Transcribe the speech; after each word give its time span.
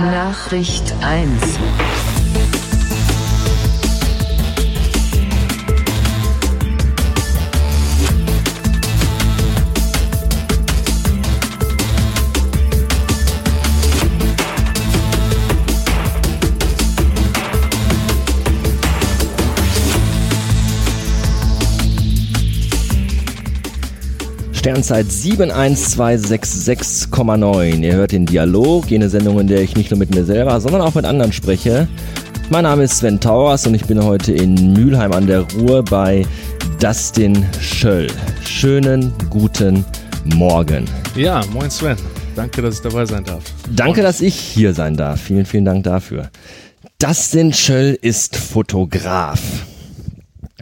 Nachricht 0.00 0.94
1. 1.02 1.58
Sternzeit 24.60 25.06
71266,9. 25.06 27.82
Ihr 27.82 27.94
hört 27.94 28.12
den 28.12 28.26
Dialog, 28.26 28.90
jene 28.90 29.08
Sendung, 29.08 29.40
in 29.40 29.46
der 29.46 29.62
ich 29.62 29.74
nicht 29.74 29.90
nur 29.90 29.96
mit 29.96 30.14
mir 30.14 30.26
selber, 30.26 30.60
sondern 30.60 30.82
auch 30.82 30.94
mit 30.94 31.06
anderen 31.06 31.32
spreche. 31.32 31.88
Mein 32.50 32.64
Name 32.64 32.82
ist 32.82 32.98
Sven 32.98 33.18
Tauers 33.18 33.66
und 33.66 33.72
ich 33.72 33.86
bin 33.86 34.04
heute 34.04 34.34
in 34.34 34.74
Mülheim 34.74 35.12
an 35.12 35.26
der 35.26 35.50
Ruhr 35.54 35.82
bei 35.82 36.26
Dustin 36.78 37.46
Schöll. 37.58 38.08
Schönen 38.44 39.14
guten 39.30 39.82
Morgen. 40.26 40.84
Ja, 41.16 41.40
moin 41.54 41.70
Sven. 41.70 41.96
Danke, 42.36 42.60
dass 42.60 42.74
ich 42.74 42.82
dabei 42.82 43.06
sein 43.06 43.24
darf. 43.24 43.42
Danke, 43.74 44.02
dass 44.02 44.20
ich 44.20 44.34
hier 44.34 44.74
sein 44.74 44.94
darf. 44.94 45.22
Vielen, 45.22 45.46
vielen 45.46 45.64
Dank 45.64 45.84
dafür. 45.84 46.28
Dustin 46.98 47.54
Schöll 47.54 47.98
ist 48.02 48.36
Fotograf. 48.36 49.40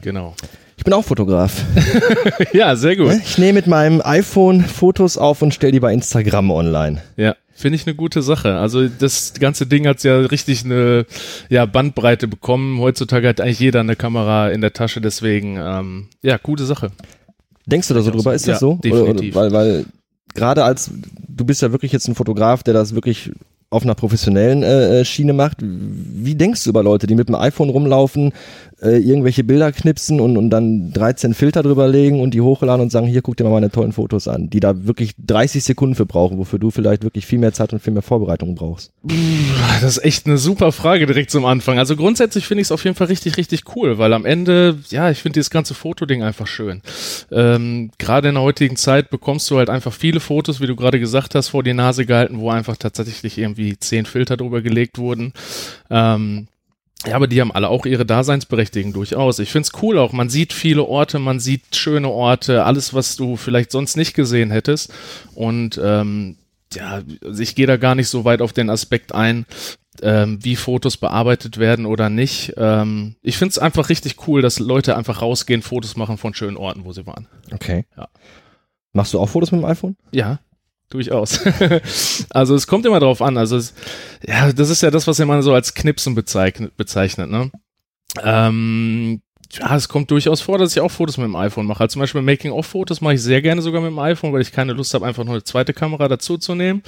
Genau. 0.02 0.36
Ich 0.78 0.84
bin 0.84 0.92
auch 0.92 1.04
Fotograf. 1.04 1.64
ja, 2.52 2.76
sehr 2.76 2.94
gut. 2.96 3.12
Ich 3.24 3.36
nehme 3.36 3.54
mit 3.54 3.66
meinem 3.66 4.00
iPhone 4.02 4.62
Fotos 4.62 5.18
auf 5.18 5.42
und 5.42 5.52
stelle 5.52 5.72
die 5.72 5.80
bei 5.80 5.92
Instagram 5.92 6.52
online. 6.52 7.02
Ja, 7.16 7.34
finde 7.52 7.74
ich 7.74 7.86
eine 7.86 7.96
gute 7.96 8.22
Sache. 8.22 8.56
Also 8.56 8.86
das 8.86 9.34
ganze 9.40 9.66
Ding 9.66 9.88
hat 9.88 10.04
ja 10.04 10.16
richtig 10.20 10.64
eine 10.64 11.04
ja, 11.48 11.66
Bandbreite 11.66 12.28
bekommen. 12.28 12.78
Heutzutage 12.78 13.26
hat 13.28 13.40
eigentlich 13.40 13.58
jeder 13.58 13.80
eine 13.80 13.96
Kamera 13.96 14.50
in 14.50 14.60
der 14.60 14.72
Tasche, 14.72 15.00
deswegen 15.00 15.58
ähm, 15.60 16.06
ja, 16.22 16.38
gute 16.38 16.64
Sache. 16.64 16.92
Denkst 17.66 17.88
du 17.88 17.94
da 17.94 18.00
so 18.00 18.12
drüber? 18.12 18.32
Ist 18.32 18.46
das 18.46 18.54
Ja, 18.54 18.58
so? 18.60 18.74
definitiv. 18.76 19.34
Oder, 19.34 19.48
oder, 19.48 19.54
weil, 19.54 19.66
weil 19.76 19.84
gerade 20.34 20.62
als 20.62 20.92
du 21.26 21.44
bist 21.44 21.60
ja 21.60 21.72
wirklich 21.72 21.90
jetzt 21.90 22.06
ein 22.06 22.14
Fotograf, 22.14 22.62
der 22.62 22.74
das 22.74 22.94
wirklich 22.94 23.32
auf 23.70 23.82
einer 23.82 23.94
professionellen 23.94 24.62
äh, 24.62 25.00
äh, 25.00 25.04
Schiene 25.04 25.34
macht. 25.34 25.58
Wie 25.60 26.34
denkst 26.34 26.64
du 26.64 26.70
über 26.70 26.82
Leute, 26.82 27.06
die 27.06 27.14
mit 27.14 27.28
dem 27.28 27.34
iPhone 27.34 27.68
rumlaufen, 27.68 28.32
äh, 28.80 28.98
irgendwelche 28.98 29.44
Bilder 29.44 29.72
knipsen 29.72 30.20
und, 30.20 30.36
und 30.36 30.50
dann 30.50 30.92
13 30.92 31.34
Filter 31.34 31.62
drüber 31.62 31.88
legen 31.88 32.20
und 32.20 32.32
die 32.32 32.40
hochladen 32.40 32.82
und 32.82 32.92
sagen, 32.92 33.06
hier 33.06 33.22
guck 33.22 33.36
dir 33.36 33.44
mal 33.44 33.50
meine 33.50 33.70
tollen 33.70 33.92
Fotos 33.92 34.28
an, 34.28 34.50
die 34.50 34.60
da 34.60 34.86
wirklich 34.86 35.14
30 35.18 35.64
Sekunden 35.64 35.94
für 35.94 36.06
brauchen, 36.06 36.38
wofür 36.38 36.58
du 36.58 36.70
vielleicht 36.70 37.02
wirklich 37.02 37.26
viel 37.26 37.38
mehr 37.38 37.52
Zeit 37.52 37.72
und 37.72 37.80
viel 37.80 37.92
mehr 37.92 38.02
Vorbereitung 38.02 38.54
brauchst. 38.54 38.92
Das 39.80 39.96
ist 39.96 40.04
echt 40.04 40.26
eine 40.26 40.38
super 40.38 40.72
Frage 40.72 41.06
direkt 41.06 41.30
zum 41.30 41.44
Anfang. 41.44 41.78
Also 41.78 41.96
grundsätzlich 41.96 42.46
finde 42.46 42.62
ich 42.62 42.68
es 42.68 42.72
auf 42.72 42.84
jeden 42.84 42.96
Fall 42.96 43.08
richtig, 43.08 43.36
richtig 43.36 43.62
cool, 43.74 43.98
weil 43.98 44.12
am 44.12 44.24
Ende, 44.24 44.78
ja, 44.90 45.10
ich 45.10 45.22
finde 45.22 45.34
dieses 45.34 45.50
ganze 45.50 45.74
Fotoding 45.74 46.22
einfach 46.22 46.46
schön. 46.46 46.82
Ähm, 47.30 47.90
gerade 47.98 48.28
in 48.28 48.34
der 48.34 48.42
heutigen 48.42 48.76
Zeit 48.76 49.10
bekommst 49.10 49.50
du 49.50 49.58
halt 49.58 49.70
einfach 49.70 49.92
viele 49.92 50.20
Fotos, 50.20 50.60
wie 50.60 50.66
du 50.66 50.76
gerade 50.76 51.00
gesagt 51.00 51.34
hast, 51.34 51.48
vor 51.48 51.62
die 51.62 51.74
Nase 51.74 52.06
gehalten, 52.06 52.38
wo 52.38 52.50
einfach 52.50 52.76
tatsächlich 52.76 53.38
irgendwie 53.38 53.78
zehn 53.78 54.06
Filter 54.06 54.36
drüber 54.36 54.62
gelegt 54.62 54.98
wurden. 54.98 55.32
Ähm, 55.90 56.48
ja, 57.06 57.14
aber 57.14 57.28
die 57.28 57.40
haben 57.40 57.52
alle 57.52 57.68
auch 57.68 57.86
ihre 57.86 58.04
Daseinsberechtigung 58.04 58.92
durchaus. 58.92 59.38
Ich 59.38 59.52
find's 59.52 59.70
cool 59.82 59.98
auch. 59.98 60.12
Man 60.12 60.28
sieht 60.28 60.52
viele 60.52 60.82
Orte, 60.82 61.18
man 61.18 61.38
sieht 61.38 61.76
schöne 61.76 62.08
Orte, 62.08 62.64
alles, 62.64 62.92
was 62.92 63.16
du 63.16 63.36
vielleicht 63.36 63.70
sonst 63.70 63.96
nicht 63.96 64.14
gesehen 64.14 64.50
hättest. 64.50 64.92
Und 65.34 65.80
ähm, 65.82 66.36
ja, 66.74 67.02
also 67.24 67.42
ich 67.42 67.54
gehe 67.54 67.66
da 67.66 67.76
gar 67.76 67.94
nicht 67.94 68.08
so 68.08 68.24
weit 68.24 68.42
auf 68.42 68.52
den 68.52 68.68
Aspekt 68.68 69.14
ein, 69.14 69.46
ähm, 70.02 70.44
wie 70.44 70.56
Fotos 70.56 70.96
bearbeitet 70.96 71.58
werden 71.58 71.86
oder 71.86 72.10
nicht. 72.10 72.54
Ähm, 72.56 73.14
ich 73.22 73.38
find's 73.38 73.58
einfach 73.58 73.90
richtig 73.90 74.26
cool, 74.26 74.42
dass 74.42 74.58
Leute 74.58 74.96
einfach 74.96 75.22
rausgehen, 75.22 75.62
Fotos 75.62 75.96
machen 75.96 76.18
von 76.18 76.34
schönen 76.34 76.56
Orten, 76.56 76.84
wo 76.84 76.92
sie 76.92 77.06
waren. 77.06 77.28
Okay. 77.52 77.84
Ja. 77.96 78.08
Machst 78.92 79.14
du 79.14 79.20
auch 79.20 79.28
Fotos 79.28 79.52
mit 79.52 79.60
dem 79.60 79.66
iPhone? 79.66 79.96
Ja, 80.10 80.40
durchaus. 80.90 81.40
also 82.30 82.54
es 82.54 82.66
kommt 82.66 82.86
immer 82.86 83.00
drauf 83.00 83.22
an. 83.22 83.36
Also 83.36 83.56
es, 83.56 83.74
ja, 84.26 84.52
das 84.52 84.70
ist 84.70 84.82
ja 84.82 84.90
das, 84.90 85.06
was 85.06 85.18
man 85.18 85.42
so 85.42 85.54
als 85.54 85.74
Knipsen 85.74 86.14
bezeichnet, 86.14 86.76
bezeichnet 86.76 87.30
ne? 87.30 87.50
Ähm, 88.22 89.20
ja, 89.50 89.74
es 89.74 89.88
kommt 89.88 90.10
durchaus 90.10 90.42
vor, 90.42 90.58
dass 90.58 90.76
ich 90.76 90.80
auch 90.80 90.90
Fotos 90.90 91.16
mit 91.16 91.24
dem 91.24 91.36
iPhone 91.36 91.66
mache. 91.66 91.80
Also 91.80 91.94
zum 91.94 92.00
Beispiel 92.00 92.20
Making-of-Fotos 92.20 93.00
mache 93.00 93.14
ich 93.14 93.22
sehr 93.22 93.40
gerne 93.40 93.62
sogar 93.62 93.80
mit 93.80 93.90
dem 93.90 93.98
iPhone, 93.98 94.32
weil 94.32 94.42
ich 94.42 94.52
keine 94.52 94.74
Lust 94.74 94.92
habe, 94.92 95.06
einfach 95.06 95.24
noch 95.24 95.32
eine 95.32 95.42
zweite 95.42 95.72
Kamera 95.72 96.06
dazu 96.06 96.36
zu 96.36 96.54
nehmen 96.54 96.82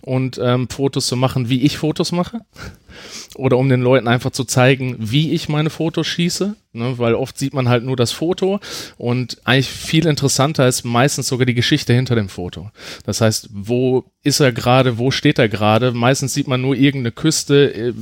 und 0.00 0.40
ähm, 0.42 0.68
Fotos 0.70 1.08
zu 1.08 1.16
machen, 1.16 1.50
wie 1.50 1.62
ich 1.62 1.76
Fotos 1.76 2.12
mache. 2.12 2.40
Oder 3.34 3.58
um 3.58 3.68
den 3.68 3.82
Leuten 3.82 4.08
einfach 4.08 4.30
zu 4.30 4.44
zeigen, 4.44 4.96
wie 4.98 5.32
ich 5.32 5.50
meine 5.50 5.68
Fotos 5.68 6.06
schieße. 6.06 6.56
Ne? 6.72 6.98
Weil 6.98 7.14
oft 7.14 7.38
sieht 7.38 7.52
man 7.52 7.68
halt 7.68 7.84
nur 7.84 7.96
das 7.96 8.12
Foto 8.12 8.60
und 8.96 9.36
eigentlich 9.44 9.68
viel 9.68 10.06
interessanter 10.06 10.66
ist 10.66 10.84
meistens 10.84 11.28
sogar 11.28 11.44
die 11.44 11.54
Geschichte 11.54 11.92
hinter 11.92 12.14
dem 12.14 12.30
Foto. 12.30 12.70
Das 13.04 13.20
heißt, 13.20 13.50
wo 13.52 14.04
ist 14.22 14.40
er 14.40 14.52
gerade, 14.52 14.96
wo 14.96 15.10
steht 15.10 15.38
er 15.38 15.50
gerade? 15.50 15.92
Meistens 15.92 16.32
sieht 16.32 16.48
man 16.48 16.62
nur 16.62 16.74
irgendeine 16.74 17.12
Küste, 17.12 17.74
äh, 17.74 17.92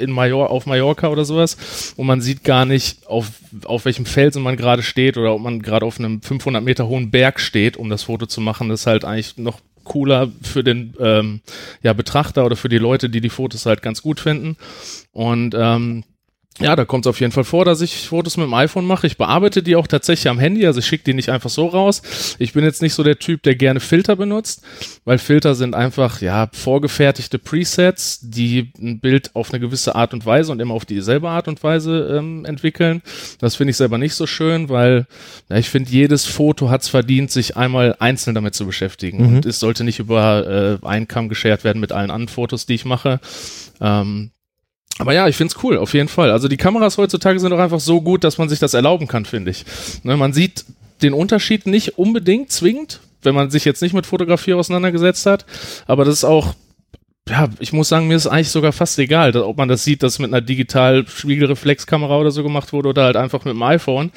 in 0.00 0.10
Major 0.10 0.50
auf 0.50 0.66
Mallorca 0.66 1.08
oder 1.08 1.24
sowas 1.24 1.94
und 1.96 2.06
man 2.06 2.20
sieht 2.20 2.44
gar 2.44 2.64
nicht, 2.64 3.06
auf, 3.06 3.30
auf 3.64 3.84
welchem 3.84 4.06
Felsen 4.06 4.42
man 4.42 4.56
gerade 4.56 4.82
steht 4.82 5.16
oder 5.16 5.34
ob 5.34 5.42
man 5.42 5.62
gerade 5.62 5.86
auf 5.86 5.98
einem 5.98 6.22
500 6.22 6.62
Meter 6.62 6.88
hohen 6.88 7.10
Berg 7.10 7.40
steht, 7.40 7.76
um 7.76 7.90
das 7.90 8.04
Foto 8.04 8.26
zu 8.26 8.40
machen. 8.40 8.68
Das 8.68 8.80
ist 8.80 8.86
halt 8.86 9.04
eigentlich 9.04 9.36
noch 9.36 9.60
cooler 9.84 10.30
für 10.42 10.62
den 10.62 10.94
ähm, 11.00 11.40
ja, 11.82 11.92
Betrachter 11.92 12.44
oder 12.44 12.56
für 12.56 12.68
die 12.68 12.78
Leute, 12.78 13.10
die 13.10 13.20
die 13.20 13.28
Fotos 13.28 13.66
halt 13.66 13.82
ganz 13.82 14.02
gut 14.02 14.20
finden. 14.20 14.56
Und 15.12 15.54
ähm, 15.58 16.04
ja, 16.58 16.76
da 16.76 16.84
kommt 16.84 17.06
es 17.06 17.10
auf 17.10 17.20
jeden 17.20 17.32
Fall 17.32 17.44
vor, 17.44 17.64
dass 17.64 17.80
ich 17.80 18.08
Fotos 18.08 18.36
mit 18.36 18.44
dem 18.44 18.54
iPhone 18.54 18.84
mache. 18.84 19.06
Ich 19.06 19.16
bearbeite 19.16 19.62
die 19.62 19.76
auch 19.76 19.86
tatsächlich 19.86 20.28
am 20.28 20.38
Handy, 20.38 20.66
also 20.66 20.80
ich 20.80 20.86
schicke 20.86 21.04
die 21.04 21.14
nicht 21.14 21.30
einfach 21.30 21.48
so 21.48 21.66
raus. 21.66 22.02
Ich 22.38 22.52
bin 22.52 22.64
jetzt 22.64 22.82
nicht 22.82 22.92
so 22.92 23.02
der 23.02 23.18
Typ, 23.18 23.42
der 23.44 23.54
gerne 23.54 23.80
Filter 23.80 24.16
benutzt, 24.16 24.62
weil 25.04 25.18
Filter 25.18 25.54
sind 25.54 25.74
einfach, 25.74 26.20
ja, 26.20 26.48
vorgefertigte 26.52 27.38
Presets, 27.38 28.20
die 28.22 28.72
ein 28.78 29.00
Bild 29.00 29.34
auf 29.34 29.52
eine 29.52 29.60
gewisse 29.60 29.94
Art 29.94 30.12
und 30.12 30.26
Weise 30.26 30.52
und 30.52 30.60
immer 30.60 30.74
auf 30.74 30.84
dieselbe 30.84 31.30
Art 31.30 31.48
und 31.48 31.62
Weise 31.62 32.16
ähm, 32.18 32.44
entwickeln. 32.44 33.00
Das 33.38 33.54
finde 33.54 33.70
ich 33.70 33.76
selber 33.76 33.96
nicht 33.96 34.14
so 34.14 34.26
schön, 34.26 34.68
weil 34.68 35.06
ja, 35.48 35.56
ich 35.56 35.70
finde, 35.70 35.90
jedes 35.90 36.26
Foto 36.26 36.68
hat 36.68 36.82
es 36.82 36.88
verdient, 36.88 37.30
sich 37.30 37.56
einmal 37.56 37.96
einzeln 38.00 38.34
damit 38.34 38.54
zu 38.54 38.66
beschäftigen. 38.66 39.18
Mhm. 39.18 39.36
Und 39.36 39.46
es 39.46 39.60
sollte 39.60 39.84
nicht 39.84 39.98
über 39.98 40.78
äh, 40.82 40.86
einen 40.86 41.08
Kamm 41.08 41.28
geschert 41.28 41.64
werden 41.64 41.80
mit 41.80 41.92
allen 41.92 42.10
anderen 42.10 42.28
Fotos, 42.28 42.66
die 42.66 42.74
ich 42.74 42.84
mache. 42.84 43.20
Ähm, 43.80 44.32
aber 45.00 45.14
ja, 45.14 45.26
ich 45.28 45.36
find's 45.36 45.56
cool, 45.62 45.78
auf 45.78 45.94
jeden 45.94 46.08
Fall. 46.08 46.30
Also 46.30 46.46
die 46.48 46.56
Kameras 46.56 46.98
heutzutage 46.98 47.40
sind 47.40 47.52
auch 47.52 47.58
einfach 47.58 47.80
so 47.80 48.00
gut, 48.00 48.22
dass 48.22 48.38
man 48.38 48.48
sich 48.48 48.58
das 48.58 48.74
erlauben 48.74 49.06
kann, 49.08 49.24
finde 49.24 49.50
ich. 49.50 49.64
Ne, 50.02 50.16
man 50.16 50.32
sieht 50.32 50.64
den 51.02 51.12
Unterschied 51.14 51.66
nicht 51.66 51.98
unbedingt 51.98 52.52
zwingend, 52.52 53.00
wenn 53.22 53.34
man 53.34 53.50
sich 53.50 53.64
jetzt 53.64 53.82
nicht 53.82 53.94
mit 53.94 54.06
Fotografie 54.06 54.54
auseinandergesetzt 54.54 55.26
hat. 55.26 55.46
Aber 55.86 56.04
das 56.04 56.14
ist 56.16 56.24
auch, 56.24 56.54
ja, 57.28 57.48
ich 57.58 57.72
muss 57.72 57.88
sagen, 57.88 58.08
mir 58.08 58.16
ist 58.16 58.26
eigentlich 58.26 58.50
sogar 58.50 58.72
fast 58.72 58.98
egal, 58.98 59.34
ob 59.36 59.56
man 59.56 59.68
das 59.68 59.84
sieht, 59.84 60.02
dass 60.02 60.18
mit 60.18 60.30
einer 60.32 60.40
digital 60.40 61.06
Spiegelreflexkamera 61.06 62.18
oder 62.18 62.30
so 62.30 62.42
gemacht 62.42 62.72
wurde 62.72 62.90
oder 62.90 63.04
halt 63.04 63.16
einfach 63.16 63.44
mit 63.44 63.54
dem 63.54 63.62
iPhone. 63.62 64.10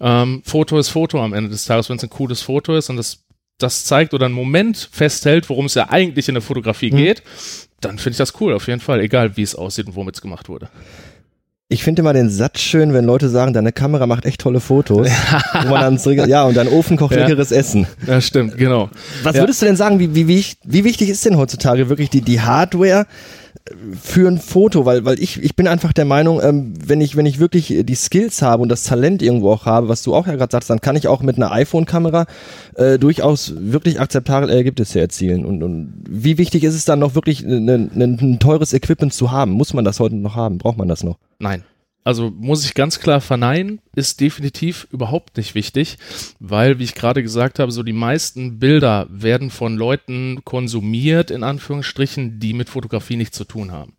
Ähm, 0.00 0.42
Foto 0.44 0.78
ist 0.78 0.88
Foto 0.88 1.22
am 1.22 1.32
Ende 1.34 1.50
des 1.50 1.64
Tages, 1.66 1.88
wenn 1.90 1.96
es 1.96 2.02
ein 2.04 2.10
cooles 2.10 2.40
Foto 2.42 2.76
ist 2.76 2.88
und 2.90 2.96
das 2.96 3.18
das 3.58 3.84
zeigt 3.84 4.12
oder 4.12 4.26
einen 4.26 4.34
Moment 4.34 4.88
festhält, 4.90 5.48
worum 5.48 5.66
es 5.66 5.74
ja 5.74 5.88
eigentlich 5.88 6.26
in 6.26 6.34
der 6.34 6.42
Fotografie 6.42 6.90
Mhm. 6.90 6.96
geht, 6.96 7.22
dann 7.84 7.98
finde 7.98 8.12
ich 8.12 8.18
das 8.18 8.40
cool, 8.40 8.54
auf 8.54 8.66
jeden 8.66 8.80
Fall, 8.80 9.00
egal 9.00 9.36
wie 9.36 9.42
es 9.42 9.54
aussieht 9.54 9.86
und 9.86 9.94
womit 9.96 10.14
es 10.16 10.20
gemacht 10.22 10.48
wurde. 10.48 10.68
Ich 11.68 11.84
finde 11.84 12.02
immer 12.02 12.12
den 12.12 12.28
Satz 12.28 12.60
schön, 12.60 12.92
wenn 12.92 13.06
Leute 13.06 13.30
sagen, 13.30 13.54
deine 13.54 13.72
Kamera 13.72 14.06
macht 14.06 14.26
echt 14.26 14.42
tolle 14.42 14.60
Fotos. 14.60 15.08
wo 15.62 15.68
man 15.70 15.80
dann 15.80 15.98
zurück, 15.98 16.26
ja, 16.26 16.44
und 16.44 16.54
dein 16.54 16.68
Ofen 16.68 16.98
kocht 16.98 17.12
Ja. 17.14 17.20
leckeres 17.20 17.50
Essen. 17.50 17.86
Ja, 18.06 18.20
stimmt, 18.20 18.58
genau. 18.58 18.90
Was 19.22 19.36
Ja. 19.36 19.42
würdest 19.42 19.62
du 19.62 19.66
denn 19.66 19.76
sagen, 19.76 19.98
wie, 19.98 20.14
wie, 20.14 20.28
wie, 20.28 20.44
wie 20.64 20.84
wichtig 20.84 21.08
ist 21.08 21.24
denn 21.24 21.36
heutzutage 21.38 21.88
wirklich 21.88 22.10
die, 22.10 22.20
die 22.20 22.40
Hardware 22.42 23.06
für 24.00 24.28
ein 24.28 24.38
Foto? 24.38 24.86
Weil, 24.86 25.04
weil 25.04 25.20
ich, 25.20 25.42
ich 25.42 25.56
bin 25.56 25.66
einfach 25.66 25.92
der 25.92 26.04
Meinung, 26.04 26.40
ähm, 26.42 26.74
wenn 26.84 27.00
ich, 27.00 27.16
wenn 27.16 27.26
ich 27.26 27.38
wirklich 27.38 27.70
äh, 27.72 27.82
die 27.82 27.94
Skills 27.94 28.42
habe 28.42 28.62
und 28.62 28.68
das 28.68 28.84
Talent 28.84 29.22
irgendwo 29.22 29.52
auch 29.52 29.66
habe, 29.66 29.88
was 29.88 30.02
du 30.02 30.14
auch 30.14 30.26
ja 30.26 30.36
gerade 30.36 30.52
sagst, 30.52 30.70
dann 30.70 30.80
kann 30.80 30.96
ich 30.96 31.08
auch 31.08 31.22
mit 31.22 31.36
einer 31.36 31.52
iPhone-Kamera 31.52 32.26
äh, 32.74 32.98
durchaus 32.98 33.54
wirklich 33.56 34.00
akzeptable 34.00 34.52
Ergebnisse 34.52 35.00
erzielen. 35.00 35.44
Und, 35.44 35.62
und 35.62 35.92
wie 36.08 36.38
wichtig 36.38 36.64
ist 36.64 36.74
es 36.74 36.84
dann 36.84 36.98
noch 36.98 37.14
wirklich, 37.14 37.42
ein, 37.44 37.68
ein, 37.68 37.90
ein 37.94 38.38
teures 38.38 38.72
Equipment 38.72 39.12
zu 39.12 39.30
haben? 39.30 39.52
Muss 39.52 39.74
man 39.74 39.84
das 39.84 40.00
heute 40.00 40.16
noch 40.16 40.36
haben? 40.36 40.58
Braucht 40.58 40.78
man 40.78 40.88
das 40.88 41.02
noch? 41.02 41.18
Nein. 41.38 41.64
Also 42.04 42.30
muss 42.30 42.64
ich 42.64 42.74
ganz 42.74 42.98
klar 42.98 43.20
verneinen, 43.20 43.80
ist 43.94 44.20
definitiv 44.20 44.88
überhaupt 44.90 45.36
nicht 45.36 45.54
wichtig, 45.54 45.98
weil, 46.40 46.78
wie 46.78 46.84
ich 46.84 46.94
gerade 46.94 47.22
gesagt 47.22 47.58
habe, 47.58 47.70
so 47.70 47.82
die 47.82 47.92
meisten 47.92 48.58
Bilder 48.58 49.06
werden 49.08 49.50
von 49.50 49.76
Leuten 49.76 50.40
konsumiert, 50.44 51.30
in 51.30 51.44
Anführungsstrichen, 51.44 52.40
die 52.40 52.54
mit 52.54 52.68
Fotografie 52.68 53.16
nichts 53.16 53.36
zu 53.36 53.44
tun 53.44 53.70
haben. 53.70 53.94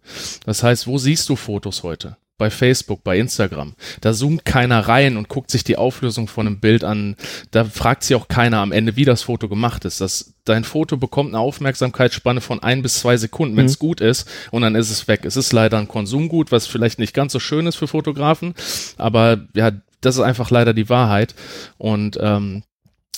Das 0.46 0.64
heißt, 0.64 0.86
wo 0.88 0.98
siehst 0.98 1.30
du 1.30 1.36
Fotos 1.36 1.84
heute? 1.84 2.18
Bei 2.38 2.50
Facebook, 2.50 3.04
bei 3.04 3.18
Instagram. 3.18 3.76
Da 4.02 4.14
zoomt 4.14 4.44
keiner 4.46 4.88
rein 4.88 5.18
und 5.18 5.30
guckt 5.30 5.52
sich 5.52 5.64
die 5.64 5.78
Auflösung 5.78 6.28
von 6.28 6.48
einem 6.48 6.60
Bild 6.60 6.84
an. 6.84 7.16
Da 7.52 7.64
fragt 7.66 8.04
sich 8.04 8.16
auch 8.16 8.28
keiner 8.28 8.58
am 8.58 8.72
Ende, 8.72 8.96
wie 8.96 9.06
das 9.06 9.22
Foto 9.22 9.48
gemacht 9.48 9.86
ist. 9.86 10.02
Das, 10.02 10.34
dein 10.44 10.64
Foto 10.64 10.98
bekommt 10.98 11.30
eine 11.30 11.40
Aufmerksamkeitsspanne 11.40 12.42
von 12.42 12.62
ein 12.62 12.82
bis 12.82 13.00
zwei 13.00 13.18
Sekunden, 13.18 13.56
wenn 13.56 13.68
es 13.68 13.80
mhm. 13.80 13.86
gut 13.88 14.02
ist, 14.02 14.28
und 14.52 14.64
dann 14.64 14.76
ist 14.76 14.90
es 14.90 15.08
weg. 15.08 15.26
Es 15.26 15.38
ist 15.38 15.54
leider 15.54 15.78
ein 15.78 15.88
Konsumgut, 15.88 16.52
was 16.52 16.68
vielleicht 16.68 17.00
nicht 17.00 17.14
ganz 17.14 17.34
so 17.34 17.40
schön 17.40 17.68
ist 17.68 17.76
für 17.76 17.88
Fotografen, 17.88 18.56
aber 18.98 19.48
ja, 19.56 19.72
das 20.02 20.16
ist 20.16 20.22
einfach 20.22 20.50
leider 20.52 20.74
die 20.74 20.90
Wahrheit. 20.90 21.36
Und 21.78 22.18
ähm, 22.22 22.64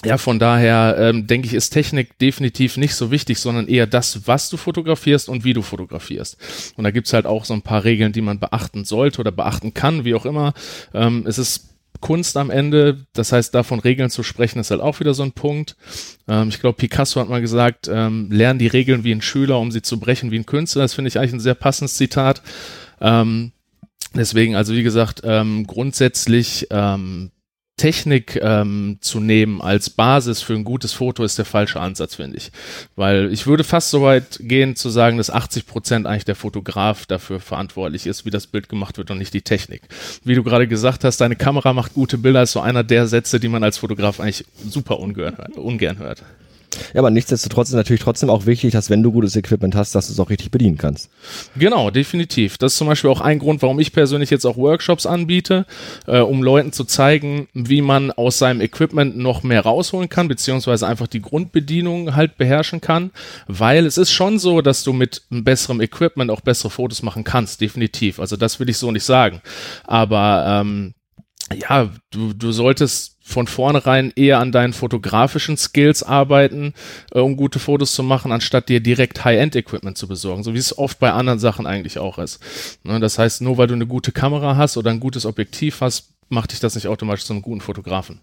ja, 0.03 0.17
von 0.17 0.39
daher 0.39 0.97
ähm, 0.99 1.25
denke 1.25 1.47
ich, 1.47 1.53
ist 1.53 1.69
Technik 1.69 2.19
definitiv 2.19 2.77
nicht 2.77 2.95
so 2.95 3.11
wichtig, 3.11 3.39
sondern 3.39 3.67
eher 3.67 3.87
das, 3.87 4.27
was 4.27 4.49
du 4.49 4.57
fotografierst 4.57 5.29
und 5.29 5.43
wie 5.43 5.53
du 5.53 5.61
fotografierst. 5.61 6.37
Und 6.75 6.83
da 6.83 6.91
gibt's 6.91 7.13
halt 7.13 7.25
auch 7.25 7.45
so 7.45 7.53
ein 7.53 7.61
paar 7.61 7.83
Regeln, 7.83 8.11
die 8.11 8.21
man 8.21 8.39
beachten 8.39 8.83
sollte 8.83 9.21
oder 9.21 9.31
beachten 9.31 9.73
kann, 9.73 10.05
wie 10.05 10.13
auch 10.13 10.25
immer. 10.25 10.53
Ähm, 10.93 11.25
es 11.27 11.37
ist 11.37 11.75
Kunst 12.01 12.37
am 12.37 12.49
Ende, 12.49 13.05
das 13.13 13.31
heißt, 13.31 13.55
davon 13.55 13.79
Regeln 13.79 14.09
zu 14.09 14.21
sprechen, 14.21 14.59
ist 14.59 14.69
halt 14.69 14.81
auch 14.81 14.99
wieder 14.99 15.13
so 15.13 15.23
ein 15.23 15.31
Punkt. 15.31 15.75
Ähm, 16.27 16.49
ich 16.49 16.59
glaube, 16.59 16.77
Picasso 16.77 17.19
hat 17.19 17.29
mal 17.29 17.41
gesagt, 17.41 17.89
ähm, 17.91 18.29
lernen 18.31 18.59
die 18.59 18.67
Regeln 18.67 19.03
wie 19.03 19.11
ein 19.11 19.21
Schüler, 19.21 19.59
um 19.59 19.71
sie 19.71 19.81
zu 19.81 19.99
brechen 19.99 20.29
wie 20.29 20.37
ein 20.37 20.45
Künstler. 20.45 20.83
Das 20.83 20.93
finde 20.93 21.07
ich 21.07 21.17
eigentlich 21.17 21.33
ein 21.33 21.39
sehr 21.39 21.55
passendes 21.55 21.95
Zitat. 21.95 22.41
Ähm, 23.01 23.53
deswegen, 24.13 24.55
also 24.55 24.73
wie 24.73 24.83
gesagt, 24.83 25.21
ähm, 25.23 25.65
grundsätzlich 25.65 26.67
ähm, 26.69 27.31
Technik 27.77 28.39
ähm, 28.41 28.99
zu 29.01 29.19
nehmen 29.19 29.61
als 29.61 29.89
Basis 29.89 30.41
für 30.41 30.53
ein 30.53 30.63
gutes 30.63 30.93
Foto 30.93 31.23
ist 31.23 31.37
der 31.37 31.45
falsche 31.45 31.81
Ansatz, 31.81 32.15
finde 32.15 32.37
ich. 32.37 32.51
Weil 32.95 33.31
ich 33.33 33.47
würde 33.47 33.65
fast 33.65 33.89
so 33.89 34.01
weit 34.01 34.39
gehen 34.41 34.77
zu 34.77 34.89
sagen, 34.89 35.17
dass 35.17 35.29
80 35.29 35.65
Prozent 35.65 36.07
eigentlich 36.07 36.25
der 36.25 36.35
Fotograf 36.35 37.05
dafür 37.05 37.41
verantwortlich 37.41 38.07
ist, 38.07 38.25
wie 38.25 38.29
das 38.29 38.47
Bild 38.47 38.69
gemacht 38.69 38.97
wird 38.97 39.11
und 39.11 39.17
nicht 39.17 39.33
die 39.33 39.41
Technik. 39.41 39.81
Wie 40.23 40.35
du 40.35 40.43
gerade 40.43 40.67
gesagt 40.67 41.03
hast, 41.03 41.19
deine 41.19 41.35
Kamera 41.35 41.73
macht 41.73 41.93
gute 41.93 42.17
Bilder, 42.17 42.43
ist 42.43 42.53
so 42.53 42.61
einer 42.61 42.83
der 42.83 43.07
Sätze, 43.07 43.41
die 43.41 43.49
man 43.49 43.63
als 43.63 43.77
Fotograf 43.77 44.21
eigentlich 44.21 44.45
super 44.65 44.99
ungern 44.99 45.37
hört. 45.37 45.57
Ungern 45.57 45.97
hört. 45.97 46.23
Ja, 46.93 47.01
aber 47.01 47.11
nichtsdestotrotz 47.11 47.69
ist 47.69 47.75
natürlich 47.75 48.01
trotzdem 48.01 48.29
auch 48.29 48.45
wichtig, 48.45 48.71
dass 48.71 48.89
wenn 48.89 49.03
du 49.03 49.11
gutes 49.11 49.35
Equipment 49.35 49.75
hast, 49.75 49.95
dass 49.95 50.07
du 50.07 50.13
es 50.13 50.19
auch 50.19 50.29
richtig 50.29 50.51
bedienen 50.51 50.77
kannst. 50.77 51.09
Genau, 51.55 51.91
definitiv. 51.91 52.57
Das 52.57 52.73
ist 52.73 52.77
zum 52.77 52.87
Beispiel 52.87 53.09
auch 53.09 53.21
ein 53.21 53.39
Grund, 53.39 53.61
warum 53.61 53.79
ich 53.79 53.93
persönlich 53.93 54.29
jetzt 54.29 54.45
auch 54.45 54.57
Workshops 54.57 55.05
anbiete, 55.05 55.65
äh, 56.07 56.19
um 56.19 56.41
Leuten 56.41 56.71
zu 56.71 56.83
zeigen, 56.83 57.47
wie 57.53 57.81
man 57.81 58.11
aus 58.11 58.39
seinem 58.39 58.61
Equipment 58.61 59.17
noch 59.17 59.43
mehr 59.43 59.61
rausholen 59.61 60.09
kann, 60.09 60.27
beziehungsweise 60.27 60.87
einfach 60.87 61.07
die 61.07 61.21
Grundbedienung 61.21 62.15
halt 62.15 62.37
beherrschen 62.37 62.81
kann, 62.81 63.11
weil 63.47 63.85
es 63.85 63.97
ist 63.97 64.11
schon 64.11 64.39
so, 64.39 64.61
dass 64.61 64.83
du 64.83 64.93
mit 64.93 65.21
besserem 65.29 65.81
Equipment 65.81 66.31
auch 66.31 66.41
bessere 66.41 66.69
Fotos 66.69 67.03
machen 67.03 67.23
kannst, 67.23 67.61
definitiv. 67.61 68.19
Also 68.19 68.35
das 68.35 68.59
will 68.59 68.69
ich 68.69 68.77
so 68.77 68.91
nicht 68.91 69.03
sagen. 69.03 69.41
Aber 69.83 70.61
ähm, 70.61 70.94
ja, 71.53 71.89
du, 72.09 72.33
du 72.33 72.51
solltest 72.51 73.17
von 73.21 73.47
vornherein 73.47 74.11
eher 74.15 74.39
an 74.39 74.51
deinen 74.51 74.73
fotografischen 74.73 75.57
Skills 75.57 76.03
arbeiten, 76.03 76.73
äh, 77.11 77.19
um 77.19 77.37
gute 77.37 77.59
Fotos 77.59 77.93
zu 77.93 78.03
machen, 78.03 78.31
anstatt 78.31 78.69
dir 78.69 78.79
direkt 78.79 79.25
High-End-Equipment 79.25 79.97
zu 79.97 80.07
besorgen, 80.07 80.43
so 80.43 80.53
wie 80.53 80.59
es 80.59 80.77
oft 80.77 80.99
bei 80.99 81.11
anderen 81.11 81.39
Sachen 81.39 81.67
eigentlich 81.67 81.99
auch 81.99 82.17
ist. 82.17 82.39
Ne, 82.83 82.99
das 82.99 83.19
heißt, 83.19 83.41
nur 83.41 83.57
weil 83.57 83.67
du 83.67 83.73
eine 83.73 83.87
gute 83.87 84.11
Kamera 84.11 84.57
hast 84.57 84.77
oder 84.77 84.91
ein 84.91 84.99
gutes 84.99 85.25
Objektiv 85.25 85.81
hast, 85.81 86.09
macht 86.29 86.51
dich 86.51 86.59
das 86.59 86.75
nicht 86.75 86.87
automatisch 86.87 87.25
zu 87.25 87.33
einem 87.33 87.41
guten 87.41 87.61
Fotografen. 87.61 88.19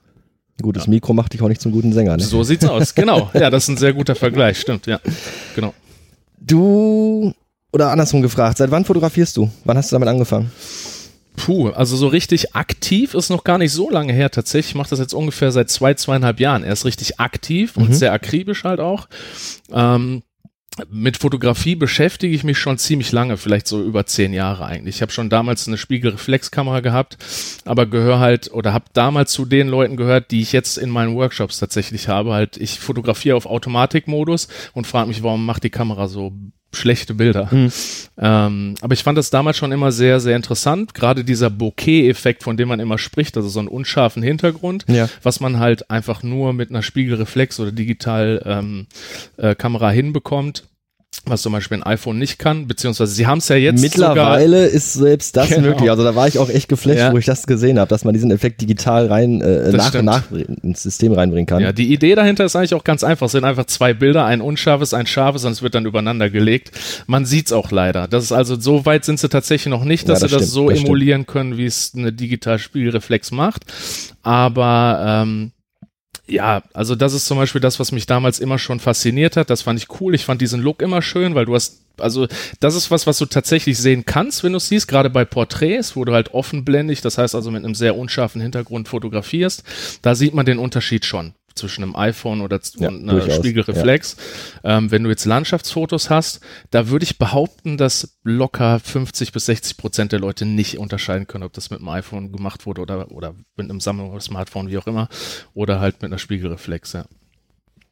Ein 0.58 0.62
gutes 0.62 0.84
ja. 0.84 0.90
Mikro 0.90 1.14
macht 1.14 1.32
dich 1.32 1.42
auch 1.42 1.48
nicht 1.48 1.60
zum 1.60 1.72
guten 1.72 1.92
Sänger, 1.92 2.16
ne? 2.16 2.22
So 2.22 2.42
sieht's 2.42 2.64
aus, 2.64 2.94
genau. 2.94 3.30
Ja, 3.34 3.50
das 3.50 3.64
ist 3.64 3.68
ein 3.68 3.76
sehr 3.76 3.92
guter 3.92 4.14
Vergleich, 4.14 4.60
stimmt, 4.60 4.86
ja. 4.86 5.00
Genau. 5.54 5.74
Du, 6.40 7.32
oder 7.72 7.90
andersrum 7.90 8.22
gefragt, 8.22 8.58
seit 8.58 8.70
wann 8.70 8.84
fotografierst 8.84 9.36
du? 9.36 9.50
Wann 9.64 9.76
hast 9.76 9.90
du 9.90 9.94
damit 9.94 10.08
angefangen? 10.08 10.50
Puh, 11.36 11.70
also 11.70 11.96
so 11.96 12.08
richtig 12.08 12.54
aktiv 12.54 13.14
ist 13.14 13.30
noch 13.30 13.44
gar 13.44 13.58
nicht 13.58 13.72
so 13.72 13.90
lange 13.90 14.12
her 14.12 14.30
tatsächlich. 14.30 14.72
Ich 14.72 14.74
mache 14.74 14.90
das 14.90 14.98
jetzt 14.98 15.14
ungefähr 15.14 15.50
seit 15.50 15.70
zwei, 15.70 15.94
zweieinhalb 15.94 16.40
Jahren. 16.40 16.62
Er 16.62 16.72
ist 16.72 16.84
richtig 16.84 17.20
aktiv 17.20 17.76
mhm. 17.76 17.84
und 17.84 17.94
sehr 17.94 18.12
akribisch 18.12 18.64
halt 18.64 18.80
auch. 18.80 19.08
Ähm, 19.72 20.22
mit 20.88 21.18
Fotografie 21.18 21.74
beschäftige 21.74 22.34
ich 22.34 22.44
mich 22.44 22.58
schon 22.58 22.78
ziemlich 22.78 23.12
lange, 23.12 23.36
vielleicht 23.36 23.66
so 23.66 23.82
über 23.82 24.06
zehn 24.06 24.32
Jahre 24.32 24.64
eigentlich. 24.64 24.96
Ich 24.96 25.02
habe 25.02 25.12
schon 25.12 25.28
damals 25.28 25.68
eine 25.68 25.76
Spiegelreflexkamera 25.76 26.80
gehabt, 26.80 27.18
aber 27.66 27.84
gehöre 27.84 28.20
halt 28.20 28.50
oder 28.52 28.72
habe 28.72 28.86
damals 28.94 29.32
zu 29.32 29.44
den 29.44 29.68
Leuten 29.68 29.96
gehört, 29.96 30.30
die 30.30 30.40
ich 30.40 30.52
jetzt 30.52 30.78
in 30.78 30.88
meinen 30.88 31.14
Workshops 31.14 31.58
tatsächlich 31.58 32.08
habe. 32.08 32.32
Halt, 32.32 32.56
ich 32.56 32.80
fotografiere 32.80 33.36
auf 33.36 33.44
Automatikmodus 33.44 34.48
und 34.72 34.86
frage 34.86 35.08
mich, 35.08 35.22
warum 35.22 35.44
macht 35.44 35.64
die 35.64 35.70
Kamera 35.70 36.08
so 36.08 36.32
schlechte 36.72 37.14
Bilder. 37.14 37.48
Mhm. 37.50 37.72
Ähm, 38.18 38.74
aber 38.80 38.94
ich 38.94 39.02
fand 39.02 39.18
das 39.18 39.30
damals 39.30 39.56
schon 39.56 39.72
immer 39.72 39.92
sehr, 39.92 40.20
sehr 40.20 40.36
interessant. 40.36 40.94
Gerade 40.94 41.24
dieser 41.24 41.50
Bokeh-Effekt, 41.50 42.42
von 42.42 42.56
dem 42.56 42.68
man 42.68 42.80
immer 42.80 42.98
spricht, 42.98 43.36
also 43.36 43.48
so 43.48 43.58
einen 43.58 43.68
unscharfen 43.68 44.22
Hintergrund, 44.22 44.84
ja. 44.88 45.08
was 45.22 45.40
man 45.40 45.58
halt 45.58 45.90
einfach 45.90 46.22
nur 46.22 46.52
mit 46.52 46.70
einer 46.70 46.82
Spiegelreflex 46.82 47.60
oder 47.60 47.72
digital 47.72 48.42
ähm, 48.44 48.86
äh, 49.36 49.54
Kamera 49.54 49.90
hinbekommt 49.90 50.64
was 51.24 51.42
zum 51.42 51.52
Beispiel 51.52 51.78
ein 51.78 51.82
iPhone 51.84 52.18
nicht 52.18 52.38
kann, 52.38 52.66
beziehungsweise 52.66 53.12
sie 53.12 53.26
haben 53.26 53.38
es 53.38 53.48
ja 53.48 53.54
jetzt 53.54 53.80
Mittlerweile 53.80 54.66
ist 54.66 54.94
selbst 54.94 55.36
das 55.36 55.50
genau. 55.50 55.68
möglich. 55.68 55.88
Also 55.88 56.02
da 56.02 56.16
war 56.16 56.26
ich 56.26 56.38
auch 56.38 56.48
echt 56.48 56.68
geflasht, 56.68 56.98
ja. 56.98 57.12
wo 57.12 57.18
ich 57.18 57.26
das 57.26 57.46
gesehen 57.46 57.78
habe, 57.78 57.88
dass 57.88 58.04
man 58.04 58.12
diesen 58.12 58.32
Effekt 58.32 58.60
digital 58.60 59.06
rein 59.06 59.40
äh, 59.40 59.70
nach, 59.70 59.94
nach 60.02 60.24
ins 60.62 60.82
System 60.82 61.12
reinbringen 61.12 61.46
kann. 61.46 61.62
Ja, 61.62 61.72
die 61.72 61.92
Idee 61.92 62.16
dahinter 62.16 62.44
ist 62.44 62.56
eigentlich 62.56 62.74
auch 62.74 62.82
ganz 62.82 63.04
einfach. 63.04 63.26
Es 63.26 63.32
sind 63.32 63.44
einfach 63.44 63.66
zwei 63.66 63.94
Bilder, 63.94 64.24
ein 64.24 64.40
unscharfes, 64.40 64.94
ein 64.94 65.06
scharfes 65.06 65.44
und 65.44 65.52
es 65.52 65.62
wird 65.62 65.76
dann 65.76 65.86
übereinander 65.86 66.28
gelegt. 66.28 66.72
Man 67.06 67.24
sieht's 67.24 67.52
auch 67.52 67.70
leider. 67.70 68.08
Das 68.08 68.24
ist 68.24 68.32
also 68.32 68.58
so 68.58 68.84
weit 68.84 69.04
sind 69.04 69.20
sie 69.20 69.28
tatsächlich 69.28 69.70
noch 69.70 69.84
nicht, 69.84 70.08
dass 70.08 70.22
ja, 70.22 70.24
das 70.24 70.30
sie 70.30 70.36
das 70.38 70.48
stimmt, 70.48 70.54
so 70.54 70.70
das 70.70 70.80
emulieren 70.80 71.22
stimmt. 71.22 71.28
können, 71.28 71.56
wie 71.56 71.66
es 71.66 71.92
eine 71.96 72.12
digital 72.12 72.58
Spielreflex 72.58 73.30
macht. 73.30 73.64
Aber 74.22 75.22
ähm, 75.24 75.52
ja, 76.32 76.62
also 76.72 76.94
das 76.94 77.12
ist 77.12 77.26
zum 77.26 77.38
Beispiel 77.38 77.60
das, 77.60 77.78
was 77.78 77.92
mich 77.92 78.06
damals 78.06 78.40
immer 78.40 78.58
schon 78.58 78.80
fasziniert 78.80 79.36
hat. 79.36 79.50
Das 79.50 79.62
fand 79.62 79.78
ich 79.78 80.00
cool. 80.00 80.14
Ich 80.14 80.24
fand 80.24 80.40
diesen 80.40 80.62
Look 80.62 80.80
immer 80.82 81.02
schön, 81.02 81.34
weil 81.34 81.44
du 81.44 81.54
hast, 81.54 81.80
also 81.98 82.26
das 82.60 82.74
ist 82.74 82.90
was, 82.90 83.06
was 83.06 83.18
du 83.18 83.26
tatsächlich 83.26 83.78
sehen 83.78 84.04
kannst, 84.06 84.42
wenn 84.42 84.54
du 84.54 84.58
siehst, 84.58 84.88
gerade 84.88 85.10
bei 85.10 85.24
Porträts, 85.24 85.94
wo 85.94 86.04
du 86.04 86.12
halt 86.12 86.32
offenblendig, 86.32 87.02
das 87.02 87.18
heißt 87.18 87.34
also 87.34 87.50
mit 87.50 87.64
einem 87.64 87.74
sehr 87.74 87.96
unscharfen 87.96 88.40
Hintergrund 88.40 88.88
fotografierst. 88.88 89.62
Da 90.00 90.14
sieht 90.14 90.34
man 90.34 90.46
den 90.46 90.58
Unterschied 90.58 91.04
schon 91.04 91.34
zwischen 91.54 91.82
einem 91.82 91.96
iPhone 91.96 92.40
oder 92.40 92.60
ja, 92.76 92.88
einer 92.88 93.30
Spiegelreflex. 93.30 94.16
Ja. 94.62 94.78
Ähm, 94.78 94.90
wenn 94.90 95.04
du 95.04 95.10
jetzt 95.10 95.24
Landschaftsfotos 95.24 96.10
hast, 96.10 96.40
da 96.70 96.88
würde 96.88 97.04
ich 97.04 97.18
behaupten, 97.18 97.76
dass 97.76 98.18
locker 98.24 98.80
50 98.80 99.32
bis 99.32 99.46
60 99.46 99.76
Prozent 99.76 100.12
der 100.12 100.20
Leute 100.20 100.44
nicht 100.44 100.78
unterscheiden 100.78 101.26
können, 101.26 101.44
ob 101.44 101.52
das 101.52 101.70
mit 101.70 101.80
einem 101.80 101.88
iPhone 101.88 102.32
gemacht 102.32 102.66
wurde 102.66 102.82
oder, 102.82 103.10
oder 103.12 103.34
mit 103.56 103.70
einem 103.70 103.80
Sammlung 103.80 104.10
oder 104.10 104.20
Smartphone, 104.20 104.68
wie 104.68 104.78
auch 104.78 104.86
immer, 104.86 105.08
oder 105.54 105.80
halt 105.80 106.02
mit 106.02 106.10
einer 106.10 106.18
Spiegelreflex, 106.18 106.92
ja. 106.92 107.04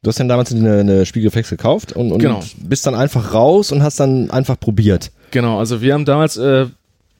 Du 0.03 0.07
hast 0.07 0.19
dann 0.19 0.27
damals 0.27 0.51
eine, 0.51 0.79
eine 0.79 1.05
Spiegelreflex 1.05 1.51
gekauft 1.51 1.93
und, 1.93 2.11
und 2.11 2.19
genau. 2.19 2.43
bist 2.57 2.87
dann 2.87 2.95
einfach 2.95 3.35
raus 3.35 3.71
und 3.71 3.83
hast 3.83 3.99
dann 3.99 4.31
einfach 4.31 4.59
probiert. 4.59 5.11
Genau, 5.29 5.59
also 5.59 5.81
wir 5.81 5.93
haben 5.93 6.05
damals 6.05 6.37
äh, 6.37 6.65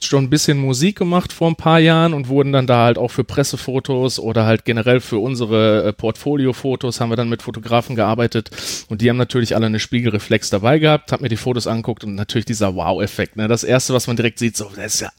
schon 0.06 0.26
ein 0.26 0.30
bisschen 0.30 0.58
Musik 0.58 0.98
gemacht 0.98 1.34
vor 1.34 1.50
ein 1.50 1.56
paar 1.56 1.80
Jahren 1.80 2.14
und 2.14 2.28
wurden 2.28 2.52
dann 2.52 2.68
da 2.68 2.86
halt 2.86 2.98
auch 2.98 3.10
für 3.10 3.24
Pressefotos 3.24 4.20
oder 4.20 4.46
halt 4.46 4.66
generell 4.66 5.00
für 5.00 5.18
unsere 5.18 5.86
äh, 5.86 5.94
Portfoliofotos 5.94 7.00
haben 7.00 7.10
wir 7.10 7.16
dann 7.16 7.30
mit 7.30 7.42
Fotografen 7.42 7.96
gearbeitet 7.96 8.52
und 8.90 9.02
die 9.02 9.10
haben 9.10 9.18
natürlich 9.18 9.56
alle 9.56 9.68
eine 9.68 9.80
Spiegelreflex 9.80 10.50
dabei 10.50 10.80
gehabt, 10.80 11.12
hab 11.12 11.22
mir 11.22 11.30
die 11.30 11.38
Fotos 11.38 11.68
angeguckt 11.68 12.04
und 12.04 12.16
natürlich 12.16 12.46
dieser 12.46 12.76
Wow-Effekt, 12.76 13.36
ne? 13.36 13.48
Das 13.48 13.64
erste, 13.64 13.94
was 13.94 14.08
man 14.08 14.16
direkt 14.16 14.40
sieht, 14.40 14.58
so, 14.58 14.72
das 14.76 14.96
ist 14.96 15.02
ja 15.02 15.10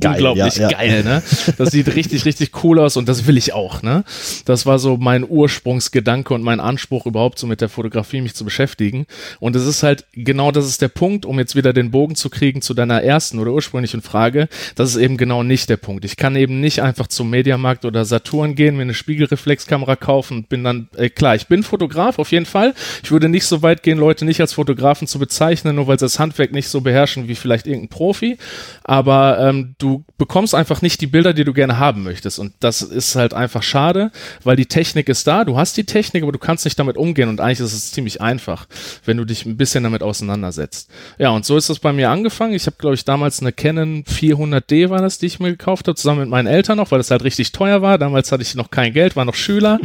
geil, 0.00 0.14
unglaublich 0.14 0.56
ja, 0.56 0.70
ja. 0.70 0.78
geil, 0.78 1.04
ne? 1.04 1.22
Das 1.56 1.70
sieht 1.70 1.94
richtig, 1.94 2.24
richtig 2.24 2.64
cool 2.64 2.78
aus 2.78 2.96
und 2.96 3.08
das 3.08 3.26
will 3.26 3.36
ich 3.36 3.52
auch, 3.52 3.82
ne? 3.82 4.04
Das 4.44 4.66
war 4.66 4.78
so 4.78 4.96
mein 4.96 5.28
Ursprungsgedanke 5.28 6.34
und 6.34 6.42
mein 6.42 6.60
Anspruch 6.60 7.06
überhaupt 7.06 7.38
so 7.38 7.46
mit 7.46 7.60
der 7.60 7.68
Fotografie 7.68 8.20
mich 8.20 8.34
zu 8.34 8.44
beschäftigen. 8.44 9.06
Und 9.40 9.56
es 9.56 9.66
ist 9.66 9.82
halt 9.82 10.06
genau 10.12 10.52
das 10.52 10.66
ist 10.66 10.82
der 10.82 10.88
Punkt, 10.88 11.26
um 11.26 11.38
jetzt 11.38 11.56
wieder 11.56 11.72
den 11.72 11.90
Bogen 11.90 12.14
zu 12.14 12.30
kriegen 12.30 12.62
zu 12.62 12.74
deiner 12.74 13.02
ersten 13.02 13.38
oder 13.38 13.52
ursprünglichen 13.52 14.02
Frage. 14.02 14.48
Das 14.74 14.90
ist 14.90 14.96
eben 14.96 15.16
genau 15.16 15.42
nicht 15.42 15.68
der 15.68 15.76
Punkt. 15.76 16.04
Ich 16.04 16.16
kann 16.16 16.36
eben 16.36 16.60
nicht 16.60 16.82
einfach 16.82 17.06
zum 17.06 17.30
Mediamarkt 17.30 17.84
oder 17.84 18.04
Saturn 18.04 18.54
gehen, 18.54 18.76
mir 18.76 18.82
eine 18.82 18.94
Spiegelreflexkamera 18.94 19.96
kaufen 19.96 20.38
und 20.38 20.48
bin 20.48 20.64
dann, 20.64 20.88
äh, 20.96 21.08
klar, 21.08 21.34
ich 21.34 21.46
bin 21.46 21.62
Fotograf 21.62 22.18
auf 22.18 22.32
jeden 22.32 22.46
Fall. 22.46 22.74
Ich 23.02 23.10
würde 23.10 23.28
nicht 23.28 23.44
so 23.44 23.62
weit 23.62 23.82
gehen, 23.82 23.98
Leute 23.98 24.24
nicht 24.24 24.40
als 24.40 24.52
Fotografen 24.52 25.06
zu 25.06 25.18
bezeichnen, 25.18 25.76
nur 25.76 25.86
weil 25.86 25.98
sie 25.98 26.04
das 26.04 26.18
Handwerk 26.18 26.52
nicht 26.52 26.68
so 26.68 26.80
beherrschen 26.80 27.28
wie 27.28 27.34
vielleicht 27.34 27.66
irgendein 27.66 27.88
Profi. 27.88 28.38
Aber 28.84 29.38
ähm, 29.40 29.57
ähm, 29.58 29.74
du 29.78 30.04
bekommst 30.16 30.54
einfach 30.54 30.82
nicht 30.82 31.00
die 31.00 31.06
Bilder, 31.06 31.32
die 31.32 31.44
du 31.44 31.52
gerne 31.52 31.78
haben 31.78 32.02
möchtest. 32.02 32.38
Und 32.38 32.52
das 32.60 32.82
ist 32.82 33.16
halt 33.16 33.34
einfach 33.34 33.62
schade, 33.62 34.10
weil 34.44 34.56
die 34.56 34.66
Technik 34.66 35.08
ist 35.08 35.26
da, 35.26 35.44
du 35.44 35.56
hast 35.56 35.76
die 35.76 35.84
Technik, 35.84 36.22
aber 36.22 36.32
du 36.32 36.38
kannst 36.38 36.64
nicht 36.64 36.78
damit 36.78 36.96
umgehen. 36.96 37.28
Und 37.28 37.40
eigentlich 37.40 37.60
ist 37.60 37.72
es 37.72 37.92
ziemlich 37.92 38.20
einfach, 38.20 38.66
wenn 39.04 39.16
du 39.16 39.24
dich 39.24 39.46
ein 39.46 39.56
bisschen 39.56 39.84
damit 39.84 40.02
auseinandersetzt. 40.02 40.90
Ja, 41.18 41.30
und 41.30 41.44
so 41.44 41.56
ist 41.56 41.68
es 41.68 41.78
bei 41.78 41.92
mir 41.92 42.10
angefangen. 42.10 42.54
Ich 42.54 42.66
habe, 42.66 42.76
glaube 42.78 42.94
ich, 42.94 43.04
damals 43.04 43.40
eine 43.40 43.52
Canon 43.52 44.04
400D 44.04 44.90
war 44.90 45.00
das, 45.00 45.18
die 45.18 45.26
ich 45.26 45.40
mir 45.40 45.50
gekauft 45.50 45.88
habe, 45.88 45.96
zusammen 45.96 46.20
mit 46.20 46.28
meinen 46.28 46.46
Eltern 46.46 46.78
noch, 46.78 46.90
weil 46.90 46.98
das 46.98 47.10
halt 47.10 47.24
richtig 47.24 47.52
teuer 47.52 47.82
war. 47.82 47.98
Damals 47.98 48.32
hatte 48.32 48.42
ich 48.42 48.54
noch 48.54 48.70
kein 48.70 48.92
Geld, 48.92 49.16
war 49.16 49.24
noch 49.24 49.34
Schüler. 49.34 49.78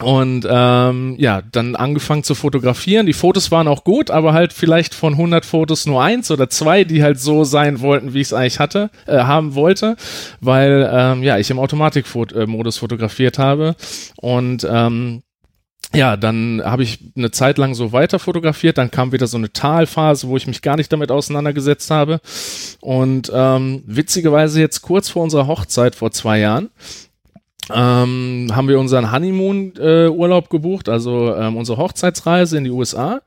Und 0.00 0.46
ähm, 0.48 1.16
ja, 1.18 1.42
dann 1.42 1.74
angefangen 1.74 2.22
zu 2.22 2.34
fotografieren. 2.34 3.06
Die 3.06 3.12
Fotos 3.12 3.50
waren 3.50 3.66
auch 3.66 3.82
gut, 3.82 4.10
aber 4.10 4.32
halt 4.32 4.52
vielleicht 4.52 4.94
von 4.94 5.14
100 5.14 5.44
Fotos 5.44 5.86
nur 5.86 6.02
eins 6.02 6.30
oder 6.30 6.48
zwei, 6.48 6.84
die 6.84 7.02
halt 7.02 7.18
so 7.18 7.44
sein 7.44 7.80
wollten, 7.80 8.14
wie 8.14 8.20
ich 8.20 8.28
es 8.28 8.32
eigentlich 8.32 8.60
hatte, 8.60 8.90
äh, 9.06 9.18
haben 9.18 9.54
wollte, 9.54 9.96
weil 10.40 10.88
ähm, 10.92 11.22
ja 11.22 11.38
ich 11.38 11.50
im 11.50 11.58
Automatikmodus 11.58 12.78
fotografiert 12.78 13.38
habe 13.38 13.74
und 14.16 14.66
ähm, 14.70 15.22
ja, 15.94 16.18
dann 16.18 16.60
habe 16.62 16.82
ich 16.82 16.98
eine 17.16 17.30
Zeit 17.30 17.56
lang 17.56 17.74
so 17.74 17.92
weiter 17.92 18.18
fotografiert, 18.18 18.76
dann 18.76 18.90
kam 18.90 19.12
wieder 19.12 19.26
so 19.26 19.38
eine 19.38 19.52
Talphase, 19.52 20.28
wo 20.28 20.36
ich 20.36 20.46
mich 20.46 20.60
gar 20.60 20.76
nicht 20.76 20.92
damit 20.92 21.10
auseinandergesetzt 21.10 21.90
habe. 21.90 22.20
Und 22.80 23.32
ähm, 23.34 23.84
witzigerweise 23.86 24.60
jetzt 24.60 24.82
kurz 24.82 25.08
vor 25.08 25.22
unserer 25.22 25.46
Hochzeit 25.46 25.94
vor 25.94 26.10
zwei 26.10 26.40
Jahren 26.40 26.68
ähm, 27.74 28.48
haben 28.52 28.68
wir 28.68 28.78
unseren 28.78 29.12
Honeymoon-Urlaub 29.12 30.44
äh, 30.44 30.48
gebucht, 30.48 30.88
also 30.88 31.34
ähm, 31.34 31.56
unsere 31.56 31.78
Hochzeitsreise 31.78 32.58
in 32.58 32.64
die 32.64 32.70
USA. 32.70 33.20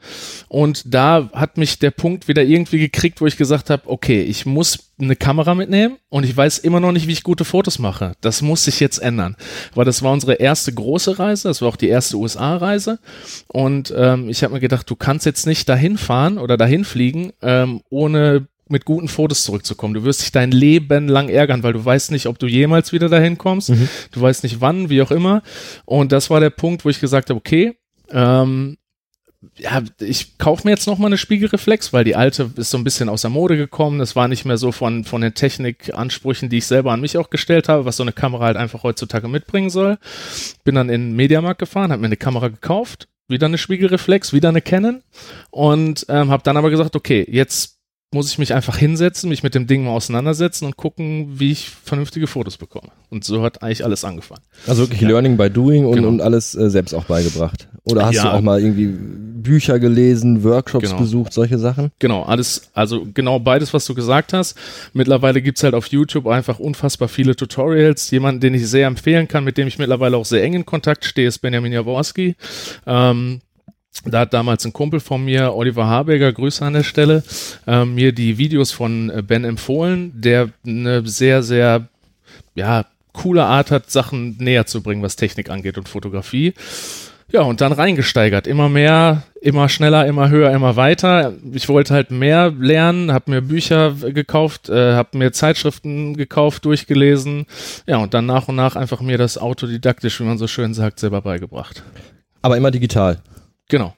Und 0.47 0.93
da 0.93 1.29
hat 1.33 1.57
mich 1.57 1.79
der 1.79 1.91
Punkt 1.91 2.27
wieder 2.27 2.43
irgendwie 2.43 2.79
gekriegt, 2.79 3.21
wo 3.21 3.27
ich 3.27 3.37
gesagt 3.37 3.69
habe, 3.69 3.83
okay, 3.85 4.21
ich 4.21 4.45
muss 4.45 4.91
eine 4.99 5.15
Kamera 5.15 5.55
mitnehmen 5.55 5.97
und 6.09 6.23
ich 6.23 6.35
weiß 6.35 6.59
immer 6.59 6.79
noch 6.79 6.91
nicht, 6.91 7.07
wie 7.07 7.13
ich 7.13 7.23
gute 7.23 7.45
Fotos 7.45 7.79
mache. 7.79 8.13
Das 8.21 8.41
muss 8.41 8.65
sich 8.65 8.79
jetzt 8.79 8.99
ändern, 8.99 9.35
weil 9.73 9.85
das 9.85 10.03
war 10.03 10.11
unsere 10.11 10.33
erste 10.33 10.73
große 10.73 11.19
Reise, 11.19 11.47
das 11.47 11.61
war 11.61 11.69
auch 11.69 11.75
die 11.75 11.89
erste 11.89 12.17
USA-Reise. 12.17 12.99
Und 13.47 13.93
ähm, 13.97 14.29
ich 14.29 14.43
habe 14.43 14.53
mir 14.53 14.59
gedacht, 14.59 14.89
du 14.89 14.95
kannst 14.95 15.25
jetzt 15.25 15.47
nicht 15.47 15.67
dahin 15.67 15.97
fahren 15.97 16.37
oder 16.37 16.57
dahin 16.57 16.85
fliegen, 16.85 17.33
ähm, 17.41 17.81
ohne 17.89 18.47
mit 18.71 18.85
guten 18.85 19.07
Fotos 19.07 19.43
zurückzukommen. 19.43 19.93
Du 19.93 20.03
wirst 20.03 20.21
dich 20.21 20.31
dein 20.31 20.51
Leben 20.51 21.07
lang 21.07 21.29
ärgern, 21.29 21.63
weil 21.63 21.73
du 21.73 21.83
weißt 21.83 22.11
nicht, 22.11 22.27
ob 22.27 22.39
du 22.39 22.47
jemals 22.47 22.91
wieder 22.91 23.09
dahin 23.09 23.37
kommst. 23.37 23.69
Mhm. 23.69 23.87
Du 24.11 24.21
weißt 24.21 24.43
nicht 24.43 24.61
wann, 24.61 24.89
wie 24.89 25.01
auch 25.01 25.11
immer. 25.11 25.43
Und 25.85 26.11
das 26.11 26.29
war 26.29 26.39
der 26.39 26.49
Punkt, 26.49 26.85
wo 26.85 26.89
ich 26.89 26.99
gesagt 26.99 27.29
habe, 27.29 27.37
okay, 27.37 27.77
ähm, 28.11 28.77
ja, 29.57 29.81
ich 29.99 30.37
kaufe 30.37 30.67
mir 30.67 30.71
jetzt 30.71 30.85
noch 30.85 30.99
mal 30.99 31.07
eine 31.07 31.17
Spiegelreflex, 31.17 31.93
weil 31.93 32.03
die 32.03 32.15
alte 32.15 32.51
ist 32.55 32.69
so 32.69 32.77
ein 32.77 32.83
bisschen 32.83 33.09
aus 33.09 33.21
der 33.21 33.31
Mode 33.31 33.57
gekommen. 33.57 33.97
Das 33.97 34.15
war 34.15 34.27
nicht 34.27 34.45
mehr 34.45 34.57
so 34.57 34.71
von, 34.71 35.03
von 35.03 35.21
den 35.21 35.33
Technikansprüchen, 35.33 36.49
die 36.49 36.59
ich 36.59 36.67
selber 36.67 36.91
an 36.91 37.01
mich 37.01 37.17
auch 37.17 37.31
gestellt 37.31 37.67
habe, 37.67 37.85
was 37.85 37.97
so 37.97 38.03
eine 38.03 38.11
Kamera 38.11 38.45
halt 38.45 38.57
einfach 38.57 38.83
heutzutage 38.83 39.27
mitbringen 39.27 39.71
soll. 39.71 39.97
Bin 40.63 40.75
dann 40.75 40.89
in 40.89 41.09
den 41.09 41.15
Mediamarkt 41.15 41.59
gefahren, 41.59 41.91
habe 41.91 42.01
mir 42.01 42.07
eine 42.07 42.17
Kamera 42.17 42.49
gekauft, 42.49 43.07
wieder 43.27 43.47
eine 43.47 43.57
Spiegelreflex, 43.57 44.31
wieder 44.31 44.49
eine 44.49 44.61
Canon 44.61 45.01
und 45.49 46.05
ähm, 46.07 46.29
habe 46.29 46.43
dann 46.43 46.57
aber 46.57 46.69
gesagt, 46.69 46.95
okay, 46.95 47.25
jetzt 47.27 47.80
muss 48.13 48.29
ich 48.29 48.37
mich 48.37 48.53
einfach 48.53 48.77
hinsetzen, 48.77 49.29
mich 49.29 49.41
mit 49.41 49.55
dem 49.55 49.67
Ding 49.67 49.85
mal 49.85 49.91
auseinandersetzen 49.91 50.65
und 50.65 50.75
gucken, 50.75 51.39
wie 51.39 51.51
ich 51.51 51.69
vernünftige 51.69 52.27
Fotos 52.27 52.57
bekomme. 52.57 52.89
Und 53.09 53.23
so 53.23 53.41
hat 53.41 53.63
eigentlich 53.63 53.85
alles 53.85 54.03
angefangen. 54.03 54.41
Also 54.67 54.83
wirklich 54.83 55.01
ja. 55.01 55.07
Learning 55.07 55.37
by 55.37 55.49
Doing 55.49 55.85
und, 55.85 55.95
genau. 55.95 56.09
und 56.09 56.21
alles 56.21 56.53
äh, 56.53 56.69
selbst 56.69 56.93
auch 56.93 57.05
beigebracht. 57.05 57.69
Oder 57.83 58.05
hast 58.05 58.15
ja. 58.15 58.23
du 58.23 58.29
auch 58.31 58.41
mal 58.41 58.59
irgendwie 58.59 58.87
Bücher 58.87 59.79
gelesen, 59.79 60.43
Workshops 60.43 60.89
genau. 60.89 60.99
besucht, 60.99 61.31
solche 61.31 61.57
Sachen? 61.57 61.91
Genau, 61.99 62.23
alles, 62.23 62.69
also 62.73 63.07
genau 63.13 63.39
beides, 63.39 63.73
was 63.73 63.85
du 63.85 63.95
gesagt 63.95 64.33
hast. 64.33 64.57
Mittlerweile 64.93 65.41
gibt's 65.41 65.63
halt 65.63 65.73
auf 65.73 65.87
YouTube 65.87 66.27
einfach 66.27 66.59
unfassbar 66.59 67.07
viele 67.07 67.35
Tutorials. 67.37 68.11
Jemanden, 68.11 68.41
den 68.41 68.53
ich 68.53 68.67
sehr 68.67 68.87
empfehlen 68.87 69.29
kann, 69.29 69.45
mit 69.45 69.57
dem 69.57 69.67
ich 69.67 69.79
mittlerweile 69.79 70.17
auch 70.17 70.25
sehr 70.25 70.43
eng 70.43 70.53
in 70.53 70.65
Kontakt 70.65 71.05
stehe, 71.05 71.29
ist 71.29 71.39
Benjamin 71.39 71.71
Jaworski. 71.71 72.35
Ähm, 72.85 73.39
da 74.05 74.21
hat 74.21 74.33
damals 74.33 74.65
ein 74.65 74.73
Kumpel 74.73 74.99
von 74.99 75.23
mir, 75.23 75.53
Oliver 75.53 75.85
Habeger, 75.85 76.31
Grüße 76.31 76.65
an 76.65 76.73
der 76.73 76.83
Stelle, 76.83 77.23
äh, 77.67 77.85
mir 77.85 78.13
die 78.13 78.37
Videos 78.37 78.71
von 78.71 79.09
äh, 79.09 79.21
Ben 79.21 79.43
empfohlen, 79.43 80.11
der 80.15 80.49
eine 80.65 81.05
sehr, 81.07 81.43
sehr, 81.43 81.87
ja, 82.55 82.85
coole 83.13 83.43
Art 83.43 83.71
hat, 83.71 83.91
Sachen 83.91 84.37
näher 84.37 84.65
zu 84.65 84.81
bringen, 84.81 85.01
was 85.01 85.17
Technik 85.17 85.49
angeht 85.49 85.77
und 85.77 85.89
Fotografie. 85.89 86.53
Ja, 87.31 87.43
und 87.43 87.61
dann 87.61 87.71
reingesteigert. 87.71 88.45
Immer 88.45 88.67
mehr, 88.67 89.23
immer 89.41 89.69
schneller, 89.69 90.05
immer 90.05 90.29
höher, 90.29 90.51
immer 90.51 90.75
weiter. 90.75 91.33
Ich 91.53 91.69
wollte 91.69 91.93
halt 91.93 92.11
mehr 92.11 92.51
lernen, 92.51 93.13
habe 93.13 93.31
mir 93.31 93.41
Bücher 93.41 93.91
gekauft, 93.93 94.69
äh, 94.69 94.93
habe 94.93 95.17
mir 95.17 95.31
Zeitschriften 95.31 96.17
gekauft, 96.17 96.65
durchgelesen. 96.65 97.45
Ja, 97.87 97.97
und 97.97 98.13
dann 98.13 98.25
nach 98.25 98.49
und 98.49 98.55
nach 98.55 98.75
einfach 98.75 98.99
mir 98.99 99.17
das 99.17 99.37
autodidaktisch, 99.37 100.19
wie 100.19 100.25
man 100.25 100.37
so 100.37 100.47
schön 100.47 100.73
sagt, 100.73 100.99
selber 100.99 101.21
beigebracht. 101.21 101.83
Aber 102.41 102.57
immer 102.57 102.71
digital. 102.71 103.19
Genau. 103.71 103.95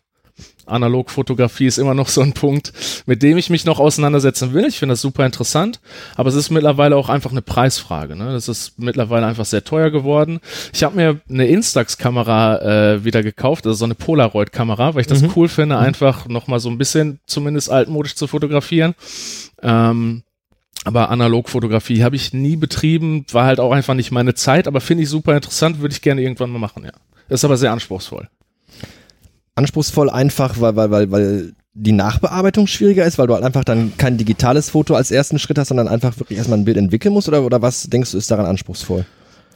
Analogfotografie 0.65 1.65
ist 1.65 1.77
immer 1.77 1.95
noch 1.95 2.07
so 2.07 2.21
ein 2.21 2.33
Punkt, 2.33 2.73
mit 3.05 3.21
dem 3.23 3.37
ich 3.37 3.49
mich 3.49 3.65
noch 3.65 3.79
auseinandersetzen 3.79 4.53
will. 4.53 4.65
Ich 4.65 4.77
finde 4.79 4.93
das 4.93 5.01
super 5.01 5.25
interessant, 5.25 5.81
aber 6.15 6.29
es 6.29 6.35
ist 6.35 6.51
mittlerweile 6.51 6.95
auch 6.95 7.09
einfach 7.09 7.31
eine 7.31 7.41
Preisfrage. 7.41 8.15
Ne? 8.15 8.31
Das 8.31 8.47
ist 8.47 8.79
mittlerweile 8.79 9.25
einfach 9.25 9.45
sehr 9.45 9.63
teuer 9.63 9.89
geworden. 9.89 10.39
Ich 10.71 10.83
habe 10.83 10.95
mir 10.95 11.19
eine 11.27 11.47
Instax-Kamera 11.47 12.61
äh, 12.93 13.03
wieder 13.03 13.23
gekauft, 13.23 13.65
also 13.65 13.75
so 13.75 13.85
eine 13.85 13.95
Polaroid-Kamera, 13.95 14.93
weil 14.93 15.01
ich 15.01 15.07
das 15.07 15.23
mhm. 15.23 15.31
cool 15.35 15.49
finde, 15.49 15.75
mhm. 15.75 15.81
einfach 15.81 16.27
nochmal 16.27 16.59
so 16.59 16.69
ein 16.69 16.77
bisschen 16.77 17.19
zumindest 17.25 17.69
altmodisch 17.71 18.15
zu 18.15 18.27
fotografieren. 18.27 18.93
Ähm, 19.61 20.23
aber 20.85 21.09
Analogfotografie 21.09 22.03
habe 22.03 22.15
ich 22.15 22.31
nie 22.31 22.55
betrieben, 22.55 23.25
war 23.31 23.45
halt 23.45 23.59
auch 23.59 23.71
einfach 23.71 23.95
nicht 23.95 24.11
meine 24.11 24.35
Zeit, 24.35 24.67
aber 24.67 24.81
finde 24.81 25.03
ich 25.03 25.09
super 25.09 25.35
interessant, 25.35 25.81
würde 25.81 25.93
ich 25.93 26.01
gerne 26.01 26.21
irgendwann 26.21 26.51
mal 26.51 26.59
machen, 26.59 26.85
ja. 26.85 26.91
Ist 27.27 27.43
aber 27.43 27.57
sehr 27.57 27.71
anspruchsvoll 27.71 28.29
anspruchsvoll 29.55 30.09
einfach, 30.09 30.59
weil, 30.59 30.75
weil, 30.75 30.91
weil, 30.91 31.11
weil 31.11 31.53
die 31.73 31.91
Nachbearbeitung 31.91 32.67
schwieriger 32.67 33.05
ist, 33.05 33.17
weil 33.17 33.27
du 33.27 33.33
halt 33.33 33.43
einfach 33.43 33.63
dann 33.63 33.93
kein 33.97 34.17
digitales 34.17 34.69
Foto 34.69 34.95
als 34.95 35.11
ersten 35.11 35.39
Schritt 35.39 35.57
hast, 35.57 35.69
sondern 35.69 35.87
einfach 35.87 36.19
wirklich 36.19 36.37
erstmal 36.37 36.59
ein 36.59 36.65
Bild 36.65 36.77
entwickeln 36.77 37.13
musst 37.13 37.27
oder, 37.27 37.43
oder 37.43 37.61
was 37.61 37.83
denkst 37.83 38.11
du 38.11 38.17
ist 38.17 38.29
daran 38.29 38.45
anspruchsvoll? 38.45 39.05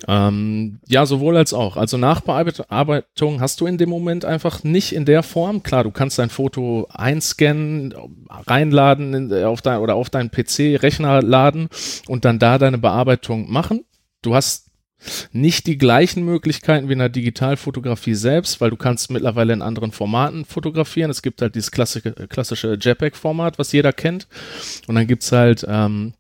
Ähm, 0.08 0.80
ja, 0.88 1.06
sowohl 1.06 1.38
als 1.38 1.54
auch. 1.54 1.78
Also 1.78 1.98
Nachbearbeitung 1.98 3.42
hast 3.42 3.62
du 3.62 3.66
in 3.66 3.78
dem 3.78 3.90
Moment 3.90 4.26
einfach 4.26 4.64
nicht 4.64 4.94
in 4.94 5.06
der 5.06 5.24
Form. 5.24 5.64
Klar, 5.64 5.84
du 5.84 5.92
kannst 5.92 6.20
dein 6.20 6.30
Foto 6.30 6.88
einscannen, 6.94 7.94
reinladen 8.30 9.14
in, 9.14 9.44
auf 9.44 9.62
dein, 9.62 9.80
oder 9.80 9.96
auf 9.96 10.10
deinen 10.10 10.30
PC-Rechner 10.30 11.22
laden 11.22 11.70
und 12.08 12.26
dann 12.26 12.40
da 12.40 12.58
deine 12.58 12.78
Bearbeitung 12.78 13.52
machen. 13.52 13.86
Du 14.22 14.36
hast 14.36 14.67
nicht 15.32 15.68
die 15.68 15.78
gleichen 15.78 16.24
Möglichkeiten 16.24 16.90
wie 16.90 16.94
in 16.94 17.00
der 17.00 17.10
Digitalfotografie 17.10 18.16
selbst, 18.16 18.60
weil 18.62 18.70
du 18.70 18.78
kannst 18.78 19.12
mittlerweile 19.12 19.54
in 19.54 19.62
anderen 19.62 19.92
Formaten 19.92 20.46
fotografieren. 20.46 21.12
Es 21.12 21.22
gibt 21.22 21.42
halt 21.42 21.56
dieses 21.56 21.72
klassische, 21.72 22.12
klassische 22.12 22.74
JPEG-Format, 22.74 23.60
was 23.60 23.72
jeder 23.72 23.94
kennt. 23.94 24.28
Und 24.88 24.96
dann 24.96 25.08
gibt's 25.08 25.32
halt 25.32 25.66
ähm, 25.68 26.14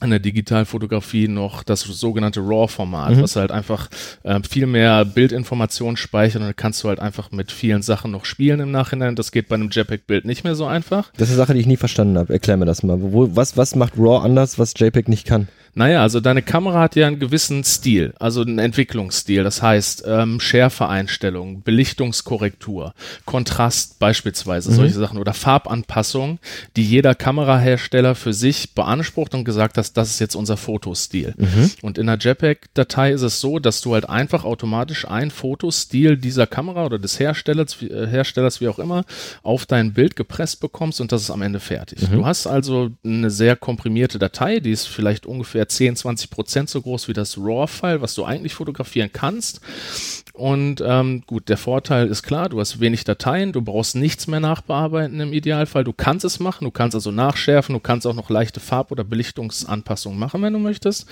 in 0.00 0.10
der 0.10 0.18
Digitalfotografie 0.18 1.28
noch 1.28 1.62
das 1.62 1.80
sogenannte 1.80 2.40
RAW-Format, 2.40 3.16
mhm. 3.16 3.22
was 3.22 3.36
halt 3.36 3.52
einfach 3.52 3.88
äh, 4.22 4.40
viel 4.48 4.66
mehr 4.66 5.04
Bildinformationen 5.04 5.96
speichert 5.96 6.40
und 6.40 6.46
dann 6.48 6.56
kannst 6.56 6.82
du 6.82 6.88
halt 6.88 6.98
einfach 6.98 7.30
mit 7.30 7.52
vielen 7.52 7.82
Sachen 7.82 8.10
noch 8.10 8.24
spielen 8.24 8.60
im 8.60 8.70
Nachhinein. 8.70 9.16
Das 9.16 9.32
geht 9.32 9.48
bei 9.48 9.54
einem 9.54 9.68
JPEG-Bild 9.70 10.24
nicht 10.24 10.44
mehr 10.44 10.54
so 10.54 10.66
einfach. 10.66 11.12
Das 11.16 11.28
ist 11.28 11.34
eine 11.34 11.36
Sache, 11.36 11.54
die 11.54 11.60
ich 11.60 11.66
nie 11.66 11.76
verstanden 11.76 12.18
habe. 12.18 12.32
Erklär 12.32 12.56
mir 12.56 12.64
das 12.64 12.82
mal. 12.82 12.96
Wo, 13.00 13.36
was, 13.36 13.56
was 13.56 13.76
macht 13.76 13.94
RAW 13.96 14.24
anders, 14.24 14.58
was 14.58 14.74
JPEG 14.76 15.08
nicht 15.08 15.26
kann? 15.26 15.48
Naja, 15.74 16.02
also 16.02 16.20
deine 16.20 16.42
Kamera 16.42 16.80
hat 16.80 16.96
ja 16.96 17.06
einen 17.06 17.18
gewissen 17.18 17.64
Stil, 17.64 18.12
also 18.18 18.42
einen 18.42 18.58
Entwicklungsstil. 18.58 19.42
Das 19.42 19.62
heißt 19.62 20.04
ähm, 20.06 20.38
Schärfeeinstellung, 20.38 21.62
Belichtungskorrektur, 21.62 22.92
Kontrast 23.24 23.98
beispielsweise, 23.98 24.70
mhm. 24.70 24.74
solche 24.74 24.98
Sachen 24.98 25.18
oder 25.18 25.32
Farbanpassung, 25.32 26.38
die 26.76 26.84
jeder 26.84 27.14
Kamerahersteller 27.14 28.14
für 28.14 28.34
sich 28.34 28.74
beansprucht 28.74 29.34
und 29.34 29.44
gesagt 29.44 29.78
hat, 29.78 29.96
das 29.96 30.10
ist 30.10 30.18
jetzt 30.18 30.34
unser 30.34 30.58
Fotostil. 30.58 31.34
Mhm. 31.38 31.70
Und 31.80 31.96
in 31.96 32.06
der 32.06 32.18
JPEG-Datei 32.18 33.12
ist 33.12 33.22
es 33.22 33.40
so, 33.40 33.58
dass 33.58 33.80
du 33.80 33.94
halt 33.94 34.08
einfach 34.08 34.44
automatisch 34.44 35.08
ein 35.08 35.30
Fotostil 35.30 36.18
dieser 36.18 36.46
Kamera 36.46 36.84
oder 36.84 36.98
des 36.98 37.18
Herstellers, 37.18 37.80
äh, 37.80 38.06
Herstellers 38.06 38.60
wie 38.60 38.68
auch 38.68 38.78
immer, 38.78 39.04
auf 39.42 39.64
dein 39.64 39.94
Bild 39.94 40.16
gepresst 40.16 40.60
bekommst 40.60 41.00
und 41.00 41.12
das 41.12 41.22
ist 41.22 41.30
am 41.30 41.40
Ende 41.40 41.60
fertig. 41.60 42.02
Mhm. 42.02 42.16
Du 42.16 42.26
hast 42.26 42.46
also 42.46 42.90
eine 43.04 43.30
sehr 43.30 43.56
komprimierte 43.56 44.18
Datei, 44.18 44.60
die 44.60 44.70
ist 44.70 44.86
vielleicht 44.86 45.24
ungefähr 45.24 45.61
ungefähr 45.62 45.68
10, 45.68 45.96
20 45.96 46.30
Prozent 46.30 46.68
so 46.68 46.80
groß 46.82 47.08
wie 47.08 47.12
das 47.12 47.38
RAW-File, 47.38 48.00
was 48.00 48.14
du 48.14 48.24
eigentlich 48.24 48.54
fotografieren 48.54 49.10
kannst. 49.12 49.60
Und 50.32 50.82
ähm, 50.84 51.22
gut, 51.26 51.48
der 51.48 51.56
Vorteil 51.56 52.08
ist 52.08 52.22
klar, 52.22 52.48
du 52.48 52.58
hast 52.58 52.80
wenig 52.80 53.04
Dateien, 53.04 53.52
du 53.52 53.62
brauchst 53.62 53.94
nichts 53.94 54.26
mehr 54.26 54.40
nachbearbeiten 54.40 55.20
im 55.20 55.32
Idealfall. 55.32 55.84
Du 55.84 55.92
kannst 55.92 56.24
es 56.24 56.40
machen, 56.40 56.64
du 56.64 56.70
kannst 56.70 56.94
also 56.94 57.10
nachschärfen, 57.10 57.74
du 57.74 57.80
kannst 57.80 58.06
auch 58.06 58.14
noch 58.14 58.30
leichte 58.30 58.60
Farb- 58.60 58.90
oder 58.90 59.04
Belichtungsanpassungen 59.04 60.18
machen, 60.18 60.42
wenn 60.42 60.52
du 60.52 60.58
möchtest. 60.58 61.06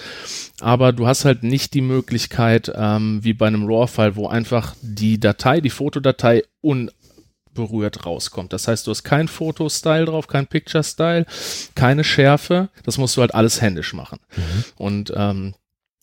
Aber 0.61 0.93
du 0.93 1.07
hast 1.07 1.25
halt 1.25 1.43
nicht 1.43 1.75
die 1.75 1.83
Möglichkeit, 1.83 2.73
ähm, 2.75 3.21
wie 3.23 3.35
bei 3.35 3.47
einem 3.47 3.67
RAW-File, 3.67 4.17
wo 4.17 4.27
einfach 4.27 4.75
die 4.81 5.21
Datei, 5.21 5.61
die 5.61 5.71
Fotodatei 5.71 6.43
un 6.63 6.91
berührt 7.61 8.05
rauskommt. 8.05 8.53
Das 8.53 8.69
heißt, 8.69 8.87
du 8.87 8.91
hast 8.91 9.05
kein 9.05 9.29
Foto-Style 9.29 10.07
drauf, 10.07 10.27
kein 10.27 10.47
Picture-Style, 10.47 11.27
keine 11.75 12.05
Schärfe. 12.05 12.69
Das 12.85 12.99
musst 12.99 13.17
du 13.17 13.21
halt 13.21 13.35
alles 13.35 13.61
händisch 13.61 13.93
machen. 13.95 14.19
Mhm. 14.37 14.65
Und 14.77 15.13
ähm, 15.15 15.55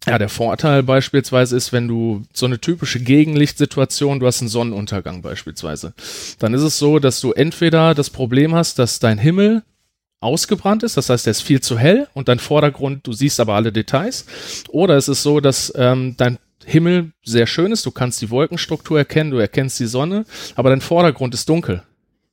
ja, 0.06 0.18
der 0.18 0.30
Vorteil 0.30 0.84
beispielsweise 0.84 1.58
ist, 1.58 1.74
wenn 1.74 1.88
du 1.88 2.24
so 2.32 2.46
eine 2.46 2.62
typische 2.62 3.00
Gegenlichtsituation, 3.00 4.20
du 4.20 4.28
hast 4.28 4.42
einen 4.42 4.50
Sonnenuntergang 4.50 5.22
beispielsweise, 5.22 5.94
dann 6.40 6.54
ist 6.54 6.62
es 6.62 6.80
so, 6.80 7.00
dass 7.00 7.20
du 7.20 7.34
entweder 7.34 7.94
das 7.94 8.10
Problem 8.10 8.56
hast, 8.56 8.80
dass 8.80 9.00
dein 9.00 9.18
Himmel 9.18 9.64
ausgebrannt 10.22 10.84
ist, 10.84 10.98
das 10.98 11.10
heißt, 11.10 11.26
der 11.26 11.32
ist 11.32 11.42
viel 11.42 11.62
zu 11.62 11.78
hell 11.78 12.08
und 12.14 12.28
dein 12.30 12.40
Vordergrund, 12.40 13.06
du 13.06 13.14
siehst 13.14 13.40
aber 13.40 13.56
alle 13.56 13.72
Details, 13.72 14.26
oder 14.70 14.96
es 14.96 15.10
ist 15.10 15.24
so, 15.24 15.42
dass 15.42 15.74
ähm, 15.76 16.16
dein 16.18 16.40
Himmel 16.66 17.12
sehr 17.24 17.48
schön 17.48 17.72
ist, 17.72 17.86
du 17.86 17.92
kannst 17.92 18.22
die 18.22 18.30
Wolkenstruktur 18.30 18.98
erkennen, 18.98 19.32
du 19.32 19.38
erkennst 19.38 19.80
die 19.80 19.86
Sonne, 19.86 20.26
aber 20.56 20.70
dein 20.70 20.82
Vordergrund 20.82 21.34
ist 21.34 21.48
dunkel. 21.50 21.84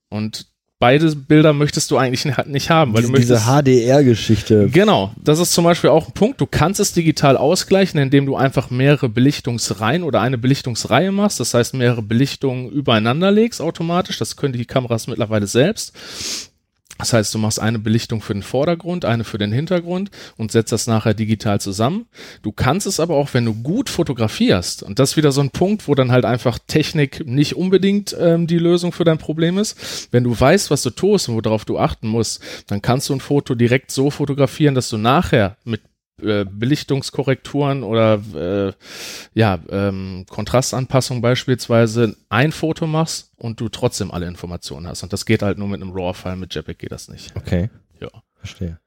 Und 0.09 0.47
beide 0.78 1.14
Bilder 1.16 1.52
möchtest 1.52 1.90
du 1.90 1.97
eigentlich 1.97 2.26
nicht 2.47 2.71
haben, 2.71 2.93
weil 2.93 3.02
diese, 3.02 3.12
du 3.12 3.19
möchtest. 3.19 3.47
Diese 3.47 3.62
HDR-Geschichte. 3.62 4.69
Genau, 4.71 5.12
das 5.23 5.38
ist 5.38 5.52
zum 5.52 5.64
Beispiel 5.64 5.90
auch 5.90 6.09
ein 6.09 6.12
Punkt. 6.12 6.40
Du 6.40 6.47
kannst 6.47 6.81
es 6.81 6.93
digital 6.93 7.37
ausgleichen, 7.37 7.99
indem 7.99 8.26
du 8.26 8.37
einfach 8.37 8.71
mehrere 8.71 9.09
Belichtungsreihen 9.09 10.02
oder 10.02 10.21
eine 10.21 10.38
Belichtungsreihe 10.38 11.11
machst. 11.11 11.40
Das 11.40 11.54
heißt, 11.54 11.75
mehrere 11.75 12.02
Belichtungen 12.02 12.71
übereinander 12.71 13.31
legst 13.31 13.61
automatisch. 13.61 14.19
Das 14.19 14.37
können 14.37 14.52
die 14.52 14.64
Kameras 14.66 15.07
mittlerweile 15.07 15.47
selbst. 15.47 15.95
Das 16.98 17.12
heißt, 17.12 17.34
du 17.34 17.38
machst 17.38 17.60
eine 17.60 17.80
Belichtung 17.80 18.22
für 18.22 18.34
den 18.34 18.44
Vordergrund, 18.44 19.04
eine 19.04 19.24
für 19.24 19.38
den 19.38 19.50
Hintergrund 19.50 20.10
und 20.36 20.52
setzt 20.52 20.70
das 20.70 20.86
nachher 20.86 21.12
digital 21.12 21.60
zusammen. 21.60 22.06
Du 22.42 22.52
kannst 22.52 22.86
es 22.86 23.00
aber 23.00 23.16
auch, 23.16 23.34
wenn 23.34 23.44
du 23.44 23.54
gut 23.54 23.90
fotografierst, 23.90 24.84
und 24.84 24.98
das 24.98 25.10
ist 25.10 25.16
wieder 25.16 25.32
so 25.32 25.40
ein 25.40 25.50
Punkt, 25.50 25.88
wo 25.88 25.96
dann 25.96 26.12
halt 26.12 26.24
einfach 26.24 26.58
Technik 26.66 27.26
nicht 27.26 27.56
unbedingt 27.56 28.16
ähm, 28.18 28.46
die 28.46 28.58
Lösung 28.58 28.92
für 28.92 29.04
dein 29.04 29.18
Problem 29.18 29.58
ist. 29.58 30.08
Wenn 30.12 30.22
du 30.22 30.38
weißt, 30.38 30.70
was 30.70 30.82
du 30.82 30.90
tust 30.90 31.28
und 31.28 31.44
worauf 31.44 31.64
du 31.64 31.78
achten 31.78 32.06
musst, 32.06 32.40
dann 32.68 32.80
kannst 32.80 33.08
du 33.08 33.14
ein 33.14 33.20
Foto 33.20 33.56
direkt 33.56 33.90
so 33.90 34.10
fotografieren, 34.10 34.76
dass 34.76 34.88
du 34.88 34.96
nachher 34.96 35.56
mit 35.64 35.80
äh, 36.23 36.44
Belichtungskorrekturen 36.44 37.83
oder 37.83 38.21
äh, 38.35 38.73
ja, 39.35 39.59
ähm, 39.68 40.26
Kontrastanpassung 40.28 41.21
beispielsweise 41.21 42.16
ein 42.28 42.52
Foto 42.52 42.87
machst 42.87 43.33
und 43.37 43.61
du 43.61 43.68
trotzdem 43.68 44.11
alle 44.11 44.26
Informationen 44.26 44.87
hast. 44.87 45.02
Und 45.02 45.12
das 45.12 45.26
geht 45.26 45.42
halt 45.42 45.59
nur 45.59 45.68
mit 45.68 45.83
einem 45.83 45.92
RAW-File, 45.92 46.37
mit 46.37 46.54
JPEG 46.54 46.78
geht 46.78 46.92
das 46.92 47.09
nicht. 47.09 47.35
Okay. 47.37 47.68
Ja. 48.00 48.11
Verstehe. 48.37 48.78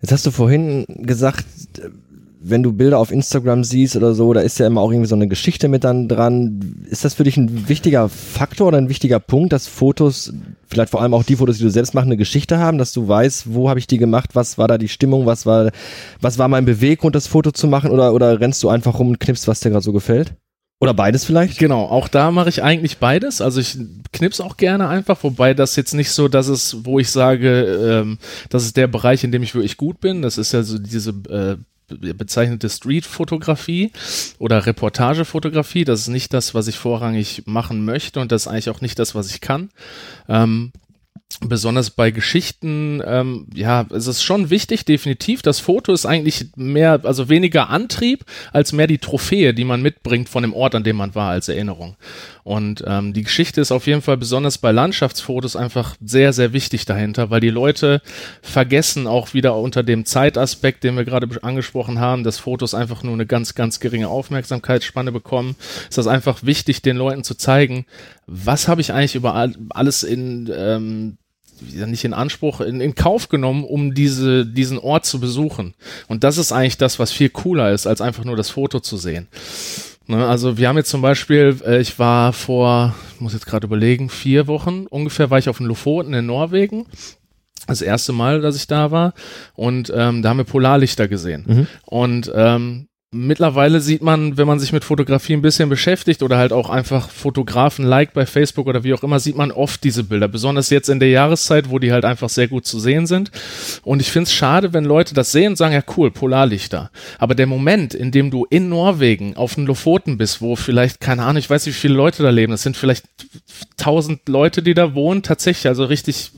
Jetzt 0.00 0.12
hast 0.12 0.26
du 0.26 0.30
vorhin 0.30 0.84
gesagt, 0.88 1.46
wenn 2.40 2.62
du 2.62 2.72
Bilder 2.72 2.98
auf 2.98 3.10
Instagram 3.10 3.64
siehst 3.64 3.96
oder 3.96 4.14
so, 4.14 4.32
da 4.32 4.40
ist 4.40 4.58
ja 4.58 4.66
immer 4.66 4.80
auch 4.80 4.92
irgendwie 4.92 5.08
so 5.08 5.14
eine 5.14 5.28
Geschichte 5.28 5.68
mit 5.68 5.84
dann 5.84 6.08
dran. 6.08 6.84
Ist 6.88 7.04
das 7.04 7.14
für 7.14 7.24
dich 7.24 7.36
ein 7.36 7.68
wichtiger 7.68 8.08
Faktor 8.08 8.68
oder 8.68 8.78
ein 8.78 8.88
wichtiger 8.88 9.18
Punkt, 9.18 9.52
dass 9.52 9.66
Fotos, 9.66 10.32
vielleicht 10.68 10.90
vor 10.90 11.02
allem 11.02 11.14
auch 11.14 11.24
die 11.24 11.36
Fotos, 11.36 11.58
die 11.58 11.64
du 11.64 11.70
selbst 11.70 11.94
machst, 11.94 12.06
eine 12.06 12.16
Geschichte 12.16 12.58
haben, 12.58 12.78
dass 12.78 12.92
du 12.92 13.08
weißt, 13.08 13.54
wo 13.54 13.68
habe 13.68 13.80
ich 13.80 13.86
die 13.86 13.98
gemacht, 13.98 14.30
was 14.34 14.56
war 14.56 14.68
da 14.68 14.78
die 14.78 14.88
Stimmung, 14.88 15.26
was 15.26 15.46
war, 15.46 15.70
was 16.20 16.38
war 16.38 16.48
mein 16.48 16.64
Beweggrund, 16.64 17.14
das 17.14 17.26
Foto 17.26 17.50
zu 17.50 17.66
machen 17.66 17.90
oder, 17.90 18.14
oder 18.14 18.40
rennst 18.40 18.62
du 18.62 18.68
einfach 18.68 18.98
rum 18.98 19.08
und 19.08 19.20
knippst, 19.20 19.48
was 19.48 19.60
dir 19.60 19.70
gerade 19.70 19.84
so 19.84 19.92
gefällt? 19.92 20.34
Oder 20.80 20.94
beides 20.94 21.24
vielleicht? 21.24 21.58
Genau, 21.58 21.86
auch 21.86 22.06
da 22.06 22.30
mache 22.30 22.50
ich 22.50 22.62
eigentlich 22.62 22.98
beides. 22.98 23.40
Also 23.40 23.60
ich 23.60 23.76
knips 24.12 24.40
auch 24.40 24.56
gerne 24.56 24.86
einfach, 24.88 25.24
wobei 25.24 25.52
das 25.52 25.74
jetzt 25.74 25.92
nicht 25.92 26.12
so, 26.12 26.28
dass 26.28 26.46
es, 26.46 26.84
wo 26.84 27.00
ich 27.00 27.10
sage, 27.10 27.64
ähm, 28.04 28.18
das 28.48 28.64
ist 28.64 28.76
der 28.76 28.86
Bereich, 28.86 29.24
in 29.24 29.32
dem 29.32 29.42
ich 29.42 29.56
wirklich 29.56 29.76
gut 29.76 29.98
bin. 29.98 30.22
Das 30.22 30.38
ist 30.38 30.52
ja 30.52 30.62
so 30.62 30.78
diese 30.78 31.10
äh, 31.10 31.56
bezeichnete 31.88 32.68
Street-Fotografie 32.68 33.92
oder 34.38 34.66
Reportagefotografie. 34.66 35.84
Das 35.84 36.00
ist 36.00 36.08
nicht 36.08 36.32
das, 36.34 36.54
was 36.54 36.68
ich 36.68 36.78
vorrangig 36.78 37.44
machen 37.46 37.84
möchte 37.84 38.20
und 38.20 38.32
das 38.32 38.42
ist 38.42 38.48
eigentlich 38.48 38.70
auch 38.70 38.80
nicht 38.80 38.98
das, 38.98 39.14
was 39.14 39.30
ich 39.30 39.40
kann. 39.40 39.70
Ähm, 40.28 40.72
besonders 41.40 41.90
bei 41.90 42.10
Geschichten, 42.10 43.02
ähm, 43.04 43.46
ja, 43.54 43.86
es 43.90 44.06
ist 44.06 44.22
schon 44.22 44.50
wichtig, 44.50 44.84
definitiv. 44.84 45.42
Das 45.42 45.60
Foto 45.60 45.92
ist 45.92 46.06
eigentlich 46.06 46.46
mehr, 46.56 47.00
also 47.04 47.28
weniger 47.28 47.68
Antrieb, 47.68 48.24
als 48.52 48.72
mehr 48.72 48.86
die 48.86 48.98
Trophäe, 48.98 49.54
die 49.54 49.64
man 49.64 49.82
mitbringt 49.82 50.28
von 50.28 50.42
dem 50.42 50.52
Ort, 50.52 50.74
an 50.74 50.84
dem 50.84 50.96
man 50.96 51.14
war, 51.14 51.30
als 51.30 51.48
Erinnerung. 51.48 51.96
Und 52.48 52.82
ähm, 52.86 53.12
die 53.12 53.24
Geschichte 53.24 53.60
ist 53.60 53.72
auf 53.72 53.86
jeden 53.86 54.00
Fall 54.00 54.16
besonders 54.16 54.56
bei 54.56 54.72
Landschaftsfotos 54.72 55.54
einfach 55.54 55.96
sehr, 56.02 56.32
sehr 56.32 56.54
wichtig 56.54 56.86
dahinter, 56.86 57.28
weil 57.28 57.40
die 57.40 57.50
Leute 57.50 58.00
vergessen 58.40 59.06
auch 59.06 59.34
wieder 59.34 59.54
unter 59.54 59.82
dem 59.82 60.06
Zeitaspekt, 60.06 60.82
den 60.82 60.96
wir 60.96 61.04
gerade 61.04 61.28
angesprochen 61.42 62.00
haben, 62.00 62.24
dass 62.24 62.38
Fotos 62.38 62.72
einfach 62.72 63.02
nur 63.02 63.12
eine 63.12 63.26
ganz, 63.26 63.54
ganz 63.54 63.80
geringe 63.80 64.08
Aufmerksamkeitsspanne 64.08 65.12
bekommen. 65.12 65.56
Ist 65.90 65.98
das 65.98 66.06
einfach 66.06 66.42
wichtig, 66.42 66.80
den 66.80 66.96
Leuten 66.96 67.22
zu 67.22 67.34
zeigen, 67.34 67.84
was 68.26 68.66
habe 68.66 68.80
ich 68.80 68.94
eigentlich 68.94 69.14
über 69.14 69.50
alles 69.68 70.02
in 70.02 70.50
ähm, 70.50 71.18
nicht 71.60 72.04
in 72.04 72.14
Anspruch, 72.14 72.62
in, 72.62 72.80
in 72.80 72.94
Kauf 72.94 73.28
genommen, 73.28 73.64
um 73.64 73.92
diese, 73.92 74.46
diesen 74.46 74.78
Ort 74.78 75.04
zu 75.04 75.20
besuchen. 75.20 75.74
Und 76.06 76.24
das 76.24 76.38
ist 76.38 76.52
eigentlich 76.52 76.78
das, 76.78 76.98
was 76.98 77.12
viel 77.12 77.28
cooler 77.28 77.72
ist, 77.72 77.86
als 77.86 78.00
einfach 78.00 78.24
nur 78.24 78.36
das 78.36 78.48
Foto 78.48 78.80
zu 78.80 78.96
sehen. 78.96 79.28
Ne, 80.08 80.26
also 80.26 80.56
wir 80.56 80.68
haben 80.68 80.78
jetzt 80.78 80.88
zum 80.88 81.02
Beispiel, 81.02 81.60
äh, 81.66 81.80
ich 81.80 81.98
war 81.98 82.32
vor, 82.32 82.94
ich 83.14 83.20
muss 83.20 83.34
jetzt 83.34 83.44
gerade 83.44 83.66
überlegen, 83.66 84.08
vier 84.08 84.46
Wochen 84.46 84.86
ungefähr 84.86 85.28
war 85.28 85.38
ich 85.38 85.50
auf 85.50 85.58
den 85.58 85.66
Lofoten 85.66 86.14
in 86.14 86.24
Norwegen. 86.24 86.86
Das 87.66 87.82
erste 87.82 88.14
Mal, 88.14 88.40
dass 88.40 88.56
ich 88.56 88.66
da 88.66 88.90
war. 88.90 89.12
Und 89.52 89.92
ähm, 89.94 90.22
da 90.22 90.30
haben 90.30 90.38
wir 90.38 90.44
Polarlichter 90.44 91.08
gesehen. 91.08 91.44
Mhm. 91.46 91.66
Und 91.84 92.32
ähm, 92.34 92.88
Mittlerweile 93.10 93.80
sieht 93.80 94.02
man, 94.02 94.36
wenn 94.36 94.46
man 94.46 94.58
sich 94.58 94.70
mit 94.74 94.84
Fotografie 94.84 95.32
ein 95.32 95.40
bisschen 95.40 95.70
beschäftigt 95.70 96.22
oder 96.22 96.36
halt 96.36 96.52
auch 96.52 96.68
einfach 96.68 97.08
Fotografen 97.08 97.86
like 97.86 98.12
bei 98.12 98.26
Facebook 98.26 98.66
oder 98.66 98.84
wie 98.84 98.92
auch 98.92 99.02
immer, 99.02 99.18
sieht 99.18 99.34
man 99.34 99.50
oft 99.50 99.82
diese 99.82 100.04
Bilder. 100.04 100.28
Besonders 100.28 100.68
jetzt 100.68 100.90
in 100.90 101.00
der 101.00 101.08
Jahreszeit, 101.08 101.70
wo 101.70 101.78
die 101.78 101.90
halt 101.90 102.04
einfach 102.04 102.28
sehr 102.28 102.48
gut 102.48 102.66
zu 102.66 102.78
sehen 102.78 103.06
sind. 103.06 103.30
Und 103.82 104.00
ich 104.00 104.12
finde 104.12 104.24
es 104.24 104.34
schade, 104.34 104.74
wenn 104.74 104.84
Leute 104.84 105.14
das 105.14 105.32
sehen 105.32 105.52
und 105.52 105.56
sagen, 105.56 105.72
ja 105.72 105.82
cool, 105.96 106.10
Polarlichter. 106.10 106.90
Aber 107.18 107.34
der 107.34 107.46
Moment, 107.46 107.94
in 107.94 108.10
dem 108.10 108.30
du 108.30 108.44
in 108.50 108.68
Norwegen 108.68 109.38
auf 109.38 109.54
den 109.54 109.64
Lofoten 109.64 110.18
bist, 110.18 110.42
wo 110.42 110.54
vielleicht, 110.54 111.00
keine 111.00 111.22
Ahnung, 111.22 111.38
ich 111.38 111.48
weiß 111.48 111.64
nicht, 111.64 111.76
wie 111.76 111.80
viele 111.80 111.94
Leute 111.94 112.22
da 112.22 112.28
leben, 112.28 112.50
das 112.50 112.62
sind 112.62 112.76
vielleicht 112.76 113.06
tausend 113.78 114.28
Leute, 114.28 114.62
die 114.62 114.74
da 114.74 114.94
wohnen, 114.94 115.22
tatsächlich, 115.22 115.66
also 115.68 115.86
richtig 115.86 116.32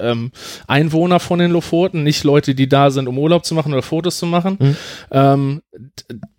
ähm, 0.00 0.32
Einwohner 0.66 1.20
von 1.20 1.38
den 1.38 1.50
Lofoten, 1.50 2.02
nicht 2.02 2.24
Leute, 2.24 2.54
die 2.54 2.68
da 2.68 2.90
sind, 2.90 3.08
um 3.08 3.18
Urlaub 3.18 3.44
zu 3.44 3.54
machen 3.54 3.74
oder 3.74 3.82
Fotos 3.82 4.16
zu 4.16 4.24
machen. 4.24 4.56
Mhm. 4.58 4.76
Ähm, 5.10 5.62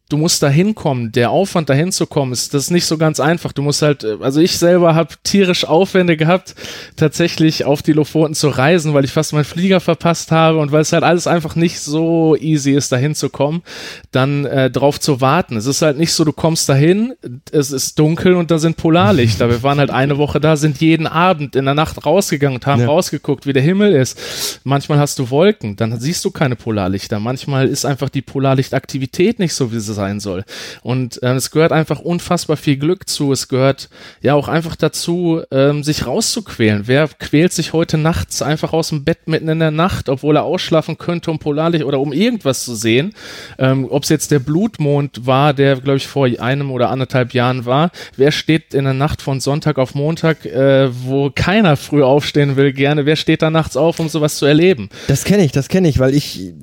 du 0.10 0.18
musst 0.18 0.44
da 0.44 0.50
hinkommen. 0.50 1.12
Der 1.12 1.32
Aufwand 1.32 1.70
dahin 1.70 1.92
zu 1.92 2.06
kommen, 2.06 2.32
ist 2.32 2.54
das 2.54 2.66
ist 2.66 2.72
nicht 2.72 2.86
so 2.86 2.98
ganz 2.98 3.20
einfach. 3.20 3.52
Du 3.54 3.62
musst 3.62 3.82
halt, 3.82 4.04
äh, 4.04 4.18
also 4.22 4.40
ich 4.40 4.58
selber 4.58 4.94
habe 4.94 5.16
tierisch 5.24 5.66
Aufwände 5.66 6.16
gehabt, 6.16 6.56
tatsächlich 6.96 7.66
auf 7.66 7.82
die 7.82 7.94
Lofoten 7.94 8.36
zu 8.36 8.50
reisen, 8.50 8.94
weil 8.94 9.04
ich 9.04 9.12
fast 9.12 9.34
meinen 9.34 9.46
Flieger 9.46 9.80
verpasst 9.80 10.32
habe 10.32 10.60
und 10.60 10.72
weil 10.72 10.82
es 10.82 10.94
halt 10.94 11.04
alles 11.04 11.26
einfach 11.26 11.56
nicht 11.56 11.80
so 11.80 12.36
easy 12.36 12.72
ist, 12.72 12.92
dahin 12.92 13.16
zu 13.16 13.30
kommen, 13.30 13.64
dann 14.12 14.46
äh, 14.46 14.70
drauf 14.70 15.00
zu 15.00 15.22
warten. 15.22 15.58
Es 15.58 15.66
ist 15.66 15.82
halt 15.82 15.98
nicht 15.98 16.14
so, 16.14 16.24
du 16.24 16.34
kommst 16.34 16.70
dahin, 16.70 17.14
es 17.52 17.72
ist 17.72 17.98
dunkel 17.98 18.36
und 18.36 18.52
da 18.52 18.60
sind 18.60 18.78
Polarlichter. 18.78 19.50
Wir 19.50 19.64
waren 19.64 19.80
halt 19.80 19.90
eine 19.90 20.18
Woche 20.18 20.40
da, 20.40 20.56
sind 20.56 20.82
jeden 20.82 21.08
Abend 21.08 21.56
in 21.56 21.66
der 21.66 21.74
Nacht 21.74 22.06
rausgegangen 22.06 22.58
und 22.58 22.68
haben 22.68 22.82
ja. 22.82 22.88
rausgeguckt, 22.88 23.48
wie 23.48 23.54
der 23.54 23.64
Himmel 23.64 23.94
ist. 23.94 24.62
Manchmal 24.64 25.00
hast 25.00 25.18
du 25.18 25.32
Wolken, 25.32 25.76
dann 25.76 26.00
siehst 26.00 26.24
du 26.26 26.30
keine 26.30 26.56
Polarlichter. 26.56 27.20
Manchmal 27.20 27.68
ist 27.68 27.86
einfach 27.86 28.10
die 28.10 28.22
Polarlichtaktivität 28.22 29.40
nicht 29.40 29.54
so, 29.54 29.72
wie 29.72 29.80
sie 29.80 29.95
sein 29.96 30.20
soll. 30.20 30.44
Und 30.84 31.22
äh, 31.24 31.34
es 31.34 31.50
gehört 31.52 31.72
einfach 31.72 32.00
unfassbar 32.00 32.58
viel 32.58 32.78
Glück 32.78 33.10
zu. 33.10 33.32
Es 33.32 33.48
gehört 33.48 33.90
ja 34.22 34.36
auch 34.36 34.48
einfach 34.48 34.76
dazu, 34.76 35.42
ähm, 35.52 35.84
sich 35.84 36.06
rauszuquälen. 36.06 36.84
Wer 36.86 37.08
quält 37.08 37.54
sich 37.54 37.74
heute 37.74 37.98
nachts 37.98 38.42
einfach 38.42 38.74
aus 38.74 38.90
dem 38.90 39.04
Bett 39.04 39.28
mitten 39.28 39.50
in 39.50 39.60
der 39.60 39.72
Nacht, 39.72 40.10
obwohl 40.10 40.36
er 40.36 40.44
ausschlafen 40.44 40.98
könnte, 40.98 41.32
um 41.32 41.40
Polarlicht 41.40 41.84
oder 41.86 42.00
um 42.00 42.14
irgendwas 42.14 42.64
zu 42.64 42.76
sehen? 42.76 43.14
Ähm, 43.58 43.88
Ob 43.90 44.04
es 44.04 44.10
jetzt 44.10 44.32
der 44.32 44.40
Blutmond 44.40 45.26
war, 45.26 45.54
der, 45.54 45.78
glaube 45.78 45.98
ich, 45.98 46.08
vor 46.08 46.28
einem 46.40 46.72
oder 46.72 46.90
anderthalb 46.90 47.34
Jahren 47.34 47.66
war. 47.66 47.92
Wer 48.18 48.32
steht 48.32 48.74
in 48.74 48.84
der 48.84 48.94
Nacht 48.94 49.22
von 49.22 49.40
Sonntag 49.40 49.78
auf 49.78 49.96
Montag, 49.96 50.46
äh, 50.46 50.90
wo 50.92 51.32
keiner 51.34 51.78
früh 51.78 52.04
aufstehen 52.04 52.56
will, 52.56 52.74
gerne? 52.74 53.06
Wer 53.06 53.16
steht 53.16 53.42
da 53.42 53.50
nachts 53.50 53.78
auf, 53.78 54.00
um 54.00 54.10
sowas 54.10 54.38
zu 54.38 54.46
erleben? 54.46 54.90
Das 55.08 55.24
kenne 55.24 55.46
ich, 55.46 55.52
das 55.52 55.70
kenne 55.70 55.88
ich, 55.88 56.00
weil 56.00 56.14
ich 56.14 56.54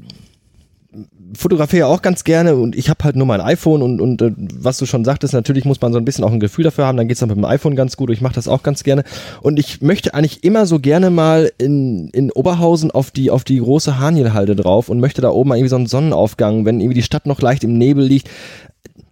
fotografiere 1.34 1.86
auch 1.86 2.02
ganz 2.02 2.24
gerne 2.24 2.56
und 2.56 2.76
ich 2.76 2.90
habe 2.90 3.04
halt 3.04 3.16
nur 3.16 3.26
mein 3.26 3.40
iPhone 3.40 3.82
und, 3.82 4.00
und 4.00 4.22
äh, 4.22 4.32
was 4.36 4.78
du 4.78 4.86
schon 4.86 5.04
sagtest, 5.04 5.34
natürlich 5.34 5.64
muss 5.64 5.80
man 5.80 5.92
so 5.92 5.98
ein 5.98 6.04
bisschen 6.04 6.24
auch 6.24 6.32
ein 6.32 6.40
Gefühl 6.40 6.64
dafür 6.64 6.86
haben, 6.86 6.96
dann 6.96 7.08
geht's 7.08 7.20
dann 7.20 7.28
mit 7.28 7.38
dem 7.38 7.44
iPhone 7.44 7.76
ganz 7.76 7.96
gut 7.96 8.08
und 8.08 8.14
ich 8.14 8.20
mache 8.20 8.34
das 8.34 8.48
auch 8.48 8.62
ganz 8.62 8.82
gerne. 8.84 9.04
Und 9.40 9.58
ich 9.58 9.80
möchte 9.80 10.14
eigentlich 10.14 10.44
immer 10.44 10.66
so 10.66 10.78
gerne 10.78 11.10
mal 11.10 11.52
in, 11.58 12.08
in 12.10 12.30
Oberhausen 12.30 12.90
auf 12.90 13.10
die, 13.10 13.30
auf 13.30 13.44
die 13.44 13.58
große 13.58 13.98
Hanielhalde 13.98 14.56
drauf 14.56 14.88
und 14.88 15.00
möchte 15.00 15.22
da 15.22 15.30
oben 15.30 15.50
mal 15.50 15.56
irgendwie 15.56 15.70
so 15.70 15.76
einen 15.76 15.86
Sonnenaufgang, 15.86 16.64
wenn 16.64 16.80
irgendwie 16.80 17.00
die 17.00 17.02
Stadt 17.02 17.26
noch 17.26 17.40
leicht 17.40 17.64
im 17.64 17.78
Nebel 17.78 18.04
liegt, 18.04 18.28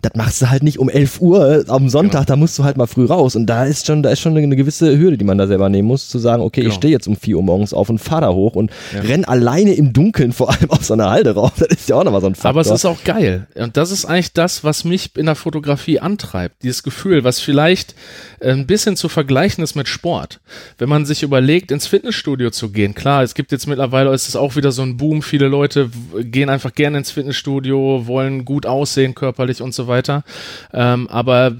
das 0.02 0.12
machst 0.14 0.40
du 0.40 0.50
halt 0.50 0.62
nicht 0.62 0.78
um 0.78 0.88
11 0.88 1.20
Uhr 1.20 1.64
am 1.68 1.88
Sonntag, 1.88 2.20
genau. 2.20 2.24
da 2.24 2.36
musst 2.36 2.58
du 2.58 2.64
halt 2.64 2.76
mal 2.76 2.86
früh 2.86 3.04
raus. 3.04 3.36
Und 3.36 3.46
da 3.46 3.64
ist 3.64 3.86
schon, 3.86 4.02
da 4.02 4.10
ist 4.10 4.20
schon 4.20 4.36
eine 4.36 4.56
gewisse 4.56 4.98
Hürde, 4.98 5.18
die 5.18 5.24
man 5.24 5.36
da 5.36 5.46
selber 5.46 5.68
nehmen 5.68 5.88
muss, 5.88 6.08
zu 6.08 6.18
sagen, 6.18 6.42
okay, 6.42 6.62
genau. 6.62 6.70
ich 6.70 6.76
stehe 6.76 6.92
jetzt 6.92 7.06
um 7.06 7.16
4 7.16 7.36
Uhr 7.36 7.42
morgens 7.42 7.74
auf 7.74 7.90
und 7.90 7.98
fahr 7.98 8.22
da 8.22 8.30
hoch 8.30 8.54
und 8.54 8.70
ja. 8.94 9.00
renn 9.00 9.24
alleine 9.24 9.74
im 9.74 9.92
Dunkeln 9.92 10.32
vor 10.32 10.50
allem 10.50 10.68
auf 10.70 10.84
so 10.84 10.94
einer 10.94 11.10
Halde 11.10 11.34
raus. 11.34 11.52
Das 11.58 11.68
ist 11.68 11.88
ja 11.88 11.96
auch 11.96 12.04
nochmal 12.04 12.22
so 12.22 12.28
ein 12.28 12.34
Faktor. 12.34 12.50
Aber 12.50 12.60
es 12.62 12.70
ist 12.70 12.84
auch 12.86 13.04
geil. 13.04 13.46
Und 13.54 13.76
das 13.76 13.90
ist 13.90 14.06
eigentlich 14.06 14.32
das, 14.32 14.64
was 14.64 14.84
mich 14.84 15.16
in 15.16 15.26
der 15.26 15.34
Fotografie 15.34 16.00
antreibt. 16.00 16.62
Dieses 16.62 16.82
Gefühl, 16.82 17.22
was 17.24 17.40
vielleicht 17.40 17.94
äh, 18.40 18.52
ein 18.52 18.66
bisschen 18.66 18.96
zu 18.96 19.08
vergleichen 19.08 19.62
ist 19.62 19.74
mit 19.74 19.88
Sport. 19.88 20.40
Wenn 20.78 20.88
man 20.88 21.04
sich 21.04 21.22
überlegt, 21.22 21.70
ins 21.70 21.86
Fitnessstudio 21.86 22.50
zu 22.50 22.70
gehen, 22.70 22.94
klar, 22.94 23.22
es 23.22 23.34
gibt 23.34 23.52
jetzt 23.52 23.66
mittlerweile, 23.66 24.12
ist 24.14 24.28
es 24.28 24.36
auch 24.36 24.56
wieder 24.56 24.72
so 24.72 24.82
ein 24.82 24.96
Boom, 24.96 25.20
viele 25.20 25.48
Leute 25.48 25.90
gehen 26.20 26.48
einfach 26.48 26.74
gerne 26.74 26.98
ins 26.98 27.10
Fitnessstudio, 27.10 28.06
wollen 28.06 28.46
gut 28.46 28.64
aussehen 28.64 29.14
körperlich 29.14 29.60
und 29.60 29.74
so 29.74 29.86
weiter. 29.86 29.89
Ähm, 30.72 31.08
aber 31.08 31.56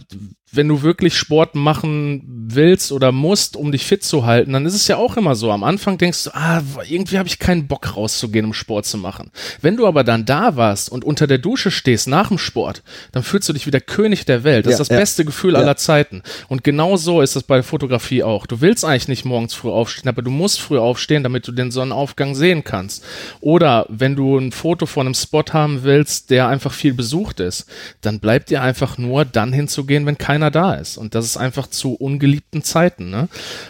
wenn 0.53 0.67
du 0.69 0.83
wirklich 0.83 1.17
Sport 1.17 1.55
machen 1.55 2.23
willst 2.49 2.91
oder 2.91 3.13
musst, 3.13 3.57
um 3.57 3.71
dich 3.71 3.85
fit 3.85 4.03
zu 4.03 4.27
halten, 4.27 4.53
dann 4.53 4.67
ist 4.67 4.75
es 4.75 4.89
ja 4.89 4.97
auch 4.97 5.17
immer 5.17 5.35
so. 5.37 5.51
Am 5.53 5.63
Anfang 5.63 5.97
denkst 5.99 6.25
du, 6.25 6.31
ah, 6.35 6.63
irgendwie 6.89 7.19
habe 7.19 7.29
ich 7.29 7.39
keinen 7.39 7.69
Bock 7.69 7.97
rauszugehen, 7.97 8.45
um 8.47 8.53
Sport 8.55 8.87
zu 8.87 8.99
machen. 8.99 9.31
Wenn 9.63 9.77
du 9.77 9.87
aber 9.87 10.03
dann 10.03 10.25
da 10.25 10.57
warst 10.57 10.91
und 10.91 11.05
unter 11.05 11.27
der 11.29 11.39
Dusche 11.39 11.71
stehst 11.71 12.09
nach 12.09 12.29
dem 12.29 12.39
Sport, 12.39 12.83
dann 13.13 13.23
fühlst 13.23 13.49
du 13.49 13.53
dich 13.53 13.67
wie 13.67 13.71
der 13.71 13.81
König 13.81 14.25
der 14.25 14.43
Welt. 14.43 14.67
Das 14.67 14.73
Ja, 14.73 14.75
ist 14.75 14.79
das 14.81 14.89
ja. 14.89 14.97
beste 14.97 15.25
Gefühl 15.25 15.53
Ja. 15.53 15.61
aller 15.61 15.77
Zeiten. 15.77 16.23
Und 16.49 16.65
genau 16.65 16.97
so 16.97 17.21
ist 17.21 17.37
das 17.37 17.45
bei 17.45 17.57
der 17.57 17.65
Fotografie 17.65 18.23
auch. 18.25 18.47
Du 18.47 18.61
willst 18.61 18.85
eigentlich 18.85 19.09
nicht 19.09 19.25
morgens 19.25 19.55
früh 19.55 19.71
aufstehen, 19.71 20.09
aber 20.09 20.23
du 20.23 20.31
musst 20.31 20.61
früh 20.61 20.79
aufstehen, 20.79 21.23
damit 21.23 21.47
du 21.47 21.53
den 21.53 21.71
Sonnenaufgang 21.71 22.35
sehen 22.35 22.65
kannst. 22.65 23.05
Oder 23.41 23.87
wenn 23.89 24.17
du 24.17 24.37
ein 24.37 24.51
Foto 24.51 24.87
von 24.87 25.07
einem 25.07 25.15
Spot 25.15 25.45
haben 25.53 25.85
willst, 25.85 26.31
der 26.31 26.49
einfach 26.49 26.73
viel 26.73 26.95
besucht 26.95 27.39
ist, 27.41 27.67
dann 28.01 28.19
bleibt 28.19 28.51
dir 28.51 28.63
einfach 28.63 28.99
nur 28.99 29.25
dann 29.25 29.53
hinzugehen, 29.53 30.07
wenn 30.07 30.19
keiner 30.41 30.51
da 30.51 30.75
ist. 30.75 30.97
Und 30.97 31.15
das 31.15 31.27
ist 31.27 31.37
einfach 31.37 31.67
zu 31.69 31.95
ungeliebten 31.95 32.63
Zeiten. 32.63 33.11
Ne? 33.11 33.29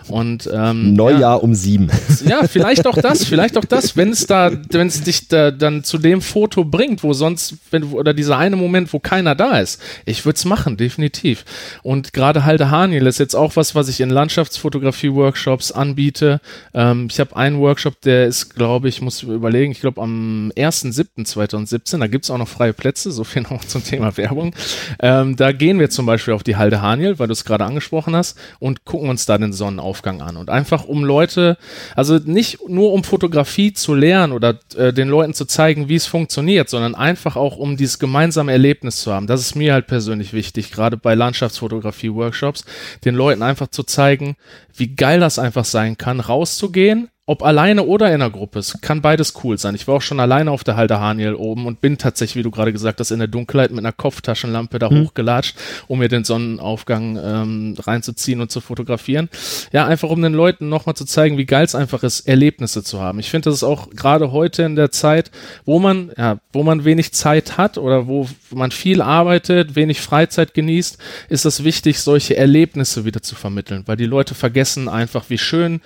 Und 0.09 0.49
ähm, 0.53 0.95
Neujahr 0.95 1.21
ja, 1.21 1.35
um 1.35 1.55
sieben. 1.55 1.91
ja, 2.25 2.47
vielleicht 2.47 2.87
auch 2.87 2.97
das, 2.97 3.25
vielleicht 3.25 3.59
auch 3.59 3.65
das, 3.65 3.97
wenn 3.97 4.11
es 4.11 4.27
da, 4.27 4.53
wenn 4.71 4.87
es 4.87 5.03
dich 5.03 5.29
da 5.29 5.51
dann 5.51 5.83
zu 5.83 5.99
dem 5.99 6.23
Foto 6.23 6.65
bringt, 6.65 7.03
wo 7.03 7.13
sonst, 7.13 7.55
wenn 7.71 7.85
oder 7.85 8.15
dieser 8.15 8.39
eine 8.39 8.57
Moment, 8.57 8.93
wo 8.93 9.01
keiner 9.01 9.35
da 9.35 9.59
ist. 9.59 9.81
Ich 10.07 10.25
würde 10.25 10.37
es 10.37 10.45
machen, 10.45 10.77
definitiv. 10.77 11.45
Und 11.83 12.13
gerade 12.13 12.45
Halde 12.45 12.71
Haniel 12.71 13.07
ist 13.07 13.19
jetzt 13.19 13.35
auch 13.35 13.57
was, 13.57 13.75
was 13.75 13.89
ich 13.89 14.01
in 14.01 14.11
Landschaftsfotografie-Workshops 14.11 15.73
anbiete. 15.73 16.41
Ähm, 16.73 17.09
ich 17.11 17.19
habe 17.19 17.37
einen 17.37 17.59
Workshop, 17.59 18.01
der 18.03 18.27
ist, 18.27 18.55
glaube 18.55 18.89
ich, 18.89 19.01
muss 19.01 19.23
überlegen, 19.23 19.73
ich 19.73 19.81
glaube 19.81 20.01
am 20.01 20.53
1.7.2017, 20.57 21.99
da 21.99 22.07
gibt's 22.07 22.31
auch 22.31 22.39
noch 22.39 22.49
freie 22.49 22.73
Plätze, 22.73 23.11
so 23.11 23.25
viel 23.25 23.43
noch 23.43 23.65
zum 23.67 23.83
Thema 23.83 24.17
Werbung. 24.17 24.55
Ähm, 25.01 25.37
da 25.37 25.53
gehen 25.53 25.81
wir 25.81 25.91
zum 25.91 26.07
Beispiel 26.07 26.35
auf 26.35 26.43
die 26.45 26.60
Halde 26.61 26.81
Haniel, 26.81 27.19
weil 27.19 27.27
du 27.27 27.33
es 27.33 27.45
gerade 27.45 27.65
angesprochen 27.65 28.15
hast, 28.15 28.39
und 28.61 28.85
gucken 28.85 29.11
uns 29.11 29.27
da 29.27 29.37
den 29.37 29.53
Sonnenaufgang 29.53 30.23
an. 30.23 30.37
Und 30.37 30.51
einfach 30.51 30.85
um 30.85 31.03
Leute, 31.05 31.59
also 31.97 32.19
nicht 32.19 32.69
nur 32.69 32.93
um 32.93 33.03
Fotografie 33.03 33.73
zu 33.73 33.95
lernen 33.95 34.33
oder 34.33 34.61
äh, 34.77 34.93
den 34.93 35.09
Leuten 35.09 35.35
zu 35.35 35.45
zeigen, 35.45 35.89
wie 35.89 35.97
es 35.97 36.07
funktioniert, 36.07 36.69
sondern 36.69 36.95
einfach 36.95 37.35
auch 37.35 37.57
um 37.57 37.77
dieses 37.77 37.99
gemeinsame 37.99 38.53
Erlebnis 38.53 39.01
zu 39.01 39.13
haben. 39.13 39.27
Das 39.27 39.41
ist 39.41 39.57
mir 39.57 39.73
halt 39.73 39.89
persönlich 39.89 40.33
wichtig, 40.33 40.71
gerade 40.71 40.97
bei 40.97 41.15
Landschaftsfotografie-Workshops, 41.15 42.65
den 43.05 43.17
Leuten 43.17 43.43
einfach 43.43 43.69
zu 43.69 43.83
zeigen, 43.83 44.37
wie 44.77 44.95
geil 44.95 45.19
das 45.19 45.39
einfach 45.39 45.65
sein 45.65 45.99
kann, 45.99 46.21
rauszugehen, 46.21 47.09
ob 47.31 47.45
alleine 47.45 47.85
oder 47.85 48.09
in 48.09 48.15
einer 48.15 48.29
Gruppe. 48.29 48.59
Es 48.59 48.81
kann 48.81 49.03
beides 49.03 49.35
cool 49.45 49.57
sein. 49.57 49.77
Ich 49.77 49.87
war 49.87 49.95
auch 49.95 50.03
schon 50.03 50.19
alleine 50.19 50.51
auf 50.51 50.65
der 50.65 50.75
Halde 50.75 50.99
Haniel 50.99 51.35
oben 51.35 51.67
und 51.67 51.81
bin 51.81 51.97
tatsächlich, 51.97 52.35
wie 52.35 52.43
du 52.43 52.51
gerade 52.51 52.73
gesagt 52.73 52.99
hast, 52.99 53.13
in 53.13 53.21
der 53.21 53.29
Dunkelheit 53.29 53.71
mit 53.71 53.79
einer 53.79 53.93
Kopftaschenlampe 53.93 54.81
da 54.81 54.91
hochgelatscht, 54.91 55.55
um 55.87 56.01
mir 56.01 56.09
den 56.09 56.25
Sonnenaufgang 56.25 57.17
ähm, 57.23 57.77
reinzuziehen 57.79 58.41
und 58.41 58.51
zu 58.51 58.61
fotografieren. 58.61 59.29
Ja, 59.71 59.87
einfach 59.87 60.11
um 60.11 60.21
den 60.21 60.33
Leuten 60.33 60.69
nochmal 60.69 60.97
zu 60.97 61.05
zeigen, 61.05 61.39
wie 61.39 61.47
geil 61.47 61.65
es 61.65 61.77
einfach 61.77 62.03
ist, 62.03 62.27
Erlebnisse 62.27 62.83
zu 62.83 63.01
haben. 63.01 63.21
Ich 63.21 63.31
finde, 63.31 63.49
das 63.49 63.59
ist 63.59 63.63
auch 63.63 63.91
gerade 63.91 64.33
heute 64.33 64.65
in 64.65 64.75
der 64.75 64.91
Zeit, 64.91 65.31
wo 65.65 65.79
man, 65.79 66.11
ja, 66.19 66.39
wo 66.53 66.65
man 66.65 66.85
wenig 66.85 67.13
Zeit 67.13 67.57
hat 67.57 67.79
oder 67.79 68.09
wo 68.09 68.27
man 68.53 68.73
viel 68.73 69.01
arbeitet, 69.01 69.77
wenig 69.77 70.01
Freizeit 70.01 70.53
genießt, 70.53 70.99
ist 71.29 71.45
es 71.45 71.63
wichtig, 71.63 72.01
solche 72.01 72.37
Erlebnisse 72.37 73.05
wieder 73.05 73.23
zu 73.23 73.37
vermitteln, 73.37 73.85
weil 73.87 73.97
die 73.97 74.07
Leute 74.07 74.35
vergessen 74.35 74.89
einfach, 74.89 75.27
wie 75.29 75.39
schön 75.39 75.81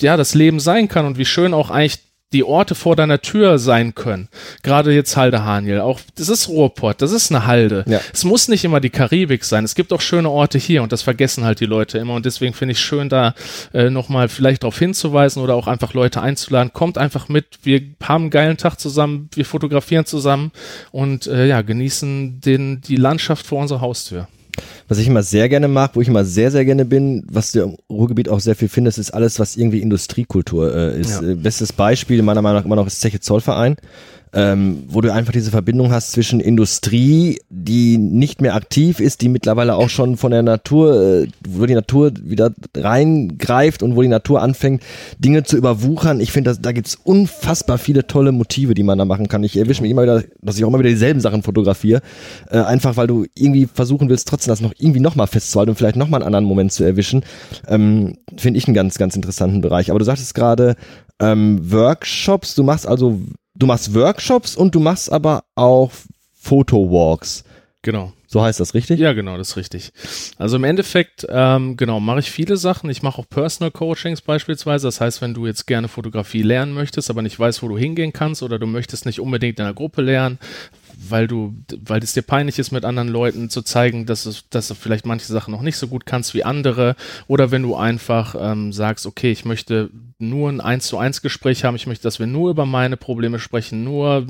ja, 0.00 0.16
das 0.16 0.34
Leben 0.34 0.60
sein 0.60 0.88
kann 0.88 1.06
und 1.06 1.18
wie 1.18 1.24
schön 1.24 1.54
auch 1.54 1.70
eigentlich 1.70 2.00
die 2.34 2.44
Orte 2.44 2.74
vor 2.74 2.96
deiner 2.96 3.22
Tür 3.22 3.58
sein 3.58 3.94
können. 3.94 4.28
Gerade 4.62 4.92
jetzt 4.92 5.16
Halde 5.16 5.44
Haniel. 5.44 5.80
Auch, 5.80 6.00
das 6.16 6.28
ist 6.28 6.48
Ruhrpott, 6.48 7.00
das 7.00 7.12
ist 7.12 7.30
eine 7.30 7.46
Halde. 7.46 7.84
Ja. 7.86 8.00
Es 8.12 8.24
muss 8.24 8.48
nicht 8.48 8.64
immer 8.64 8.80
die 8.80 8.90
Karibik 8.90 9.44
sein. 9.44 9.64
Es 9.64 9.76
gibt 9.76 9.92
auch 9.92 10.00
schöne 10.00 10.28
Orte 10.28 10.58
hier 10.58 10.82
und 10.82 10.90
das 10.92 11.02
vergessen 11.02 11.44
halt 11.44 11.60
die 11.60 11.66
Leute 11.66 11.98
immer. 11.98 12.14
Und 12.14 12.26
deswegen 12.26 12.52
finde 12.52 12.72
ich 12.72 12.80
schön, 12.80 13.08
da 13.08 13.34
äh, 13.72 13.88
nochmal 13.88 14.28
vielleicht 14.28 14.64
darauf 14.64 14.78
hinzuweisen 14.78 15.42
oder 15.42 15.54
auch 15.54 15.68
einfach 15.68 15.94
Leute 15.94 16.20
einzuladen. 16.20 16.72
Kommt 16.72 16.98
einfach 16.98 17.28
mit. 17.28 17.46
Wir 17.62 17.80
haben 18.02 18.24
einen 18.24 18.30
geilen 18.30 18.56
Tag 18.56 18.80
zusammen. 18.80 19.30
Wir 19.32 19.44
fotografieren 19.44 20.04
zusammen 20.04 20.50
und 20.90 21.28
äh, 21.28 21.46
ja, 21.46 21.62
genießen 21.62 22.40
den, 22.40 22.80
die 22.80 22.96
Landschaft 22.96 23.46
vor 23.46 23.62
unserer 23.62 23.80
Haustür. 23.80 24.26
Was 24.88 24.98
ich 24.98 25.06
immer 25.06 25.22
sehr 25.22 25.48
gerne 25.48 25.68
mag, 25.68 25.92
wo 25.94 26.00
ich 26.00 26.08
immer 26.08 26.24
sehr, 26.24 26.50
sehr 26.50 26.64
gerne 26.64 26.84
bin, 26.84 27.24
was 27.30 27.52
du 27.52 27.62
im 27.62 27.76
Ruhrgebiet 27.90 28.28
auch 28.28 28.40
sehr 28.40 28.54
viel 28.54 28.68
findest, 28.68 28.98
ist 28.98 29.12
alles, 29.12 29.38
was 29.38 29.56
irgendwie 29.56 29.80
Industriekultur 29.80 30.74
äh, 30.74 31.00
ist. 31.00 31.22
Ja. 31.22 31.28
Äh, 31.30 31.34
Bestes 31.34 31.72
Beispiel 31.72 32.22
meiner 32.22 32.42
Meinung 32.42 32.58
nach 32.58 32.64
immer 32.66 32.76
noch 32.76 32.86
ist 32.86 33.00
Zeche 33.00 33.20
Zollverein, 33.20 33.76
ähm, 34.34 34.82
wo 34.88 35.00
du 35.00 35.12
einfach 35.12 35.32
diese 35.32 35.52
Verbindung 35.52 35.92
hast 35.92 36.10
zwischen 36.10 36.40
Industrie, 36.40 37.40
die 37.48 37.98
nicht 37.98 38.40
mehr 38.40 38.56
aktiv 38.56 38.98
ist, 38.98 39.20
die 39.22 39.28
mittlerweile 39.28 39.76
auch 39.76 39.88
schon 39.88 40.16
von 40.16 40.32
der 40.32 40.42
Natur, 40.42 41.22
äh, 41.22 41.28
wo 41.48 41.66
die 41.66 41.74
Natur 41.74 42.12
wieder 42.20 42.52
reingreift 42.76 43.84
und 43.84 43.94
wo 43.94 44.02
die 44.02 44.08
Natur 44.08 44.42
anfängt, 44.42 44.82
Dinge 45.18 45.44
zu 45.44 45.56
überwuchern. 45.56 46.20
Ich 46.20 46.32
finde, 46.32 46.56
da 46.60 46.72
gibt's 46.72 46.98
unfassbar 47.02 47.78
viele 47.78 48.08
tolle 48.08 48.32
Motive, 48.32 48.74
die 48.74 48.82
man 48.82 48.98
da 48.98 49.04
machen 49.04 49.28
kann. 49.28 49.44
Ich 49.44 49.56
erwische 49.56 49.82
mich 49.82 49.92
immer 49.92 50.02
wieder, 50.02 50.24
dass 50.42 50.58
ich 50.58 50.64
auch 50.64 50.68
immer 50.68 50.80
wieder 50.80 50.90
dieselben 50.90 51.20
Sachen 51.20 51.44
fotografiere, 51.44 52.02
äh, 52.50 52.58
einfach 52.58 52.96
weil 52.96 53.06
du 53.06 53.26
irgendwie 53.36 53.66
versuchen 53.72 54.08
willst, 54.08 54.26
trotzdem 54.26 54.50
das 54.50 54.60
noch 54.60 54.74
irgendwie 54.76 55.00
nochmal 55.00 55.28
festzuhalten 55.28 55.70
und 55.70 55.76
vielleicht 55.76 55.96
nochmal 55.96 56.20
einen 56.20 56.26
anderen 56.26 56.44
Moment 56.44 56.72
zu 56.72 56.82
erwischen. 56.82 57.24
Ähm, 57.68 58.16
finde 58.36 58.58
ich 58.58 58.66
einen 58.66 58.74
ganz, 58.74 58.98
ganz 58.98 59.14
interessanten 59.14 59.60
Bereich. 59.60 59.90
Aber 59.90 60.00
du 60.00 60.04
sagtest 60.04 60.34
gerade 60.34 60.74
ähm, 61.20 61.60
Workshops, 61.70 62.54
du 62.54 62.64
machst 62.64 62.88
also, 62.88 63.20
du 63.54 63.66
machst 63.66 63.94
Workshops 63.94 64.56
und 64.56 64.74
du 64.74 64.80
machst 64.80 65.10
aber 65.10 65.44
auch 65.54 65.90
Fotowalks. 66.34 67.44
Genau. 67.82 68.12
So 68.26 68.42
heißt 68.42 68.58
das, 68.58 68.74
richtig? 68.74 68.98
Ja, 68.98 69.12
genau, 69.12 69.36
das 69.36 69.50
ist 69.50 69.56
richtig. 69.56 69.92
Also 70.38 70.56
im 70.56 70.64
Endeffekt, 70.64 71.24
ähm, 71.28 71.76
genau, 71.76 72.00
mache 72.00 72.18
ich 72.18 72.32
viele 72.32 72.56
Sachen. 72.56 72.90
Ich 72.90 73.02
mache 73.02 73.20
auch 73.20 73.28
Personal 73.28 73.70
Coachings 73.70 74.22
beispielsweise. 74.22 74.88
Das 74.88 75.00
heißt, 75.00 75.22
wenn 75.22 75.34
du 75.34 75.46
jetzt 75.46 75.66
gerne 75.66 75.86
Fotografie 75.86 76.42
lernen 76.42 76.72
möchtest, 76.72 77.10
aber 77.10 77.22
nicht 77.22 77.38
weißt, 77.38 77.62
wo 77.62 77.68
du 77.68 77.78
hingehen 77.78 78.12
kannst 78.12 78.42
oder 78.42 78.58
du 78.58 78.66
möchtest 78.66 79.06
nicht 79.06 79.20
unbedingt 79.20 79.60
in 79.60 79.66
einer 79.66 79.74
Gruppe 79.74 80.02
lernen, 80.02 80.40
weil 80.98 81.26
du, 81.26 81.54
weil 81.84 82.02
es 82.02 82.12
dir 82.12 82.22
peinlich 82.22 82.58
ist, 82.58 82.72
mit 82.72 82.84
anderen 82.84 83.08
Leuten 83.08 83.50
zu 83.50 83.62
zeigen, 83.62 84.06
dass, 84.06 84.26
es, 84.26 84.48
dass 84.50 84.68
du 84.68 84.74
vielleicht 84.74 85.06
manche 85.06 85.26
Sachen 85.26 85.52
noch 85.52 85.62
nicht 85.62 85.76
so 85.76 85.88
gut 85.88 86.06
kannst 86.06 86.34
wie 86.34 86.44
andere. 86.44 86.96
Oder 87.26 87.50
wenn 87.50 87.62
du 87.62 87.76
einfach 87.76 88.34
ähm, 88.38 88.72
sagst, 88.72 89.06
okay, 89.06 89.30
ich 89.30 89.44
möchte 89.44 89.90
nur 90.18 90.50
ein 90.50 90.60
eins 90.60 90.86
zu 90.86 90.98
eins 90.98 91.22
Gespräch 91.22 91.64
haben, 91.64 91.76
ich 91.76 91.86
möchte, 91.86 92.04
dass 92.04 92.18
wir 92.18 92.26
nur 92.26 92.50
über 92.50 92.66
meine 92.66 92.96
Probleme 92.96 93.38
sprechen, 93.38 93.84
nur 93.84 94.26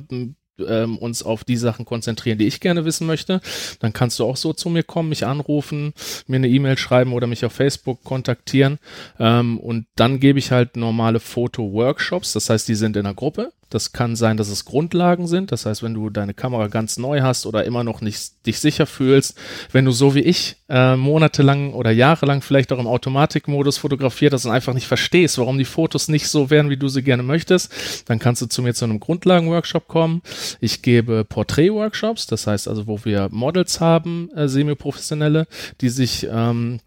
ähm, 0.59 0.99
uns 0.99 1.23
auf 1.23 1.45
die 1.45 1.57
Sachen 1.57 1.85
konzentrieren, 1.85 2.39
die 2.39 2.47
ich 2.47 2.61
gerne 2.61 2.85
wissen 2.85 3.07
möchte, 3.07 3.41
dann 3.81 3.93
kannst 3.93 4.19
du 4.19 4.25
auch 4.25 4.37
so 4.37 4.53
zu 4.53 4.69
mir 4.69 4.83
kommen, 4.83 5.09
mich 5.09 5.27
anrufen, 5.27 5.95
mir 6.27 6.37
eine 6.37 6.49
E-Mail 6.49 6.79
schreiben 6.79 7.13
oder 7.13 7.27
mich 7.27 7.45
auf 7.45 7.53
Facebook 7.53 8.05
kontaktieren. 8.05 8.79
Ähm, 9.19 9.59
und 9.59 9.87
dann 9.97 10.21
gebe 10.21 10.39
ich 10.39 10.51
halt 10.51 10.77
normale 10.77 11.21
Foto-Workshops, 11.21 12.33
das 12.33 12.51
heißt, 12.51 12.69
die 12.69 12.75
sind 12.75 12.97
in 12.97 13.07
einer 13.07 13.15
Gruppe. 13.15 13.53
Das 13.71 13.93
kann 13.93 14.17
sein, 14.17 14.37
dass 14.37 14.49
es 14.49 14.65
Grundlagen 14.65 15.27
sind. 15.27 15.53
Das 15.53 15.67
heißt, 15.67 15.83
wenn 15.83 15.95
du 15.95 16.11
deine 16.11 16.35
Kamera 16.35 16.69
ganz 16.69 16.97
neu 16.97 17.23
hast 17.23 17.47
oder 17.47 17.65
immer 17.65 17.85
noch 17.85 18.01
nicht 18.01 18.47
dich 18.47 18.59
sicher 18.59 18.87
fühlst, 18.87 19.37
wenn 19.73 19.85
du 19.85 19.91
so 19.91 20.15
wie 20.15 20.21
ich 20.21 20.57
äh, 20.69 20.97
monatelang 20.97 21.73
oder 21.73 21.91
jahrelang 21.91 22.43
vielleicht 22.43 22.73
auch 22.73 22.79
im 22.79 22.87
Automatikmodus 22.87 23.79
fotografiert 23.79 24.33
hast 24.33 24.45
und 24.47 24.53
einfach 24.53 24.75
nicht 24.75 24.87
verstehst, 24.87 25.39
warum 25.39 25.59
die 25.59 25.65
Fotos 25.65 26.09
nicht 26.09 26.29
so 26.29 26.51
werden, 26.51 26.71
wie 26.71 26.77
du 26.77 26.89
sie 26.89 27.03
gerne 27.03 27.23
möchtest, 27.23 27.73
dann 28.07 28.19
kannst 28.19 28.43
du 28.43 28.47
zu 28.47 28.63
mir 28.63 28.75
zu 28.75 28.85
einem 28.85 29.01
Grundlagen-Workshop 29.01 29.89
kommen. 29.89 30.23
Ich 30.61 30.83
gebe 30.83 31.25
Porträt-Workshops, 31.25 32.27
das 32.27 32.47
heißt 32.47 32.69
also, 32.69 32.87
wo 32.87 33.05
wir 33.05 33.29
Models 33.31 33.81
haben, 33.81 34.31
äh, 34.35 34.49
semi-professionelle, 34.49 35.47
die 35.81 35.89
sich 35.89 36.27
ähm, 36.31 36.81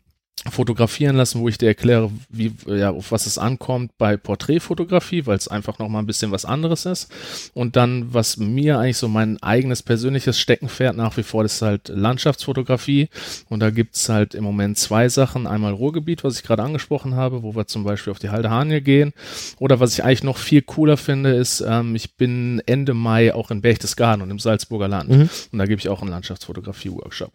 fotografieren 0.46 1.16
lassen, 1.16 1.42
wo 1.42 1.50
ich 1.50 1.58
dir 1.58 1.68
erkläre, 1.68 2.12
wie, 2.30 2.54
ja, 2.68 2.92
auf 2.92 3.12
was 3.12 3.26
es 3.26 3.38
ankommt 3.38 3.98
bei 3.98 4.18
Porträtfotografie, 4.18 5.26
weil 5.26 5.38
es 5.38 5.48
einfach 5.48 5.80
noch 5.80 5.90
mal 5.90 6.00
ein 6.00 6.06
bisschen 6.06 6.32
was 6.32 6.46
anderes 6.46 6.86
ist. 6.86 7.12
Und 7.54 7.76
dann, 7.76 8.14
was 8.14 8.38
mir 8.38 8.80
eigentlich 8.80 8.98
so 8.98 9.08
mein 9.08 9.42
eigenes 9.42 9.84
persönliches 9.84 10.40
Steckenpferd 10.40 10.96
nach 10.96 11.18
wie 11.18 11.24
vor, 11.24 11.44
das 11.44 11.56
ist 11.56 11.62
halt 11.64 11.90
Landschaftsfotografie. 11.90 13.10
Und 13.50 13.62
da 13.62 13.72
gibt's 13.72 14.10
halt 14.10 14.36
im 14.36 14.44
Moment 14.44 14.78
zwei 14.78 15.10
Sachen. 15.10 15.48
Einmal 15.48 15.74
Ruhrgebiet, 15.74 16.24
was 16.24 16.38
ich 16.38 16.44
gerade 16.44 16.64
angesprochen 16.64 17.16
habe, 17.16 17.44
wo 17.44 17.56
wir 17.56 17.68
zum 17.68 17.84
Beispiel 17.84 18.12
auf 18.12 18.20
die 18.20 18.30
Halde 18.30 18.50
Haniel 18.50 18.82
gehen. 18.82 19.14
Oder 19.60 19.80
was 19.80 19.94
ich 19.94 20.04
eigentlich 20.04 20.24
noch 20.24 20.38
viel 20.38 20.62
cooler 20.62 20.98
finde, 20.98 21.32
ist, 21.36 21.62
ähm, 21.68 21.96
ich 21.96 22.16
bin 22.16 22.62
Ende 22.66 22.94
Mai 22.94 23.34
auch 23.34 23.52
in 23.52 23.62
Berchtesgaden 23.62 24.22
und 24.22 24.30
im 24.30 24.40
Salzburger 24.40 24.88
Land. 24.88 25.10
Und 25.10 25.60
da 25.60 25.66
gebe 25.66 25.80
ich 25.80 25.90
auch 25.90 26.02
einen 26.02 26.12
Landschaftsfotografie-Workshop. 26.12 27.32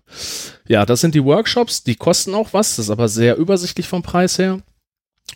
Ja, 0.68 0.86
das 0.86 1.00
sind 1.00 1.14
die 1.14 1.24
Workshops, 1.24 1.82
die 1.82 1.96
kosten 1.96 2.34
auch 2.34 2.52
was, 2.52 2.76
das 2.76 2.91
aber 2.92 3.08
sehr 3.08 3.36
übersichtlich 3.36 3.88
vom 3.88 4.02
Preis 4.02 4.38
her. 4.38 4.60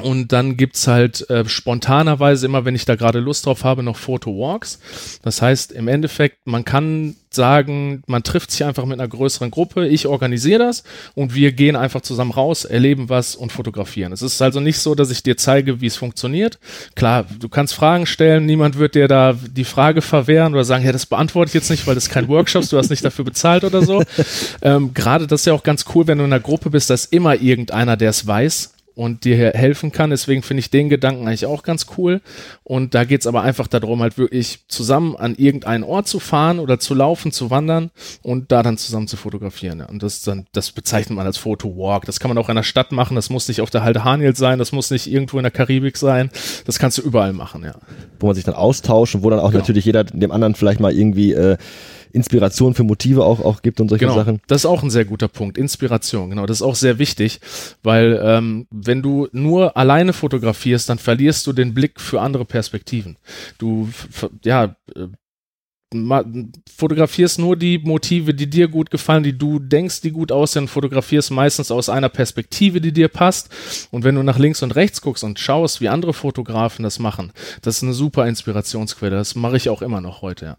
Und 0.02 0.32
dann 0.32 0.58
gibt's 0.58 0.86
halt 0.86 1.28
äh, 1.30 1.48
spontanerweise 1.48 2.44
immer, 2.44 2.66
wenn 2.66 2.74
ich 2.74 2.84
da 2.84 2.96
gerade 2.96 3.18
Lust 3.18 3.46
drauf 3.46 3.64
habe, 3.64 3.82
noch 3.82 3.96
Photo-Walks. 3.96 4.78
Das 5.22 5.40
heißt, 5.40 5.72
im 5.72 5.88
Endeffekt, 5.88 6.46
man 6.46 6.66
kann 6.66 7.16
sagen, 7.30 8.02
man 8.06 8.22
trifft 8.22 8.50
sich 8.50 8.64
einfach 8.64 8.84
mit 8.84 8.98
einer 8.98 9.08
größeren 9.08 9.50
Gruppe, 9.50 9.86
ich 9.86 10.06
organisiere 10.06 10.58
das 10.58 10.84
und 11.14 11.34
wir 11.34 11.52
gehen 11.52 11.76
einfach 11.76 12.00
zusammen 12.00 12.30
raus, 12.30 12.64
erleben 12.64 13.08
was 13.08 13.36
und 13.36 13.52
fotografieren. 13.52 14.12
Es 14.12 14.22
ist 14.22 14.40
also 14.42 14.60
nicht 14.60 14.78
so, 14.78 14.94
dass 14.94 15.10
ich 15.10 15.22
dir 15.22 15.36
zeige, 15.36 15.80
wie 15.80 15.86
es 15.86 15.96
funktioniert. 15.96 16.58
Klar, 16.94 17.26
du 17.38 17.48
kannst 17.48 17.74
Fragen 17.74 18.06
stellen, 18.06 18.46
niemand 18.46 18.78
wird 18.78 18.94
dir 18.94 19.08
da 19.08 19.34
die 19.34 19.64
Frage 19.64 20.02
verwehren 20.02 20.54
oder 20.54 20.64
sagen, 20.64 20.84
ja, 20.84 20.92
das 20.92 21.06
beantworte 21.06 21.50
ich 21.50 21.54
jetzt 21.54 21.70
nicht, 21.70 21.86
weil 21.86 21.94
das 21.94 22.04
ist 22.04 22.10
kein 22.10 22.28
Workshop, 22.28 22.68
du 22.68 22.78
hast 22.78 22.90
nicht 22.90 23.04
dafür 23.04 23.24
bezahlt 23.24 23.64
oder 23.64 23.82
so. 23.82 24.02
ähm, 24.62 24.92
Gerade 24.94 25.26
das 25.26 25.42
ist 25.42 25.46
ja 25.46 25.52
auch 25.52 25.62
ganz 25.62 25.84
cool, 25.94 26.06
wenn 26.06 26.18
du 26.18 26.24
in 26.24 26.32
einer 26.32 26.42
Gruppe 26.42 26.70
bist, 26.70 26.90
da 26.90 26.94
ist 26.94 27.12
immer 27.12 27.40
irgendeiner, 27.40 27.96
der 27.96 28.10
es 28.10 28.26
weiß 28.26 28.75
und 28.96 29.24
dir 29.24 29.52
helfen 29.52 29.92
kann. 29.92 30.10
Deswegen 30.10 30.42
finde 30.42 30.60
ich 30.60 30.70
den 30.70 30.88
Gedanken 30.88 31.28
eigentlich 31.28 31.46
auch 31.46 31.62
ganz 31.62 31.86
cool. 31.96 32.22
Und 32.64 32.94
da 32.94 33.04
geht's 33.04 33.26
aber 33.26 33.42
einfach 33.42 33.68
darum, 33.68 34.00
halt 34.00 34.16
wirklich 34.18 34.60
zusammen 34.68 35.14
an 35.14 35.36
irgendeinen 35.36 35.84
Ort 35.84 36.08
zu 36.08 36.18
fahren 36.18 36.58
oder 36.58 36.80
zu 36.80 36.94
laufen, 36.94 37.30
zu 37.30 37.50
wandern 37.50 37.90
und 38.22 38.50
da 38.50 38.62
dann 38.62 38.78
zusammen 38.78 39.06
zu 39.06 39.18
fotografieren. 39.18 39.82
Und 39.82 40.02
das 40.02 40.22
dann, 40.22 40.46
das 40.52 40.72
bezeichnet 40.72 41.14
man 41.14 41.26
als 41.26 41.36
Fotowalk. 41.36 42.06
Das 42.06 42.18
kann 42.18 42.30
man 42.30 42.38
auch 42.38 42.48
in 42.48 42.56
der 42.56 42.62
Stadt 42.62 42.90
machen. 42.90 43.14
Das 43.14 43.28
muss 43.28 43.46
nicht 43.48 43.60
auf 43.60 43.70
der 43.70 43.84
Halde 43.84 44.02
Haniel 44.02 44.34
sein. 44.34 44.58
Das 44.58 44.72
muss 44.72 44.90
nicht 44.90 45.06
irgendwo 45.06 45.36
in 45.36 45.42
der 45.44 45.52
Karibik 45.52 45.98
sein. 45.98 46.30
Das 46.64 46.78
kannst 46.78 46.96
du 46.96 47.02
überall 47.02 47.34
machen, 47.34 47.64
ja. 47.64 47.74
Wo 48.18 48.26
man 48.26 48.34
sich 48.34 48.44
dann 48.44 48.54
austauscht 48.54 49.14
und 49.14 49.22
wo 49.22 49.28
dann 49.30 49.40
auch 49.40 49.50
Genau. 49.50 49.60
natürlich 49.60 49.84
jeder 49.84 50.04
dem 50.04 50.32
anderen 50.32 50.54
vielleicht 50.54 50.80
mal 50.80 50.92
irgendwie 50.92 51.32
äh, 51.32 51.58
Inspiration 52.12 52.74
für 52.74 52.82
Motive 52.84 53.24
auch, 53.24 53.40
auch 53.40 53.62
gibt 53.62 53.80
und 53.80 53.88
solche 53.88 54.06
Genau, 54.06 54.16
Sachen. 54.16 54.40
das 54.46 54.62
ist 54.62 54.66
auch 54.66 54.82
ein 54.82 54.90
sehr 54.90 55.04
guter 55.04 55.28
Punkt. 55.28 55.58
Inspiration, 55.58 56.30
genau, 56.30 56.46
das 56.46 56.58
ist 56.58 56.62
auch 56.62 56.74
sehr 56.76 56.98
wichtig, 56.98 57.40
weil 57.82 58.20
ähm, 58.22 58.66
wenn 58.70 59.02
du 59.02 59.28
nur 59.32 59.76
alleine 59.76 60.12
fotografierst, 60.12 60.88
dann 60.88 60.98
verlierst 60.98 61.46
du 61.46 61.52
den 61.52 61.74
Blick 61.74 62.00
für 62.00 62.20
andere 62.20 62.44
Perspektiven. 62.44 63.16
Du, 63.58 63.88
ja, 64.44 64.76
äh, 64.94 65.08
fotografierst 66.76 67.38
nur 67.38 67.56
die 67.56 67.78
Motive, 67.78 68.34
die 68.34 68.50
dir 68.50 68.68
gut 68.68 68.90
gefallen, 68.90 69.22
die 69.22 69.36
du 69.38 69.58
denkst, 69.60 70.00
die 70.00 70.10
gut 70.10 70.32
aussehen, 70.32 70.66
fotografierst 70.68 71.30
meistens 71.30 71.70
aus 71.70 71.88
einer 71.88 72.08
Perspektive, 72.08 72.80
die 72.80 72.92
dir 72.92 73.08
passt. 73.08 73.88
Und 73.92 74.02
wenn 74.04 74.16
du 74.16 74.22
nach 74.22 74.38
links 74.38 74.62
und 74.62 74.74
rechts 74.74 75.00
guckst 75.00 75.22
und 75.22 75.38
schaust, 75.38 75.80
wie 75.80 75.88
andere 75.88 76.12
Fotografen 76.12 76.82
das 76.82 76.98
machen, 76.98 77.32
das 77.62 77.76
ist 77.76 77.82
eine 77.84 77.92
super 77.92 78.26
Inspirationsquelle. 78.26 79.14
Das 79.16 79.36
mache 79.36 79.56
ich 79.56 79.68
auch 79.68 79.80
immer 79.80 80.00
noch 80.00 80.22
heute, 80.22 80.44
ja. 80.44 80.56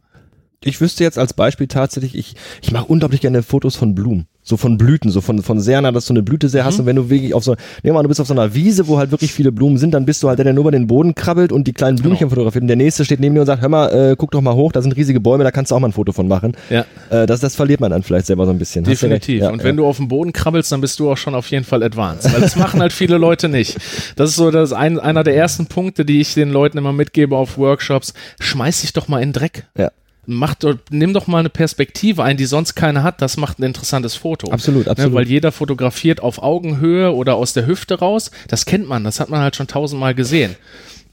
Ich 0.63 0.81
wüsste 0.81 1.03
jetzt 1.03 1.19
als 1.19 1.33
Beispiel 1.33 1.67
tatsächlich, 1.67 2.15
ich, 2.15 2.35
ich 2.61 2.71
mache 2.71 2.85
unglaublich 2.85 3.21
gerne 3.21 3.43
Fotos 3.43 3.75
von 3.75 3.93
Blumen. 3.93 4.27
So 4.41 4.55
von 4.55 4.77
Blüten, 4.77 5.11
so 5.11 5.19
von, 5.19 5.43
von 5.43 5.59
sehr 5.59 5.81
nah, 5.81 5.91
dass 5.91 6.05
du 6.05 6.13
eine 6.13 6.23
Blüte 6.23 6.47
sehr 6.47 6.63
hast. 6.63 6.79
Und 6.79 6.85
wenn 6.85 6.95
du 6.95 7.09
wirklich 7.09 7.33
auf 7.33 7.43
so, 7.43 7.51
nehmen 7.51 7.59
wir 7.83 7.93
mal, 7.93 8.03
du 8.03 8.07
bist 8.07 8.21
auf 8.21 8.27
so 8.27 8.33
einer 8.33 8.53
Wiese, 8.53 8.87
wo 8.87 8.97
halt 8.97 9.11
wirklich 9.11 9.33
viele 9.33 9.51
Blumen 9.51 9.77
sind, 9.77 9.93
dann 9.93 10.05
bist 10.05 10.23
du 10.23 10.29
halt 10.29 10.39
der, 10.39 10.45
der 10.45 10.53
nur 10.53 10.61
über 10.61 10.71
den 10.71 10.87
Boden 10.87 11.15
krabbelt 11.15 11.51
und 11.51 11.67
die 11.67 11.73
kleinen 11.73 11.97
Blümchen 11.97 12.29
fotografiert. 12.29 12.61
Und 12.61 12.69
der 12.69 12.77
nächste 12.77 13.03
steht 13.03 13.19
neben 13.19 13.35
dir 13.35 13.41
und 13.41 13.45
sagt, 13.45 13.61
hör 13.61 13.67
mal, 13.67 13.89
äh, 13.89 14.15
guck 14.17 14.31
doch 14.31 14.39
mal 14.39 14.55
hoch, 14.55 14.71
da 14.71 14.81
sind 14.81 14.95
riesige 14.95 15.19
Bäume, 15.19 15.43
da 15.43 15.51
kannst 15.51 15.71
du 15.71 15.75
auch 15.75 15.81
mal 15.81 15.89
ein 15.89 15.91
Foto 15.91 16.13
von 16.13 16.29
machen. 16.29 16.55
Ja. 16.69 16.85
Äh, 17.09 17.25
das, 17.25 17.41
das 17.41 17.57
verliert 17.57 17.81
man 17.81 17.91
dann 17.91 18.03
vielleicht 18.03 18.25
selber 18.25 18.45
so 18.45 18.51
ein 18.51 18.57
bisschen. 18.57 18.85
Definitiv. 18.85 19.41
Ja, 19.41 19.49
und 19.49 19.59
ja. 19.59 19.65
wenn 19.65 19.75
du 19.75 19.85
auf 19.85 19.97
dem 19.97 20.07
Boden 20.07 20.31
krabbelst, 20.31 20.71
dann 20.71 20.79
bist 20.79 20.97
du 21.01 21.11
auch 21.11 21.17
schon 21.17 21.35
auf 21.35 21.51
jeden 21.51 21.65
Fall 21.65 21.83
advanced. 21.83 22.33
Weil 22.33 22.39
das 22.39 22.55
machen 22.55 22.79
halt 22.79 22.93
viele 22.93 23.17
Leute 23.17 23.49
nicht. 23.49 23.77
Das 24.15 24.29
ist 24.29 24.37
so 24.37 24.49
das 24.49 24.71
ein, 24.71 24.97
einer 24.97 25.25
der 25.25 25.35
ersten 25.35 25.65
Punkte, 25.65 26.05
die 26.05 26.21
ich 26.21 26.35
den 26.35 26.51
Leuten 26.51 26.77
immer 26.77 26.93
mitgebe 26.93 27.35
auf 27.35 27.57
Workshops. 27.57 28.13
Schmeiß 28.39 28.79
dich 28.79 28.93
doch 28.93 29.09
mal 29.09 29.21
in 29.21 29.29
den 29.29 29.33
Dreck. 29.33 29.67
Ja. 29.77 29.91
Mach 30.29 30.55
doch, 30.55 30.75
nimm 30.89 31.13
doch 31.13 31.27
mal 31.27 31.39
eine 31.39 31.49
Perspektive 31.49 32.21
ein, 32.21 32.35
die 32.35 32.45
sonst 32.45 32.75
keine 32.75 33.01
hat. 33.01 33.21
Das 33.21 33.37
macht 33.37 33.59
ein 33.59 33.63
interessantes 33.63 34.15
Foto. 34.15 34.51
Absolut, 34.51 34.89
absolut. 34.89 35.13
Ne, 35.13 35.17
weil 35.17 35.27
jeder 35.27 35.53
fotografiert 35.53 36.19
auf 36.19 36.43
Augenhöhe 36.43 37.13
oder 37.15 37.35
aus 37.35 37.53
der 37.53 37.65
Hüfte 37.65 37.99
raus. 37.99 38.31
Das 38.49 38.65
kennt 38.65 38.89
man. 38.89 39.05
Das 39.05 39.21
hat 39.21 39.29
man 39.29 39.39
halt 39.39 39.55
schon 39.55 39.67
tausendmal 39.67 40.13
gesehen. 40.13 40.57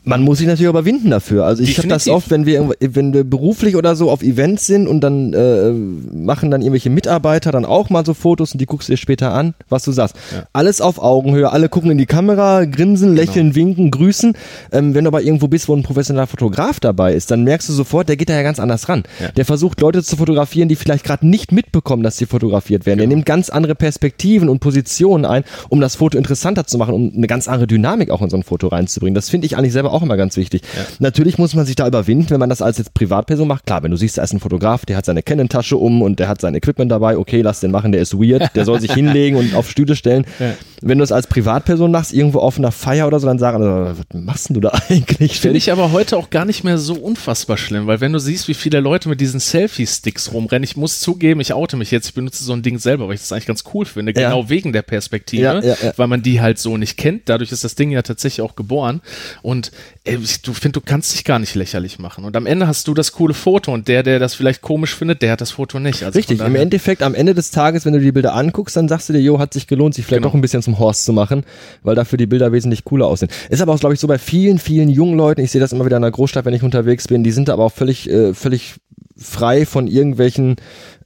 Man 0.06 0.22
muss 0.22 0.38
sich 0.38 0.46
natürlich 0.46 0.68
überwinden 0.68 1.10
dafür. 1.10 1.46
Also 1.46 1.62
ich 1.62 1.78
habe 1.78 1.88
das 1.88 2.06
oft, 2.08 2.30
wenn 2.30 2.44
wir 2.44 2.70
wenn 2.78 3.14
wir 3.14 3.24
beruflich 3.24 3.74
oder 3.74 3.96
so 3.96 4.10
auf 4.10 4.22
Events 4.22 4.66
sind 4.66 4.86
und 4.86 5.00
dann 5.00 5.32
äh, 5.32 5.70
machen 5.70 6.50
dann 6.50 6.60
irgendwelche 6.60 6.90
Mitarbeiter 6.90 7.52
dann 7.52 7.64
auch 7.64 7.88
mal 7.88 8.04
so 8.04 8.12
Fotos 8.12 8.52
und 8.52 8.60
die 8.60 8.66
guckst 8.66 8.88
du 8.88 8.92
dir 8.92 8.98
später 8.98 9.32
an, 9.32 9.54
was 9.70 9.82
du 9.84 9.92
sagst. 9.92 10.16
Ja. 10.32 10.44
Alles 10.52 10.82
auf 10.82 10.98
Augenhöhe, 10.98 11.50
alle 11.50 11.70
gucken 11.70 11.90
in 11.90 11.96
die 11.96 12.04
Kamera, 12.04 12.66
grinsen, 12.66 13.16
lächeln, 13.16 13.54
winken, 13.54 13.90
grüßen. 13.90 14.34
Ähm, 14.72 14.94
wenn 14.94 15.04
du 15.04 15.08
aber 15.08 15.22
irgendwo 15.22 15.48
bist, 15.48 15.68
wo 15.68 15.74
ein 15.74 15.82
professioneller 15.82 16.26
Fotograf 16.26 16.80
dabei 16.80 17.14
ist, 17.14 17.30
dann 17.30 17.44
merkst 17.44 17.68
du 17.70 17.72
sofort, 17.72 18.10
der 18.10 18.16
geht 18.16 18.28
da 18.28 18.34
ja 18.34 18.42
ganz 18.42 18.60
anders 18.60 18.90
ran. 18.90 19.04
Ja. 19.20 19.30
Der 19.32 19.46
versucht 19.46 19.80
Leute 19.80 20.02
zu 20.02 20.16
fotografieren, 20.16 20.68
die 20.68 20.76
vielleicht 20.76 21.04
gerade 21.04 21.26
nicht 21.26 21.50
mitbekommen, 21.50 22.02
dass 22.02 22.18
sie 22.18 22.26
fotografiert 22.26 22.84
werden. 22.84 22.98
Der 22.98 23.08
nimmt 23.08 23.24
ganz 23.24 23.48
andere 23.48 23.74
Perspektiven 23.74 24.50
und 24.50 24.60
Positionen 24.60 25.24
ein, 25.24 25.44
um 25.70 25.80
das 25.80 25.96
Foto 25.96 26.18
interessanter 26.18 26.66
zu 26.66 26.76
machen, 26.76 26.94
um 26.94 27.12
eine 27.16 27.26
ganz 27.26 27.48
andere 27.48 27.66
Dynamik 27.66 28.10
auch 28.10 28.20
in 28.20 28.28
so 28.28 28.36
ein 28.36 28.42
Foto 28.42 28.68
reinzubringen. 28.68 29.14
Das 29.14 29.30
finde 29.30 29.46
ich 29.46 29.56
eigentlich 29.56 29.72
selber 29.72 29.93
auch 29.94 30.02
immer 30.02 30.16
ganz 30.16 30.36
wichtig. 30.36 30.62
Natürlich 30.98 31.38
muss 31.38 31.54
man 31.54 31.66
sich 31.66 31.76
da 31.76 31.86
überwinden, 31.86 32.30
wenn 32.30 32.40
man 32.40 32.48
das 32.50 32.62
als 32.62 32.78
jetzt 32.78 32.94
Privatperson 32.94 33.48
macht. 33.48 33.66
Klar, 33.66 33.82
wenn 33.82 33.90
du 33.90 33.96
siehst, 33.96 34.18
da 34.18 34.22
ist 34.22 34.32
ein 34.32 34.40
Fotograf, 34.40 34.84
der 34.86 34.96
hat 34.96 35.04
seine 35.06 35.22
Canon-Tasche 35.22 35.76
um 35.76 36.02
und 36.02 36.18
der 36.18 36.28
hat 36.28 36.40
sein 36.40 36.54
Equipment 36.54 36.90
dabei, 36.90 37.16
okay, 37.16 37.40
lass 37.42 37.60
den 37.60 37.70
machen, 37.70 37.92
der 37.92 38.00
ist 38.00 38.14
weird, 38.14 38.54
der 38.54 38.64
soll 38.64 38.80
sich 38.80 38.92
hinlegen 38.94 39.36
und 39.36 39.54
auf 39.54 39.70
Stühle 39.70 39.96
stellen. 39.96 40.26
Ja. 40.38 40.54
Wenn 40.82 40.98
du 40.98 41.04
es 41.04 41.12
als 41.12 41.26
Privatperson 41.26 41.90
machst, 41.90 42.12
irgendwo 42.12 42.40
auf 42.40 42.58
einer 42.58 42.72
Feier 42.72 43.06
oder 43.06 43.18
so, 43.20 43.26
dann 43.26 43.38
sagen 43.38 43.62
alle, 43.62 43.96
was 43.96 44.20
machst 44.20 44.48
denn 44.48 44.54
du 44.54 44.60
da 44.60 44.70
eigentlich? 44.88 45.40
Finde 45.40 45.56
ich 45.58 45.72
aber 45.72 45.92
heute 45.92 46.16
auch 46.16 46.30
gar 46.30 46.44
nicht 46.44 46.64
mehr 46.64 46.76
so 46.78 46.94
unfassbar 46.94 47.56
schlimm, 47.56 47.86
weil 47.86 48.00
wenn 48.00 48.12
du 48.12 48.18
siehst, 48.18 48.48
wie 48.48 48.54
viele 48.54 48.80
Leute 48.80 49.08
mit 49.08 49.20
diesen 49.20 49.40
Selfie-Sticks 49.40 50.32
rumrennen, 50.32 50.64
ich 50.64 50.76
muss 50.76 51.00
zugeben, 51.00 51.40
ich 51.40 51.52
oute 51.54 51.76
mich 51.76 51.90
jetzt, 51.90 52.06
ich 52.08 52.14
benutze 52.14 52.44
so 52.44 52.52
ein 52.52 52.62
Ding 52.62 52.78
selber, 52.78 53.08
weil 53.08 53.14
ich 53.14 53.20
das 53.20 53.32
eigentlich 53.32 53.46
ganz 53.46 53.64
cool 53.72 53.84
finde, 53.86 54.12
Ja. 54.14 54.28
genau 54.28 54.48
wegen 54.50 54.72
der 54.72 54.82
Perspektive, 54.82 55.42
Ja, 55.42 55.60
ja, 55.60 55.76
ja. 55.82 55.92
weil 55.96 56.06
man 56.06 56.22
die 56.22 56.40
halt 56.40 56.58
so 56.58 56.76
nicht 56.76 56.96
kennt. 56.98 57.28
Dadurch 57.28 57.52
ist 57.52 57.64
das 57.64 57.74
Ding 57.74 57.90
ja 57.90 58.02
tatsächlich 58.02 58.42
auch 58.44 58.56
geboren. 58.56 59.00
Und 59.42 59.70
ey, 60.04 60.18
du 60.42 60.52
finde, 60.52 60.72
du 60.72 60.80
kannst 60.84 61.14
dich 61.14 61.24
gar 61.24 61.38
nicht 61.38 61.54
lächerlich 61.54 61.98
machen. 61.98 62.24
Und 62.24 62.36
am 62.36 62.46
Ende 62.46 62.66
hast 62.66 62.88
du 62.88 62.94
das 62.94 63.12
coole 63.12 63.34
Foto 63.34 63.72
und 63.72 63.88
der, 63.88 64.02
der 64.02 64.18
das 64.18 64.34
vielleicht 64.34 64.60
komisch 64.62 64.94
findet, 64.94 65.22
der 65.22 65.32
hat 65.32 65.40
das 65.40 65.52
Foto 65.52 65.78
nicht. 65.78 66.02
Also 66.04 66.16
Richtig, 66.18 66.40
im 66.40 66.54
Endeffekt, 66.54 67.02
am 67.02 67.14
Ende 67.14 67.34
des 67.34 67.50
Tages, 67.50 67.84
wenn 67.84 67.92
du 67.92 68.00
die 68.00 68.12
Bilder 68.12 68.34
anguckst, 68.34 68.76
dann 68.76 68.88
sagst 68.88 69.08
du 69.08 69.12
dir, 69.12 69.20
jo, 69.20 69.38
hat 69.38 69.54
sich 69.54 69.66
gelohnt, 69.66 69.94
sich 69.94 70.04
vielleicht 70.04 70.22
Genau. 70.22 70.28
doch 70.30 70.34
ein 70.34 70.40
bisschen 70.40 70.62
zum 70.62 70.78
Horst 70.78 71.04
zu 71.04 71.12
machen, 71.12 71.44
weil 71.82 71.94
dafür 71.94 72.16
die 72.16 72.26
Bilder 72.26 72.52
wesentlich 72.52 72.84
cooler 72.84 73.06
aussehen. 73.06 73.30
Ist 73.48 73.62
aber 73.62 73.72
auch, 73.72 73.80
glaube 73.80 73.94
ich, 73.94 74.00
so 74.00 74.06
bei 74.06 74.18
vielen, 74.18 74.58
vielen 74.58 74.88
jungen 74.88 75.16
Leuten, 75.16 75.40
ich 75.40 75.50
sehe 75.50 75.60
das 75.60 75.72
immer 75.72 75.84
wieder 75.86 75.96
in 75.96 76.02
der 76.02 76.10
Großstadt, 76.10 76.44
wenn 76.44 76.54
ich 76.54 76.62
unterwegs 76.62 77.08
bin, 77.08 77.24
die 77.24 77.32
sind 77.32 77.50
aber 77.50 77.64
auch 77.64 77.72
völlig, 77.72 78.08
äh, 78.08 78.34
völlig 78.34 78.74
frei 79.16 79.64
von 79.64 79.86
irgendwelchen 79.86 80.56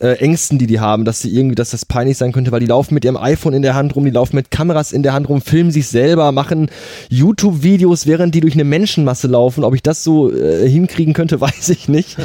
äh, 0.01 0.15
Ängsten, 0.19 0.59
die 0.59 0.67
die 0.67 0.81
haben, 0.81 1.05
dass 1.05 1.21
sie 1.21 1.35
irgendwie, 1.35 1.55
dass 1.55 1.71
das 1.71 1.85
peinlich 1.85 2.17
sein 2.17 2.33
könnte, 2.33 2.53
weil 2.53 2.61
die 2.61 2.67
laufen 2.67 2.95
mit 2.95 3.05
ihrem 3.05 3.17
iPhone 3.19 3.53
in 3.53 3.63
der 3.63 3.75
Hand 3.75 3.95
rum, 3.97 4.05
die 4.05 4.11
laufen 4.11 4.37
mit 4.37 4.51
Kameras 4.51 4.93
in 4.93 5.03
der 5.03 5.13
Hand 5.13 5.29
rum, 5.29 5.43
filmen 5.43 5.71
sich 5.71 5.89
selber, 5.89 6.33
machen 6.33 6.71
YouTube-Videos, 7.11 8.07
während 8.07 8.35
die 8.35 8.41
durch 8.41 8.55
eine 8.55 8.65
Menschenmasse 8.65 9.27
laufen. 9.27 9.65
Ob 9.65 9.75
ich 9.75 9.83
das 9.83 10.05
so 10.05 10.33
äh, 10.33 10.69
hinkriegen 10.69 11.15
könnte, 11.15 11.41
weiß 11.41 11.69
ich 11.69 11.89
nicht. 11.89 12.17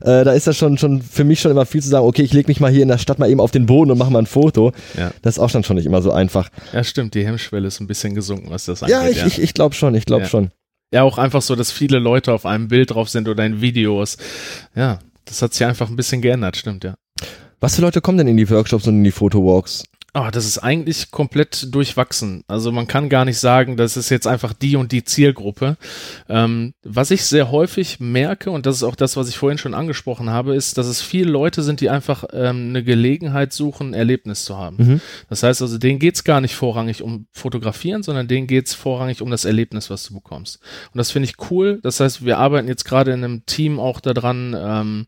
äh, 0.00 0.24
da 0.24 0.32
ist 0.32 0.46
das 0.46 0.56
schon, 0.56 0.76
schon 0.78 1.00
für 1.02 1.24
mich 1.24 1.40
schon 1.40 1.50
immer 1.50 1.66
viel 1.66 1.82
zu 1.82 1.88
sagen, 1.88 2.06
okay, 2.06 2.22
ich 2.22 2.32
lege 2.32 2.48
mich 2.48 2.60
mal 2.60 2.70
hier 2.70 2.82
in 2.82 2.88
der 2.88 2.98
Stadt 2.98 3.18
mal 3.18 3.30
eben 3.30 3.40
auf 3.40 3.50
den 3.50 3.66
Boden 3.66 3.90
und 3.90 3.98
mache 3.98 4.10
mal 4.10 4.18
ein 4.20 4.26
Foto. 4.26 4.72
Ja. 4.98 5.10
Das 5.22 5.36
ist 5.36 5.38
auch 5.38 5.50
dann 5.50 5.64
schon 5.64 5.76
nicht 5.76 5.86
immer 5.86 6.02
so 6.02 6.12
einfach. 6.12 6.50
ja, 6.72 6.84
stimmt, 6.84 7.14
die 7.14 7.24
Hemmschwelle 7.24 7.68
ist 7.68 7.80
ein 7.80 7.86
bisschen 7.86 8.14
gesunken, 8.14 8.50
was 8.50 8.66
das 8.66 8.82
angeht. 8.82 8.96
Ja, 8.96 9.08
ich, 9.08 9.24
ich, 9.24 9.40
ich 9.42 9.54
glaube 9.54 9.74
schon, 9.74 9.94
ich 9.94 10.04
glaube 10.04 10.22
Ja. 10.24 10.28
schon. 10.28 10.50
Ja, 10.92 11.04
auch 11.04 11.18
einfach 11.18 11.40
so, 11.40 11.54
dass 11.54 11.70
viele 11.70 12.00
Leute 12.00 12.32
auf 12.32 12.44
einem 12.44 12.66
Bild 12.66 12.90
drauf 12.90 13.08
sind 13.08 13.28
oder 13.28 13.46
in 13.46 13.60
Videos. 13.60 14.16
Ja, 14.74 14.98
das 15.30 15.40
hat 15.42 15.54
sich 15.54 15.64
einfach 15.64 15.88
ein 15.88 15.96
bisschen 15.96 16.20
geändert, 16.20 16.56
stimmt, 16.56 16.84
ja. 16.84 16.94
Was 17.60 17.76
für 17.76 17.82
Leute 17.82 18.00
kommen 18.00 18.18
denn 18.18 18.28
in 18.28 18.36
die 18.36 18.50
Workshops 18.50 18.86
und 18.86 18.96
in 18.96 19.04
die 19.04 19.10
Fotowalks? 19.10 19.84
Ah, 20.12 20.30
das 20.30 20.46
ist 20.46 20.58
eigentlich 20.58 21.10
komplett 21.10 21.72
durchwachsen. 21.72 22.42
Also 22.48 22.72
man 22.72 22.86
kann 22.86 23.08
gar 23.08 23.24
nicht 23.24 23.38
sagen, 23.38 23.76
das 23.76 23.96
ist 23.96 24.10
jetzt 24.10 24.26
einfach 24.26 24.52
die 24.52 24.74
und 24.76 24.90
die 24.90 25.04
Zielgruppe. 25.04 25.76
Ähm, 26.28 26.74
was 26.82 27.10
ich 27.12 27.24
sehr 27.24 27.50
häufig 27.50 28.00
merke, 28.00 28.50
und 28.50 28.66
das 28.66 28.76
ist 28.76 28.82
auch 28.82 28.96
das, 28.96 29.16
was 29.16 29.28
ich 29.28 29.38
vorhin 29.38 29.58
schon 29.58 29.74
angesprochen 29.74 30.30
habe, 30.30 30.54
ist, 30.56 30.78
dass 30.78 30.86
es 30.86 31.00
viele 31.00 31.30
Leute 31.30 31.62
sind, 31.62 31.80
die 31.80 31.90
einfach 31.90 32.24
ähm, 32.32 32.70
eine 32.70 32.82
Gelegenheit 32.82 33.52
suchen, 33.52 33.90
ein 33.90 33.94
Erlebnis 33.94 34.44
zu 34.44 34.56
haben. 34.56 34.76
Mhm. 34.78 35.00
Das 35.28 35.42
heißt 35.44 35.62
also, 35.62 35.78
denen 35.78 36.00
geht's 36.00 36.24
gar 36.24 36.40
nicht 36.40 36.56
vorrangig 36.56 37.02
um 37.02 37.26
Fotografieren, 37.32 38.02
sondern 38.02 38.26
denen 38.26 38.48
geht's 38.48 38.74
vorrangig 38.74 39.22
um 39.22 39.30
das 39.30 39.44
Erlebnis, 39.44 39.90
was 39.90 40.04
du 40.04 40.14
bekommst. 40.14 40.60
Und 40.92 40.98
das 40.98 41.12
finde 41.12 41.28
ich 41.28 41.50
cool. 41.50 41.78
Das 41.82 42.00
heißt, 42.00 42.24
wir 42.24 42.38
arbeiten 42.38 42.66
jetzt 42.66 42.84
gerade 42.84 43.12
in 43.12 43.22
einem 43.22 43.46
Team 43.46 43.78
auch 43.78 44.00
daran, 44.00 44.56
ähm, 44.58 45.06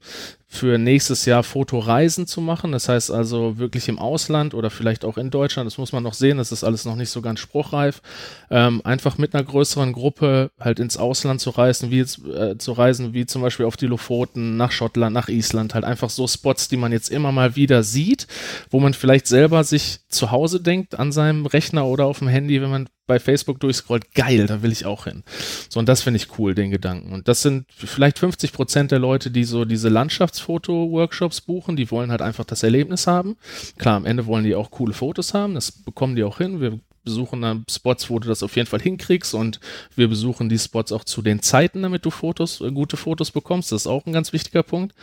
für 0.53 0.77
nächstes 0.77 1.25
Jahr 1.25 1.43
Fotoreisen 1.43 2.27
zu 2.27 2.43
machen. 2.43 2.73
Das 2.73 2.87
heißt 2.87 3.11
also 3.11 3.57
wirklich 3.57 3.89
im 3.89 3.99
Ausland 3.99 4.53
oder 4.53 4.69
vielleicht 4.69 5.03
auch 5.07 5.17
in 5.17 5.31
Deutschland. 5.31 5.67
Das 5.67 5.79
muss 5.79 5.93
man 5.93 6.03
noch 6.03 6.13
sehen. 6.13 6.37
Das 6.37 6.53
ist 6.53 6.63
alles 6.63 6.85
noch 6.85 6.95
nicht 6.95 7.09
so 7.09 7.23
ganz 7.23 7.41
spruchreif. 7.41 8.03
Ähm, 8.51 8.83
einfach 8.85 9.17
mit 9.17 9.35
einer 9.35 9.45
größeren 9.45 9.95
Gruppe 9.95 10.51
halt 10.61 10.79
ins 10.79 10.99
Ausland 10.99 11.41
zu 11.41 11.51
reisen, 11.51 11.91
wie 11.91 11.97
jetzt, 11.97 12.21
äh, 12.27 12.59
zu 12.59 12.73
reisen, 12.73 13.15
wie 13.15 13.25
zum 13.25 13.41
Beispiel 13.41 13.65
auf 13.65 13.79
die 13.79 13.87
Lofoten, 13.87 14.59
nach 14.59 14.73
Schottland, 14.73 15.15
nach 15.15 15.31
Island. 15.31 15.73
Halt 15.73 15.87
einfach 15.87 16.11
so 16.11 16.29
Spots, 16.29 16.69
die 16.69 16.77
man 16.77 16.93
jetzt 16.93 17.09
immer 17.11 17.33
mal 17.33 17.57
wieder 17.57 17.83
sieht, 17.83 18.27
wo 18.71 18.79
man 18.79 18.93
vielleicht 18.93 19.29
selber 19.29 19.65
sich 19.65 20.01
zu 20.11 20.33
Hause 20.33 20.61
denkt 20.61 20.99
an 20.99 21.13
seinem 21.13 21.47
Rechner 21.47 21.87
oder 21.87 22.05
auf 22.05 22.19
dem 22.19 22.29
Handy, 22.29 22.61
wenn 22.61 22.71
man 22.71 22.89
bei 23.07 23.19
Facebook 23.19 23.61
durchscrollt, 23.61 24.15
geil, 24.15 24.47
da 24.47 24.63
will 24.63 24.73
ich 24.73 24.87
auch 24.87 25.05
hin. 25.05 25.25
So, 25.69 25.81
und 25.81 25.89
das 25.89 26.03
finde 26.03 26.19
ich 26.19 26.39
cool, 26.39 26.55
den 26.55 26.71
Gedanken. 26.71 27.13
Und 27.13 27.29
das 27.29 27.43
sind 27.43 27.67
vielleicht 27.75 28.19
50 28.19 28.53
Prozent 28.53 28.91
der 28.91 28.99
Leute, 28.99 29.31
die 29.31 29.45
so 29.45 29.65
diese 29.65 29.89
Landschaftsfoto-Workshops 29.89 31.41
buchen, 31.41 31.77
die 31.77 31.91
wollen 31.91 32.11
halt 32.11 32.23
einfach 32.23 32.45
das 32.45 32.63
Erlebnis 32.63 33.07
haben. 33.07 33.37
Klar, 33.79 33.97
am 33.97 34.07
Ende 34.07 34.27
wollen 34.27 34.45
die 34.45 34.55
auch 34.55 34.71
coole 34.71 34.95
Fotos 34.95 35.35
haben, 35.35 35.55
das 35.55 35.73
bekommen 35.73 36.17
die 36.17 36.25
auch 36.25 36.39
hin. 36.39 36.61
Wir 36.61 36.79
besuchen 37.05 37.43
dann 37.43 37.65
Spots, 37.69 38.11
wo 38.11 38.19
du 38.19 38.29
das 38.29 38.43
auf 38.43 38.57
jeden 38.57 38.69
Fall 38.69 38.81
hinkriegst 38.81 39.35
und 39.35 39.61
wir 39.97 40.09
besuchen 40.09 40.49
die 40.49 40.59
Spots 40.59 40.93
auch 40.93 41.05
zu 41.05 41.23
den 41.23 41.43
Zeiten, 41.43 41.83
damit 41.83 42.05
du 42.05 42.11
Fotos, 42.11 42.61
äh, 42.61 42.71
gute 42.71 42.97
Fotos 42.97 43.31
bekommst. 43.31 43.73
Das 43.73 43.83
ist 43.83 43.87
auch 43.87 44.07
ein 44.07 44.13
ganz 44.13 44.33
wichtiger 44.33 44.63
Punkt. 44.63 44.95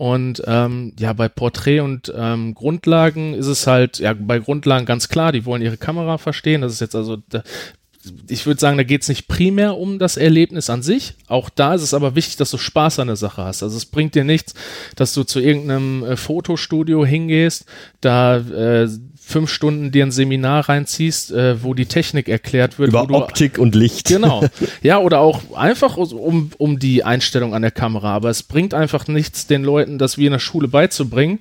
Und 0.00 0.42
ähm, 0.46 0.94
ja, 0.98 1.12
bei 1.12 1.28
Porträt 1.28 1.80
und 1.80 2.10
ähm, 2.16 2.54
Grundlagen 2.54 3.34
ist 3.34 3.48
es 3.48 3.66
halt, 3.66 3.98
ja, 3.98 4.14
bei 4.14 4.38
Grundlagen 4.38 4.86
ganz 4.86 5.10
klar, 5.10 5.30
die 5.30 5.44
wollen 5.44 5.60
ihre 5.60 5.76
Kamera 5.76 6.16
verstehen. 6.16 6.62
Das 6.62 6.72
ist 6.72 6.80
jetzt 6.80 6.94
also, 6.94 7.18
da, 7.28 7.42
ich 8.26 8.46
würde 8.46 8.58
sagen, 8.58 8.78
da 8.78 8.82
geht 8.82 9.02
es 9.02 9.10
nicht 9.10 9.28
primär 9.28 9.76
um 9.76 9.98
das 9.98 10.16
Erlebnis 10.16 10.70
an 10.70 10.82
sich. 10.82 11.16
Auch 11.26 11.50
da 11.50 11.74
ist 11.74 11.82
es 11.82 11.92
aber 11.92 12.14
wichtig, 12.14 12.36
dass 12.36 12.50
du 12.50 12.56
Spaß 12.56 12.98
an 13.00 13.08
der 13.08 13.16
Sache 13.16 13.44
hast. 13.44 13.62
Also 13.62 13.76
es 13.76 13.84
bringt 13.84 14.14
dir 14.14 14.24
nichts, 14.24 14.54
dass 14.96 15.12
du 15.12 15.22
zu 15.22 15.38
irgendeinem 15.38 16.02
äh, 16.02 16.16
Fotostudio 16.16 17.04
hingehst, 17.04 17.66
da 18.00 18.38
äh, 18.38 18.88
fünf 19.30 19.50
Stunden 19.50 19.90
dir 19.90 20.04
ein 20.04 20.10
Seminar 20.10 20.68
reinziehst, 20.68 21.32
äh, 21.32 21.62
wo 21.62 21.74
die 21.74 21.86
Technik 21.86 22.28
erklärt 22.28 22.78
wird. 22.78 22.90
Über 22.90 23.08
Optik 23.10 23.58
und 23.58 23.74
Licht. 23.74 24.08
Genau. 24.08 24.44
Ja, 24.82 24.98
oder 24.98 25.20
auch 25.20 25.54
einfach 25.54 25.96
um, 25.96 26.50
um 26.56 26.78
die 26.78 27.04
Einstellung 27.04 27.54
an 27.54 27.62
der 27.62 27.70
Kamera. 27.70 28.14
Aber 28.14 28.30
es 28.30 28.42
bringt 28.42 28.72
einfach 28.72 29.08
nichts, 29.08 29.46
den 29.46 29.62
Leuten 29.62 29.98
das 29.98 30.16
wie 30.16 30.26
in 30.26 30.32
der 30.32 30.38
Schule 30.38 30.68
beizubringen 30.68 31.40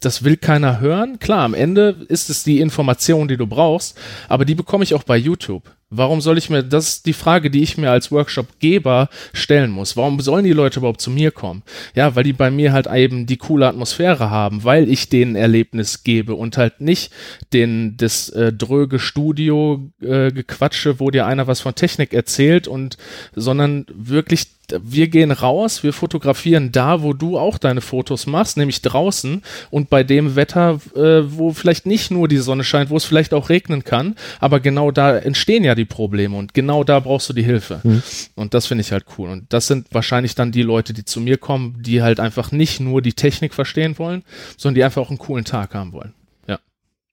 das 0.00 0.22
will 0.22 0.36
keiner 0.36 0.80
hören. 0.80 1.18
Klar, 1.18 1.44
am 1.44 1.54
Ende 1.54 2.06
ist 2.08 2.30
es 2.30 2.44
die 2.44 2.60
Information, 2.60 3.28
die 3.28 3.36
du 3.36 3.46
brauchst, 3.46 3.98
aber 4.28 4.44
die 4.44 4.54
bekomme 4.54 4.84
ich 4.84 4.94
auch 4.94 5.02
bei 5.02 5.16
YouTube. 5.16 5.64
Warum 5.88 6.20
soll 6.20 6.36
ich 6.36 6.50
mir, 6.50 6.64
das 6.64 6.88
ist 6.88 7.06
die 7.06 7.12
Frage, 7.12 7.48
die 7.48 7.62
ich 7.62 7.78
mir 7.78 7.92
als 7.92 8.10
Workshopgeber 8.10 9.08
stellen 9.32 9.70
muss. 9.70 9.96
Warum 9.96 10.18
sollen 10.18 10.44
die 10.44 10.52
Leute 10.52 10.80
überhaupt 10.80 11.00
zu 11.00 11.12
mir 11.12 11.30
kommen? 11.30 11.62
Ja, 11.94 12.16
weil 12.16 12.24
die 12.24 12.32
bei 12.32 12.50
mir 12.50 12.72
halt 12.72 12.88
eben 12.88 13.26
die 13.26 13.36
coole 13.36 13.68
Atmosphäre 13.68 14.28
haben, 14.28 14.64
weil 14.64 14.88
ich 14.90 15.08
denen 15.10 15.36
Erlebnis 15.36 16.02
gebe 16.02 16.34
und 16.34 16.56
halt 16.56 16.80
nicht 16.80 17.12
den, 17.52 17.96
das 17.96 18.28
äh, 18.30 18.52
dröge 18.52 18.98
Studio 18.98 19.88
äh, 20.00 20.32
Gequatsche, 20.32 20.98
wo 20.98 21.12
dir 21.12 21.24
einer 21.24 21.46
was 21.46 21.60
von 21.60 21.76
Technik 21.76 22.12
erzählt 22.12 22.66
und, 22.66 22.96
sondern 23.36 23.86
wirklich 23.94 24.48
wir 24.82 25.08
gehen 25.08 25.30
raus, 25.30 25.82
wir 25.82 25.92
fotografieren 25.92 26.72
da, 26.72 27.02
wo 27.02 27.12
du 27.12 27.38
auch 27.38 27.58
deine 27.58 27.80
Fotos 27.80 28.26
machst, 28.26 28.56
nämlich 28.56 28.82
draußen 28.82 29.42
und 29.70 29.90
bei 29.90 30.02
dem 30.02 30.34
Wetter, 30.34 30.80
äh, 30.96 31.22
wo 31.24 31.52
vielleicht 31.52 31.86
nicht 31.86 32.10
nur 32.10 32.26
die 32.28 32.38
Sonne 32.38 32.64
scheint, 32.64 32.90
wo 32.90 32.96
es 32.96 33.04
vielleicht 33.04 33.32
auch 33.32 33.48
regnen 33.48 33.84
kann, 33.84 34.16
aber 34.40 34.60
genau 34.60 34.90
da 34.90 35.16
entstehen 35.16 35.62
ja 35.64 35.74
die 35.76 35.84
Probleme 35.84 36.36
und 36.36 36.54
genau 36.54 36.82
da 36.84 37.00
brauchst 37.00 37.28
du 37.28 37.32
die 37.32 37.42
Hilfe. 37.42 37.80
Mhm. 37.84 38.02
Und 38.34 38.54
das 38.54 38.66
finde 38.66 38.82
ich 38.82 38.92
halt 38.92 39.04
cool. 39.16 39.30
Und 39.30 39.52
das 39.52 39.66
sind 39.66 39.86
wahrscheinlich 39.92 40.34
dann 40.34 40.52
die 40.52 40.62
Leute, 40.62 40.92
die 40.92 41.04
zu 41.04 41.20
mir 41.20 41.38
kommen, 41.38 41.82
die 41.82 42.02
halt 42.02 42.18
einfach 42.20 42.50
nicht 42.50 42.80
nur 42.80 43.02
die 43.02 43.12
Technik 43.12 43.54
verstehen 43.54 43.98
wollen, 43.98 44.24
sondern 44.56 44.74
die 44.74 44.84
einfach 44.84 45.02
auch 45.02 45.10
einen 45.10 45.18
coolen 45.18 45.44
Tag 45.44 45.74
haben 45.74 45.92
wollen. 45.92 46.14
Ja. 46.48 46.58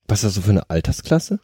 Was 0.08 0.19
ist 0.19 0.23
das 0.23 0.34
so 0.36 0.41
für 0.41 0.52
eine 0.52 0.69
Altersklasse? 0.69 1.39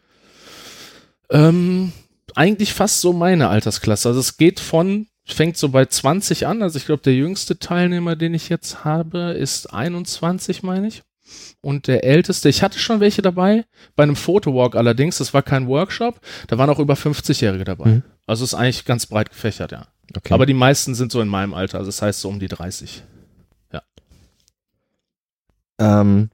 Ähm, 1.30 1.92
eigentlich 2.36 2.74
fast 2.74 3.02
so 3.02 3.14
meine 3.14 3.50
Altersklasse. 3.50 4.10
Also 4.10 4.20
es 4.20 4.38
geht 4.38 4.60
von 4.60 5.08
fängt 5.34 5.58
so 5.58 5.70
bei 5.70 5.86
20 5.86 6.48
an. 6.48 6.62
Also 6.62 6.78
ich 6.78 6.86
glaube, 6.86 7.04
der 7.04 7.14
jüngste 7.14 7.60
Teilnehmer, 7.60 8.16
den 8.16 8.34
ich 8.34 8.50
jetzt 8.50 8.84
habe, 8.84 9.36
ist 9.38 9.72
21, 9.74 10.64
meine 10.64 10.88
ich. 10.88 11.04
Und 11.62 11.88
der 11.88 12.04
älteste, 12.04 12.50
ich 12.50 12.64
hatte 12.64 12.80
schon 12.80 13.00
welche 13.00 13.22
dabei, 13.22 13.66
bei 13.96 14.04
einem 14.04 14.16
Fotowalk 14.16 14.76
allerdings, 14.76 15.18
das 15.18 15.34
war 15.34 15.42
kein 15.42 15.68
Workshop, 15.68 16.20
da 16.48 16.58
waren 16.58 16.70
auch 16.70 16.80
über 16.80 16.94
50-Jährige 16.94 17.66
dabei. 17.66 17.90
Mhm. 17.90 18.04
Also 18.26 18.44
ist 18.44 18.54
eigentlich 18.54 18.86
ganz 18.86 19.06
breit 19.06 19.30
gefächert, 19.30 19.72
ja. 19.72 19.88
Okay. 20.16 20.34
Aber 20.34 20.46
die 20.46 20.54
meisten 20.54 20.96
sind 20.96 21.12
so 21.12 21.22
in 21.22 21.28
meinem 21.28 21.54
Alter, 21.54 21.78
also 21.78 21.90
das 21.90 22.02
heißt 22.02 22.22
so 22.22 22.30
um 22.30 22.40
die 22.40 22.48
30. 22.48 23.04
Ja. 23.74 23.82
Ähm, 25.80 26.30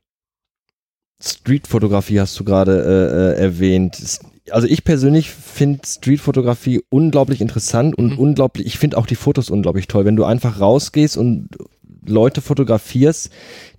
Streetfotografie 1.21 2.19
hast 2.19 2.39
du 2.39 2.43
gerade 2.43 3.35
äh, 3.37 3.39
äh 3.39 3.43
erwähnt 3.43 3.97
also 4.51 4.67
ich 4.67 4.83
persönlich 4.83 5.31
finde 5.31 5.81
Streetfotografie 5.85 6.83
unglaublich 6.89 7.41
interessant 7.41 7.97
und 7.97 8.13
mhm. 8.13 8.19
unglaublich, 8.19 8.67
ich 8.67 8.77
finde 8.77 8.97
auch 8.97 9.07
die 9.07 9.15
Fotos 9.15 9.49
unglaublich 9.49 9.87
toll. 9.87 10.05
Wenn 10.05 10.15
du 10.15 10.23
einfach 10.23 10.59
rausgehst 10.59 11.17
und 11.17 11.49
Leute 12.07 12.41
fotografierst, 12.41 13.29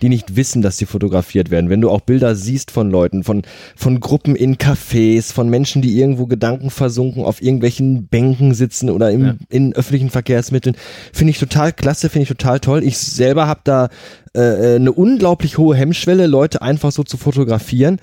die 0.02 0.08
nicht 0.08 0.36
wissen, 0.36 0.62
dass 0.62 0.78
sie 0.78 0.86
fotografiert 0.86 1.50
werden. 1.50 1.70
Wenn 1.70 1.80
du 1.80 1.90
auch 1.90 2.00
Bilder 2.00 2.34
siehst 2.34 2.70
von 2.70 2.90
Leuten, 2.90 3.24
von, 3.24 3.42
von 3.74 4.00
Gruppen 4.00 4.36
in 4.36 4.56
Cafés, 4.56 5.32
von 5.32 5.48
Menschen, 5.48 5.82
die 5.82 5.98
irgendwo 5.98 6.26
Gedanken 6.26 6.70
versunken 6.70 7.24
auf 7.24 7.42
irgendwelchen 7.42 8.06
Bänken 8.06 8.54
sitzen 8.54 8.90
oder 8.90 9.10
im, 9.10 9.24
ja. 9.24 9.34
in 9.48 9.72
öffentlichen 9.74 10.10
Verkehrsmitteln, 10.10 10.76
finde 11.12 11.30
ich 11.30 11.38
total 11.38 11.72
klasse, 11.72 12.08
finde 12.08 12.24
ich 12.24 12.28
total 12.28 12.60
toll. 12.60 12.84
Ich 12.84 12.98
selber 12.98 13.46
habe 13.46 13.60
da 13.64 13.88
äh, 14.34 14.76
eine 14.76 14.92
unglaublich 14.92 15.58
hohe 15.58 15.76
Hemmschwelle, 15.76 16.26
Leute 16.26 16.62
einfach 16.62 16.92
so 16.92 17.02
zu 17.02 17.16
fotografieren. 17.16 17.98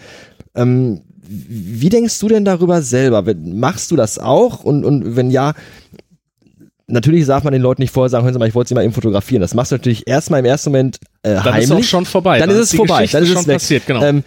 Ähm, 0.55 1.01
wie 1.25 1.89
denkst 1.89 2.19
du 2.19 2.27
denn 2.27 2.45
darüber 2.45 2.81
selber? 2.81 3.23
Machst 3.43 3.91
du 3.91 3.95
das 3.95 4.19
auch? 4.19 4.63
Und, 4.63 4.83
und 4.83 5.15
wenn 5.15 5.31
ja, 5.31 5.53
natürlich 6.87 7.25
darf 7.25 7.43
man 7.43 7.53
den 7.53 7.61
Leuten 7.61 7.81
nicht 7.81 7.91
vorher 7.91 8.09
sagen, 8.09 8.23
hören 8.23 8.33
Sie 8.33 8.39
mal, 8.39 8.47
ich 8.47 8.55
wollte 8.55 8.69
Sie 8.69 8.75
mal 8.75 8.83
eben 8.83 8.93
fotografieren. 8.93 9.41
Das 9.41 9.53
machst 9.53 9.71
du 9.71 9.75
natürlich 9.75 10.07
erstmal 10.07 10.39
im 10.39 10.45
ersten 10.45 10.71
Moment 10.71 10.99
äh, 11.23 11.35
dann 11.35 11.43
heimlich. 11.45 11.69
Dann 11.69 11.79
ist 11.79 11.85
auch 11.85 11.89
schon 11.89 12.05
vorbei. 12.05 12.39
Dann, 12.39 12.49
dann 12.49 12.57
ist 12.59 12.71
es 12.71 12.75
vorbei. 12.75 13.07
Dann 13.09 13.23
ist 13.23 13.29
es 13.29 13.47
weg. 13.47 13.55
Passiert, 13.55 13.87
genau. 13.87 14.03
Ähm, 14.03 14.23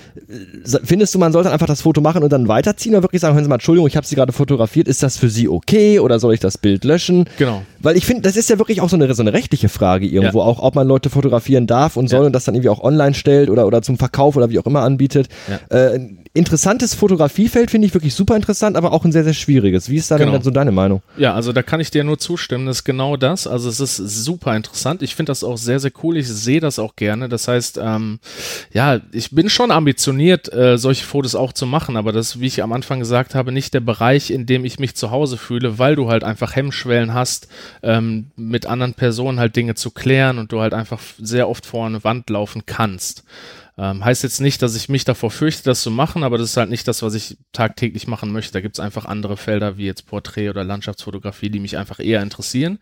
findest 0.83 1.15
du, 1.15 1.19
man 1.19 1.31
sollte 1.31 1.51
einfach 1.51 1.67
das 1.67 1.83
Foto 1.83 2.01
machen 2.01 2.23
und 2.23 2.33
dann 2.33 2.49
weiterziehen 2.49 2.95
oder 2.95 3.03
wirklich 3.03 3.21
sagen, 3.21 3.35
hören 3.35 3.45
Sie 3.45 3.49
mal, 3.49 3.57
Entschuldigung, 3.57 3.87
ich 3.87 3.97
habe 3.97 4.07
Sie 4.07 4.15
gerade 4.15 4.33
fotografiert. 4.33 4.89
Ist 4.89 5.03
das 5.03 5.19
für 5.19 5.29
Sie 5.29 5.49
okay 5.49 6.01
oder 6.01 6.19
soll 6.19 6.33
ich 6.33 6.41
das 6.41 6.57
Bild 6.57 6.85
löschen? 6.85 7.29
Genau. 7.37 7.63
Weil 7.81 7.97
ich 7.97 8.07
finde, 8.07 8.23
das 8.23 8.37
ist 8.37 8.49
ja 8.49 8.59
wirklich 8.59 8.81
auch 8.81 8.89
so 8.89 8.97
eine, 8.97 9.13
so 9.15 9.23
eine 9.23 9.35
rechtliche 9.35 9.69
Frage 9.69 10.07
irgendwo, 10.07 10.39
ja. 10.39 10.45
auch 10.45 10.61
ob 10.61 10.75
man 10.75 10.89
Leute 10.89 11.11
fotografieren 11.11 11.67
darf 11.67 11.97
und 11.97 12.09
soll 12.09 12.21
ja. 12.21 12.27
und 12.27 12.33
das 12.33 12.45
dann 12.45 12.55
irgendwie 12.55 12.71
auch 12.71 12.83
online 12.83 13.15
stellt 13.15 13.51
oder, 13.51 13.67
oder 13.67 13.83
zum 13.83 13.99
Verkauf 13.99 14.37
oder 14.37 14.49
wie 14.49 14.59
auch 14.59 14.67
immer 14.67 14.81
anbietet. 14.81 15.29
Ja. 15.71 15.77
Äh, 15.77 16.01
interessantes 16.37 16.95
Fotografiefeld 16.95 17.71
finde 17.71 17.87
ich 17.87 17.95
wirklich 17.95 18.15
super 18.15 18.37
interessant, 18.37 18.77
aber 18.77 18.93
auch 18.93 19.05
ein 19.05 19.13
sehr, 19.13 19.25
sehr 19.25 19.33
schwieriges. 19.33 19.89
Wie 19.89 19.97
ist 19.97 20.11
da 20.11 20.19
genau. 20.19 20.33
denn 20.33 20.43
so 20.43 20.51
deine 20.51 20.71
Meinung? 20.71 21.03
Ja, 21.17 21.35
also 21.35 21.53
da 21.53 21.63
kann 21.63 21.81
ich 21.81 21.91
dir 21.91 22.05
nur 22.05 22.19
zustimmen. 22.19 22.67
Das 22.67 22.79
ist 22.79 22.85
genau 22.85 23.17
das. 23.17 23.47
Also 23.47 23.69
es 23.69 23.81
ist 23.81 23.97
super 23.97 24.55
interessant. 24.55 25.03
Ich 25.03 25.15
finde 25.17 25.31
das 25.31 25.43
auch 25.43 25.57
sehr, 25.57 25.81
sehr 25.81 25.93
cool. 26.03 26.17
Ich 26.17 26.29
sehe 26.29 26.61
das 26.61 26.79
auch 26.79 26.86
gerne. 26.95 27.29
Das 27.29 27.49
heißt, 27.49 27.81
ähm, 27.83 28.21
ja, 28.73 29.01
ich 29.13 29.33
bin 29.33 29.51
schon 29.51 29.73
ambitioniert, 29.73 30.53
äh, 30.53 30.79
solche 30.79 31.05
Fotos 31.05 31.35
auch 31.35 31.53
zu 31.53 31.67
machen, 31.67 31.97
aber 31.97 32.13
das, 32.13 32.39
wie 32.39 32.47
ich 32.47 32.63
am 32.63 32.73
Anfang 32.73 33.01
gesagt 33.01 33.35
habe, 33.35 33.51
nicht 33.51 33.75
der 33.75 33.81
Bereich, 33.81 34.31
in 34.31 34.47
dem 34.47 34.65
ich 34.65 34.79
mich 34.79 34.95
zu 34.95 35.11
Hause 35.11 35.37
fühle, 35.37 35.79
weil 35.79 35.97
du 35.97 36.09
halt 36.09 36.23
einfach 36.23 36.55
Hemmschwellen 36.55 37.15
hast, 37.15 37.49
ähm, 37.83 38.27
mit 38.37 38.67
anderen 38.67 38.95
Personen 38.95 39.41
halt 39.41 39.57
Dinge 39.57 39.75
zu 39.75 39.91
klären 39.91 40.39
und 40.39 40.53
du 40.53 40.61
halt 40.61 40.75
einfach 40.75 41.01
sehr 41.19 41.49
oft 41.49 41.67
vor 41.67 41.87
eine 41.87 42.05
Wand 42.05 42.31
laufen 42.31 42.63
kannst. 42.67 43.25
Ähm, 43.79 44.03
heißt 44.03 44.23
jetzt 44.23 44.41
nicht, 44.41 44.63
dass 44.63 44.75
ich 44.75 44.89
mich 44.89 45.05
davor 45.05 45.31
fürchte, 45.31 45.65
das 45.65 45.83
zu 45.83 45.91
machen, 45.91 46.23
aber 46.25 46.39
das 46.39 46.51
ist 46.51 46.57
halt 46.57 46.71
nicht 46.71 46.89
das, 46.89 47.03
was 47.03 47.13
ich 47.13 47.37
tagtäglich 47.53 48.07
machen 48.07 48.33
möchte. 48.33 48.55
Da 48.55 48.63
gibt's 48.63 48.81
einfach 48.81 49.05
andere 49.05 49.37
Felder 49.37 49.77
wie 49.77 49.85
jetzt 49.85 50.07
Porträt 50.07 50.49
oder 50.49 50.65
Landschaftsfotografie, 50.65 51.51
die 51.51 51.61
mich 51.61 51.77
einfach 51.77 52.01
eher 52.01 52.23
interessieren. 52.23 52.79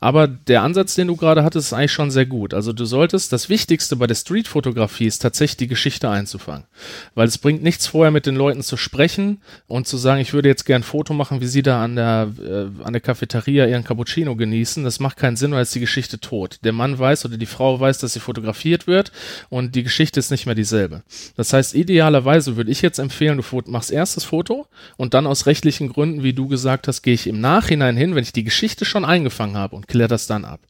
Aber 0.00 0.28
der 0.28 0.62
Ansatz, 0.62 0.94
den 0.96 1.08
du 1.08 1.16
gerade 1.16 1.44
hattest, 1.44 1.68
ist 1.68 1.72
eigentlich 1.72 1.92
schon 1.92 2.10
sehr 2.10 2.26
gut. 2.26 2.52
Also 2.52 2.74
du 2.74 2.84
solltest, 2.84 3.32
das 3.32 3.48
Wichtigste 3.48 3.96
bei 3.96 4.06
der 4.06 4.16
Streetfotografie 4.16 5.06
ist 5.06 5.20
tatsächlich 5.22 5.56
die 5.56 5.66
Geschichte 5.68 6.10
einzufangen. 6.10 6.66
Weil 7.14 7.26
es 7.26 7.38
bringt 7.38 7.62
nichts 7.62 7.86
vorher 7.86 8.10
mit 8.10 8.26
den 8.26 8.36
Leuten 8.36 8.62
zu 8.62 8.76
sprechen 8.76 9.40
und 9.66 9.88
zu 9.88 9.96
sagen, 9.96 10.20
ich 10.20 10.34
würde 10.34 10.50
jetzt 10.50 10.64
gern 10.64 10.74
ein 10.74 10.82
Foto 10.82 11.14
machen, 11.14 11.40
wie 11.40 11.46
sie 11.46 11.62
da 11.62 11.82
an 11.82 11.96
der, 11.96 12.32
äh, 12.42 12.84
an 12.84 12.92
der 12.92 13.00
Cafeteria 13.00 13.66
ihren 13.66 13.84
Cappuccino 13.84 14.36
genießen. 14.36 14.84
Das 14.84 15.00
macht 15.00 15.16
keinen 15.16 15.36
Sinn, 15.36 15.52
weil 15.52 15.62
ist 15.62 15.74
die 15.74 15.80
Geschichte 15.80 16.20
tot. 16.20 16.58
Der 16.64 16.72
Mann 16.72 16.98
weiß 16.98 17.24
oder 17.24 17.38
die 17.38 17.46
Frau 17.46 17.80
weiß, 17.80 17.98
dass 17.98 18.12
sie 18.12 18.20
fotografiert 18.20 18.86
wird 18.86 19.10
und 19.48 19.74
die 19.74 19.84
Geschichte 19.84 20.20
ist 20.20 20.33
nicht 20.34 20.46
mehr 20.46 20.54
dieselbe. 20.54 21.02
Das 21.36 21.52
heißt, 21.52 21.74
idealerweise 21.74 22.56
würde 22.56 22.70
ich 22.70 22.82
jetzt 22.82 22.98
empfehlen, 22.98 23.40
du 23.40 23.62
machst 23.70 23.92
erst 23.92 24.16
das 24.16 24.24
Foto 24.24 24.66
und 24.96 25.14
dann 25.14 25.26
aus 25.26 25.46
rechtlichen 25.46 25.88
Gründen, 25.88 26.22
wie 26.22 26.32
du 26.32 26.48
gesagt 26.48 26.88
hast, 26.88 27.02
gehe 27.02 27.14
ich 27.14 27.26
im 27.26 27.40
Nachhinein 27.40 27.96
hin, 27.96 28.14
wenn 28.14 28.24
ich 28.24 28.32
die 28.32 28.44
Geschichte 28.44 28.84
schon 28.84 29.04
eingefangen 29.04 29.56
habe 29.56 29.76
und 29.76 29.88
kläre 29.88 30.08
das 30.08 30.26
dann 30.26 30.44
ab. 30.44 30.60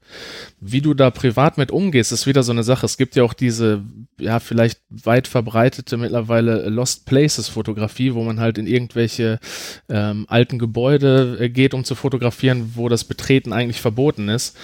Wie 0.61 0.81
du 0.81 0.95
da 0.95 1.11
privat 1.11 1.59
mit 1.59 1.71
umgehst, 1.71 2.13
ist 2.13 2.27
wieder 2.27 2.43
so 2.43 2.53
eine 2.53 2.63
Sache. 2.63 2.87
Es 2.87 2.97
gibt 2.97 3.17
ja 3.17 3.25
auch 3.25 3.33
diese, 3.33 3.83
ja, 4.19 4.39
vielleicht 4.39 4.81
weit 4.91 5.29
verbreitete 5.29 5.97
mittlerweile 5.97 6.69
Lost 6.69 7.07
Places 7.07 7.49
Fotografie, 7.49 8.15
wo 8.15 8.23
man 8.23 8.41
halt 8.41 8.59
in 8.59 8.67
irgendwelche 8.67 9.41
ähm, 9.89 10.27
alten 10.29 10.59
Gebäude 10.59 11.39
äh, 11.41 11.49
geht, 11.49 11.75
um 11.75 11.85
zu 11.85 11.95
fotografieren, 11.95 12.73
wo 12.75 12.89
das 12.89 13.05
Betreten 13.05 13.53
eigentlich 13.53 13.81
verboten 13.81 14.29
ist. 14.29 14.57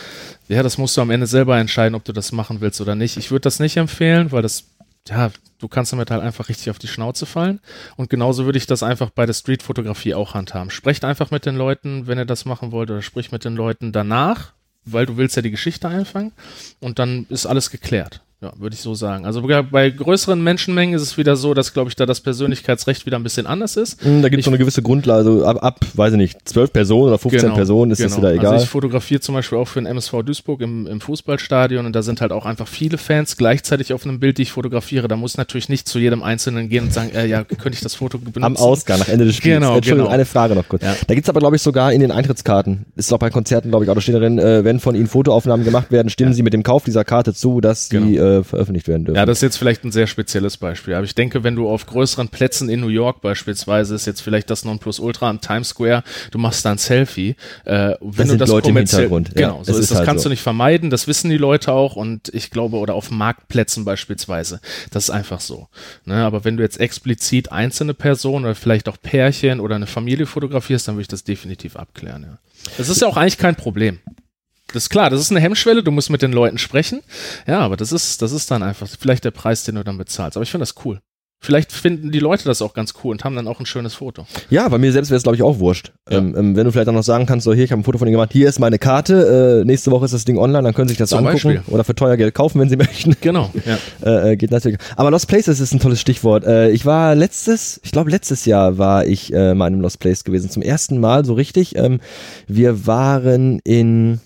Ja, 0.48 0.62
das 0.62 0.78
musst 0.78 0.96
du 0.96 1.00
am 1.00 1.10
Ende 1.10 1.26
selber 1.26 1.58
entscheiden, 1.58 1.94
ob 1.94 2.04
du 2.04 2.12
das 2.12 2.32
machen 2.32 2.60
willst 2.60 2.80
oder 2.80 2.94
nicht. 2.94 3.16
Ich 3.16 3.30
würde 3.30 3.42
das 3.42 3.60
nicht 3.60 3.76
empfehlen, 3.76 4.32
weil 4.32 4.42
das 4.42 4.64
ja, 5.08 5.30
du 5.58 5.68
kannst 5.68 5.92
damit 5.92 6.10
halt 6.10 6.22
einfach 6.22 6.48
richtig 6.48 6.70
auf 6.70 6.78
die 6.78 6.88
Schnauze 6.88 7.26
fallen. 7.26 7.60
Und 7.96 8.10
genauso 8.10 8.44
würde 8.44 8.58
ich 8.58 8.66
das 8.66 8.82
einfach 8.82 9.10
bei 9.10 9.26
der 9.26 9.32
Streetfotografie 9.32 10.14
auch 10.14 10.34
handhaben. 10.34 10.70
Sprecht 10.70 11.04
einfach 11.04 11.30
mit 11.30 11.46
den 11.46 11.56
Leuten, 11.56 12.06
wenn 12.06 12.18
ihr 12.18 12.26
das 12.26 12.44
machen 12.44 12.72
wollt, 12.72 12.90
oder 12.90 13.02
sprich 13.02 13.32
mit 13.32 13.44
den 13.44 13.56
Leuten 13.56 13.92
danach, 13.92 14.52
weil 14.84 15.06
du 15.06 15.16
willst 15.16 15.36
ja 15.36 15.42
die 15.42 15.50
Geschichte 15.50 15.88
einfangen 15.88 16.32
und 16.80 16.98
dann 16.98 17.26
ist 17.28 17.46
alles 17.46 17.70
geklärt. 17.70 18.22
Ja, 18.42 18.52
würde 18.58 18.72
ich 18.74 18.80
so 18.80 18.94
sagen. 18.94 19.26
Also 19.26 19.42
bei- 19.70 19.90
größeren 19.90 20.42
Menschenmengen 20.42 20.94
ist 20.94 21.02
es 21.02 21.18
wieder 21.18 21.36
so, 21.36 21.52
dass, 21.52 21.74
glaube 21.74 21.90
ich, 21.90 21.96
da 21.96 22.06
das 22.06 22.20
Persönlichkeitsrecht 22.22 23.04
wieder 23.04 23.18
ein 23.18 23.22
bisschen 23.22 23.46
anders 23.46 23.76
ist. 23.76 24.02
Hm, 24.02 24.22
Da 24.22 24.30
gibt 24.30 24.40
es 24.40 24.46
so 24.46 24.50
eine 24.50 24.56
gewisse 24.56 24.80
Grundlage, 24.80 25.28
also 25.28 25.44
ab, 25.44 25.58
ab, 25.62 25.80
weiß 25.92 26.12
ich 26.12 26.16
nicht, 26.16 26.48
12 26.48 26.72
Personen 26.72 27.08
oder 27.08 27.18
15 27.18 27.52
Personen 27.52 27.90
ist 27.90 28.02
das 28.02 28.16
wieder 28.16 28.32
egal. 28.32 28.52
Also 28.54 28.64
ich 28.64 28.70
fotografiere 28.70 29.20
zum 29.20 29.34
Beispiel 29.34 29.58
auch 29.58 29.68
für 29.68 29.78
den 29.82 29.84
MSV 29.86 30.22
Duisburg 30.24 30.62
im, 30.62 30.86
im 30.86 31.02
Fußballstadion 31.02 31.84
und 31.84 31.94
da 31.94 32.00
sind 32.00 32.22
halt 32.22 32.32
auch 32.32 32.46
einfach 32.46 32.66
viele 32.66 32.96
Fans 32.96 33.36
gleichzeitig 33.36 33.92
auf 33.92 34.04
einem 34.06 34.20
Bild, 34.20 34.38
die 34.38 34.42
ich 34.42 34.52
fotografiere. 34.52 35.06
Da 35.06 35.16
muss 35.16 35.36
natürlich 35.36 35.68
nicht 35.68 35.86
zu 35.86 35.98
jedem 35.98 36.22
Einzelnen 36.22 36.70
gehen 36.70 36.84
und 36.84 36.94
sagen, 36.94 37.10
äh, 37.14 37.26
ja, 37.26 37.44
könnte 37.44 37.72
ich 37.74 37.80
das 37.80 37.94
Foto 37.94 38.16
benutzen? 38.16 38.42
Am 38.44 38.56
Ausgang, 38.56 39.00
nach 39.00 39.08
Ende 39.08 39.26
des 39.26 39.36
Spiels. 39.36 39.56
Genau, 39.56 39.76
Entschuldigung, 39.76 40.06
genau. 40.06 40.14
eine 40.14 40.24
Frage 40.24 40.54
noch 40.54 40.66
kurz. 40.66 40.82
Ja. 40.82 40.96
Da 41.06 41.14
gibt's 41.14 41.28
aber, 41.28 41.40
glaube 41.40 41.56
ich, 41.56 41.62
sogar 41.62 41.92
in 41.92 42.00
den 42.00 42.10
Eintrittskarten, 42.10 42.86
ist 42.96 43.12
auch 43.12 43.18
bei 43.18 43.28
Konzerten, 43.28 43.68
glaube 43.68 43.84
ich, 43.84 43.90
auch, 43.90 43.94
da 43.94 44.00
steht 44.00 44.14
drin, 44.14 44.38
äh, 44.38 44.64
wenn 44.64 44.80
von 44.80 44.94
Ihnen 44.94 45.08
Fotoaufnahmen 45.08 45.66
gemacht 45.66 45.92
werden, 45.92 46.08
stimmen 46.08 46.32
Sie 46.32 46.42
mit 46.42 46.54
dem 46.54 46.62
Kauf 46.62 46.84
dieser 46.84 47.04
Karte 47.04 47.34
zu, 47.34 47.60
dass 47.60 47.90
sie 47.90 48.16
äh, 48.38 48.44
veröffentlicht 48.44 48.88
werden 48.88 49.04
dürfen. 49.04 49.16
Ja, 49.16 49.26
das 49.26 49.38
ist 49.38 49.42
jetzt 49.42 49.56
vielleicht 49.56 49.84
ein 49.84 49.92
sehr 49.92 50.06
spezielles 50.06 50.56
Beispiel. 50.56 50.94
Aber 50.94 51.04
ich 51.04 51.14
denke, 51.14 51.42
wenn 51.44 51.56
du 51.56 51.68
auf 51.68 51.86
größeren 51.86 52.28
Plätzen 52.28 52.68
in 52.68 52.80
New 52.80 52.88
York 52.88 53.20
beispielsweise, 53.20 53.94
ist 53.94 54.06
jetzt 54.06 54.20
vielleicht 54.20 54.50
das 54.50 54.64
Nonplusultra 54.64 55.28
am 55.28 55.40
Times 55.40 55.68
Square, 55.70 56.02
du 56.30 56.38
machst 56.38 56.64
da 56.64 56.72
ein 56.72 56.78
Selfie. 56.78 57.36
Äh, 57.64 57.94
wenn 58.00 58.28
Das 58.28 58.28
du 58.28 58.36
das 58.36 58.48
Leute 58.50 58.70
im 58.70 58.76
Hintergrund. 58.76 59.30
Ja, 59.36 59.48
Genau, 59.48 59.64
so 59.64 59.72
es 59.72 59.78
ist, 59.78 59.82
ist 59.84 59.90
das 59.90 59.98
halt 59.98 60.06
kannst 60.06 60.22
so. 60.22 60.28
du 60.28 60.32
nicht 60.32 60.42
vermeiden. 60.42 60.90
Das 60.90 61.06
wissen 61.06 61.30
die 61.30 61.38
Leute 61.38 61.72
auch 61.72 61.96
und 61.96 62.30
ich 62.34 62.50
glaube, 62.50 62.76
oder 62.76 62.94
auf 62.94 63.10
Marktplätzen 63.10 63.84
beispielsweise. 63.84 64.60
Das 64.90 65.04
ist 65.04 65.10
einfach 65.10 65.40
so. 65.40 65.68
Ne, 66.04 66.16
aber 66.24 66.44
wenn 66.44 66.56
du 66.56 66.62
jetzt 66.62 66.80
explizit 66.80 67.52
einzelne 67.52 67.94
Personen 67.94 68.44
oder 68.44 68.54
vielleicht 68.54 68.88
auch 68.88 68.96
Pärchen 69.02 69.60
oder 69.60 69.74
eine 69.76 69.86
Familie 69.86 70.26
fotografierst, 70.26 70.88
dann 70.88 70.94
würde 70.96 71.02
ich 71.02 71.08
das 71.08 71.24
definitiv 71.24 71.76
abklären. 71.76 72.22
Ja. 72.22 72.38
Das 72.76 72.88
ist 72.88 73.00
ja 73.00 73.08
auch 73.08 73.16
eigentlich 73.16 73.38
kein 73.38 73.56
Problem. 73.56 73.98
Das 74.72 74.84
ist 74.84 74.90
klar, 74.90 75.10
das 75.10 75.20
ist 75.20 75.30
eine 75.30 75.40
Hemmschwelle, 75.40 75.82
du 75.82 75.90
musst 75.90 76.10
mit 76.10 76.22
den 76.22 76.32
Leuten 76.32 76.58
sprechen. 76.58 77.02
Ja, 77.46 77.60
aber 77.60 77.76
das 77.76 77.92
ist, 77.92 78.22
das 78.22 78.32
ist 78.32 78.50
dann 78.50 78.62
einfach 78.62 78.88
vielleicht 78.98 79.24
der 79.24 79.30
Preis, 79.30 79.64
den 79.64 79.74
du 79.76 79.84
dann 79.84 79.98
bezahlst. 79.98 80.36
Aber 80.36 80.42
ich 80.42 80.50
finde 80.50 80.62
das 80.62 80.74
cool. 80.84 81.00
Vielleicht 81.42 81.72
finden 81.72 82.10
die 82.10 82.18
Leute 82.18 82.44
das 82.44 82.60
auch 82.60 82.74
ganz 82.74 82.92
cool 83.02 83.12
und 83.12 83.24
haben 83.24 83.34
dann 83.34 83.48
auch 83.48 83.60
ein 83.60 83.64
schönes 83.64 83.94
Foto. 83.94 84.26
Ja, 84.50 84.68
bei 84.68 84.76
mir 84.76 84.92
selbst 84.92 85.08
wäre 85.08 85.16
es, 85.16 85.22
glaube 85.22 85.36
ich, 85.36 85.42
auch 85.42 85.58
wurscht. 85.58 85.90
Ja. 86.10 86.18
Ähm, 86.18 86.34
ähm, 86.36 86.54
wenn 86.54 86.66
du 86.66 86.70
vielleicht 86.72 86.90
auch 86.90 86.92
noch 86.92 87.02
sagen 87.02 87.24
kannst, 87.24 87.44
so 87.44 87.54
hier, 87.54 87.64
ich 87.64 87.72
habe 87.72 87.80
ein 87.80 87.84
Foto 87.84 87.96
von 87.96 88.04
dir 88.04 88.12
gemacht, 88.12 88.30
hier 88.30 88.46
ist 88.46 88.58
meine 88.58 88.78
Karte, 88.78 89.62
äh, 89.62 89.64
nächste 89.64 89.90
Woche 89.90 90.04
ist 90.04 90.12
das 90.12 90.26
Ding 90.26 90.36
online, 90.36 90.64
dann 90.64 90.74
können 90.74 90.88
Sie 90.88 90.92
sich 90.92 90.98
das 90.98 91.08
Zum 91.08 91.20
angucken 91.26 91.54
Beispiel. 91.54 91.74
oder 91.74 91.82
für 91.82 91.94
teuer 91.94 92.18
Geld 92.18 92.34
kaufen, 92.34 92.60
wenn 92.60 92.68
Sie 92.68 92.76
möchten. 92.76 93.16
Genau, 93.22 93.50
ja. 93.64 93.78
Äh, 94.06 94.32
äh, 94.32 94.36
geht 94.36 94.50
natürlich. 94.50 94.78
Aber 94.96 95.10
Lost 95.10 95.28
Places 95.28 95.60
ist 95.60 95.72
ein 95.72 95.80
tolles 95.80 95.98
Stichwort. 96.02 96.44
Äh, 96.44 96.72
ich 96.72 96.84
war 96.84 97.14
letztes, 97.14 97.80
ich 97.84 97.90
glaube 97.90 98.10
letztes 98.10 98.44
Jahr 98.44 98.76
war 98.76 99.06
ich 99.06 99.32
äh, 99.32 99.54
mal 99.54 99.68
in 99.68 99.74
einem 99.74 99.80
Lost 99.80 99.98
Place 99.98 100.24
gewesen. 100.24 100.50
Zum 100.50 100.60
ersten 100.60 101.00
Mal 101.00 101.24
so 101.24 101.32
richtig. 101.32 101.74
Ähm, 101.74 102.00
wir 102.48 102.86
waren 102.86 103.60
in 103.60 104.20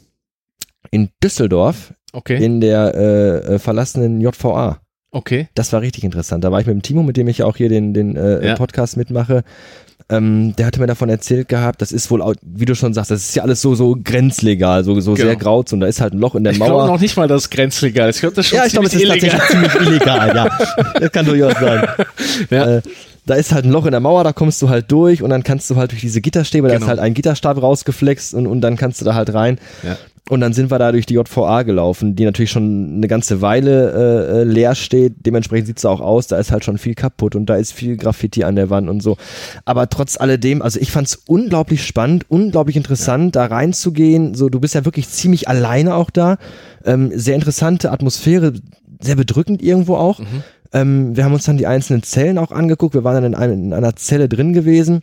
in 0.95 1.09
Düsseldorf 1.22 1.92
Okay, 2.12 2.42
in 2.42 2.61
der 2.61 2.95
äh, 2.95 3.55
äh, 3.55 3.59
verlassenen 3.59 4.20
JVA. 4.20 4.78
okay. 5.11 5.49
Das 5.57 5.72
war 5.72 5.80
richtig 5.80 6.05
interessant. 6.05 6.45
Da 6.45 6.53
war 6.53 6.61
ich 6.61 6.66
mit 6.66 6.74
dem 6.74 6.82
Timo, 6.82 7.03
mit 7.03 7.16
dem 7.16 7.26
ich 7.28 7.38
ja 7.38 7.47
auch 7.47 7.57
hier 7.57 7.68
den, 7.68 7.92
den 7.92 8.16
äh, 8.16 8.47
Ja. 8.49 8.55
Podcast 8.55 8.97
mitmache. 8.97 9.42
Ähm, 10.11 10.55
der 10.57 10.66
hatte 10.66 10.80
mir 10.80 10.86
davon 10.86 11.09
erzählt 11.09 11.49
gehabt, 11.49 11.80
das 11.82 11.90
ist 11.90 12.11
wohl, 12.11 12.20
auch, 12.22 12.34
wie 12.42 12.66
du 12.66 12.74
schon 12.74 12.92
sagst, 12.95 13.11
das 13.11 13.20
ist 13.24 13.34
ja 13.34 13.42
alles 13.42 13.61
so, 13.62 13.74
so 13.74 13.97
grenzlegal, 14.05 14.84
so, 14.84 15.01
so 15.01 15.14
Genau. 15.14 15.26
sehr 15.28 15.36
Grauzone. 15.36 15.80
Da 15.80 15.86
ist 15.88 16.01
halt 16.01 16.12
ein 16.14 16.18
Loch 16.18 16.34
in 16.36 16.45
der 16.45 16.53
Ich 16.53 16.59
Mauer. 16.59 16.68
glaube 16.68 16.86
noch 16.92 17.01
nicht 17.01 17.16
mal, 17.16 17.26
dass 17.26 17.42
es 17.45 17.51
grenzlegal 17.51 18.11
ist. 18.11 18.16
Ich 18.16 18.20
glaube, 18.20 18.36
das 18.36 18.45
ist 18.45 18.51
schon 18.51 18.59
Ja, 18.59 18.66
ich 18.66 18.72
glaube, 18.72 18.86
es 18.86 18.95
ist 18.95 19.09
tatsächlich 19.09 19.42
ziemlich 19.49 19.74
illegal, 19.80 20.36
ja. 20.36 20.49
Das 21.01 21.11
kann 21.11 21.26
durchaus 21.26 21.55
sein. 21.55 21.88
Ja. 22.51 22.76
Äh, 22.76 22.82
da 23.26 23.34
ist 23.36 23.53
halt 23.53 23.64
ein 23.64 23.70
Loch 23.72 23.86
in 23.86 23.92
der 23.92 24.01
Mauer, 24.01 24.22
da 24.22 24.32
kommst 24.34 24.61
du 24.61 24.68
halt 24.68 24.92
durch 24.92 25.22
und 25.22 25.30
dann 25.30 25.42
kannst 25.42 25.70
du 25.70 25.76
halt 25.76 25.92
durch 25.92 26.03
diese 26.03 26.20
Gitterstäbe, 26.20 26.68
da 26.68 26.74
Genau. 26.74 26.84
ist 26.84 26.90
halt 26.90 26.99
ein 27.01 27.14
Gitterstab 27.14 27.61
rausgeflext 27.62 28.34
und, 28.34 28.47
und 28.47 28.61
dann 28.61 28.76
kannst 28.76 29.01
du 29.01 29.07
da 29.07 29.14
halt 29.14 29.32
rein. 29.32 29.59
Ja. 29.82 29.97
Und 30.30 30.40
dann 30.40 30.54
sind 30.54 30.70
wir 30.70 30.78
da 30.78 30.90
durch 30.90 31.04
die 31.04 31.14
JVA 31.14 31.64
gelaufen, 31.64 32.16
die 32.16 32.24
natürlich 32.24 32.50
schon 32.50 32.94
eine 32.96 33.08
ganze 33.08 33.42
Weile 33.42 33.92
äh, 33.92 34.40
äh, 34.40 34.44
leer 34.44 34.74
steht. 34.74 35.26
Dementsprechend 35.26 35.66
sieht's 35.66 35.82
da 35.82 35.90
auch 35.90 36.00
aus, 36.00 36.28
da 36.28 36.38
ist 36.38 36.50
halt 36.50 36.64
schon 36.64 36.78
viel 36.78 36.94
kaputt 36.94 37.36
und 37.36 37.44
da 37.46 37.56
ist 37.56 37.74
viel 37.74 37.98
Graffiti 37.98 38.42
an 38.42 38.56
der 38.56 38.70
Wand 38.70 38.88
und 38.88 39.02
so. 39.02 39.18
Aber 39.66 39.90
trotz 39.90 40.18
alledem, 40.18 40.62
also 40.62 40.80
ich 40.80 40.90
fand's 40.90 41.22
unglaublich 41.26 41.84
spannend, 41.84 42.24
unglaublich 42.30 42.76
interessant, 42.76 43.36
da 43.36 43.44
reinzugehen. 43.44 44.34
So, 44.34 44.48
du 44.48 44.60
bist 44.60 44.74
ja 44.74 44.86
wirklich 44.86 45.10
ziemlich 45.10 45.46
alleine 45.46 45.94
auch 45.94 46.08
da. 46.08 46.38
Ähm, 46.86 47.10
sehr 47.14 47.34
interessante 47.34 47.92
Atmosphäre, 47.92 48.54
sehr 49.02 49.16
bedrückend 49.16 49.62
irgendwo 49.62 49.96
auch. 49.96 50.20
Mhm. 50.20 50.42
Ähm, 50.72 51.16
wir 51.16 51.24
haben 51.24 51.34
uns 51.34 51.44
dann 51.44 51.58
die 51.58 51.66
einzelnen 51.66 52.02
Zellen 52.02 52.38
auch 52.38 52.50
angeguckt. 52.50 52.94
Wir 52.94 53.04
waren 53.04 53.22
dann 53.22 53.32
in, 53.32 53.34
ein, 53.34 53.52
in 53.52 53.72
einer 53.74 53.94
Zelle 53.94 54.30
drin 54.30 54.54
gewesen, 54.54 55.02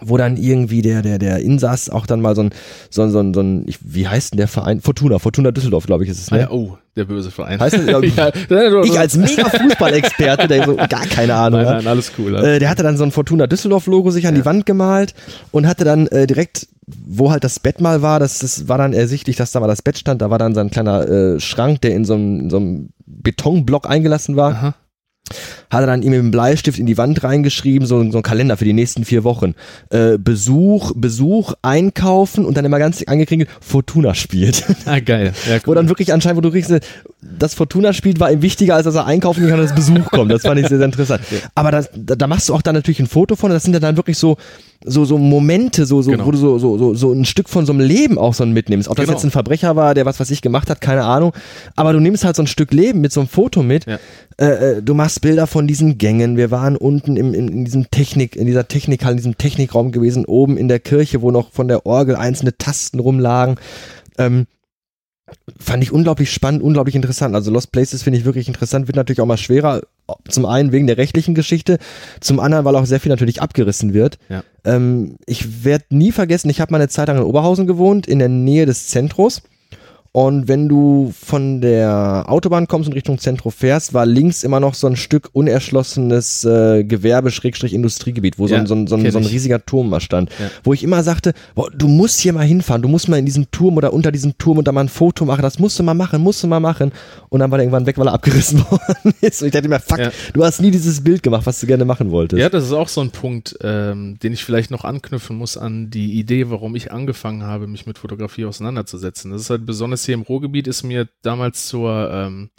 wo 0.00 0.16
dann 0.16 0.36
irgendwie 0.36 0.82
der, 0.82 1.02
der, 1.02 1.18
der 1.18 1.38
Insass 1.40 1.90
auch 1.90 2.06
dann 2.06 2.20
mal 2.20 2.36
so 2.36 2.42
ein, 2.44 2.50
so 2.90 3.02
ein, 3.02 3.10
so 3.10 3.18
ein, 3.18 3.34
so 3.34 3.40
ein 3.40 3.64
ich, 3.66 3.78
wie 3.82 4.06
heißt 4.06 4.32
denn 4.32 4.36
der 4.38 4.46
Verein? 4.46 4.80
Fortuna, 4.80 5.18
Fortuna 5.18 5.50
Düsseldorf, 5.50 5.86
glaube 5.86 6.04
ich, 6.04 6.10
ist 6.10 6.20
es, 6.20 6.30
Ah, 6.30 6.36
ne? 6.36 6.40
ja, 6.42 6.50
oh, 6.50 6.78
der 6.94 7.06
böse 7.06 7.32
Verein. 7.32 7.58
Heißt 7.58 7.76
das, 7.76 7.86
ja, 7.86 8.00
ja, 8.50 8.84
Ich 8.84 8.98
als 8.98 9.16
mega 9.16 9.48
Fußballexperte, 9.48 10.46
der 10.46 10.64
so 10.64 10.76
gar 10.76 11.06
keine 11.06 11.34
Ahnung 11.34 11.62
Nein, 11.62 11.76
nein, 11.78 11.86
alles 11.88 12.12
cool. 12.18 12.36
Äh, 12.36 12.60
der 12.60 12.70
hatte 12.70 12.84
dann 12.84 12.96
so 12.96 13.02
ein 13.02 13.10
Fortuna 13.10 13.48
Düsseldorf-Logo 13.48 14.12
sich 14.12 14.28
an 14.28 14.36
die 14.36 14.44
Wand 14.44 14.64
gemalt 14.64 15.14
und 15.50 15.66
hatte 15.66 15.84
dann 15.84 16.06
äh, 16.06 16.28
direkt, 16.28 16.68
wo 16.86 17.32
halt 17.32 17.42
das 17.42 17.58
Bett 17.58 17.80
mal 17.80 18.00
war, 18.00 18.20
das, 18.20 18.38
das 18.38 18.68
war 18.68 18.78
dann 18.78 18.92
ersichtlich, 18.92 19.34
dass 19.36 19.50
da 19.50 19.58
mal 19.58 19.66
das 19.66 19.82
Bett 19.82 19.98
stand, 19.98 20.22
da 20.22 20.30
war 20.30 20.38
dann 20.38 20.54
so 20.54 20.60
ein 20.60 20.70
kleiner 20.70 21.08
äh, 21.08 21.40
Schrank, 21.40 21.80
der 21.80 21.94
in 21.96 22.04
so 22.04 22.14
einem, 22.14 22.40
in 22.40 22.50
so 22.50 22.58
einem 22.58 22.90
Betonblock 23.06 23.90
eingelassen 23.90 24.36
war. 24.36 24.52
Aha. 24.52 24.74
Hat 25.70 25.82
er 25.82 25.86
dann 25.86 26.02
ihm 26.02 26.10
mit 26.10 26.18
dem 26.18 26.30
Bleistift 26.30 26.78
in 26.78 26.86
die 26.86 26.98
Wand 26.98 27.22
reingeschrieben, 27.22 27.86
so, 27.86 28.10
so 28.10 28.18
ein 28.18 28.22
Kalender 28.22 28.56
für 28.56 28.64
die 28.64 28.72
nächsten 28.72 29.04
vier 29.04 29.24
Wochen. 29.24 29.54
Äh, 29.90 30.18
Besuch, 30.18 30.92
Besuch, 30.96 31.54
Einkaufen 31.62 32.44
und 32.44 32.56
dann 32.56 32.64
immer 32.64 32.78
ganz 32.78 33.02
angekriegt, 33.02 33.48
Fortuna 33.60 34.14
spielt. 34.14 34.64
Ah, 34.86 34.98
geil. 34.98 35.32
Ja, 35.48 35.58
Wo 35.64 35.74
dann 35.74 35.88
wirklich 35.88 36.12
anscheinend, 36.12 36.38
wo 36.38 36.40
du 36.40 36.50
kriegst, 36.50 36.70
äh, 36.70 36.80
das 37.22 37.52
Fortuna 37.54 37.92
spielt, 37.92 38.18
war 38.18 38.32
ihm 38.32 38.40
wichtiger, 38.40 38.76
als 38.76 38.84
dass 38.84 38.94
er 38.94 39.04
einkaufen 39.06 39.46
kann 39.46 39.60
und 39.60 39.66
das 39.66 39.74
Besuch 39.74 40.10
kommt. 40.10 40.32
Das 40.32 40.42
fand 40.42 40.58
ich 40.58 40.68
sehr, 40.68 40.78
sehr 40.78 40.86
interessant. 40.86 41.20
Aber 41.54 41.70
das, 41.70 41.90
da, 41.94 42.14
da 42.16 42.26
machst 42.26 42.48
du 42.48 42.54
auch 42.54 42.62
dann 42.62 42.74
natürlich 42.74 43.00
ein 43.00 43.06
Foto 43.06 43.36
von. 43.36 43.50
Das 43.50 43.62
sind 43.62 43.74
ja 43.74 43.80
dann 43.80 43.96
wirklich 43.98 44.16
so, 44.16 44.38
so, 44.84 45.04
so 45.04 45.18
Momente, 45.18 45.84
so, 45.84 46.00
so, 46.00 46.12
Genau. 46.12 46.24
wo 46.24 46.30
du 46.30 46.38
so, 46.38 46.58
so, 46.58 46.78
so, 46.78 46.94
so 46.94 47.12
ein 47.12 47.26
Stück 47.26 47.50
von 47.50 47.66
so 47.66 47.72
einem 47.74 47.80
Leben 47.82 48.16
auch 48.16 48.32
so 48.32 48.46
mitnimmst. 48.46 48.88
Ob 48.88 48.96
das 48.96 49.04
Genau. 49.04 49.16
jetzt 49.18 49.24
ein 49.24 49.30
Verbrecher 49.30 49.76
war, 49.76 49.94
der 49.94 50.06
was 50.06 50.18
weiß 50.18 50.30
ich 50.30 50.40
gemacht 50.40 50.70
hat, 50.70 50.80
keine 50.80 51.04
Ahnung. 51.04 51.32
Aber 51.76 51.92
du 51.92 52.00
nimmst 52.00 52.24
halt 52.24 52.36
so 52.36 52.42
ein 52.42 52.46
Stück 52.46 52.72
Leben 52.72 53.02
mit 53.02 53.12
so 53.12 53.20
einem 53.20 53.28
Foto 53.28 53.62
mit. 53.62 53.84
Ja. 53.84 53.98
Äh, 54.38 54.78
äh, 54.78 54.82
du 54.82 54.94
machst 54.94 55.20
Bilder 55.20 55.46
von 55.46 55.66
diesen 55.66 55.98
Gängen. 55.98 56.38
Wir 56.38 56.50
waren 56.50 56.76
unten 56.76 57.18
im, 57.18 57.34
in, 57.34 57.48
in 57.48 57.64
diesem 57.66 57.90
Technik, 57.90 58.34
in 58.34 58.46
dieser 58.46 58.66
Technikhalle, 58.66 59.12
in 59.12 59.18
diesem 59.18 59.36
Technikraum 59.36 59.92
gewesen, 59.92 60.24
oben 60.24 60.56
in 60.56 60.68
der 60.68 60.80
Kirche, 60.80 61.20
wo 61.20 61.30
noch 61.30 61.52
von 61.52 61.68
der 61.68 61.84
Orgel 61.84 62.16
einzelne 62.16 62.56
Tasten 62.56 62.98
rumlagen. 62.98 63.56
Ähm, 64.16 64.46
fand 65.58 65.82
ich 65.82 65.92
unglaublich 65.92 66.32
spannend, 66.32 66.62
unglaublich 66.62 66.94
interessant. 66.94 67.34
Also 67.34 67.50
Lost 67.50 67.72
Places 67.72 68.02
finde 68.02 68.18
ich 68.18 68.24
wirklich 68.24 68.48
interessant, 68.48 68.86
wird 68.86 68.96
natürlich 68.96 69.20
auch 69.20 69.26
mal 69.26 69.36
schwerer. 69.36 69.82
Zum 70.28 70.44
einen 70.44 70.72
wegen 70.72 70.86
der 70.86 70.96
rechtlichen 70.96 71.34
Geschichte, 71.34 71.78
zum 72.20 72.40
anderen, 72.40 72.64
weil 72.64 72.74
auch 72.74 72.84
sehr 72.84 72.98
viel 72.98 73.10
natürlich 73.10 73.40
abgerissen 73.40 73.94
wird. 73.94 74.18
Ja. 74.28 74.42
Ähm, 74.64 75.16
ich 75.26 75.64
werde 75.64 75.84
nie 75.90 76.10
vergessen, 76.10 76.50
ich 76.50 76.60
habe 76.60 76.72
mal 76.72 76.78
eine 76.78 76.88
Zeit 76.88 77.08
lang 77.08 77.18
in 77.18 77.22
Oberhausen 77.22 77.66
gewohnt, 77.66 78.06
in 78.06 78.18
der 78.18 78.28
Nähe 78.28 78.66
des 78.66 78.88
Zentros. 78.88 79.42
Und 80.12 80.48
wenn 80.48 80.68
du 80.68 81.12
von 81.16 81.60
der 81.60 82.24
Autobahn 82.26 82.66
kommst 82.66 82.88
und 82.88 82.94
Richtung 82.94 83.18
Zentrum 83.18 83.52
fährst, 83.52 83.94
war 83.94 84.06
links 84.06 84.42
immer 84.42 84.58
noch 84.58 84.74
so 84.74 84.88
ein 84.88 84.96
Stück 84.96 85.28
unerschlossenes 85.32 86.44
äh, 86.44 86.82
Gewerbe-Industriegebiet, 86.82 88.38
wo 88.38 88.48
so, 88.48 88.54
Ja, 88.54 88.60
ein, 88.60 88.66
so, 88.66 88.74
ein, 88.74 88.86
so, 88.88 88.96
ein, 88.96 89.10
so 89.10 89.18
ein 89.18 89.24
riesiger 89.24 89.64
Turm 89.64 89.88
mal 89.90 90.00
stand. 90.00 90.30
Ja. 90.40 90.50
Wo 90.64 90.72
ich 90.72 90.82
immer 90.82 91.02
sagte, 91.04 91.32
boah, 91.54 91.70
du 91.70 91.88
musst 91.88 92.18
hier 92.20 92.32
mal 92.32 92.44
hinfahren, 92.44 92.82
du 92.82 92.88
musst 92.88 93.08
mal 93.08 93.18
in 93.18 93.24
diesen 93.26 93.50
Turm 93.52 93.76
oder 93.76 93.92
unter 93.92 94.10
diesen 94.10 94.36
Turm 94.38 94.58
und 94.58 94.66
da 94.66 94.72
mal 94.72 94.80
ein 94.82 94.88
Foto 94.88 95.24
machen, 95.24 95.42
das 95.42 95.58
musst 95.58 95.78
du 95.78 95.82
mal 95.82 95.94
machen, 95.94 96.20
musst 96.22 96.42
du 96.42 96.48
mal 96.48 96.60
machen. 96.60 96.90
Und 97.28 97.40
dann 97.40 97.50
war 97.52 97.58
der 97.58 97.64
irgendwann 97.64 97.86
weg, 97.86 97.96
weil 97.98 98.08
er 98.08 98.14
abgerissen 98.14 98.60
worden 98.70 99.14
ist. 99.20 99.42
Und 99.42 99.46
ich 99.46 99.52
dachte 99.52 99.68
mir, 99.68 99.78
fuck, 99.78 99.98
Ja. 99.98 100.10
du 100.32 100.44
hast 100.44 100.60
nie 100.60 100.72
dieses 100.72 101.02
Bild 101.04 101.22
gemacht, 101.22 101.46
was 101.46 101.60
du 101.60 101.66
gerne 101.68 101.84
machen 101.84 102.10
wolltest. 102.10 102.40
Ja, 102.40 102.48
das 102.48 102.64
ist 102.64 102.72
auch 102.72 102.88
so 102.88 103.00
ein 103.00 103.10
Punkt, 103.10 103.56
ähm, 103.62 104.18
den 104.22 104.32
ich 104.32 104.44
vielleicht 104.44 104.72
noch 104.72 104.84
anknüpfen 104.84 105.36
muss 105.36 105.56
an 105.56 105.90
die 105.90 106.18
Idee, 106.18 106.50
warum 106.50 106.74
ich 106.74 106.90
angefangen 106.90 107.44
habe, 107.44 107.68
mich 107.68 107.86
mit 107.86 107.98
Fotografie 107.98 108.44
auseinanderzusetzen. 108.44 109.30
Das 109.30 109.42
ist 109.42 109.50
halt 109.50 109.66
besonders 109.66 109.99
hier 110.04 110.14
im 110.14 110.22
Ruhrgebiet 110.22 110.66
ist 110.66 110.82
mir 110.82 111.08
damals 111.22 111.66
zur, 111.66 112.10
ähm, 112.12 112.50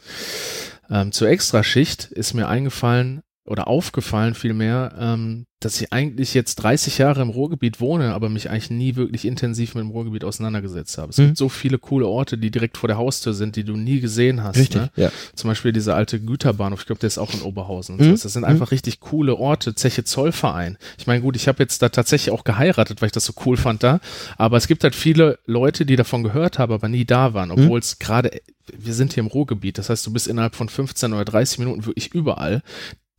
ähm, 0.90 1.12
zur 1.12 1.30
Extraschicht 1.30 2.06
ist 2.06 2.34
mir 2.34 2.48
eingefallen 2.48 3.24
oder 3.46 3.68
aufgefallen 3.68 4.36
vielmehr, 4.36 4.94
ähm, 5.00 5.46
dass 5.60 5.80
ich 5.80 5.92
eigentlich 5.94 6.34
jetzt 6.34 6.56
30 6.56 6.98
Jahre 7.00 7.22
im 7.22 7.30
Ruhrgebiet 7.30 7.80
wohne, 7.80 8.14
aber 8.14 8.30
mich 8.30 8.50
eigentlich 8.50 8.70
nie 8.72 8.96
wirklich 8.96 9.26
intensiv 9.26 9.76
mit 9.76 9.84
dem 9.84 9.92
Ruhrgebiet 9.92 10.24
auseinandergesetzt 10.24 10.98
habe. 10.98 11.10
Es 11.12 11.18
Mhm. 11.18 11.26
gibt 11.28 11.38
so 11.38 11.50
viele 11.50 11.78
coole 11.78 12.08
Orte, 12.08 12.38
die 12.38 12.50
direkt 12.52 12.78
vor 12.78 12.88
der 12.88 12.98
Haustür 12.98 13.34
sind, 13.34 13.56
die 13.56 13.64
du 13.64 13.76
nie 13.78 14.00
gesehen 14.00 14.44
hast. 14.44 14.58
Richtig, 14.58 14.82
Ne? 14.82 14.92
ja. 14.96 15.12
Zum 15.36 15.50
Beispiel 15.50 15.72
dieser 15.72 15.96
alte 15.96 16.20
Güterbahnhof, 16.20 16.82
ich 16.82 16.86
glaube, 16.88 17.00
der 17.00 17.08
ist 17.08 17.18
auch 17.20 17.34
in 17.34 17.42
Oberhausen. 17.42 17.98
Mhm. 17.98 18.12
Das 18.12 18.22
sind 18.22 18.44
einfach 18.44 18.72
richtig 18.72 19.00
coole 19.02 19.36
Orte. 19.36 19.76
Zeche 19.76 20.04
Zollverein. 20.04 20.78
Ich 20.98 21.06
meine, 21.08 21.22
gut, 21.22 21.36
ich 21.36 21.48
habe 21.48 21.62
jetzt 21.62 21.82
da 21.82 21.90
tatsächlich 21.90 22.32
auch 22.34 22.44
geheiratet, 22.44 23.02
weil 23.02 23.08
ich 23.08 23.14
das 23.14 23.26
so 23.26 23.34
cool 23.46 23.58
fand 23.58 23.84
da. 23.84 24.00
Aber 24.38 24.58
es 24.58 24.68
gibt 24.68 24.84
halt 24.84 24.96
viele 24.96 25.38
Leute, 25.46 25.86
die 25.86 25.96
davon 25.96 26.24
gehört 26.24 26.58
haben, 26.60 26.74
aber 26.74 26.90
nie 26.90 27.06
da 27.06 27.34
waren. 27.36 27.52
Obwohl 27.52 27.80
es 27.80 28.00
gerade, 28.00 28.32
wir 28.76 28.94
sind 28.96 29.14
hier 29.14 29.22
im 29.22 29.28
Ruhrgebiet. 29.28 29.78
Das 29.78 29.90
heißt, 29.90 30.06
du 30.08 30.14
bist 30.14 30.28
innerhalb 30.28 30.56
von 30.56 30.70
15 30.70 31.14
oder 31.14 31.26
30 31.26 31.60
Minuten 31.60 31.86
wirklich 31.86 32.14
überall. 32.16 32.62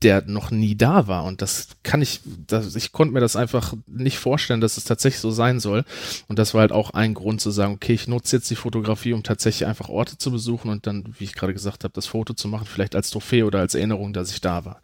Der 0.03 0.25
noch 0.27 0.51
nie 0.51 0.75
da 0.77 1.07
war. 1.07 1.25
Und 1.25 1.43
das 1.43 1.69
kann 1.83 2.03
ich, 2.03 2.21
das, 2.47 2.75
ich 2.77 2.93
konnte 2.93 3.15
mir 3.15 3.21
das 3.21 3.37
einfach 3.37 3.75
nicht 3.87 4.19
vorstellen, 4.19 4.61
dass 4.61 4.77
es 4.77 4.85
tatsächlich 4.85 5.21
so 5.21 5.31
sein 5.31 5.61
soll. 5.61 5.85
Und 6.29 6.39
das 6.39 6.55
war 6.55 6.63
halt 6.63 6.73
auch 6.73 6.91
ein 6.91 7.15
Grund 7.15 7.41
zu 7.41 7.51
sagen, 7.51 7.75
okay, 7.75 7.95
ich 7.95 8.09
nutze 8.09 8.37
jetzt 8.37 8.51
die 8.51 8.57
Fotografie, 8.57 9.13
um 9.13 9.23
tatsächlich 9.23 9.67
einfach 9.67 9.89
Orte 9.89 10.19
zu 10.19 10.31
besuchen 10.31 10.71
und 10.71 10.87
dann, 10.87 11.05
wie 11.19 11.25
ich 11.25 11.35
gerade 11.35 11.53
gesagt 11.53 11.85
habe, 11.85 11.95
das 11.95 12.07
Foto 12.07 12.35
zu 12.35 12.49
machen, 12.49 12.67
vielleicht 12.67 12.97
als 12.97 13.11
Trophäe 13.11 13.45
oder 13.45 13.61
als 13.61 13.75
Erinnerung, 13.75 14.13
dass 14.13 14.33
ich 14.33 14.41
da 14.41 14.65
war. 14.65 14.83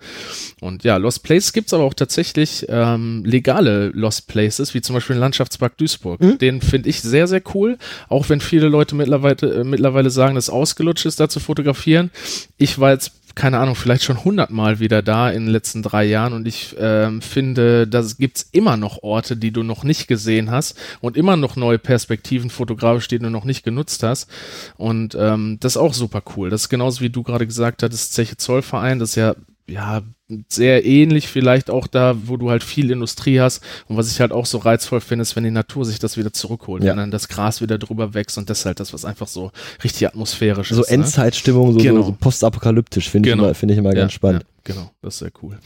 Und 0.61 0.85
ja, 0.85 0.97
Lost 0.97 1.23
Places 1.23 1.53
gibt's 1.53 1.75
aber 1.75 1.85
auch 1.85 1.95
tatsächlich 1.95 2.67
ähm, 2.69 3.25
legale 3.25 3.89
Lost 3.89 4.29
Places, 4.29 4.75
wie 4.75 4.81
zum 4.81 4.95
Beispiel 4.95 5.17
den 5.17 5.21
Landschaftspark 5.21 5.77
Duisburg. 5.77 6.21
Mhm. 6.21 6.39
Den 6.39 6.61
finde 6.61 6.89
ich 6.89 7.01
sehr, 7.01 7.27
sehr 7.27 7.43
cool. 7.55 7.79
Auch 8.09 8.29
wenn 8.29 8.41
viele 8.41 8.69
Leute 8.69 8.95
mittlerweile, 8.95 9.61
äh, 9.61 9.65
mittlerweile 9.65 10.11
sagen, 10.11 10.35
dass 10.35 10.45
es 10.45 10.51
ausgelutscht 10.51 11.07
ist, 11.07 11.21
da 11.21 11.29
zu 11.29 11.41
fotografieren. 11.41 12.11
Ich 12.57 12.79
war 12.79 12.93
jetzt 12.93 13.13
keine 13.39 13.61
Ahnung, 13.61 13.77
vielleicht 13.77 14.03
schon 14.03 14.25
hundertmal 14.25 14.81
wieder 14.81 15.01
da 15.01 15.31
in 15.31 15.45
den 15.45 15.53
letzten 15.53 15.85
drei 15.85 16.05
Jahren 16.05 16.33
und 16.33 16.49
ich 16.49 16.75
ähm, 16.77 17.23
finde, 17.23 17.87
da 17.87 18.03
gibt's 18.19 18.49
immer 18.51 18.77
noch 18.77 19.05
Orte, 19.05 19.37
die 19.37 19.53
du 19.53 19.63
noch 19.63 19.85
nicht 19.85 20.09
gesehen 20.09 20.51
hast 20.51 20.77
und 21.01 21.17
immer 21.17 21.37
noch 21.37 21.55
neue 21.55 21.79
Perspektiven 21.79 22.51
fotografisch, 22.51 23.07
die 23.07 23.21
du 23.21 23.31
noch 23.31 23.45
nicht 23.45 23.63
genutzt 23.63 24.03
hast 24.03 24.29
und 24.77 25.17
ähm, 25.19 25.59
das 25.61 25.75
ist 25.75 25.77
auch 25.77 25.95
super 25.95 26.21
cool. 26.37 26.51
Das 26.51 26.63
ist 26.63 26.69
genauso 26.69 27.01
wie 27.01 27.11
du 27.11 27.23
gerade 27.23 27.47
gesagt 27.47 27.85
hattest, 27.85 28.13
Zeche 28.13 28.37
Zollverein, 28.37 28.99
das 28.99 29.11
ist 29.11 29.17
ja 29.17 29.37
ja, 29.69 30.03
sehr 30.49 30.85
ähnlich 30.85 31.29
vielleicht 31.29 31.71
auch 31.71 31.87
da, 31.87 32.17
wo 32.27 32.37
du 32.37 32.51
halt 32.51 32.63
viel 32.65 32.91
Industrie 32.91 33.41
hast. 33.41 33.63
Und 33.87 33.97
was 33.97 34.11
ich 34.11 34.21
halt 34.21 34.33
auch 34.33 34.47
so 34.47 34.59
reizvoll 34.59 35.01
finde, 35.01 35.23
ist, 35.23 35.37
wenn 35.37 35.45
die 35.45 35.51
Natur 35.51 35.85
sich 35.85 35.99
das 35.99 36.17
wieder 36.17 36.33
zurückholt, 36.33 36.83
Ja. 36.83 36.91
wenn 36.91 36.97
dann 36.99 37.11
das 37.11 37.29
Gras 37.29 37.61
wieder 37.61 37.79
drüber 37.79 38.15
wächst 38.15 38.39
und 38.39 38.49
das 38.51 38.61
ist 38.61 38.65
halt 38.67 38.81
das, 38.81 38.93
was 38.93 39.05
einfach 39.05 39.29
so 39.29 39.53
richtig 39.85 40.07
atmosphärisch 40.07 40.71
So 40.71 40.81
ist. 40.83 40.89
ne? 40.89 40.95
Endzeitstimmung, 40.95 41.73
so, 41.73 41.79
Genau. 41.79 42.03
so, 42.03 42.13
postapokalyptisch, 42.19 43.09
finde 43.11 43.29
Genau. 43.31 43.43
ich, 43.45 43.47
immer- 43.49 43.55
finde 43.55 43.75
ich 43.75 43.79
immer 43.79 43.93
ganz 43.93 44.13
spannend. 44.13 44.45
Ja, 44.67 44.75
genau, 44.75 44.91
das 45.03 45.15
ist 45.15 45.19
sehr 45.21 45.31
cool. 45.43 45.59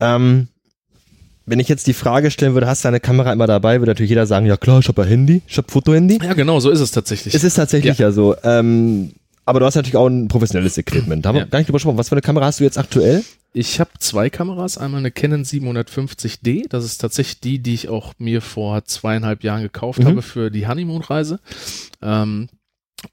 Ähm, 0.00 0.48
wenn 1.46 1.60
ich 1.60 1.68
jetzt 1.68 1.86
die 1.86 1.92
Frage 1.94 2.30
stellen 2.30 2.54
würde, 2.54 2.66
hast 2.66 2.84
du 2.84 2.88
deine 2.88 3.00
Kamera 3.00 3.32
immer 3.32 3.46
dabei, 3.46 3.80
würde 3.80 3.90
natürlich 3.92 4.10
jeder 4.10 4.26
sagen, 4.26 4.46
ja 4.46 4.56
klar, 4.56 4.80
ich 4.80 4.88
habe 4.88 5.02
ein 5.02 5.08
Handy, 5.08 5.42
ich 5.46 5.56
habe 5.58 5.70
Fotohandy. 5.70 6.18
Ja, 6.22 6.34
genau, 6.34 6.58
so 6.60 6.70
ist 6.70 6.80
es 6.80 6.90
tatsächlich. 6.90 7.34
Es 7.34 7.44
ist 7.44 7.54
tatsächlich 7.54 7.98
ja, 7.98 8.10
so. 8.10 8.34
Ähm, 8.42 9.12
aber 9.46 9.60
du 9.60 9.66
hast 9.66 9.74
natürlich 9.76 9.96
auch 9.96 10.06
ein 10.08 10.28
professionelles 10.28 10.76
Equipment. 10.76 11.24
Da 11.24 11.30
haben 11.30 11.36
wir 11.36 11.42
Ja. 11.42 11.46
gar 11.48 11.58
nicht 11.60 11.68
drüber 11.68 11.76
gesprochen. 11.78 11.96
Was 11.98 12.08
für 12.10 12.14
eine 12.14 12.20
Kamera 12.22 12.44
hast 12.46 12.60
du 12.60 12.64
jetzt 12.64 12.76
aktuell? 12.78 13.24
Ich 13.54 13.80
habe 13.80 13.90
zwei 14.00 14.28
Kameras, 14.28 14.76
einmal 14.76 14.98
eine 14.98 15.10
Canon 15.10 15.44
750D, 15.44 16.68
das 16.68 16.84
ist 16.84 16.98
tatsächlich 16.98 17.40
die, 17.40 17.58
die 17.60 17.72
ich 17.72 17.88
auch 17.88 18.12
mir 18.18 18.42
vor 18.42 18.84
zweieinhalb 18.84 19.42
Jahren 19.44 19.62
gekauft 19.62 20.00
Mhm. 20.00 20.06
habe 20.06 20.22
für 20.22 20.50
die 20.50 20.66
Honeymoon-Reise. 20.68 21.40
Ähm, 22.02 22.48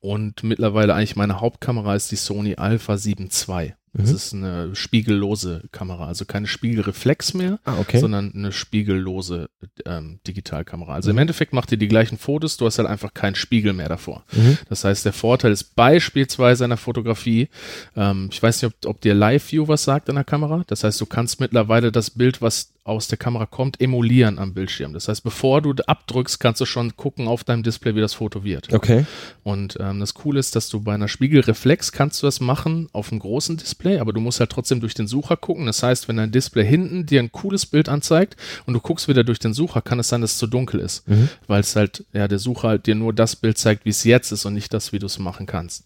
und 0.01 0.43
mittlerweile 0.43 0.95
eigentlich 0.95 1.15
meine 1.15 1.39
Hauptkamera 1.39 1.95
ist 1.95 2.11
die 2.11 2.15
Sony 2.17 2.55
Alpha 2.55 2.97
7 2.97 3.29
II. 3.29 3.73
Das 3.95 4.09
Mhm. 4.09 4.15
ist 4.15 4.33
eine 4.33 4.75
spiegellose 4.75 5.61
Kamera, 5.71 6.07
also 6.07 6.25
keine 6.25 6.47
Spiegelreflex 6.47 7.35
mehr, 7.35 7.59
Ah, 7.63 7.77
okay. 7.79 7.99
sondern 7.99 8.33
eine 8.33 8.51
spiegellose 8.51 9.49
ähm, 9.85 10.19
Digitalkamera. 10.25 10.95
Also 10.95 11.09
Mhm. 11.11 11.17
im 11.17 11.21
Endeffekt 11.21 11.53
macht 11.53 11.71
ihr 11.71 11.77
die 11.77 11.87
gleichen 11.87 12.17
Fotos, 12.17 12.57
du 12.57 12.65
hast 12.65 12.79
halt 12.79 12.89
einfach 12.89 13.13
keinen 13.13 13.35
Spiegel 13.35 13.73
mehr 13.73 13.89
davor. 13.89 14.23
Mhm. 14.31 14.57
Das 14.67 14.83
heißt, 14.83 15.05
der 15.05 15.13
Vorteil 15.13 15.51
ist 15.51 15.75
beispielsweise 15.75 16.63
in 16.63 16.71
der 16.71 16.77
Fotografie, 16.77 17.49
ähm, 17.95 18.29
ich 18.31 18.41
weiß 18.41 18.61
nicht, 18.63 18.73
ob, 18.73 18.89
ob 18.89 19.01
dir 19.01 19.13
Live-View 19.13 19.67
was 19.67 19.83
sagt 19.83 20.09
an 20.09 20.15
der 20.15 20.23
Kamera. 20.23 20.63
Das 20.67 20.83
heißt, 20.83 20.99
du 20.99 21.05
kannst 21.05 21.39
mittlerweile 21.39 21.91
das 21.91 22.09
Bild, 22.09 22.41
was 22.41 22.72
aus 22.85 23.07
der 23.07 23.17
Kamera 23.17 23.45
kommt, 23.45 23.79
emulieren 23.79 24.39
am 24.39 24.53
Bildschirm. 24.53 24.91
Das 24.93 25.07
heißt, 25.07 25.23
bevor 25.23 25.61
du 25.61 25.73
abdrückst, 25.87 26.39
kannst 26.39 26.59
du 26.59 26.65
schon 26.65 26.97
gucken 26.97 27.27
auf 27.29 27.43
deinem 27.45 27.63
Display, 27.63 27.95
wie 27.95 28.01
das 28.01 28.13
Foto 28.13 28.43
wird. 28.43 28.73
Okay. 28.73 29.05
Und 29.43 29.77
ähm, 29.79 30.01
das 30.01 30.13
Coole 30.13 30.39
ist, 30.39 30.55
dass 30.55 30.67
du 30.69 30.81
bei 30.81 30.93
einer 30.93 31.07
Spiegelreflex 31.07 31.91
kannst 31.93 32.21
du 32.21 32.27
das 32.27 32.41
machen 32.41 32.89
auf 32.91 33.11
einem 33.11 33.19
großen 33.19 33.55
Display, 33.55 33.99
aber 33.99 34.11
du 34.11 34.19
musst 34.19 34.39
halt 34.41 34.49
trotzdem 34.49 34.81
durch 34.81 34.93
den 34.93 35.07
Sucher 35.07 35.37
gucken. 35.37 35.65
Das 35.65 35.81
heißt, 35.81 36.07
wenn 36.09 36.17
dein 36.17 36.31
Display 36.31 36.65
hinten 36.65 37.05
dir 37.05 37.21
ein 37.21 37.31
cooles 37.31 37.65
Bild 37.65 37.87
anzeigt 37.87 38.35
und 38.65 38.73
du 38.73 38.81
guckst 38.81 39.07
wieder 39.07 39.23
durch 39.23 39.39
den 39.39 39.53
Sucher, 39.53 39.81
kann 39.81 39.99
es 39.99 40.09
sein, 40.09 40.19
dass 40.21 40.33
es 40.33 40.37
zu 40.37 40.47
dunkel 40.47 40.81
ist, 40.81 41.07
Mhm. 41.07 41.29
weil 41.47 41.61
es 41.61 41.75
halt, 41.77 42.03
ja, 42.11 42.27
der 42.27 42.39
Sucher 42.39 42.67
halt 42.67 42.85
dir 42.87 42.95
nur 42.95 43.13
das 43.13 43.35
Bild 43.37 43.57
zeigt, 43.57 43.85
wie 43.85 43.89
es 43.89 44.03
jetzt 44.03 44.31
ist 44.31 44.45
und 44.45 44.53
nicht 44.53 44.73
das, 44.73 44.91
wie 44.91 44.99
du 44.99 45.05
es 45.05 45.19
machen 45.19 45.45
kannst. 45.45 45.85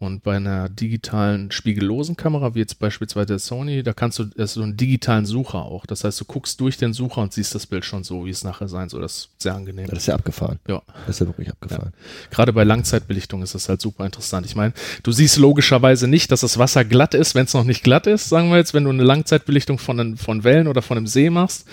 Und 0.00 0.22
bei 0.22 0.36
einer 0.36 0.68
digitalen 0.68 1.50
spiegellosen 1.50 2.16
Kamera, 2.16 2.54
wie 2.54 2.60
jetzt 2.60 2.78
beispielsweise 2.78 3.26
der 3.26 3.38
Sony, 3.40 3.82
da 3.82 3.92
kannst 3.92 4.20
du, 4.20 4.26
das 4.26 4.50
ist 4.50 4.54
so 4.54 4.62
einen 4.62 4.76
digitalen 4.76 5.26
Sucher 5.26 5.58
auch. 5.58 5.86
Das 5.86 6.04
heißt, 6.04 6.20
du 6.20 6.24
guckst 6.24 6.60
durch 6.60 6.76
den 6.76 6.92
Sucher 6.92 7.20
und 7.20 7.32
siehst 7.32 7.52
das 7.56 7.66
Bild 7.66 7.84
schon 7.84 8.04
so, 8.04 8.24
wie 8.24 8.30
es 8.30 8.44
nachher 8.44 8.68
sein 8.68 8.88
soll. 8.88 9.02
Das 9.02 9.16
ist 9.16 9.30
sehr 9.38 9.56
angenehm. 9.56 9.88
Das 9.88 9.98
ist 9.98 10.06
ja 10.06 10.14
abgefahren. 10.14 10.60
Ja. 10.68 10.82
Das 11.06 11.16
ist 11.16 11.20
ja 11.20 11.26
wirklich 11.26 11.50
abgefahren. 11.50 11.92
Gerade 12.30 12.52
bei 12.52 12.62
Langzeitbelichtung 12.62 13.42
ist 13.42 13.56
das 13.56 13.68
halt 13.68 13.80
super 13.80 14.06
interessant. 14.06 14.46
Ich 14.46 14.54
meine, 14.54 14.72
du 15.02 15.10
siehst 15.10 15.36
logischerweise 15.36 16.06
nicht, 16.06 16.30
dass 16.30 16.42
das 16.42 16.58
Wasser 16.58 16.84
glatt 16.84 17.14
ist, 17.14 17.34
wenn 17.34 17.46
es 17.46 17.54
noch 17.54 17.64
nicht 17.64 17.82
glatt 17.82 18.06
ist, 18.06 18.28
sagen 18.28 18.50
wir 18.50 18.56
jetzt, 18.56 18.74
wenn 18.74 18.84
du 18.84 18.90
eine 18.90 19.02
Langzeitbelichtung 19.02 19.80
von, 19.80 20.16
von 20.16 20.44
Wellen 20.44 20.68
oder 20.68 20.80
von 20.80 20.96
einem 20.96 21.08
See 21.08 21.28
machst 21.28 21.66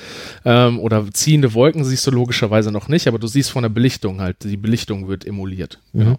ähm, 0.45 0.79
oder 0.79 1.05
ziehende 1.13 1.53
Wolken 1.53 1.83
siehst 1.85 2.07
du 2.07 2.11
logischerweise 2.11 2.71
noch 2.71 2.87
nicht, 2.87 3.07
aber 3.07 3.19
du 3.19 3.27
siehst 3.27 3.51
von 3.51 3.61
der 3.61 3.69
Belichtung 3.69 4.19
halt, 4.19 4.43
die 4.43 4.57
Belichtung 4.57 5.07
wird 5.07 5.25
emuliert. 5.25 5.79
Genau. 5.93 6.17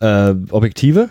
Äh, 0.00 0.34
Objektive? 0.50 1.10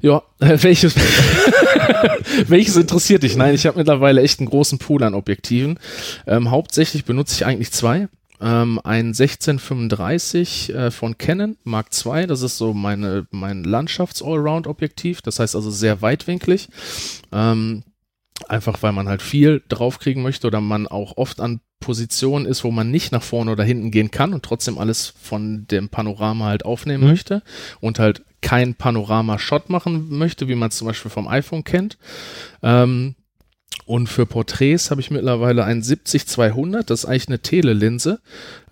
Ja, 0.00 0.22
welches, 0.38 0.94
welches 2.48 2.76
interessiert 2.76 3.22
dich? 3.22 3.36
Nein, 3.36 3.54
ich 3.54 3.66
habe 3.66 3.78
mittlerweile 3.78 4.22
echt 4.22 4.40
einen 4.40 4.48
großen 4.48 4.78
Pool 4.78 5.02
an 5.02 5.14
Objektiven. 5.14 5.78
Ähm, 6.26 6.50
hauptsächlich 6.50 7.04
benutze 7.04 7.34
ich 7.34 7.46
eigentlich 7.46 7.72
zwei. 7.72 8.08
Ähm, 8.40 8.78
ein 8.84 9.06
1635 9.06 10.74
äh, 10.74 10.90
von 10.90 11.16
Canon 11.16 11.56
Mark 11.64 11.88
II, 12.04 12.26
das 12.26 12.42
ist 12.42 12.58
so 12.58 12.74
meine, 12.74 13.26
mein 13.30 13.64
Landschafts-Allround-Objektiv, 13.64 15.22
das 15.22 15.38
heißt 15.38 15.56
also 15.56 15.70
sehr 15.70 16.02
weitwinklig. 16.02 16.68
Ähm, 17.32 17.82
einfach 18.48 18.82
weil 18.82 18.92
man 18.92 19.08
halt 19.08 19.22
viel 19.22 19.62
draufkriegen 19.68 20.22
möchte 20.22 20.46
oder 20.46 20.60
man 20.60 20.86
auch 20.86 21.16
oft 21.16 21.40
an 21.40 21.60
Positionen 21.80 22.46
ist, 22.46 22.64
wo 22.64 22.70
man 22.70 22.90
nicht 22.90 23.12
nach 23.12 23.22
vorne 23.22 23.50
oder 23.52 23.64
hinten 23.64 23.90
gehen 23.90 24.10
kann 24.10 24.32
und 24.32 24.42
trotzdem 24.44 24.78
alles 24.78 25.12
von 25.20 25.66
dem 25.66 25.88
Panorama 25.88 26.46
halt 26.46 26.64
aufnehmen 26.64 27.04
Mhm. 27.04 27.10
möchte 27.10 27.42
und 27.80 27.98
halt 27.98 28.22
kein 28.40 28.74
Panorama-Shot 28.74 29.70
machen 29.70 30.16
möchte, 30.16 30.48
wie 30.48 30.54
man 30.54 30.68
es 30.68 30.76
zum 30.76 30.86
Beispiel 30.86 31.10
vom 31.10 31.28
iPhone 31.28 31.64
kennt. 31.64 31.98
Ähm, 32.62 33.14
und 33.86 34.08
für 34.08 34.26
Porträts 34.26 34.90
habe 34.90 35.00
ich 35.00 35.12
mittlerweile 35.12 35.64
ein 35.64 35.80
70-200, 35.80 36.82
das 36.82 37.00
ist 37.00 37.04
eigentlich 37.06 37.28
eine 37.28 37.38
Telelinse, 37.38 38.18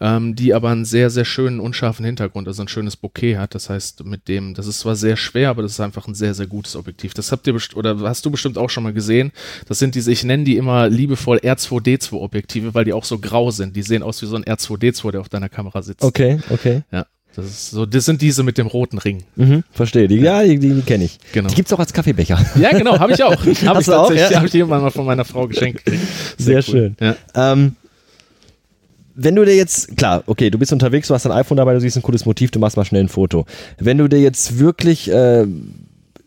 ähm, 0.00 0.34
die 0.34 0.52
aber 0.52 0.70
einen 0.70 0.84
sehr, 0.84 1.08
sehr 1.08 1.24
schönen, 1.24 1.60
unscharfen 1.60 2.04
Hintergrund, 2.04 2.48
also 2.48 2.62
ein 2.62 2.68
schönes 2.68 2.96
Bokeh 2.96 3.36
hat. 3.36 3.54
Das 3.54 3.70
heißt, 3.70 4.04
mit 4.04 4.26
dem, 4.26 4.54
das 4.54 4.66
ist 4.66 4.80
zwar 4.80 4.96
sehr 4.96 5.16
schwer, 5.16 5.50
aber 5.50 5.62
das 5.62 5.72
ist 5.72 5.80
einfach 5.80 6.08
ein 6.08 6.16
sehr, 6.16 6.34
sehr 6.34 6.48
gutes 6.48 6.74
Objektiv. 6.74 7.14
Das 7.14 7.30
habt 7.30 7.46
ihr 7.46 7.52
best 7.52 7.76
oder 7.76 7.96
hast 8.00 8.26
du 8.26 8.30
bestimmt 8.32 8.58
auch 8.58 8.70
schon 8.70 8.82
mal 8.82 8.92
gesehen. 8.92 9.30
Das 9.68 9.78
sind 9.78 9.94
diese, 9.94 10.10
ich 10.10 10.24
nenne 10.24 10.42
die 10.42 10.56
immer 10.56 10.88
liebevoll 10.88 11.38
R2D2 11.38 12.14
Objektive, 12.14 12.74
weil 12.74 12.84
die 12.84 12.92
auch 12.92 13.04
so 13.04 13.18
grau 13.20 13.52
sind. 13.52 13.76
Die 13.76 13.82
sehen 13.82 14.02
aus 14.02 14.20
wie 14.20 14.26
so 14.26 14.34
ein 14.34 14.44
R2D2, 14.44 15.12
der 15.12 15.20
auf 15.20 15.28
deiner 15.28 15.48
Kamera 15.48 15.82
sitzt. 15.82 16.02
Okay, 16.02 16.40
okay. 16.50 16.82
Ja. 16.90 17.06
Das 17.36 17.46
ist 17.46 17.70
so, 17.70 17.84
das 17.84 18.04
sind 18.04 18.22
diese 18.22 18.42
mit 18.42 18.58
dem 18.58 18.66
roten 18.66 18.98
Ring. 18.98 19.24
Mhm, 19.36 19.64
verstehe. 19.72 20.06
Die, 20.06 20.16
ja, 20.16 20.42
die, 20.44 20.58
die, 20.58 20.82
kenne 20.82 21.04
ich. 21.04 21.18
Genau. 21.32 21.48
Die 21.48 21.54
gibt's 21.54 21.72
auch 21.72 21.78
als 21.80 21.92
Kaffeebecher. 21.92 22.38
Ja, 22.56 22.70
genau, 22.70 22.98
habe 22.98 23.12
ich 23.12 23.22
auch. 23.22 23.32
Habe 23.44 23.50
ich 23.50 23.58
du 23.58 23.70
auch, 23.70 24.08
tatsächlich, 24.08 24.30
ja? 24.30 24.36
habe 24.36 24.46
ich 24.46 24.54
irgendwann 24.54 24.82
mal 24.82 24.90
von 24.90 25.04
meiner 25.04 25.24
Frau 25.24 25.48
geschenkt 25.48 25.84
gekriegt. 25.84 26.02
Sehr 26.38 26.56
cool. 26.58 26.62
schön. 26.62 26.96
Ja. 27.00 27.16
Ähm, 27.34 27.76
wenn 29.14 29.36
du 29.36 29.44
dir 29.44 29.56
jetzt, 29.56 29.96
klar, 29.96 30.22
okay, 30.26 30.50
du 30.50 30.58
bist 30.58 30.72
unterwegs, 30.72 31.08
du 31.08 31.14
hast 31.14 31.24
dein 31.24 31.32
iPhone 31.32 31.56
dabei, 31.56 31.74
du 31.74 31.80
siehst 31.80 31.96
ein 31.96 32.02
cooles 32.02 32.26
Motiv, 32.26 32.50
du 32.50 32.58
machst 32.58 32.76
mal 32.76 32.84
schnell 32.84 33.02
ein 33.02 33.08
Foto. 33.08 33.46
Wenn 33.78 33.98
du 33.98 34.08
dir 34.08 34.20
jetzt 34.20 34.58
wirklich 34.58 35.10
äh, 35.10 35.46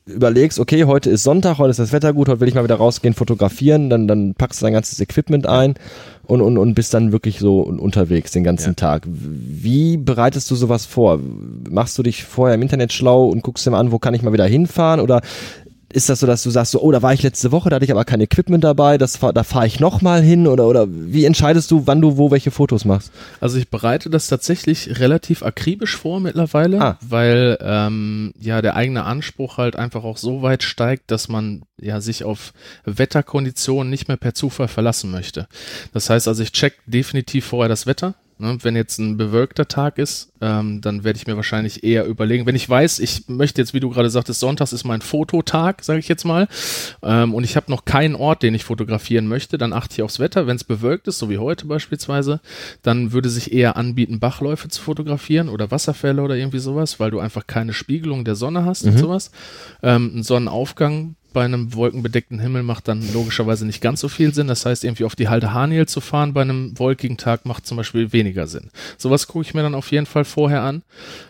überlegst, 0.05 0.60
okay, 0.60 0.86
heute 0.86 1.10
ist 1.10 1.24
Sonntag, 1.24 1.58
heute 1.58 1.72
ist 1.72 1.80
das 1.80 1.91
Wetter 1.91 2.14
gut, 2.14 2.30
heute 2.30 2.39
will 2.39 2.47
ich 2.47 2.55
mal 2.55 2.64
wieder 2.64 2.76
rausgehen, 2.76 3.14
fotografieren, 3.14 3.89
dann, 3.89 4.08
dann 4.08 4.36
packst 4.36 4.62
du 4.62 4.66
dein 4.66 4.74
ganzes 4.74 4.99
Equipment 4.99 5.45
ein 5.45 5.76
und, 6.28 6.42
und, 6.42 6.58
und 6.58 6.74
bist 6.74 6.94
dann 6.94 7.12
wirklich 7.12 7.40
so 7.40 7.62
unterwegs 7.62 8.32
den 8.32 8.44
ganzen 8.44 8.72
Ja. 8.72 8.74
Tag. 8.76 9.04
Wie 9.08 9.98
bereitest 9.98 10.52
du 10.52 10.56
sowas 10.56 10.86
vor? 10.86 11.20
Machst 11.70 11.98
du 11.98 12.04
dich 12.04 12.24
vorher 12.24 12.56
im 12.56 12.62
Internet 12.62 12.94
schlau 12.94 13.26
und 13.28 13.44
guckst 13.44 13.66
dir 13.66 13.72
mal 13.72 13.80
an, 13.80 13.92
wo 13.92 14.00
kann 14.00 14.14
ich 14.14 14.22
mal 14.22 14.34
wieder 14.34 14.46
hinfahren 14.46 15.00
oder 15.00 15.22
ist 15.94 16.10
das 16.10 16.20
so, 16.20 16.28
dass 16.28 16.44
du 16.44 16.50
sagst, 16.50 16.74
so, 16.74 16.82
oh, 16.82 16.92
da 16.92 17.02
war 17.02 17.14
ich 17.14 17.24
letzte 17.24 17.52
Woche, 17.52 17.70
da 17.70 17.78
hatte 17.78 17.86
ich 17.86 17.92
aber 17.92 18.04
kein 18.06 18.20
Equipment 18.22 18.64
dabei, 18.64 18.98
das, 18.98 19.20
da 19.20 19.44
fahre 19.44 19.68
ich 19.68 19.80
nochmal 19.80 20.22
hin 20.22 20.46
oder, 20.48 20.68
oder 20.68 20.88
wie 20.90 21.24
entscheidest 21.26 21.72
du, 21.72 21.88
wann 21.88 22.02
du 22.02 22.18
wo 22.18 22.30
welche 22.30 22.52
Fotos 22.52 22.84
machst? 22.86 23.12
Also 23.40 23.58
ich 23.58 23.70
bereite 23.70 24.10
das 24.10 24.28
tatsächlich 24.28 25.00
relativ 25.00 25.44
akribisch 25.44 25.96
vor 25.96 26.20
mittlerweile, 26.20 26.82
Ah. 26.82 26.98
weil 27.08 27.58
ähm, 27.62 28.34
ja 28.40 28.62
der 28.62 28.76
eigene 28.76 29.04
Anspruch 29.06 29.58
halt 29.58 29.76
einfach 29.78 30.04
auch 30.04 30.18
so 30.18 30.42
weit 30.42 30.64
steigt, 30.64 31.10
dass 31.12 31.30
man 31.30 31.62
ja 31.80 32.02
sich 32.02 32.24
auf 32.24 32.54
Wetterkonditionen 32.86 33.90
nicht 33.90 34.08
mehr 34.08 34.18
per 34.18 34.34
Zufall 34.34 34.68
verlassen 34.68 35.12
möchte. 35.12 35.48
Das 35.94 36.10
heißt 36.10 36.28
also, 36.28 36.44
ich 36.44 36.52
check 36.52 36.74
definitiv 36.86 37.46
vorher 37.46 37.70
das 37.70 37.86
Wetter. 37.86 38.16
Ne, 38.40 38.56
wenn 38.62 38.76
jetzt 38.76 39.00
ein 39.00 39.18
bewölkter 39.18 39.68
Tag 39.68 39.98
ist, 39.98 40.32
ähm, 40.42 40.80
dann 40.82 41.04
werde 41.04 41.18
ich 41.18 41.26
mir 41.26 41.36
wahrscheinlich 41.36 41.84
eher 41.84 42.06
überlegen, 42.06 42.46
wenn 42.46 42.56
ich 42.56 42.70
weiß, 42.70 43.00
ich 43.00 43.28
möchte 43.28 43.60
jetzt, 43.60 43.74
wie 43.74 43.80
du 43.80 43.90
gerade 43.90 44.12
sagtest, 44.12 44.40
Sonntags 44.40 44.74
ist 44.74 44.84
mein 44.84 45.02
Fototag, 45.02 45.84
sage 45.84 45.98
ich 45.98 46.08
jetzt 46.08 46.24
mal, 46.24 46.48
ähm, 47.02 47.34
und 47.34 47.44
ich 47.44 47.56
habe 47.56 47.72
noch 47.72 47.86
keinen 47.86 48.14
Ort, 48.14 48.44
den 48.44 48.54
ich 48.54 48.64
fotografieren 48.64 49.28
möchte, 49.28 49.58
dann 49.58 49.74
achte 49.74 49.96
ich 49.96 50.04
aufs 50.04 50.20
Wetter. 50.20 50.46
Wenn 50.46 50.56
es 50.56 50.64
bewölkt 50.64 51.08
ist, 51.08 51.18
so 51.18 51.32
wie 51.32 51.40
heute 51.40 51.66
beispielsweise, 51.66 52.40
dann 52.84 53.12
würde 53.12 53.30
sich 53.30 53.52
eher 53.54 53.76
anbieten, 53.76 54.20
Bachläufe 54.20 54.68
zu 54.68 54.84
fotografieren 54.84 55.50
oder 55.50 55.72
Wasserfälle 55.72 56.22
oder 56.22 56.36
irgendwie 56.36 56.60
sowas, 56.60 57.00
weil 57.00 57.10
du 57.10 57.20
einfach 57.20 57.48
keine 57.48 57.74
Spiegelung 57.74 58.24
der 58.24 58.36
Sonne 58.36 58.66
hast 58.66 58.84
und 58.84 59.00
sowas. 59.00 59.32
Ähm, 59.82 60.12
ein 60.18 60.24
Sonnenaufgang 60.24 61.16
bei 61.34 61.46
einem 61.46 61.74
wolkenbedeckten 61.74 62.40
Himmel 62.40 62.64
macht 62.64 62.88
dann 62.88 63.04
logischerweise 63.14 63.66
nicht 63.66 63.82
ganz 63.82 64.02
so 64.02 64.10
viel 64.10 64.34
Sinn. 64.34 64.48
Das 64.48 64.66
heißt, 64.66 64.84
irgendwie 64.84 65.04
auf 65.04 65.16
die 65.16 65.30
Halde 65.30 65.54
Haniel 65.54 65.86
zu 65.86 66.02
fahren 66.02 66.34
bei 66.34 66.42
einem 66.42 66.78
wolkigen 66.80 67.18
Tag 67.18 67.46
macht 67.46 67.68
zum 67.68 67.78
Beispiel 67.78 68.14
weniger 68.14 68.48
Sinn. 68.48 68.70
Sowas 68.98 69.28
gucke 69.28 69.46
ich 69.46 69.54
mir 69.54 69.62
dann 69.62 69.76
auf 69.76 69.92
jeden 69.92 70.06
Fall 70.06 70.26
vorher 70.26 70.62
an. 70.62 70.84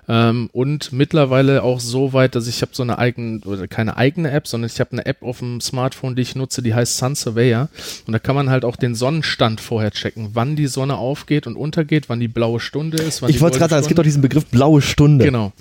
Ähm, 0.08 0.50
und 0.54 0.94
mittlerweile 0.94 1.64
auch 1.64 1.80
so 1.80 2.14
weit, 2.14 2.36
dass 2.36 2.48
ich 2.48 2.62
habe 2.62 2.72
so 2.74 2.84
eine 2.84 2.98
eigene, 2.98 3.40
oder 3.46 3.68
keine 3.68 3.98
eigene 3.98 4.32
App, 4.32 4.48
sondern 4.48 4.70
ich 4.72 4.80
habe 4.80 4.94
eine 4.94 5.06
App 5.06 5.24
auf 5.24 5.40
dem 5.40 5.60
Smartphone, 5.60 6.16
die 6.16 6.22
ich 6.22 6.36
nutze, 6.36 6.62
die 6.62 6.74
heißt 6.74 6.98
Sun 6.98 7.16
Surveyor. 7.16 7.70
Und 8.06 8.14
da 8.14 8.20
kann 8.20 8.36
man 8.36 8.50
halt 8.50 8.64
auch 8.64 8.76
den 8.76 8.96
Sonnenstand 8.96 9.60
vorher 9.60 9.92
checken, 9.92 10.30
wann 10.34 10.56
die 10.56 10.68
Sonne 10.68 10.98
aufgeht 10.98 11.48
und 11.48 11.56
untergeht, 11.56 12.10
wann 12.10 12.20
die 12.20 12.28
blaue 12.28 12.60
Stunde 12.60 12.98
ist. 12.98 13.22
ich 13.28 13.42
wollte 13.42 13.58
gerade 13.58 13.72
sagen, 13.72 13.82
es 13.82 13.88
gibt 13.88 13.98
doch 13.98 14.04
diesen 14.04 14.22
Begriff 14.22 14.46
blaue 14.46 14.82
Stunde. 14.82 15.26
Genau. 15.26 15.52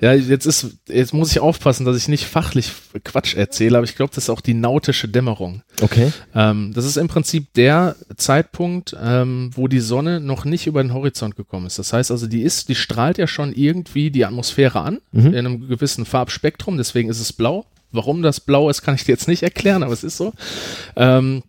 Ja, 0.00 0.14
jetzt 0.14 0.46
ist, 0.46 0.78
jetzt 0.88 1.12
muss 1.12 1.30
ich 1.30 1.40
aufpassen, 1.40 1.84
dass 1.84 1.96
ich 1.96 2.08
nicht 2.08 2.24
fachlich 2.24 2.72
Quatsch 3.04 3.34
erzähle, 3.34 3.69
aber 3.76 3.84
ich 3.84 3.96
glaube, 3.96 4.12
das 4.14 4.24
ist 4.24 4.30
auch 4.30 4.40
die 4.40 4.54
nautische 4.54 5.08
Dämmerung. 5.08 5.62
Okay. 5.80 6.12
Ähm, 6.34 6.72
das 6.74 6.84
ist 6.84 6.96
im 6.96 7.08
Prinzip 7.08 7.52
der 7.54 7.96
Zeitpunkt, 8.16 8.96
ähm, 9.00 9.50
wo 9.54 9.68
die 9.68 9.80
Sonne 9.80 10.20
noch 10.20 10.44
nicht 10.44 10.66
über 10.66 10.82
den 10.82 10.94
Horizont 10.94 11.36
gekommen 11.36 11.66
ist. 11.66 11.78
Das 11.78 11.92
heißt 11.92 12.10
also, 12.10 12.26
die 12.26 12.42
ist, 12.42 12.68
die 12.68 12.74
strahlt 12.74 13.18
ja 13.18 13.26
schon 13.26 13.52
irgendwie 13.52 14.10
die 14.10 14.24
Atmosphäre 14.24 14.80
an, 14.80 15.00
mhm. 15.12 15.26
in 15.26 15.34
einem 15.34 15.68
gewissen 15.68 16.04
Farbspektrum, 16.04 16.76
deswegen 16.76 17.08
ist 17.08 17.20
es 17.20 17.32
blau. 17.32 17.66
Warum 17.92 18.22
das 18.22 18.40
blau 18.40 18.70
ist, 18.70 18.82
kann 18.82 18.94
ich 18.94 19.04
dir 19.04 19.12
jetzt 19.12 19.26
nicht 19.26 19.42
erklären, 19.42 19.82
aber 19.82 19.92
es 19.92 20.04
ist 20.04 20.16
so. 20.16 20.32
Ähm, 20.94 21.42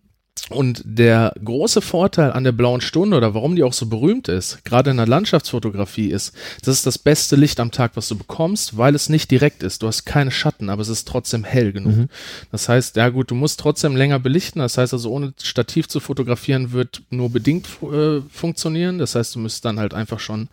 und 0.50 0.82
der 0.84 1.32
große 1.42 1.80
Vorteil 1.80 2.32
an 2.32 2.44
der 2.44 2.52
blauen 2.52 2.80
Stunde 2.80 3.16
oder 3.16 3.32
warum 3.34 3.54
die 3.56 3.62
auch 3.62 3.72
so 3.72 3.86
berühmt 3.86 4.28
ist, 4.28 4.64
gerade 4.64 4.90
in 4.90 4.96
der 4.96 5.06
Landschaftsfotografie 5.06 6.10
ist, 6.10 6.34
das 6.64 6.76
ist 6.76 6.86
das 6.86 6.98
beste 6.98 7.36
Licht 7.36 7.60
am 7.60 7.70
Tag, 7.70 7.92
was 7.94 8.08
du 8.08 8.16
bekommst, 8.16 8.76
weil 8.76 8.94
es 8.94 9.08
nicht 9.08 9.30
direkt 9.30 9.62
ist. 9.62 9.82
Du 9.82 9.86
hast 9.86 10.04
keine 10.04 10.30
Schatten, 10.30 10.68
aber 10.68 10.82
es 10.82 10.88
ist 10.88 11.06
trotzdem 11.06 11.44
hell 11.44 11.72
genug. 11.72 11.96
Mhm. 11.96 12.08
Das 12.50 12.68
heißt, 12.68 12.96
ja 12.96 13.08
gut, 13.08 13.30
du 13.30 13.34
musst 13.34 13.60
trotzdem 13.60 13.96
länger 13.96 14.18
belichten. 14.18 14.58
Das 14.58 14.76
heißt 14.76 14.92
also, 14.92 15.10
ohne 15.10 15.32
Stativ 15.40 15.88
zu 15.88 16.00
fotografieren 16.00 16.72
wird 16.72 17.02
nur 17.10 17.30
bedingt 17.30 17.66
äh, 17.82 18.20
funktionieren. 18.30 18.98
Das 18.98 19.14
heißt, 19.14 19.36
du 19.36 19.38
müsst 19.38 19.64
dann 19.64 19.78
halt 19.78 19.94
einfach 19.94 20.18
schon 20.20 20.48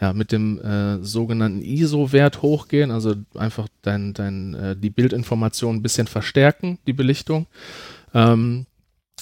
ja, 0.00 0.12
mit 0.12 0.32
dem 0.32 0.60
äh, 0.60 1.02
sogenannten 1.02 1.60
ISO-Wert 1.60 2.42
hochgehen, 2.42 2.90
also 2.90 3.14
einfach 3.34 3.68
dein, 3.82 4.14
dein, 4.14 4.54
äh, 4.54 4.76
die 4.76 4.90
Bildinformation 4.90 5.76
ein 5.76 5.82
bisschen 5.82 6.06
verstärken, 6.06 6.78
die 6.86 6.92
Belichtung. 6.92 7.46
Ähm, 8.14 8.66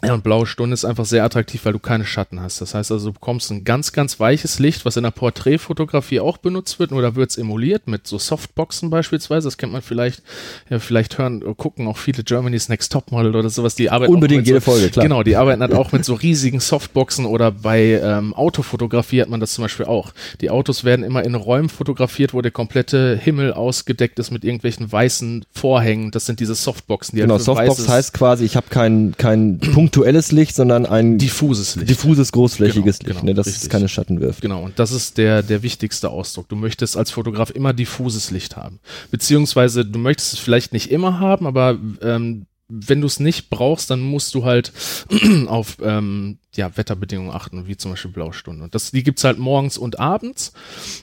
ja, 0.04 0.14
und 0.14 0.24
blaue 0.24 0.46
Stunde 0.46 0.74
ist 0.74 0.84
einfach 0.84 1.04
sehr 1.04 1.22
attraktiv, 1.22 1.64
weil 1.64 1.74
du 1.74 1.78
keine 1.78 2.04
Schatten 2.04 2.40
hast. 2.40 2.60
Das 2.60 2.74
heißt 2.74 2.90
also, 2.90 3.10
du 3.10 3.12
bekommst 3.12 3.52
ein 3.52 3.62
ganz, 3.62 3.92
ganz 3.92 4.18
weiches 4.18 4.58
Licht, 4.58 4.84
was 4.84 4.96
in 4.96 5.04
der 5.04 5.12
Porträtfotografie 5.12 6.18
auch 6.18 6.38
benutzt 6.38 6.80
wird, 6.80 6.90
nur 6.90 7.02
da 7.02 7.14
wird 7.14 7.30
es 7.30 7.38
emuliert 7.38 7.86
mit 7.86 8.08
so 8.08 8.18
Softboxen 8.18 8.90
beispielsweise. 8.90 9.46
Das 9.46 9.58
kennt 9.58 9.72
man 9.72 9.80
vielleicht, 9.80 10.22
ja, 10.70 10.80
vielleicht 10.80 11.18
hören, 11.18 11.56
gucken 11.56 11.86
auch 11.86 11.98
viele 11.98 12.24
Germany's 12.24 12.68
Next 12.68 12.90
Topmodel 12.90 13.36
oder 13.36 13.48
sowas, 13.48 13.76
die 13.76 13.90
arbeiten 13.90 14.12
Unbedingt 14.12 14.44
jede 14.44 14.58
so, 14.58 14.72
Folge, 14.72 14.90
klar. 14.90 15.04
Genau, 15.04 15.22
die 15.22 15.36
arbeiten 15.36 15.62
halt 15.62 15.72
auch 15.74 15.92
mit 15.92 16.04
so 16.04 16.14
riesigen 16.14 16.58
Softboxen 16.58 17.24
oder 17.24 17.52
bei 17.52 18.00
ähm, 18.02 18.34
Autofotografie 18.34 19.22
hat 19.22 19.28
man 19.28 19.38
das 19.38 19.52
zum 19.52 19.62
Beispiel 19.62 19.86
auch. 19.86 20.12
Die 20.40 20.50
Autos 20.50 20.82
werden 20.82 21.04
immer 21.04 21.24
in 21.24 21.36
Räumen 21.36 21.68
fotografiert, 21.68 22.34
wo 22.34 22.42
der 22.42 22.50
komplette 22.50 23.16
Himmel 23.16 23.52
ausgedeckt 23.52 24.18
ist 24.18 24.32
mit 24.32 24.42
irgendwelchen 24.42 24.90
weißen 24.90 25.44
Vorhängen. 25.52 26.10
Das 26.10 26.26
sind 26.26 26.40
diese 26.40 26.56
Softboxen. 26.56 27.14
Die 27.14 27.22
genau, 27.22 27.34
halt 27.34 27.44
Softbox 27.44 27.86
heißt 27.86 28.14
quasi, 28.14 28.44
ich 28.44 28.56
habe 28.56 28.66
keinen 28.68 29.16
kein 29.16 29.60
Punkt 29.72 29.81
punktuelles 29.82 30.30
Licht, 30.30 30.54
sondern 30.54 30.86
ein 30.86 31.18
diffuses 31.18 31.74
Licht. 31.74 31.90
Diffuses, 31.90 32.30
großflächiges 32.30 33.00
genau, 33.00 33.08
Licht, 33.08 33.20
genau, 33.20 33.32
ne, 33.32 33.34
das 33.34 33.48
richtig. 33.48 33.68
keine 33.68 33.88
Schatten 33.88 34.20
wirft. 34.20 34.40
Genau, 34.40 34.62
und 34.62 34.78
das 34.78 34.92
ist 34.92 35.18
der, 35.18 35.42
der 35.42 35.64
wichtigste 35.64 36.08
Ausdruck. 36.08 36.48
Du 36.48 36.54
möchtest 36.54 36.96
als 36.96 37.10
Fotograf 37.10 37.50
immer 37.50 37.72
diffuses 37.72 38.30
Licht 38.30 38.56
haben. 38.56 38.78
Beziehungsweise 39.10 39.84
du 39.84 39.98
möchtest 39.98 40.34
es 40.34 40.38
vielleicht 40.38 40.72
nicht 40.72 40.92
immer 40.92 41.18
haben, 41.18 41.48
aber 41.48 41.78
ähm, 42.00 42.46
wenn 42.68 43.00
du 43.00 43.06
es 43.06 43.20
nicht 43.20 43.50
brauchst, 43.50 43.90
dann 43.90 44.00
musst 44.00 44.34
du 44.34 44.44
halt 44.44 44.72
auf 45.46 45.76
ähm, 45.82 46.38
ja, 46.54 46.74
Wetterbedingungen 46.76 47.32
achten, 47.32 47.66
wie 47.66 47.76
zum 47.76 47.92
Beispiel 47.92 48.10
Blaustunde. 48.10 48.64
Und 48.64 48.74
das, 48.74 48.90
die 48.90 49.02
gibt's 49.02 49.24
halt 49.24 49.38
morgens 49.38 49.78
und 49.78 49.98
abends. 49.98 50.52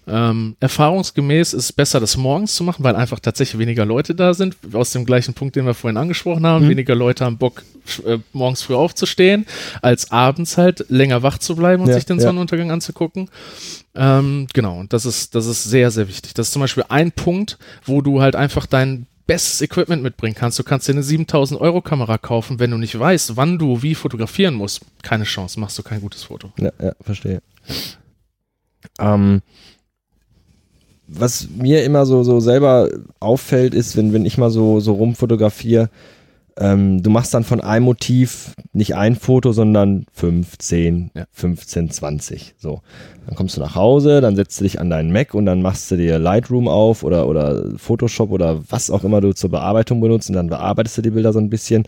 Ähm, 0.08 0.56
erfahrungsgemäß 0.60 1.54
ist 1.54 1.66
es 1.66 1.74
besser, 1.74 2.00
das 2.00 2.18
morgens 2.18 2.56
zu 2.56 2.64
machen, 2.64 2.84
weil 2.84 2.96
einfach 2.96 3.20
tatsächlich 3.20 3.60
weniger 3.60 3.86
Leute 3.86 4.16
da 4.16 4.34
sind. 4.34 4.58
Aus 4.74 4.92
dem 4.92 5.06
gleichen 5.06 5.34
Punkt, 5.34 5.56
den 5.56 5.66
wir 5.66 5.74
vorhin 5.74 5.98
angesprochen 5.98 6.46
haben. 6.46 6.66
Mhm. 6.66 6.70
Weniger 6.70 6.96
Leute 6.96 7.26
haben 7.26 7.38
Bock, 7.38 7.64
äh, 8.06 8.20
morgens 8.34 8.62
früh 8.62 8.76
aufzustehen, 8.76 9.46
als 9.82 10.12
abends 10.12 10.58
halt 10.58 10.86
länger 10.90 11.24
wach 11.24 11.38
zu 11.40 11.56
bleiben 11.56 11.84
und 11.84 11.90
Ja, 11.90 11.96
sich 11.96 12.06
den 12.06 12.18
ja. 12.18 12.24
Sonnenuntergang 12.24 12.72
anzugucken. 12.72 13.30
Ähm, 13.96 14.48
genau, 14.54 14.80
und 14.80 14.94
das 14.94 15.06
ist, 15.06 15.36
das 15.36 15.48
ist 15.48 15.64
sehr, 15.64 15.92
sehr 15.92 16.08
wichtig. 16.08 16.34
Das 16.34 16.48
ist 16.48 16.54
zum 16.54 16.62
Beispiel 16.62 16.86
ein 16.90 17.12
Punkt, 17.12 17.58
wo 17.86 18.02
du 18.02 18.22
halt 18.22 18.36
einfach 18.36 18.66
dein 18.66 19.08
bestes 19.30 19.62
Equipment 19.62 20.02
mitbringen 20.02 20.34
kannst. 20.34 20.58
Du 20.58 20.64
kannst 20.64 20.88
dir 20.88 20.94
eine 20.94 21.04
7000 21.04 21.62
Euro 21.62 21.82
Kamera 21.82 22.18
kaufen, 22.18 22.58
wenn 22.58 22.72
du 22.72 22.78
nicht 22.78 22.98
weißt, 22.98 23.38
wann 23.38 23.60
du 23.60 23.84
wie 23.84 23.94
fotografieren 23.94 24.56
musst. 24.56 24.82
Keine 25.04 25.24
Chance, 25.24 25.60
machst 25.60 25.78
du 25.78 25.84
kein 25.84 26.02
gutes 26.02 26.24
Foto. 26.24 26.52
Ja, 26.58 26.72
ja, 26.82 26.94
verstehe. 27.00 27.40
Ähm, 29.00 29.44
was 31.08 31.48
mir 31.56 31.84
immer 31.84 32.08
so, 32.08 32.24
so 32.24 32.40
selber 32.40 32.90
auffällt, 33.20 33.76
ist, 33.76 33.96
wenn, 33.96 34.14
wenn 34.14 34.26
ich 34.26 34.40
mal 34.40 34.50
so, 34.50 34.80
so 34.80 34.94
rumfotografiere, 34.94 35.92
ähm, 36.60 37.02
du 37.02 37.10
machst 37.10 37.34
dann 37.34 37.46
von 37.46 37.62
einem 37.62 37.86
Motiv 37.86 38.54
nicht 38.74 38.96
ein 38.96 39.16
Foto, 39.16 39.54
sondern 39.54 40.06
5, 40.14 40.58
10, 40.58 41.12
Ja. 41.16 41.26
15, 41.32 41.90
20. 41.90 42.56
So. 42.58 42.82
Dann 43.26 43.36
kommst 43.36 43.56
du 43.56 43.62
nach 43.62 43.76
Hause, 43.76 44.20
dann 44.20 44.36
setzt 44.36 44.60
du 44.60 44.66
dich 44.66 44.80
an 44.80 44.90
deinen 44.90 45.12
Mac 45.12 45.34
und 45.34 45.46
dann 45.46 45.62
machst 45.62 45.90
du 45.90 45.96
dir 45.96 46.20
Lightroom 46.20 46.68
auf 46.68 47.04
oder, 47.04 47.28
oder 47.28 47.64
Photoshop 47.78 48.32
oder 48.32 48.60
was 48.70 48.92
auch 48.92 49.06
immer 49.06 49.22
du 49.22 49.34
zur 49.34 49.50
Bearbeitung 49.50 50.02
benutzt 50.02 50.30
und 50.30 50.36
dann 50.36 50.48
bearbeitest 50.48 50.98
du 50.98 51.02
die 51.02 51.12
Bilder 51.12 51.32
so 51.32 51.40
ein 51.40 51.50
bisschen. 51.50 51.86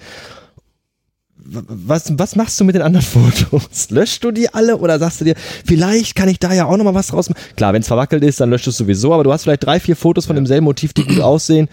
Was, 1.43 2.17
was 2.17 2.35
machst 2.35 2.59
du 2.59 2.63
mit 2.63 2.75
den 2.75 2.81
anderen 2.81 3.05
Fotos? 3.41 3.89
Löschst 3.89 4.23
du 4.23 4.31
die 4.31 4.53
alle 4.53 4.77
oder 4.77 4.99
sagst 4.99 5.19
du 5.19 5.25
dir, 5.25 5.35
vielleicht 5.65 6.15
kann 6.15 6.29
ich 6.29 6.39
da 6.39 6.53
ja 6.53 6.65
auch 6.65 6.77
nochmal 6.77 6.93
was 6.93 7.07
draus 7.07 7.29
machen? 7.29 7.41
Klar, 7.57 7.73
wenn 7.73 7.81
es 7.81 7.87
verwackelt 7.87 8.23
ist, 8.23 8.39
dann 8.39 8.49
löscht 8.49 8.67
du 8.67 8.69
es 8.69 8.77
sowieso, 8.77 9.13
aber 9.13 9.23
du 9.25 9.33
hast 9.33 9.43
vielleicht 9.43 9.65
drei, 9.65 9.79
vier 9.81 9.97
Fotos 9.97 10.27
von 10.27 10.35
demselben 10.35 10.63
Motiv, 10.63 10.93
die 10.93 11.03
gut 11.03 11.19
aussehen. 11.19 11.67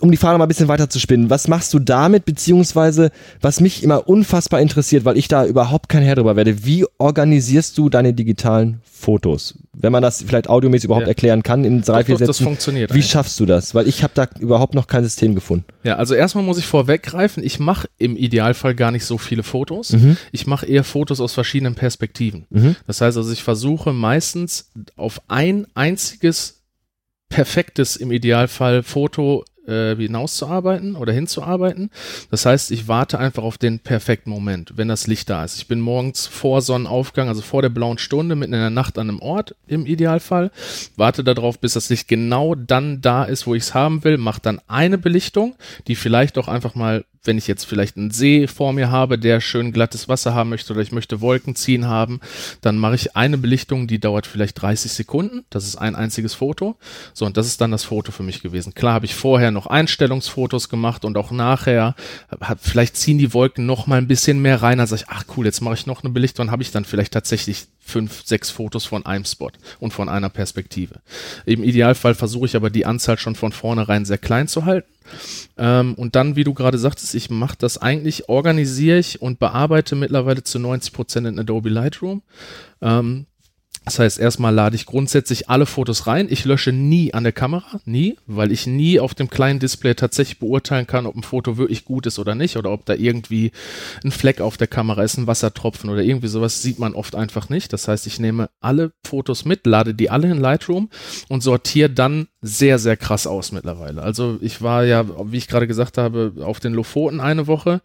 Um 0.00 0.12
die 0.12 0.16
Frage 0.16 0.38
mal 0.38 0.44
ein 0.44 0.48
bisschen 0.48 0.68
weiter 0.68 0.88
zu 0.88 1.00
spinnen, 1.00 1.28
was 1.28 1.48
machst 1.48 1.74
du 1.74 1.80
damit, 1.80 2.24
beziehungsweise 2.24 3.10
was 3.40 3.58
mich 3.60 3.82
immer 3.82 4.08
unfassbar 4.08 4.60
interessiert, 4.60 5.04
weil 5.04 5.16
ich 5.18 5.26
da 5.26 5.44
überhaupt 5.44 5.88
kein 5.88 6.02
Herr 6.04 6.14
drüber 6.14 6.36
werde, 6.36 6.64
wie 6.64 6.84
organisierst 6.98 7.76
du 7.76 7.88
deine 7.88 8.14
digitalen 8.14 8.80
Fotos? 8.84 9.58
Wenn 9.72 9.90
man 9.90 10.02
das 10.02 10.22
vielleicht 10.22 10.48
audiomäßig 10.48 10.84
überhaupt 10.86 11.06
Ja. 11.06 11.08
erklären 11.08 11.42
kann 11.42 11.64
in 11.64 11.82
drei, 11.82 12.00
Doch, 12.00 12.06
vier 12.06 12.14
doch, 12.14 12.26
das 12.26 12.36
Sätzen. 12.36 12.44
funktioniert 12.44 12.90
Wie 12.90 12.94
eigentlich. 12.94 13.10
schaffst 13.10 13.40
du 13.40 13.46
das? 13.46 13.74
Weil 13.74 13.88
ich 13.88 14.04
habe 14.04 14.12
da 14.14 14.28
überhaupt 14.38 14.74
noch 14.74 14.86
kein 14.86 15.02
System 15.02 15.34
gefunden. 15.34 15.64
Ja, 15.82 15.96
also 15.96 16.14
erstmal 16.14 16.44
muss 16.44 16.58
ich 16.58 16.66
vorweggreifen, 16.66 17.42
ich 17.42 17.58
mache 17.58 17.88
im 17.98 18.16
Idealfall 18.16 18.76
gar 18.76 18.92
nicht 18.92 19.04
so 19.04 19.18
viele 19.18 19.42
Fotos. 19.42 19.96
Ich 20.30 20.46
mache 20.46 20.66
eher 20.66 20.84
Fotos 20.84 21.20
aus 21.20 21.32
verschiedenen 21.32 21.74
Perspektiven. 21.74 22.46
Das 22.86 23.00
heißt 23.00 23.16
also, 23.16 23.32
ich 23.32 23.42
versuche 23.42 23.92
meistens 23.92 24.70
auf 24.96 25.20
ein 25.26 25.66
einziges 25.74 26.62
perfektes 27.28 27.96
im 27.96 28.10
Idealfall 28.12 28.82
Foto 28.82 29.44
äh, 29.68 29.94
hinauszuarbeiten 29.96 30.96
oder 30.96 31.12
hinzuarbeiten. 31.12 31.90
Das 32.30 32.46
heißt, 32.46 32.70
ich 32.70 32.88
warte 32.88 33.18
einfach 33.18 33.42
auf 33.42 33.58
den 33.58 33.78
perfekten 33.78 34.30
Moment, 34.30 34.72
wenn 34.76 34.88
das 34.88 35.06
Licht 35.06 35.30
da 35.30 35.44
ist. 35.44 35.58
Ich 35.58 35.68
bin 35.68 35.80
morgens 35.80 36.26
vor 36.26 36.62
Sonnenaufgang, 36.62 37.28
also 37.28 37.42
vor 37.42 37.62
der 37.62 37.68
blauen 37.68 37.98
Stunde, 37.98 38.34
mitten 38.34 38.54
in 38.54 38.60
der 38.60 38.70
Nacht 38.70 38.98
an 38.98 39.08
einem 39.08 39.20
Ort 39.20 39.54
im 39.66 39.86
Idealfall, 39.86 40.50
warte 40.96 41.22
darauf, 41.22 41.60
bis 41.60 41.74
das 41.74 41.88
Licht 41.90 42.08
genau 42.08 42.54
dann 42.54 43.00
da 43.00 43.24
ist, 43.24 43.46
wo 43.46 43.54
ich 43.54 43.64
es 43.64 43.74
haben 43.74 44.04
will, 44.04 44.18
mache 44.18 44.40
dann 44.42 44.60
eine 44.66 44.98
Belichtung, 44.98 45.54
die 45.86 45.94
vielleicht 45.94 46.38
auch 46.38 46.48
einfach 46.48 46.74
mal 46.74 47.04
wenn 47.28 47.38
ich 47.38 47.46
jetzt 47.46 47.64
vielleicht 47.64 47.96
einen 47.96 48.10
See 48.10 48.48
vor 48.48 48.72
mir 48.72 48.90
habe, 48.90 49.18
der 49.18 49.40
schön 49.40 49.70
glattes 49.70 50.08
Wasser 50.08 50.34
haben 50.34 50.50
möchte 50.50 50.72
oder 50.72 50.82
ich 50.82 50.90
möchte 50.90 51.20
Wolken 51.20 51.54
ziehen 51.54 51.86
haben, 51.86 52.18
dann 52.62 52.76
mache 52.78 52.96
ich 52.96 53.14
eine 53.14 53.38
Belichtung, 53.38 53.86
die 53.86 54.00
dauert 54.00 54.26
vielleicht 54.26 54.60
30 54.60 54.90
Sekunden. 54.90 55.44
Das 55.50 55.64
ist 55.64 55.76
ein 55.76 55.94
einziges 55.94 56.34
Foto. 56.34 56.76
So, 57.14 57.26
und 57.26 57.36
das 57.36 57.46
ist 57.46 57.60
dann 57.60 57.70
das 57.70 57.84
Foto 57.84 58.10
für 58.10 58.24
mich 58.24 58.42
gewesen. 58.42 58.74
Klar 58.74 58.94
habe 58.94 59.06
ich 59.06 59.14
vorher 59.14 59.52
noch 59.52 59.66
Einstellungsfotos 59.66 60.68
gemacht 60.68 61.04
und 61.04 61.16
auch 61.16 61.30
nachher. 61.30 61.94
Hab, 62.40 62.64
vielleicht 62.64 62.96
ziehen 62.96 63.18
die 63.18 63.32
Wolken 63.34 63.66
noch 63.66 63.86
mal 63.86 63.98
ein 63.98 64.08
bisschen 64.08 64.40
mehr 64.40 64.62
rein. 64.62 64.78
Dann 64.78 64.86
sage 64.86 65.02
ich, 65.02 65.10
ach 65.10 65.24
cool, 65.36 65.44
jetzt 65.46 65.60
mache 65.60 65.74
ich 65.74 65.86
noch 65.86 66.02
eine 66.02 66.12
Belichtung. 66.12 66.50
Habe 66.50 66.62
ich 66.62 66.72
dann 66.72 66.84
vielleicht 66.84 67.12
tatsächlich 67.12 67.66
fünf, 67.88 68.22
sechs 68.24 68.50
Fotos 68.50 68.84
von 68.84 69.04
einem 69.06 69.24
Spot 69.24 69.50
und 69.80 69.92
von 69.92 70.08
einer 70.08 70.28
Perspektive. 70.28 71.00
Im 71.46 71.64
Idealfall 71.64 72.14
versuche 72.14 72.46
ich 72.46 72.56
aber 72.56 72.70
die 72.70 72.86
Anzahl 72.86 73.18
schon 73.18 73.34
von 73.34 73.52
vornherein 73.52 74.04
sehr 74.04 74.18
klein 74.18 74.46
zu 74.46 74.64
halten. 74.64 74.88
Ähm, 75.56 75.94
und 75.94 76.14
dann, 76.14 76.36
wie 76.36 76.44
du 76.44 76.54
gerade 76.54 76.78
sagtest, 76.78 77.14
ich 77.14 77.30
mache 77.30 77.56
das 77.58 77.78
eigentlich, 77.78 78.28
organisiere 78.28 78.98
ich 78.98 79.22
und 79.22 79.38
bearbeite 79.38 79.96
mittlerweile 79.96 80.42
zu 80.42 80.58
90 80.58 80.92
Prozent 80.92 81.26
in 81.26 81.38
Adobe 81.38 81.70
Lightroom. 81.70 82.22
Ähm, 82.82 83.26
Das 83.88 83.98
heißt, 83.98 84.18
erstmal 84.18 84.54
lade 84.54 84.76
ich 84.76 84.84
grundsätzlich 84.84 85.48
alle 85.48 85.64
Fotos 85.64 86.06
rein. 86.06 86.26
Ich 86.28 86.44
lösche 86.44 86.72
nie 86.72 87.14
an 87.14 87.22
der 87.22 87.32
Kamera, 87.32 87.80
nie, 87.86 88.18
weil 88.26 88.52
ich 88.52 88.66
nie 88.66 89.00
auf 89.00 89.14
dem 89.14 89.30
kleinen 89.30 89.60
Display 89.60 89.94
tatsächlich 89.94 90.38
beurteilen 90.38 90.86
kann, 90.86 91.06
ob 91.06 91.16
ein 91.16 91.22
Foto 91.22 91.56
wirklich 91.56 91.86
gut 91.86 92.04
ist 92.04 92.18
oder 92.18 92.34
nicht 92.34 92.58
oder 92.58 92.70
ob 92.70 92.84
da 92.84 92.92
irgendwie 92.92 93.50
ein 94.04 94.10
Fleck 94.10 94.42
auf 94.42 94.58
der 94.58 94.66
Kamera 94.66 95.02
ist, 95.04 95.16
ein 95.16 95.26
Wassertropfen 95.26 95.88
oder 95.88 96.02
irgendwie 96.02 96.28
sowas 96.28 96.60
sieht 96.60 96.78
man 96.78 96.92
oft 96.92 97.14
einfach 97.14 97.48
nicht. 97.48 97.72
Das 97.72 97.88
heißt, 97.88 98.06
ich 98.06 98.20
nehme 98.20 98.50
alle 98.60 98.92
Fotos 99.06 99.46
mit, 99.46 99.64
lade 99.64 99.94
die 99.94 100.10
alle 100.10 100.30
in 100.30 100.38
Lightroom 100.38 100.90
und 101.30 101.42
sortiere 101.42 101.88
dann 101.88 102.28
sehr, 102.42 102.78
sehr 102.78 102.96
krass 102.98 103.26
aus 103.26 103.52
mittlerweile. 103.52 104.02
Also 104.02 104.38
ich 104.42 104.60
war 104.62 104.84
ja, 104.84 105.06
wie 105.32 105.38
ich 105.38 105.48
gerade 105.48 105.66
gesagt 105.66 105.96
habe, 105.96 106.34
auf 106.42 106.60
den 106.60 106.74
Lofoten 106.74 107.20
eine 107.20 107.46
Woche. 107.46 107.80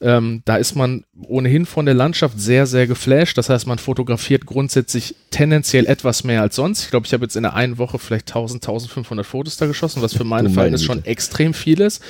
Ähm, 0.00 0.42
da 0.44 0.56
ist 0.56 0.76
man 0.76 1.04
ohnehin 1.26 1.66
von 1.66 1.84
der 1.84 1.94
Landschaft 1.94 2.40
sehr, 2.40 2.66
sehr 2.66 2.86
geflasht. 2.86 3.36
Das 3.36 3.50
heißt, 3.50 3.66
man 3.66 3.78
fotografiert 3.78 4.46
grundsätzlich 4.46 5.14
tendenziell 5.30 5.47
etwas 5.52 6.24
mehr 6.24 6.42
als 6.42 6.56
sonst. 6.56 6.84
Ich 6.84 6.90
glaube, 6.90 7.06
ich 7.06 7.12
habe 7.12 7.24
jetzt 7.24 7.36
in 7.36 7.42
der 7.42 7.54
einen 7.54 7.78
Woche 7.78 7.98
vielleicht 7.98 8.28
1000, 8.28 8.62
1500 8.62 9.26
Fotos 9.26 9.56
da 9.56 9.66
geschossen, 9.66 10.02
was 10.02 10.14
für 10.14 10.24
meine 10.24 10.50
Verhältnisse 10.50 10.84
schon 10.84 11.04
extrem 11.04 11.54
viel 11.54 11.80
ist. 11.80 12.02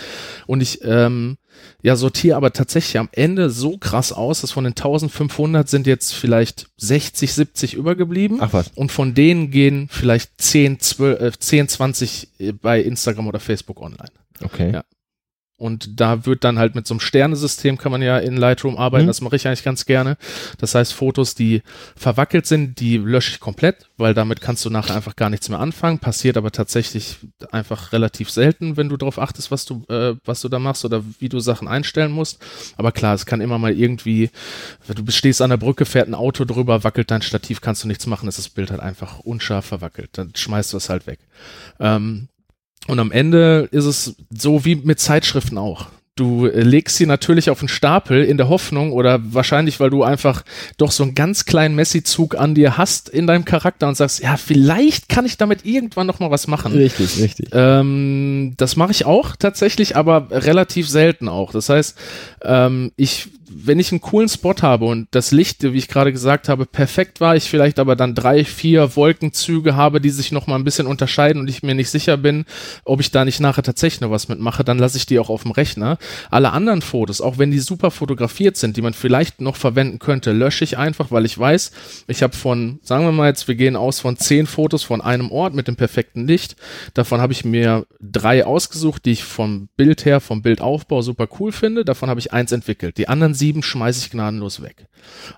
Und 0.47 0.61
ich 0.61 0.85
ähm, 0.85 1.39
ja, 1.83 1.97
sortiere 1.97 2.37
aber 2.37 2.53
tatsächlich 2.53 2.99
am 2.99 3.09
Ende 3.13 3.51
so 3.51 3.79
krass 3.79 4.13
aus, 4.13 4.41
dass 4.41 4.51
von 4.51 4.65
den 4.65 4.73
1500 4.73 5.69
sind 5.69 5.87
jetzt 5.87 6.15
vielleicht 6.15 6.69
60, 6.79 7.33
70 7.33 7.75
übergeblieben. 7.75 8.39
Ach 8.41 8.53
was. 8.53 8.71
Und 8.75 8.93
von 8.93 9.15
denen 9.15 9.51
gehen 9.51 9.89
vielleicht 9.91 10.41
10, 10.41 10.81
12, 10.81 11.21
äh, 11.21 11.33
10 11.39 11.69
20 11.69 12.29
bei 12.61 12.81
Instagram 12.81 13.29
oder 13.29 13.41
Facebook 13.41 13.81
online. 13.81 14.11
Okay. 14.43 14.73
Ja. 14.73 14.85
Und 15.59 16.01
da 16.01 16.25
wird 16.25 16.45
dann 16.45 16.57
halt 16.57 16.77
mit 16.77 16.87
so 16.87 16.95
einem 16.95 17.01
Sternesystem 17.01 17.79
kann 17.79 17.91
man 17.91 18.01
ja 18.01 18.17
in 18.19 18.37
Lightroom 18.37 18.79
arbeiten. 18.79 19.07
Mhm. 19.07 19.09
Das 19.09 19.21
mache 19.21 19.35
ich 19.35 19.49
eigentlich 19.49 19.65
ganz 19.65 19.87
gerne. 19.87 20.17
Das 20.59 20.77
heißt, 20.77 20.95
Fotos, 20.95 21.35
die 21.35 21.63
verwackelt 21.97 22.47
sind, 22.47 22.79
die 22.79 22.97
lösche 22.97 23.33
ich 23.33 23.41
komplett, 23.41 23.89
weil 23.97 24.15
damit 24.15 24.41
kannst 24.41 24.65
du 24.65 24.71
nachher 24.71 24.95
einfach 24.95 25.17
gar 25.17 25.31
nichts 25.31 25.49
mehr 25.49 25.59
anfangen. 25.59 25.99
Passiert 25.99 26.37
aber 26.37 26.53
tatsächlich 26.53 27.19
einfach 27.51 27.93
relativ 27.93 28.31
selten, 28.31 28.77
wenn 28.77 28.89
du 28.89 28.97
darauf 28.97 29.19
achtest, 29.19 29.51
was 29.51 29.65
du, 29.65 29.85
äh, 29.89 30.15
was 30.25 30.43
du 30.43 30.49
da 30.49 30.61
machst 30.61 30.85
oder 30.85 31.03
wie 31.19 31.29
du 31.29 31.41
Sachen 31.41 31.67
einstellen 31.67 32.13
musst. 32.13 32.41
Aber 32.77 32.93
klar, 32.93 33.15
es 33.15 33.27
kann 33.27 33.41
immer 33.41 33.59
mal 33.59 33.77
irgendwie, 33.77 34.31
du 34.87 35.11
stehst 35.11 35.43
an 35.43 35.51
der 35.51 35.57
Brücke, 35.57 35.87
fährt 35.87 36.07
ein 36.07 36.15
Auto 36.15 36.45
drüber, 36.45 36.85
wackelt 36.85 37.11
dein 37.11 37.23
Stativ, 37.23 37.61
kannst 37.61 37.83
du 37.83 37.89
nichts 37.89 38.07
machen, 38.07 38.29
ist 38.29 38.39
das 38.39 38.49
Bild 38.49 38.71
halt 38.71 38.81
einfach 38.81 39.19
unscharf 39.19 39.65
verwackelt. 39.65 40.11
Dann 40.13 40.31
schmeißt 40.37 40.73
du 40.73 40.77
es 40.77 40.89
halt 40.89 41.09
weg. 41.09 41.19
Ähm, 41.81 42.29
und 42.89 42.99
am 42.99 43.13
Ende 43.13 43.69
ist 43.71 43.85
es 43.85 44.17
so 44.31 44.65
wie 44.65 44.75
mit 44.75 44.99
Zeitschriften 44.99 45.59
auch. 45.59 45.87
Du 46.19 46.47
legst 46.47 46.97
sie 46.97 47.07
natürlich 47.07 47.49
auf 47.49 47.61
den 47.61 47.69
Stapel 47.69 48.25
in 48.25 48.39
der 48.39 48.49
Hoffnung 48.49 48.93
oder 48.93 49.21
wahrscheinlich, 49.23 49.79
weil 49.79 49.91
du 49.91 50.03
einfach 50.03 50.43
doch 50.77 50.91
so 50.91 51.05
einen 51.05 51.15
ganz 51.15 51.45
kleinen 51.45 51.77
Messi-Zug 51.77 52.37
an 52.37 52.57
dir 52.57 52.77
hast 52.77 53.09
in 53.09 53.29
deinem 53.29 53.45
Charakter 53.45 53.87
und 53.87 53.97
sagst, 53.97 54.21
ja, 54.21 54.37
vielleicht 54.37 55.09
kann 55.09 55.25
ich 55.27 55.37
damit 55.37 55.65
irgendwann 55.65 56.09
noch 56.09 56.19
mal 56.19 56.33
was 56.33 56.49
machen. 56.49 56.73
Richtig, 56.73 57.21
richtig. 57.21 57.51
Ähm, 57.53 58.55
das 58.57 58.75
mache 58.75 58.91
ich 58.91 59.07
auch 59.07 59.37
tatsächlich, 59.37 59.95
aber 59.95 60.27
relativ 60.33 60.89
selten 60.89 61.29
auch. 61.29 61.53
Das 61.53 61.69
heißt, 61.69 61.97
ähm, 62.43 62.91
ich 62.97 63.29
wenn 63.51 63.79
ich 63.81 63.93
einen 63.93 64.01
coolen 64.01 64.29
Spot 64.29 64.55
habe 64.61 64.85
und 64.85 65.09
das 65.11 65.31
Licht, 65.31 65.63
wie 65.63 65.79
ich 65.79 65.89
gerade 65.89 66.13
gesagt 66.13 66.49
habe, 66.49 66.67
perfekt 66.67 67.21
war, 67.21 67.37
ich 67.37 67.45
vielleicht 67.45 67.79
aber 67.79 67.97
dann 67.97 68.15
drei, 68.15 68.45
vier 68.45 68.95
Wolkenzüge 68.97 69.77
habe, 69.77 70.01
die 70.01 70.11
sich 70.11 70.33
noch 70.33 70.47
mal 70.47 70.57
ein 70.57 70.65
bisschen 70.65 70.87
unterscheiden 70.87 71.41
und 71.41 71.49
ich 71.49 71.63
mir 71.63 71.75
nicht 71.75 71.91
sicher 71.91 72.17
bin, 72.17 72.45
ob 72.85 73.01
ich 73.01 73.11
da 73.11 73.25
nicht 73.25 73.41
nachher 73.41 73.63
tatsächlich 73.63 74.01
noch 74.01 74.11
was 74.11 74.29
mitmache, 74.29 74.65
dann 74.65 74.79
lasse 74.79 74.99
ich 74.99 75.07
die 75.07 75.19
auch 75.19 75.31
auf 75.31 75.43
dem 75.43 75.53
Rechner. 75.53 75.99
Alle 76.31 76.53
anderen 76.53 76.83
Fotos, 76.83 77.21
auch 77.21 77.39
wenn 77.39 77.51
die 77.51 77.59
super 77.59 77.91
fotografiert 77.91 78.57
sind, 78.57 78.77
die 78.77 78.83
man 78.83 78.95
vielleicht 78.95 79.41
noch 79.41 79.57
verwenden 79.57 79.99
könnte, 79.99 80.33
lösche 80.33 80.65
ich 80.65 80.79
einfach, 80.79 81.11
weil 81.11 81.25
ich 81.25 81.39
weiß, 81.39 81.73
ich 82.07 82.23
habe 82.23 82.37
von, 82.37 82.81
sagen 82.83 83.05
wir 83.05 83.13
mal 83.13 83.29
jetzt, 83.29 83.49
wir 83.49 83.55
gehen 83.55 83.77
aus 83.77 84.01
von 84.01 84.17
zehn 84.17 84.47
Fotos 84.47 84.83
von 84.83 85.01
einem 85.01 85.31
Ort 85.31 85.55
mit 85.55 85.69
dem 85.69 85.77
perfekten 85.77 86.27
Licht. 86.27 86.57
Davon 86.95 87.21
habe 87.21 87.33
ich 87.33 87.45
mir 87.45 87.87
drei 88.01 88.45
ausgesucht, 88.45 89.05
die 89.05 89.13
ich 89.13 89.25
vom 89.25 89.69
Bild 89.77 90.05
her, 90.05 90.21
vom 90.21 90.43
Bildaufbau 90.43 91.03
super 91.03 91.29
cool 91.39 91.53
finde. 91.53 91.85
Davon 91.85 92.11
habe 92.11 92.21
ich 92.21 92.33
eins 92.33 92.53
entwickelt. 92.53 92.99
Die 92.99 93.09
anderen 93.09 93.35
sieben 93.35 93.63
schmeiße 93.63 94.05
ich 94.05 94.11
gnadenlos 94.11 94.63
weg. 94.63 94.87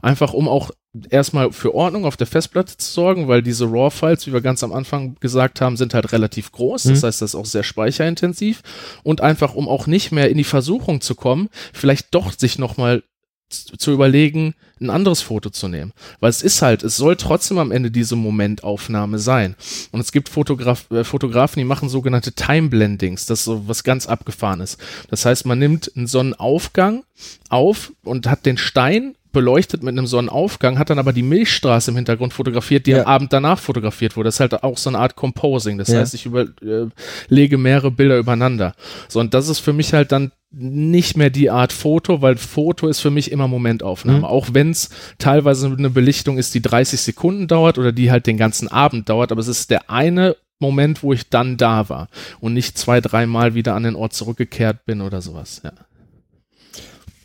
Einfach 0.03 0.33
um 0.33 0.49
auch 0.49 0.71
erstmal 1.09 1.53
für 1.53 1.75
Ordnung 1.75 2.05
auf 2.05 2.17
der 2.17 2.27
Festplatte 2.27 2.77
zu 2.77 2.91
sorgen, 2.91 3.29
weil 3.29 3.43
diese 3.43 3.65
RAW-Files, 3.67 4.27
wie 4.27 4.33
wir 4.33 4.41
ganz 4.41 4.65
am 4.65 4.73
Anfang 4.73 5.17
gesagt 5.21 5.61
haben, 5.61 5.77
sind 5.77 5.95
halt 5.95 6.13
relativ 6.13 6.51
groß. 6.53 6.85
Das 6.85 7.03
mhm. 7.03 7.07
heißt, 7.07 7.23
das 7.23 7.31
ist 7.31 7.35
auch 7.35 7.47
sehr 7.47 7.63
speicherintensiv. 7.63 8.63
Und 9.03 9.21
einfach, 9.21 9.55
um 9.55 9.69
auch 9.69 9.87
nicht 9.87 10.11
mehr 10.11 10.31
in 10.31 10.39
die 10.39 10.45
Versuchung 10.45 11.01
zu 11.01 11.15
kommen, 11.15 11.49
vielleicht 11.73 12.15
doch 12.15 12.33
sich 12.33 12.59
nochmal 12.59 13.03
zu 13.51 13.93
überlegen, 13.93 14.55
ein 14.81 14.91
anderes 14.91 15.23
Foto 15.23 15.51
zu 15.51 15.69
nehmen. 15.69 15.93
Weil 16.21 16.31
es 16.31 16.43
ist 16.43 16.63
halt, 16.63 16.83
es 16.83 16.97
soll 16.97 17.17
trotzdem 17.17 17.59
am 17.59 17.73
Ende 17.73 17.91
diese 17.91 18.17
Momentaufnahme 18.17 19.19
sein. 19.19 19.57
Und 19.91 20.01
es 20.01 20.13
gibt 20.13 20.29
Fotograf 20.29 20.91
äh, 20.91 21.05
Fotografen, 21.05 21.59
die 21.59 21.65
machen 21.65 21.89
sogenannte 21.89 22.33
Time-Blendings, 22.33 23.27
das 23.27 23.41
ist 23.41 23.45
so 23.47 23.69
was 23.69 23.83
ganz 23.83 24.07
abgefahren 24.07 24.61
ist. 24.61 24.79
Das 25.09 25.27
heißt, 25.27 25.47
man 25.47 25.59
nimmt 25.59 25.93
einen 25.97 26.07
Sonnenaufgang 26.07 27.05
auf 27.49 27.93
und 28.05 28.29
hat 28.29 28.47
den 28.47 28.57
Stein 28.57 29.17
beleuchtet 29.33 29.83
mit 29.83 29.97
einem 29.97 30.07
Sonnenaufgang, 30.07 30.79
hat 30.79 30.91
dann 30.91 30.99
aber 30.99 31.13
die 31.13 31.23
Milchstraße 31.23 31.91
im 31.91 31.97
Hintergrund 31.97 32.33
fotografiert, 32.33 32.87
die 32.87 32.93
ja. 32.93 33.03
am 33.03 33.07
Abend 33.07 33.33
danach 33.33 33.59
fotografiert 33.59 34.17
wurde. 34.17 34.29
Das 34.29 34.37
ist 34.37 34.41
halt 34.41 34.63
auch 34.63 34.79
so 34.79 34.91
eine 34.91 34.99
Art 34.99 35.17
Composing. 35.17 35.79
Das 35.79 35.89
ja. 35.89 36.01
heißt, 36.01 36.15
ich 36.15 36.27
überlege 36.27 37.57
äh, 37.57 37.59
mehrere 37.59 37.91
Bilder 37.91 38.19
übereinander. 38.19 38.75
So, 39.09 39.21
und 39.21 39.35
das 39.35 39.49
ist 39.49 39.61
für 39.61 39.73
mich 39.73 39.93
halt 39.93 40.13
dann 40.13 40.33
nicht 40.53 41.17
mehr 41.17 41.31
die 41.31 41.51
Art 41.51 41.73
Foto, 41.73 42.23
weil 42.23 42.37
Foto 42.37 42.89
ist 42.89 43.01
für 43.01 43.11
mich 43.11 43.31
immer 43.31 43.47
Momentaufnahme. 43.47 44.19
Mhm. 44.19 44.25
Auch 44.25 44.49
wenn 44.53 44.71
es 44.71 44.91
teilweise 45.19 45.69
eine 45.69 45.91
Belichtung 45.91 46.39
ist, 46.39 46.55
die 46.55 46.63
30 46.63 47.01
Sekunden 47.01 47.47
dauert 47.47 47.79
oder 47.79 47.93
die 47.93 48.11
halt 48.11 48.27
den 48.27 48.37
ganzen 48.37 48.67
Abend 48.67 49.09
dauert, 49.09 49.31
aber 49.31 49.41
es 49.41 49.49
ist 49.49 49.71
der 49.71 49.91
eine 49.91 50.37
Moment, 50.59 51.03
wo 51.03 51.13
ich 51.13 51.31
dann 51.31 51.57
da 51.57 51.89
war 51.89 52.09
und 52.41 52.53
nicht 52.53 52.77
zwei, 52.77 53.01
dreimal 53.01 53.55
wieder 53.55 53.75
an 53.75 53.85
den 53.85 53.97
Ort 53.97 54.13
zurückgekehrt 54.13 54.85
bin 54.85 55.01
oder 55.01 55.23
sowas. 55.23 55.63
Ja. 55.65 55.73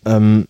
Ähm, 0.06 0.48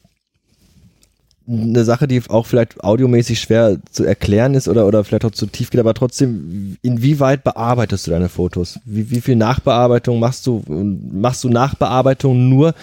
eine 1.48 1.84
Sache, 1.84 2.08
die 2.08 2.22
auch 2.28 2.46
vielleicht 2.46 2.84
audiomäßig 2.84 3.40
schwer 3.40 3.78
zu 3.92 4.04
erklären 4.04 4.56
ist 4.56 4.68
oder, 4.68 4.88
oder 4.88 5.04
vielleicht 5.04 5.26
auch 5.26 5.32
zu 5.32 5.46
tief 5.46 5.70
geht, 5.70 5.80
aber 5.80 5.94
trotzdem, 5.94 6.78
inwieweit 6.82 7.44
bearbeitest 7.44 8.08
du 8.08 8.12
deine 8.12 8.30
Fotos? 8.30 8.80
Wie, 8.86 9.12
wie 9.12 9.22
viel 9.22 9.36
Nachbearbeitung 9.36 10.20
machst 10.20 10.48
du? 10.48 10.64
Machst 10.68 11.44
du 11.44 11.50
Nachbearbeitung 11.50 12.50
nur, 12.50 12.74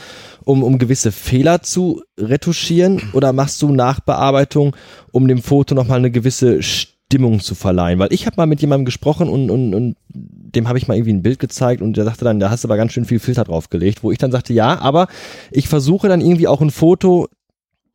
um, 0.45 0.63
um 0.63 0.79
gewisse 0.79 1.11
Fehler 1.11 1.63
zu 1.63 2.03
retuschieren 2.19 3.03
oder 3.13 3.33
machst 3.33 3.61
du 3.63 3.73
Nachbearbeitung, 3.73 4.77
um 5.11 5.27
dem 5.27 5.43
Foto 5.43 5.75
nochmal 5.75 5.99
eine 5.99 6.11
gewisse 6.11 6.63
Stimmung 6.63 7.41
zu 7.41 7.57
verleihen? 7.57 7.99
Weil 7.99 8.13
ich 8.13 8.27
habe 8.27 8.37
mal 8.37 8.47
mit 8.47 8.61
jemandem 8.61 8.85
gesprochen 8.85 9.29
und, 9.29 9.51
und, 9.51 9.75
und 9.75 9.97
dem 10.15 10.69
habe 10.69 10.79
ich 10.79 10.87
mal 10.87 10.95
irgendwie 10.95 11.15
ein 11.15 11.23
Bild 11.23 11.41
gezeigt 11.41 11.83
und 11.83 11.97
der 11.97 12.05
sagte 12.05 12.25
dann, 12.25 12.39
da 12.39 12.51
hast 12.51 12.63
du 12.63 12.69
aber 12.69 12.77
ganz 12.77 12.93
schön 12.93 13.07
viel 13.07 13.19
Filter 13.19 13.45
draufgelegt, 13.45 14.05
wo 14.05 14.13
ich 14.13 14.19
dann 14.19 14.31
sagte, 14.31 14.53
ja, 14.53 14.79
aber 14.81 15.09
ich 15.51 15.69
versuche 15.69 16.09
dann 16.09 16.21
irgendwie 16.21 16.47
auch 16.47 16.61
ein 16.61 16.71
Foto 16.71 17.29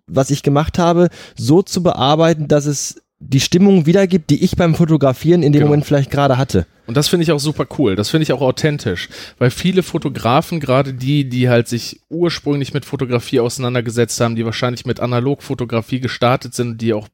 was 0.08 0.30
ich 0.30 0.44
gemacht 0.44 0.80
habe, 0.80 1.10
so 1.36 1.62
zu 1.62 1.84
bearbeiten, 1.84 2.48
dass 2.48 2.66
es 2.66 3.02
die 3.20 3.40
Stimmung 3.40 3.86
wiedergibt, 3.86 4.30
die 4.30 4.44
ich 4.44 4.56
beim 4.56 4.76
Fotografieren 4.76 5.44
in 5.44 5.52
dem 5.52 5.60
genau. 5.60 5.70
Moment 5.70 5.86
vielleicht 5.86 6.12
gerade 6.12 6.38
hatte. 6.38 6.66
Und 6.88 6.96
das 6.96 7.10
finde 7.10 7.24
ich 7.24 7.32
auch 7.32 7.40
super 7.40 7.68
cool. 7.78 7.96
Das 7.96 8.10
finde 8.10 8.24
ich 8.24 8.32
auch 8.32 8.42
authentisch. 8.42 9.10
Weil 9.38 9.52
viele 9.52 9.84
Fotografen, 9.84 10.60
gerade 10.62 10.94
die, 10.94 11.28
die 11.28 11.50
halt 11.50 11.68
sich 11.68 12.02
ursprünglich 12.10 12.74
mit 12.74 12.86
Fotografie 12.86 13.42
auseinandergesetzt 13.42 14.20
haben, 14.22 14.38
die 14.38 14.46
wahrscheinlich 14.46 14.86
mit 14.86 15.02
Analogfotografie 15.02 16.00
gestartet 16.00 16.56
sind, 16.56 16.82
die 16.82 16.94
auch 16.94 17.10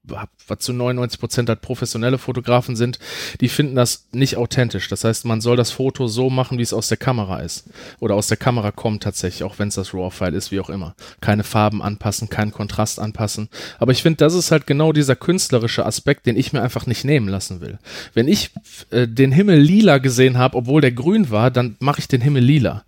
zu 0.59 0.73
99 0.73 1.19
Prozent 1.19 1.49
halt 1.49 1.61
professionelle 1.61 2.19
Fotografen 2.19 2.75
sind, 2.75 2.99
die 3.41 3.49
finden 3.49 3.75
das 3.75 4.07
nicht 4.11 4.37
authentisch. 4.37 4.87
Das 4.89 5.03
heißt, 5.03 5.25
man 5.25 5.41
soll 5.41 5.57
das 5.57 5.71
Foto 5.71 6.07
so 6.07 6.29
machen, 6.29 6.59
wie 6.59 6.63
es 6.63 6.73
aus 6.73 6.87
der 6.87 6.97
Kamera 6.97 7.39
ist. 7.39 7.69
Oder 7.99 8.13
aus 8.13 8.27
der 8.27 8.37
Kamera 8.37 8.71
kommt 8.71 9.01
tatsächlich, 9.01 9.43
auch 9.43 9.57
wenn 9.57 9.69
es 9.69 9.75
das 9.75 9.93
RAW-File 9.93 10.35
ist, 10.35 10.51
wie 10.51 10.59
auch 10.59 10.69
immer. 10.69 10.95
Keine 11.19 11.43
Farben 11.43 11.81
anpassen, 11.81 12.29
keinen 12.29 12.51
Kontrast 12.51 12.99
anpassen. 12.99 13.49
Aber 13.79 13.91
ich 13.91 14.03
finde, 14.03 14.17
das 14.17 14.35
ist 14.35 14.51
halt 14.51 14.67
genau 14.67 14.93
dieser 14.93 15.15
künstlerische 15.15 15.85
Aspekt, 15.85 16.27
den 16.27 16.37
ich 16.37 16.53
mir 16.53 16.61
einfach 16.61 16.85
nicht 16.85 17.05
nehmen 17.05 17.27
lassen 17.27 17.59
will. 17.59 17.79
Wenn 18.13 18.27
ich 18.27 18.51
äh, 18.91 19.07
den 19.07 19.31
Himmel 19.31 19.62
lila 19.63 19.97
gesehen 19.97 20.37
habe, 20.37 20.57
obwohl 20.57 20.81
der 20.81 20.91
grün 20.91 21.31
war, 21.31 21.51
dann 21.51 21.75
mache 21.79 21.99
ich 21.99 22.07
den 22.07 22.21
Himmel 22.21 22.43
lila. 22.43 22.83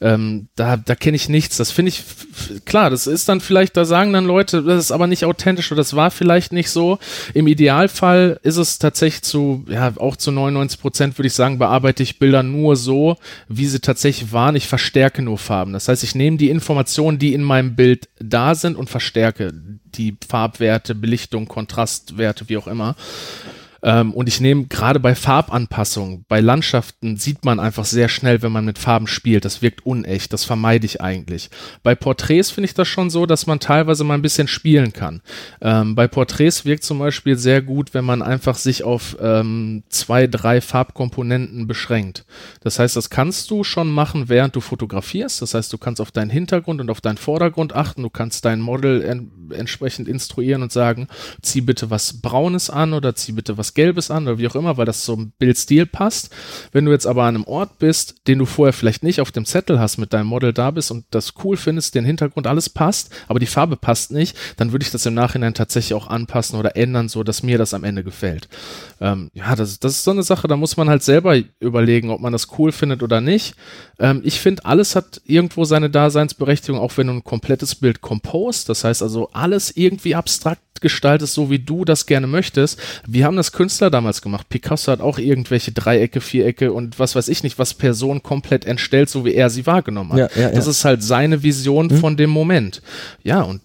Ähm, 0.00 0.48
da 0.56 0.76
da 0.76 0.94
kenne 0.94 1.16
ich 1.16 1.28
nichts. 1.28 1.56
Das 1.56 1.70
finde 1.70 1.90
ich, 1.90 2.04
klar, 2.64 2.90
das 2.90 3.06
ist 3.06 3.28
dann 3.28 3.40
vielleicht, 3.40 3.76
da 3.76 3.84
sagen 3.84 4.12
dann 4.12 4.24
Leute, 4.24 4.62
das 4.62 4.84
ist 4.84 4.92
aber 4.92 5.06
nicht 5.06 5.24
authentisch 5.24 5.70
oder 5.72 5.80
das 5.80 5.94
war 5.94 6.10
vielleicht 6.10 6.52
nicht 6.52 6.70
so. 6.70 6.98
Im 7.34 7.46
Idealfall 7.46 8.40
ist 8.42 8.56
es 8.56 8.78
tatsächlich 8.78 9.22
zu, 9.22 9.64
ja, 9.68 9.92
auch 9.96 10.16
zu 10.16 10.30
99 10.30 10.80
Prozent 10.80 11.18
würde 11.18 11.26
ich 11.26 11.34
sagen, 11.34 11.58
bearbeite 11.58 12.02
ich 12.02 12.18
Bilder 12.18 12.42
nur 12.42 12.76
so, 12.76 13.16
wie 13.48 13.66
sie 13.66 13.80
tatsächlich 13.80 14.32
waren. 14.32 14.56
Ich 14.56 14.68
verstärke 14.68 15.22
nur 15.22 15.38
Farben. 15.38 15.72
Das 15.72 15.88
heißt, 15.88 16.04
ich 16.04 16.14
nehme 16.14 16.36
die 16.36 16.50
Informationen, 16.50 17.18
die 17.18 17.34
in 17.34 17.42
meinem 17.42 17.76
Bild 17.76 18.08
da 18.18 18.54
sind 18.54 18.76
und 18.76 18.90
verstärke 18.90 19.52
die 19.94 20.16
Farbwerte, 20.28 20.94
Belichtung, 20.94 21.46
Kontrastwerte, 21.46 22.48
wie 22.48 22.56
auch 22.56 22.66
immer. 22.66 22.96
Ähm, 23.82 24.12
und 24.12 24.28
ich 24.28 24.40
nehme 24.40 24.66
gerade 24.66 25.00
bei 25.00 25.14
Farbanpassungen, 25.14 26.24
bei 26.28 26.40
Landschaften 26.40 27.16
sieht 27.16 27.44
man 27.44 27.60
einfach 27.60 27.84
sehr 27.84 28.08
schnell, 28.08 28.42
wenn 28.42 28.52
man 28.52 28.64
mit 28.64 28.78
Farben 28.78 29.06
spielt. 29.06 29.44
Das 29.44 29.62
wirkt 29.62 29.86
unecht. 29.86 30.32
Das 30.32 30.44
vermeide 30.44 30.86
ich 30.86 31.00
eigentlich. 31.00 31.50
Bei 31.82 31.94
Porträts 31.94 32.50
finde 32.50 32.66
ich 32.66 32.74
das 32.74 32.88
schon 32.88 33.10
so, 33.10 33.26
dass 33.26 33.46
man 33.46 33.60
teilweise 33.60 34.04
mal 34.04 34.14
ein 34.14 34.22
bisschen 34.22 34.48
spielen 34.48 34.92
kann. 34.92 35.22
Ähm, 35.60 35.94
bei 35.94 36.08
Porträts 36.08 36.64
wirkt 36.64 36.84
zum 36.84 36.98
Beispiel 36.98 37.36
sehr 37.36 37.62
gut, 37.62 37.94
wenn 37.94 38.04
man 38.04 38.22
einfach 38.22 38.56
sich 38.56 38.84
auf 38.84 39.16
ähm, 39.20 39.82
zwei, 39.88 40.26
drei 40.26 40.60
Farbkomponenten 40.60 41.66
beschränkt. 41.66 42.24
Das 42.60 42.78
heißt, 42.78 42.96
das 42.96 43.10
kannst 43.10 43.50
du 43.50 43.64
schon 43.64 43.90
machen, 43.90 44.28
während 44.28 44.56
du 44.56 44.60
fotografierst. 44.60 45.42
Das 45.42 45.54
heißt, 45.54 45.72
du 45.72 45.78
kannst 45.78 46.00
auf 46.00 46.10
deinen 46.10 46.30
Hintergrund 46.30 46.80
und 46.80 46.90
auf 46.90 47.00
deinen 47.00 47.18
Vordergrund 47.18 47.74
achten. 47.74 48.02
Du 48.02 48.10
kannst 48.10 48.44
dein 48.44 48.60
Model 48.60 49.02
en 49.02 49.30
entsprechend 49.52 50.06
instruieren 50.06 50.62
und 50.62 50.70
sagen, 50.70 51.08
zieh 51.42 51.60
bitte 51.60 51.90
was 51.90 52.20
Braunes 52.20 52.70
an 52.70 52.92
oder 52.92 53.16
zieh 53.16 53.32
bitte 53.32 53.58
was 53.58 53.69
Gelbes 53.74 54.10
an 54.10 54.26
oder 54.26 54.38
wie 54.38 54.48
auch 54.48 54.54
immer, 54.54 54.76
weil 54.76 54.86
das 54.86 55.04
zum 55.04 55.32
Bildstil 55.38 55.86
passt. 55.86 56.30
Wenn 56.72 56.84
du 56.84 56.92
jetzt 56.92 57.06
aber 57.06 57.24
an 57.24 57.36
einem 57.36 57.44
Ort 57.44 57.78
bist, 57.78 58.26
den 58.26 58.38
du 58.38 58.46
vorher 58.46 58.72
vielleicht 58.72 59.02
nicht 59.02 59.20
auf 59.20 59.32
dem 59.32 59.44
Zettel 59.44 59.78
hast, 59.78 59.98
mit 59.98 60.12
deinem 60.12 60.26
Model 60.26 60.52
da 60.52 60.70
bist 60.70 60.90
und 60.90 61.04
das 61.10 61.34
cool 61.44 61.56
findest, 61.56 61.94
den 61.94 62.04
Hintergrund 62.04 62.46
alles 62.46 62.68
passt, 62.68 63.10
aber 63.28 63.38
die 63.38 63.46
Farbe 63.46 63.76
passt 63.76 64.10
nicht, 64.10 64.36
dann 64.56 64.72
würde 64.72 64.84
ich 64.84 64.90
das 64.90 65.06
im 65.06 65.14
Nachhinein 65.14 65.54
tatsächlich 65.54 65.94
auch 65.94 66.08
anpassen 66.08 66.58
oder 66.58 66.76
ändern, 66.76 67.08
so 67.08 67.22
dass 67.22 67.42
mir 67.42 67.58
das 67.58 67.74
am 67.74 67.84
Ende 67.84 68.04
gefällt. 68.04 68.48
Ähm, 69.00 69.30
ja, 69.34 69.54
das, 69.56 69.78
das 69.78 69.92
ist 69.92 70.04
so 70.04 70.10
eine 70.10 70.22
Sache, 70.22 70.48
da 70.48 70.56
muss 70.56 70.76
man 70.76 70.88
halt 70.88 71.02
selber 71.02 71.36
überlegen, 71.60 72.10
ob 72.10 72.20
man 72.20 72.32
das 72.32 72.48
cool 72.58 72.72
findet 72.72 73.02
oder 73.02 73.20
nicht. 73.20 73.54
Ähm, 73.98 74.20
ich 74.24 74.40
finde, 74.40 74.64
alles 74.64 74.96
hat 74.96 75.20
irgendwo 75.24 75.64
seine 75.64 75.90
Daseinsberechtigung, 75.90 76.80
auch 76.80 76.96
wenn 76.96 77.06
du 77.06 77.14
ein 77.14 77.24
komplettes 77.24 77.74
Bild 77.74 78.00
compost, 78.00 78.68
das 78.68 78.84
heißt 78.84 79.02
also 79.02 79.30
alles 79.32 79.76
irgendwie 79.76 80.14
abstrakt 80.14 80.60
gestaltest, 80.80 81.34
so 81.34 81.50
wie 81.50 81.58
du 81.58 81.84
das 81.84 82.06
gerne 82.06 82.26
möchtest. 82.26 82.80
Wir 83.06 83.24
haben 83.24 83.36
das 83.36 83.52
Künstler 83.52 83.90
damals 83.90 84.22
gemacht. 84.22 84.48
Picasso 84.48 84.92
hat 84.92 85.00
auch 85.00 85.18
irgendwelche 85.18 85.72
Dreiecke, 85.72 86.20
Vierecke 86.20 86.72
und 86.72 86.98
was 86.98 87.14
weiß 87.14 87.28
ich 87.28 87.42
nicht, 87.42 87.58
was 87.58 87.74
Person 87.74 88.22
komplett 88.22 88.64
entstellt, 88.64 89.08
so 89.08 89.24
wie 89.24 89.34
er 89.34 89.50
sie 89.50 89.66
wahrgenommen 89.66 90.12
hat. 90.12 90.36
Ja, 90.36 90.42
ja, 90.42 90.50
das 90.50 90.66
ja. 90.66 90.70
ist 90.70 90.84
halt 90.84 91.02
seine 91.02 91.42
Vision 91.42 91.90
hm. 91.90 91.98
von 91.98 92.16
dem 92.16 92.30
Moment. 92.30 92.82
Ja, 93.22 93.42
und 93.42 93.60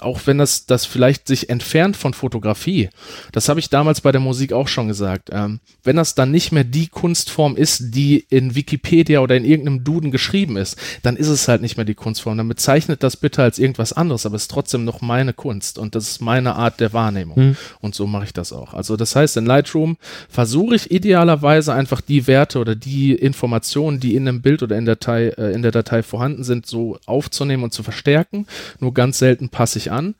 auch 0.00 0.20
wenn 0.26 0.38
das, 0.38 0.66
das 0.66 0.86
vielleicht 0.86 1.26
sich 1.26 1.50
entfernt 1.50 1.96
von 1.96 2.14
Fotografie, 2.14 2.88
das 3.32 3.48
habe 3.48 3.60
ich 3.60 3.68
damals 3.68 4.00
bei 4.00 4.12
der 4.12 4.20
Musik 4.20 4.52
auch 4.52 4.68
schon 4.68 4.88
gesagt, 4.88 5.30
ähm, 5.32 5.60
wenn 5.82 5.96
das 5.96 6.14
dann 6.14 6.30
nicht 6.30 6.52
mehr 6.52 6.64
die 6.64 6.88
Kunstform 6.88 7.56
ist, 7.56 7.94
die 7.94 8.24
in 8.30 8.54
Wikipedia 8.54 9.20
oder 9.20 9.36
in 9.36 9.44
irgendeinem 9.44 9.84
Duden 9.84 10.10
geschrieben 10.10 10.56
ist, 10.56 10.76
dann 11.02 11.16
ist 11.16 11.28
es 11.28 11.48
halt 11.48 11.60
nicht 11.60 11.76
mehr 11.76 11.84
die 11.84 11.94
Kunstform. 11.94 12.38
Dann 12.38 12.48
bezeichnet 12.48 13.02
das 13.02 13.16
bitte 13.16 13.42
als 13.42 13.58
irgendwas 13.58 13.92
anderes, 13.92 14.24
aber 14.24 14.36
es 14.36 14.42
ist 14.42 14.50
trotzdem 14.50 14.84
noch 14.84 15.00
meine 15.00 15.32
Kunst 15.32 15.78
und 15.78 15.94
das 15.94 16.08
ist 16.08 16.20
meine 16.20 16.54
Art 16.54 16.80
der 16.80 16.92
Wahrnehmung. 16.92 17.38
Mhm. 17.38 17.56
Und 17.80 17.94
so 17.94 18.06
mache 18.06 18.24
ich 18.24 18.32
das 18.32 18.52
auch. 18.52 18.72
Also 18.72 18.96
das 18.96 19.16
heißt, 19.16 19.36
in 19.36 19.46
Lightroom 19.46 19.96
versuche 20.28 20.76
ich 20.76 20.90
idealerweise 20.90 21.74
einfach 21.74 22.00
die 22.00 22.26
Werte 22.26 22.58
oder 22.58 22.74
die 22.74 23.12
Informationen, 23.12 24.00
die 24.00 24.14
in 24.14 24.28
einem 24.28 24.42
Bild 24.42 24.62
oder 24.62 24.78
in 24.78 24.84
der 24.84 24.96
Datei, 25.02 25.28
äh, 25.28 25.52
in 25.52 25.62
der 25.62 25.72
Datei 25.72 26.02
vorhanden 26.02 26.44
sind, 26.44 26.66
so 26.66 26.98
aufzunehmen 27.06 27.64
und 27.64 27.72
zu 27.72 27.82
verstärken. 27.82 28.46
Nur 28.78 28.94
ganz 28.94 29.18
selten 29.18 29.48
passe 29.48 29.78
ich 29.78 29.81
an 29.90 30.14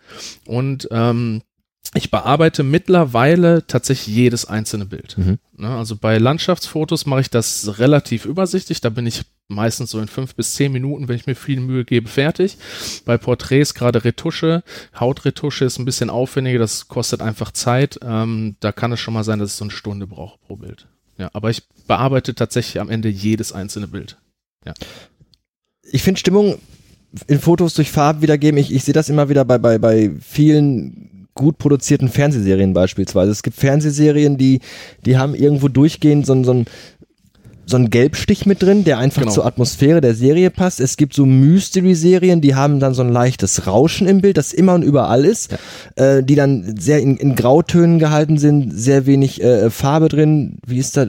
und 0.45 0.89
ähm, 0.91 1.43
ich 1.95 2.11
bearbeite 2.11 2.63
mittlerweile 2.63 3.67
tatsächlich 3.67 4.15
jedes 4.15 4.47
einzelne 4.47 4.87
Bild. 4.87 5.19
Mhm. 5.19 5.39
Ne, 5.57 5.69
also 5.69 5.97
bei 5.97 6.17
Landschaftsfotos 6.17 7.05
mache 7.05 7.21
ich 7.21 7.31
das 7.31 7.79
relativ 7.79 8.25
übersichtlich. 8.25 8.81
Da 8.81 8.89
bin 8.89 9.07
ich 9.07 9.25
meistens 9.49 9.91
so 9.91 10.01
in 10.01 10.09
fünf 10.09 10.35
bis 10.35 10.55
zehn 10.55 10.73
Minuten, 10.73 11.09
wenn 11.09 11.17
ich 11.17 11.27
mir 11.27 11.35
viel 11.35 11.61
Mühe 11.61 11.85
gebe, 11.85 12.09
fertig. 12.09 12.57
Bei 13.05 13.19
Porträts 13.19 13.75
gerade 13.75 14.05
Retusche, 14.05 14.63
Hautretusche 14.99 15.67
ist 15.67 15.79
ein 15.79 15.85
bisschen 15.85 16.09
aufwendiger, 16.09 16.59
das 16.59 16.89
kostet 16.89 17.21
einfach 17.21 17.51
Zeit. 17.51 17.99
Ähm, 18.03 18.57
da 18.61 18.73
kann 18.73 18.93
es 18.93 19.01
schon 19.01 19.13
mal 19.13 19.25
sein, 19.25 19.39
dass 19.39 19.51
ich 19.51 19.57
so 19.57 19.65
eine 19.65 19.73
Stunde 19.73 20.07
brauche 20.07 20.39
pro 20.47 20.57
Bild. 20.57 20.87
Ja, 21.19 21.29
aber 21.35 21.51
ich 21.51 21.63
bearbeite 21.87 22.35
tatsächlich 22.35 22.81
am 22.81 22.89
Ende 22.89 23.11
jedes 23.11 23.53
einzelne 23.53 23.89
Bild. 23.89 24.17
Ja. 24.65 24.73
Ich 25.83 26.03
finde 26.03 26.21
Stimmung 26.21 26.59
in 27.27 27.41
Fotos 27.41 27.75
durch 27.75 27.91
Farben 27.91 28.23
wiedergeben. 28.23 28.59
Ich, 28.59 28.73
ich 28.73 28.85
sehe 28.85 28.95
das 28.95 29.09
immer 29.09 29.29
wieder 29.29 29.45
bei, 29.45 29.59
bei, 29.59 29.79
bei 29.79 30.11
vielen 30.21 31.27
gut 31.35 31.59
produzierten 31.59 32.09
Fernsehserien 32.09 32.73
beispielsweise. 32.73 33.33
Es 33.33 33.43
gibt 33.43 33.57
Fernsehserien, 33.57 34.37
die, 34.37 34.61
die 35.05 35.17
haben 35.17 35.35
irgendwo 35.35 35.69
durchgehend 35.69 36.27
so, 36.27 36.43
so 36.45 36.65
so 37.65 37.77
ein 37.77 37.91
Gelbstich 37.91 38.45
mit 38.45 38.63
drin, 38.63 38.85
der 38.85 38.99
einfach 38.99 39.23
genau. 39.23 39.33
zur 39.33 39.47
Atmosphäre 39.47 40.01
der 40.01 40.15
Serie 40.15 40.51
passt. 40.51 40.81
Es 40.81 40.97
gibt 40.97 41.15
so 41.15 41.25
Mystery-Serien, 41.25 42.41
die 42.41 42.55
haben 42.55 42.81
dann 42.81 42.93
so 42.93 43.03
ein 43.03 43.13
leichtes 43.13 43.67
Rauschen 43.67 44.09
im 44.09 44.21
Bild, 44.21 44.37
das 44.37 44.53
immer 44.53 44.75
und 44.75 44.83
überall 44.83 45.25
ist, 45.25 45.53
ja. 45.97 46.17
äh, 46.17 46.23
die 46.25 46.35
dann 46.35 46.75
sehr 46.79 47.01
in, 47.01 47.17
in, 47.17 47.37
Grautönen 47.37 47.99
gehalten 47.99 48.37
sind, 48.37 48.73
sehr 48.77 49.07
wenig 49.07 49.43
äh, 49.43 49.71
Farbe 49.71 50.09
drin. 50.09 50.59
Wie 50.67 50.79
ist 50.79 50.97
das? 50.97 51.09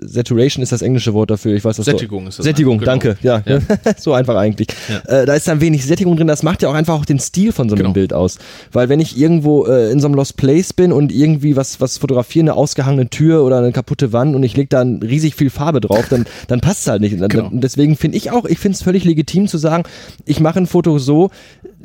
Saturation 0.00 0.62
ist 0.62 0.72
das 0.72 0.82
englische 0.82 1.14
Wort 1.14 1.30
dafür. 1.30 1.54
Ich 1.54 1.64
weiß 1.64 1.76
das 1.76 1.86
Sättigung 1.86 2.24
so. 2.24 2.28
ist 2.28 2.38
das. 2.38 2.44
Sättigung, 2.44 2.78
genau. 2.78 2.90
danke. 2.90 3.18
Ja, 3.22 3.42
ja. 3.44 3.58
so 3.98 4.12
einfach 4.12 4.36
eigentlich. 4.36 4.68
Ja. 4.88 5.22
Äh, 5.22 5.26
da 5.26 5.34
ist 5.34 5.48
dann 5.48 5.60
wenig 5.60 5.84
Sättigung 5.84 6.16
drin. 6.16 6.28
Das 6.28 6.42
macht 6.42 6.62
ja 6.62 6.68
auch 6.68 6.74
einfach 6.74 6.94
auch 6.94 7.04
den 7.04 7.18
Stil 7.18 7.52
von 7.52 7.68
so 7.68 7.74
einem 7.74 7.82
genau. 7.82 7.94
Bild 7.94 8.12
aus. 8.12 8.38
Weil 8.72 8.88
wenn 8.88 9.00
ich 9.00 9.18
irgendwo 9.18 9.66
äh, 9.66 9.90
in 9.90 10.00
so 10.00 10.06
einem 10.06 10.14
Lost 10.14 10.36
Place 10.36 10.72
bin 10.72 10.92
und 10.92 11.12
irgendwie 11.12 11.56
was 11.56 11.80
was 11.80 11.98
fotografiere, 11.98 12.44
eine 12.44 12.54
ausgehangene 12.54 13.10
Tür 13.10 13.44
oder 13.44 13.58
eine 13.58 13.72
kaputte 13.72 14.12
Wand 14.12 14.36
und 14.36 14.42
ich 14.42 14.56
leg 14.56 14.70
da 14.70 14.82
riesig 14.82 15.34
viel 15.34 15.50
Farbe 15.50 15.80
drauf 15.80 15.87
drauf, 15.88 16.08
dann, 16.08 16.26
dann 16.46 16.60
passt 16.60 16.82
es 16.82 16.86
halt 16.88 17.00
nicht. 17.00 17.20
Und 17.20 17.28
genau. 17.28 17.50
deswegen 17.52 17.96
finde 17.96 18.16
ich 18.16 18.30
auch, 18.30 18.44
ich 18.44 18.58
finde 18.58 18.76
es 18.76 18.82
völlig 18.82 19.04
legitim 19.04 19.48
zu 19.48 19.58
sagen, 19.58 19.84
ich 20.24 20.40
mache 20.40 20.60
ein 20.60 20.66
Foto 20.66 20.98
so, 20.98 21.30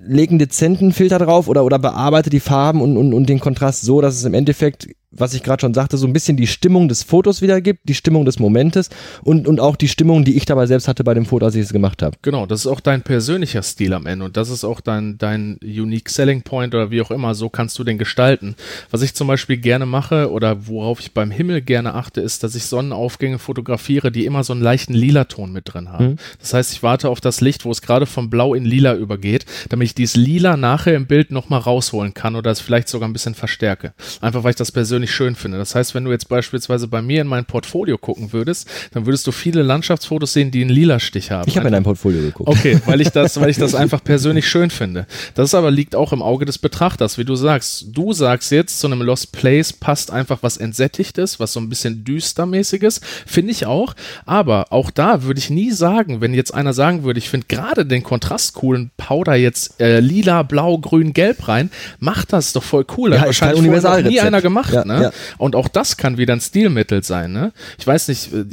lege 0.05 0.31
einen 0.31 0.39
dezenten 0.39 0.91
Filter 0.93 1.19
drauf 1.19 1.47
oder, 1.47 1.63
oder 1.63 1.79
bearbeite 1.79 2.29
die 2.29 2.39
Farben 2.39 2.81
und, 2.81 2.97
und, 2.97 3.13
und 3.13 3.27
den 3.27 3.39
Kontrast 3.39 3.81
so, 3.81 4.01
dass 4.01 4.15
es 4.15 4.23
im 4.25 4.33
Endeffekt 4.33 4.87
was 5.15 5.33
ich 5.33 5.43
gerade 5.43 5.61
schon 5.61 5.73
sagte, 5.73 5.97
so 5.97 6.07
ein 6.07 6.13
bisschen 6.13 6.37
die 6.37 6.47
Stimmung 6.47 6.87
des 6.87 7.03
Fotos 7.03 7.41
wiedergibt, 7.41 7.81
die 7.83 7.93
Stimmung 7.93 8.25
des 8.25 8.39
Momentes 8.39 8.89
und, 9.23 9.47
und 9.47 9.59
auch 9.59 9.75
die 9.75 9.87
Stimmung, 9.87 10.25
die 10.25 10.35
ich 10.35 10.45
dabei 10.45 10.65
selbst 10.65 10.87
hatte 10.87 11.03
bei 11.03 11.13
dem 11.13 11.25
Foto, 11.25 11.45
als 11.45 11.55
ich 11.55 11.61
es 11.61 11.73
gemacht 11.73 12.01
habe. 12.01 12.17
Genau, 12.21 12.45
das 12.45 12.61
ist 12.61 12.67
auch 12.67 12.79
dein 12.79 13.01
persönlicher 13.01 13.63
Stil 13.63 13.93
am 13.93 14.05
Ende 14.05 14.25
und 14.25 14.37
das 14.37 14.49
ist 14.49 14.63
auch 14.63 14.81
dein, 14.81 15.17
dein 15.17 15.57
Unique 15.63 16.09
Selling 16.09 16.41
Point 16.41 16.73
oder 16.75 16.91
wie 16.91 17.01
auch 17.01 17.11
immer, 17.11 17.35
so 17.35 17.49
kannst 17.49 17.77
du 17.79 17.83
den 17.83 17.97
gestalten. 17.97 18.55
Was 18.91 19.01
ich 19.01 19.13
zum 19.13 19.27
Beispiel 19.27 19.57
gerne 19.57 19.85
mache 19.85 20.31
oder 20.31 20.67
worauf 20.67 20.99
ich 20.99 21.13
beim 21.13 21.31
Himmel 21.31 21.61
gerne 21.61 21.93
achte, 21.93 22.21
ist, 22.21 22.43
dass 22.43 22.55
ich 22.55 22.65
Sonnenaufgänge 22.65 23.39
fotografiere, 23.39 24.11
die 24.11 24.25
immer 24.25 24.43
so 24.43 24.53
einen 24.53 24.61
leichten 24.61 24.93
Lila-Ton 24.93 25.51
mit 25.51 25.73
drin 25.73 25.91
haben. 25.91 26.05
Mhm. 26.05 26.15
Das 26.39 26.53
heißt, 26.53 26.73
ich 26.73 26.83
warte 26.83 27.09
auf 27.09 27.21
das 27.21 27.41
Licht, 27.41 27.65
wo 27.65 27.71
es 27.71 27.81
gerade 27.81 28.05
vom 28.05 28.29
Blau 28.29 28.53
in 28.53 28.65
Lila 28.65 28.95
übergeht, 28.95 29.45
damit 29.69 29.87
ich 29.87 29.95
dieses 29.95 30.15
Lila 30.15 30.57
nachher 30.57 30.95
im 30.95 31.05
Bild 31.05 31.31
nochmal 31.31 31.59
rausholen 31.59 32.13
kann 32.13 32.35
oder 32.35 32.51
es 32.51 32.59
vielleicht 32.59 32.87
sogar 32.87 33.07
ein 33.07 33.13
bisschen 33.13 33.35
verstärke. 33.35 33.93
Einfach 34.21 34.43
weil 34.43 34.51
ich 34.51 34.55
das 34.55 34.71
persönlich 34.71 35.02
persönlich 35.03 35.11
schön 35.11 35.35
finde. 35.35 35.57
Das 35.57 35.75
heißt, 35.75 35.95
wenn 35.95 36.05
du 36.05 36.11
jetzt 36.11 36.29
beispielsweise 36.29 36.87
bei 36.87 37.01
mir 37.01 37.21
in 37.21 37.27
mein 37.27 37.45
Portfolio 37.45 37.97
gucken 37.97 38.31
würdest, 38.31 38.67
dann 38.91 39.05
würdest 39.05 39.27
du 39.27 39.31
viele 39.31 39.61
Landschaftsfotos 39.61 40.33
sehen, 40.33 40.51
die 40.51 40.61
einen 40.61 40.69
lila 40.69 40.99
Stich 40.99 41.31
haben. 41.31 41.47
Ich 41.47 41.57
habe 41.57 41.67
in 41.67 41.73
dein 41.73 41.83
Portfolio 41.83 42.21
geguckt. 42.21 42.49
Okay, 42.49 42.79
weil 42.85 43.01
ich 43.01 43.09
das, 43.09 43.39
weil 43.39 43.49
ich 43.49 43.57
das 43.57 43.75
einfach 43.83 44.03
persönlich 44.03 44.47
schön 44.47 44.69
finde. 44.69 45.05
Das 45.35 45.53
aber 45.53 45.71
liegt 45.71 45.95
auch 45.95 46.13
im 46.13 46.21
Auge 46.21 46.45
des 46.45 46.57
Betrachters, 46.57 47.17
wie 47.17 47.25
du 47.25 47.35
sagst. 47.35 47.87
Du 47.91 48.13
sagst 48.13 48.51
jetzt, 48.51 48.79
zu 48.79 48.87
einem 48.87 49.01
Lost 49.01 49.31
Place 49.31 49.73
passt 49.73 50.11
einfach 50.11 50.39
was 50.41 50.57
Entsättigtes, 50.57 51.39
was 51.39 51.53
so 51.53 51.59
ein 51.59 51.69
bisschen 51.69 52.03
düstermäßiges, 52.03 53.01
finde 53.25 53.51
ich 53.51 53.65
auch. 53.65 53.93
Aber 54.25 54.71
auch 54.71 54.91
da 54.91 55.23
würde 55.23 55.39
ich 55.39 55.49
nie 55.49 55.71
sagen, 55.71 56.21
wenn 56.21 56.33
jetzt 56.33 56.53
einer 56.53 56.73
sagen 56.73 57.03
würde, 57.03 57.19
ich 57.19 57.29
finde 57.29 57.47
gerade 57.47 57.85
den 57.85 58.03
kontrastcoolen 58.03 58.91
Powder 58.97 59.35
jetzt 59.35 59.79
äh, 59.79 59.99
lila, 59.99 60.43
blau, 60.43 60.77
grün, 60.77 61.13
gelb 61.13 61.47
rein, 61.47 61.71
macht 61.99 62.33
das 62.33 62.53
doch 62.53 62.63
voll 62.63 62.85
cool. 62.97 63.13
Ja, 63.13 63.19
Hat 63.19 63.27
wahrscheinlich 63.27 63.61
nie 63.63 64.19
einer 64.19 64.41
gemacht, 64.41 64.73
ja. 64.73 64.85
ne? 64.85 64.92
Ne? 64.93 65.03
Ja. 65.03 65.11
Und 65.37 65.55
auch 65.55 65.67
das 65.67 65.97
kann 65.97 66.17
wieder 66.17 66.33
ein 66.33 66.41
Stilmittel 66.41 67.03
sein, 67.03 67.31
ne? 67.31 67.51
Ich 67.77 67.85
weiß 67.85 68.07
nicht, 68.07 68.33
äh, 68.33 68.45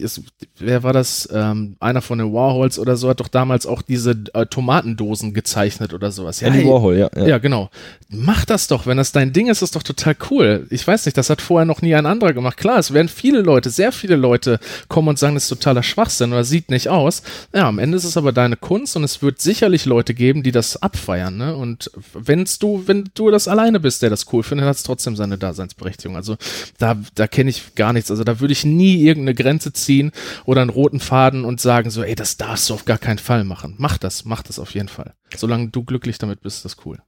wer 0.59 0.83
war 0.83 0.93
das? 0.93 1.29
Ähm, 1.33 1.77
einer 1.81 2.03
von 2.03 2.19
den 2.19 2.33
Warhols 2.33 2.79
oder 2.79 2.97
so 2.97 3.09
hat 3.09 3.21
doch 3.21 3.29
damals 3.29 3.67
auch 3.67 3.83
diese 3.83 4.17
äh, 4.35 4.47
Tomatendosen 4.47 5.35
gezeichnet 5.35 5.95
oder 5.95 6.11
sowas. 6.13 6.41
Ja, 6.41 6.49
Andy 6.49 6.67
Warhol, 6.67 6.97
ja, 6.97 7.11
ja. 7.15 7.27
Ja, 7.27 7.39
genau. 7.39 7.71
Mach 8.09 8.45
das 8.45 8.67
doch, 8.67 8.87
wenn 8.87 8.97
das 8.97 9.13
dein 9.13 9.33
Ding 9.33 9.49
ist, 9.49 9.63
ist 9.63 9.77
doch 9.77 9.83
total 9.83 10.17
cool. 10.31 10.67
Ich 10.71 10.87
weiß 10.87 11.07
nicht, 11.07 11.17
das 11.17 11.31
hat 11.31 11.41
vorher 11.41 11.65
noch 11.65 11.83
nie 11.83 11.95
ein 11.95 12.07
anderer 12.07 12.33
gemacht. 12.33 12.57
Klar, 12.57 12.79
es 12.79 12.93
werden 12.93 13.09
viele 13.09 13.41
Leute, 13.41 13.71
sehr 13.71 13.93
viele 13.93 14.17
Leute 14.17 14.59
kommen 14.89 15.09
und 15.09 15.19
sagen, 15.19 15.35
das 15.35 15.45
ist 15.45 15.51
totaler 15.51 15.83
Schwachsinn 15.83 16.33
oder 16.33 16.45
sieht 16.45 16.71
nicht 16.71 16.89
aus. 16.89 17.23
Ja, 17.55 17.69
am 17.69 17.79
Ende 17.79 17.97
ist 17.97 18.05
es 18.05 18.17
aber 18.17 18.33
deine 18.33 18.57
Kunst 18.57 18.97
und 18.97 19.05
es 19.05 19.23
wird 19.23 19.41
sicherlich 19.41 19.85
Leute 19.85 20.15
geben, 20.15 20.43
die 20.43 20.53
das 20.53 20.81
abfeiern, 20.83 21.37
ne? 21.37 21.57
Und 21.57 21.91
wenn's 22.15 22.59
du, 22.59 22.83
wenn 22.87 23.11
du 23.15 23.31
das 23.31 23.49
alleine 23.49 23.81
bist, 23.81 24.03
der 24.03 24.11
das 24.11 24.27
cool 24.33 24.43
findet, 24.43 24.67
hat 24.67 24.77
es 24.77 24.83
trotzdem 24.83 25.17
seine 25.17 25.39
Daseinsberechtigung. 25.39 26.17
Also 26.17 26.30
da, 26.79 26.97
da 27.15 27.27
kenne 27.27 27.51
ich 27.51 27.75
gar 27.75 27.93
nichts. 27.93 28.11
Also 28.11 28.25
da 28.25 28.41
würde 28.41 28.53
ich 28.53 28.65
nie 28.65 29.03
irgendeine 29.03 29.35
Grenze 29.35 29.73
ziehen 29.73 30.13
oder 30.45 30.63
einen 30.63 30.71
roten 30.71 31.01
Faden 31.01 31.45
und 31.45 31.61
sagen 31.61 31.91
so, 31.91 32.03
ey, 32.03 32.15
das 32.15 32.37
darfst 32.37 32.71
du 32.71 32.75
auf 32.75 32.85
gar 32.85 32.99
keinen 32.99 33.19
Fall 33.19 33.45
machen. 33.45 33.75
Mach 33.79 33.99
das, 33.99 34.25
mach 34.25 34.43
das 34.43 34.59
auf 34.59 34.75
jeden 34.75 34.89
Fall. 34.89 35.15
Solange 35.37 35.69
du 35.69 35.85
glücklich 35.85 36.19
damit 36.19 36.41
bist, 36.41 36.59
ist 36.59 36.65
das 36.65 36.85
cool. 36.85 36.99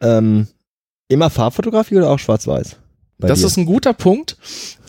Ähm, 0.00 0.48
immer 1.08 1.30
Farbfotografie 1.30 1.96
oder 1.96 2.10
auch 2.10 2.18
schwarz-weiß? 2.18 2.76
Das 3.18 3.40
dir? 3.40 3.46
ist 3.46 3.56
ein 3.56 3.66
guter 3.66 3.92
Punkt. 3.92 4.36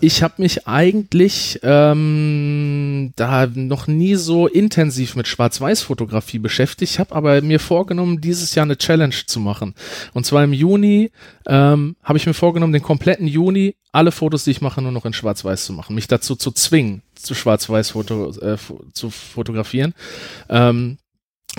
Ich 0.01 0.21
habe 0.21 0.35
mich 0.37 0.67
eigentlich 0.67 1.59
ähm, 1.63 3.11
da 3.15 3.47
noch 3.47 3.87
nie 3.87 4.15
so 4.15 4.47
intensiv 4.47 5.15
mit 5.15 5.27
Schwarz-Weiß-Fotografie 5.27 6.39
beschäftigt, 6.39 6.99
habe 6.99 7.15
aber 7.15 7.41
mir 7.41 7.59
vorgenommen, 7.59 8.21
dieses 8.21 8.53
Jahr 8.55 8.65
eine 8.65 8.77
Challenge 8.77 9.15
zu 9.25 9.39
machen. 9.39 9.73
Und 10.13 10.25
zwar 10.25 10.43
im 10.43 10.53
Juni 10.53 11.11
ähm, 11.47 11.95
habe 12.03 12.17
ich 12.17 12.27
mir 12.27 12.35
vorgenommen, 12.35 12.73
den 12.73 12.83
kompletten 12.83 13.27
Juni 13.27 13.75
alle 13.91 14.11
Fotos, 14.11 14.43
die 14.43 14.51
ich 14.51 14.61
mache, 14.61 14.81
nur 14.81 14.91
noch 14.91 15.05
in 15.05 15.13
Schwarz-Weiß 15.13 15.65
zu 15.65 15.73
machen, 15.73 15.95
mich 15.95 16.07
dazu 16.07 16.35
zu 16.35 16.51
zwingen, 16.51 17.01
zu 17.15 17.33
Schwarz-Weiß-Foto 17.33 18.29
äh, 18.39 18.57
zu 18.93 19.09
fotografieren. 19.09 19.95
Ähm, 20.49 20.99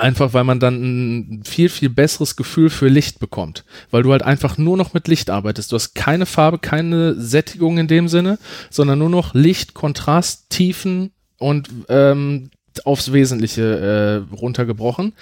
Einfach 0.01 0.33
weil 0.33 0.45
man 0.45 0.61
dann 0.61 1.41
ein 1.41 1.45
viel, 1.45 1.69
viel 1.69 1.91
besseres 1.91 2.37
Gefühl 2.37 2.71
für 2.71 2.89
Licht 2.89 3.19
bekommt. 3.19 3.65
Weil 3.91 4.03
du 4.03 4.13
halt 4.13 4.23
einfach 4.23 4.59
nur 4.59 4.77
noch 4.77 4.95
mit 4.95 5.09
Licht 5.09 5.31
arbeitest. 5.31 5.73
Du 5.73 5.77
hast 5.77 5.95
keine 5.95 6.27
Farbe, 6.27 6.59
keine 6.59 7.15
Sättigung 7.15 7.79
in 7.79 7.89
dem 7.89 8.09
Sinne, 8.09 8.39
sondern 8.71 8.99
nur 8.99 9.11
noch 9.11 9.35
Licht, 9.35 9.75
Kontrast, 9.75 10.51
Tiefen 10.51 11.11
und 11.39 11.69
ähm, 11.89 12.51
aufs 12.85 13.13
Wesentliche 13.13 14.27
äh, 14.33 14.35
runtergebrochen. 14.35 15.13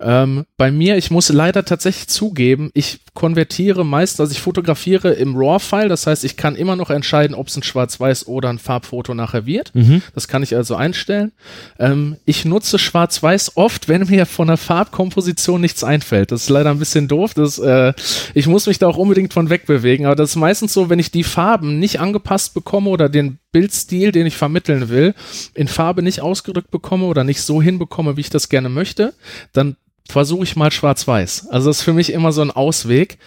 Ähm, 0.00 0.46
bei 0.56 0.70
mir, 0.70 0.96
ich 0.96 1.10
muss 1.10 1.28
leider 1.28 1.64
tatsächlich 1.64 2.08
zugeben, 2.08 2.70
ich 2.72 3.00
konvertiere 3.12 3.84
meist, 3.84 4.18
also 4.18 4.32
ich 4.32 4.40
fotografiere 4.40 5.12
im 5.12 5.36
RAW-File, 5.36 5.88
das 5.88 6.06
heißt, 6.06 6.24
ich 6.24 6.38
kann 6.38 6.56
immer 6.56 6.74
noch 6.74 6.88
entscheiden, 6.88 7.34
ob 7.34 7.48
es 7.48 7.56
ein 7.56 7.62
Schwarz-Weiß 7.62 8.26
oder 8.26 8.48
ein 8.48 8.58
Farbfoto 8.58 9.12
nachher 9.14 9.44
wird. 9.44 9.72
Das 10.14 10.26
kann 10.26 10.42
ich 10.42 10.56
also 10.56 10.74
einstellen. 10.74 11.32
Ähm, 11.78 12.16
ich 12.24 12.46
nutze 12.46 12.78
Schwarz-Weiß 12.78 13.56
oft, 13.56 13.88
wenn 13.88 14.06
mir 14.06 14.24
von 14.24 14.48
der 14.48 14.56
Farbkomposition 14.56 15.60
nichts 15.60 15.84
einfällt. 15.84 16.32
Das 16.32 16.44
ist 16.44 16.48
leider 16.48 16.70
ein 16.70 16.78
bisschen 16.78 17.06
doof. 17.06 17.34
Das, 17.34 17.58
äh, 17.58 17.92
ich 18.32 18.46
muss 18.46 18.66
mich 18.66 18.78
da 18.78 18.86
auch 18.86 18.96
unbedingt 18.96 19.34
von 19.34 19.50
wegbewegen, 19.50 20.06
aber 20.06 20.16
das 20.16 20.30
ist 20.30 20.36
meistens 20.36 20.72
so, 20.72 20.88
wenn 20.88 20.98
ich 20.98 21.10
die 21.10 21.24
Farben 21.24 21.78
nicht 21.78 22.00
angepasst 22.00 22.54
bekomme 22.54 22.88
oder 22.88 23.10
den 23.10 23.38
Bildstil, 23.52 24.12
den 24.12 24.26
ich 24.26 24.36
vermitteln 24.36 24.88
will, 24.88 25.14
in 25.54 25.68
Farbe 25.68 26.02
nicht 26.02 26.20
ausgedrückt 26.20 26.70
bekomme 26.70 27.06
oder 27.06 27.24
nicht 27.24 27.42
so 27.42 27.60
hinbekomme, 27.60 28.16
wie 28.16 28.22
ich 28.22 28.30
das 28.30 28.48
gerne 28.48 28.68
möchte, 28.68 29.12
dann 29.52 29.76
versuche 30.08 30.44
ich 30.44 30.56
mal 30.56 30.70
schwarz-weiß. 30.70 31.48
Also 31.50 31.70
das 31.70 31.78
ist 31.78 31.82
für 31.82 31.92
mich 31.92 32.12
immer 32.12 32.32
so 32.32 32.42
ein 32.42 32.50
Ausweg. 32.50 33.18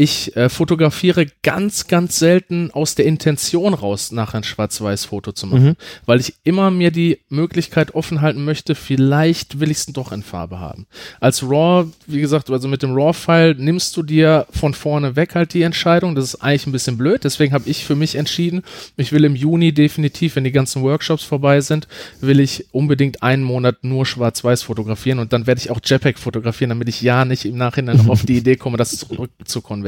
Ich 0.00 0.34
äh, 0.34 0.48
fotografiere 0.48 1.26
ganz, 1.42 1.86
ganz 1.86 2.18
selten 2.18 2.70
aus 2.70 2.94
der 2.94 3.04
Intention 3.04 3.74
raus, 3.74 4.12
nachher 4.12 4.38
ein 4.38 4.44
Schwarz-Weiß-Foto 4.44 5.32
zu 5.32 5.46
machen, 5.46 5.76
weil 6.06 6.20
ich 6.20 6.36
immer 6.42 6.70
mir 6.70 6.90
die 6.90 7.18
Möglichkeit 7.28 7.94
offen 7.94 8.22
halten 8.22 8.42
möchte, 8.42 8.74
vielleicht 8.74 9.60
will 9.60 9.70
ich 9.70 9.76
es 9.76 9.86
doch 9.86 10.10
in 10.10 10.22
Farbe 10.22 10.58
haben. 10.58 10.86
Als 11.20 11.42
RAW, 11.42 11.88
wie 12.06 12.22
gesagt, 12.22 12.48
also 12.48 12.66
mit 12.66 12.82
dem 12.82 12.94
RAW-File 12.94 13.56
nimmst 13.58 13.94
du 13.94 14.02
dir 14.02 14.46
von 14.50 14.72
vorne 14.72 15.16
weg 15.16 15.34
halt 15.34 15.52
die 15.52 15.60
Entscheidung. 15.60 16.14
Das 16.14 16.24
ist 16.24 16.36
eigentlich 16.36 16.66
ein 16.66 16.72
bisschen 16.72 16.96
blöd. 16.96 17.22
Deswegen 17.24 17.52
habe 17.52 17.68
ich 17.68 17.84
für 17.84 17.94
mich 17.94 18.14
entschieden, 18.14 18.62
ich 18.96 19.12
will 19.12 19.24
im 19.24 19.36
Juni 19.36 19.74
definitiv, 19.74 20.34
wenn 20.34 20.44
die 20.44 20.50
ganzen 20.50 20.80
Workshops 20.80 21.24
vorbei 21.24 21.60
sind, 21.60 21.88
will 22.22 22.40
ich 22.40 22.64
unbedingt 22.72 23.22
einen 23.22 23.42
Monat 23.42 23.84
nur 23.84 24.06
schwarz-weiß 24.06 24.62
fotografieren 24.62 25.18
und 25.18 25.34
dann 25.34 25.46
werde 25.46 25.60
ich 25.60 25.70
auch 25.70 25.80
JPEG 25.84 26.18
fotografieren, 26.18 26.70
damit 26.70 26.88
ich 26.88 27.02
ja 27.02 27.26
nicht 27.26 27.44
im 27.44 27.58
Nachhinein 27.58 27.98
noch 27.98 28.08
auf 28.08 28.24
die 28.24 28.36
Idee 28.38 28.56
komme, 28.56 28.78
das 28.78 28.96
zurück 28.96 29.30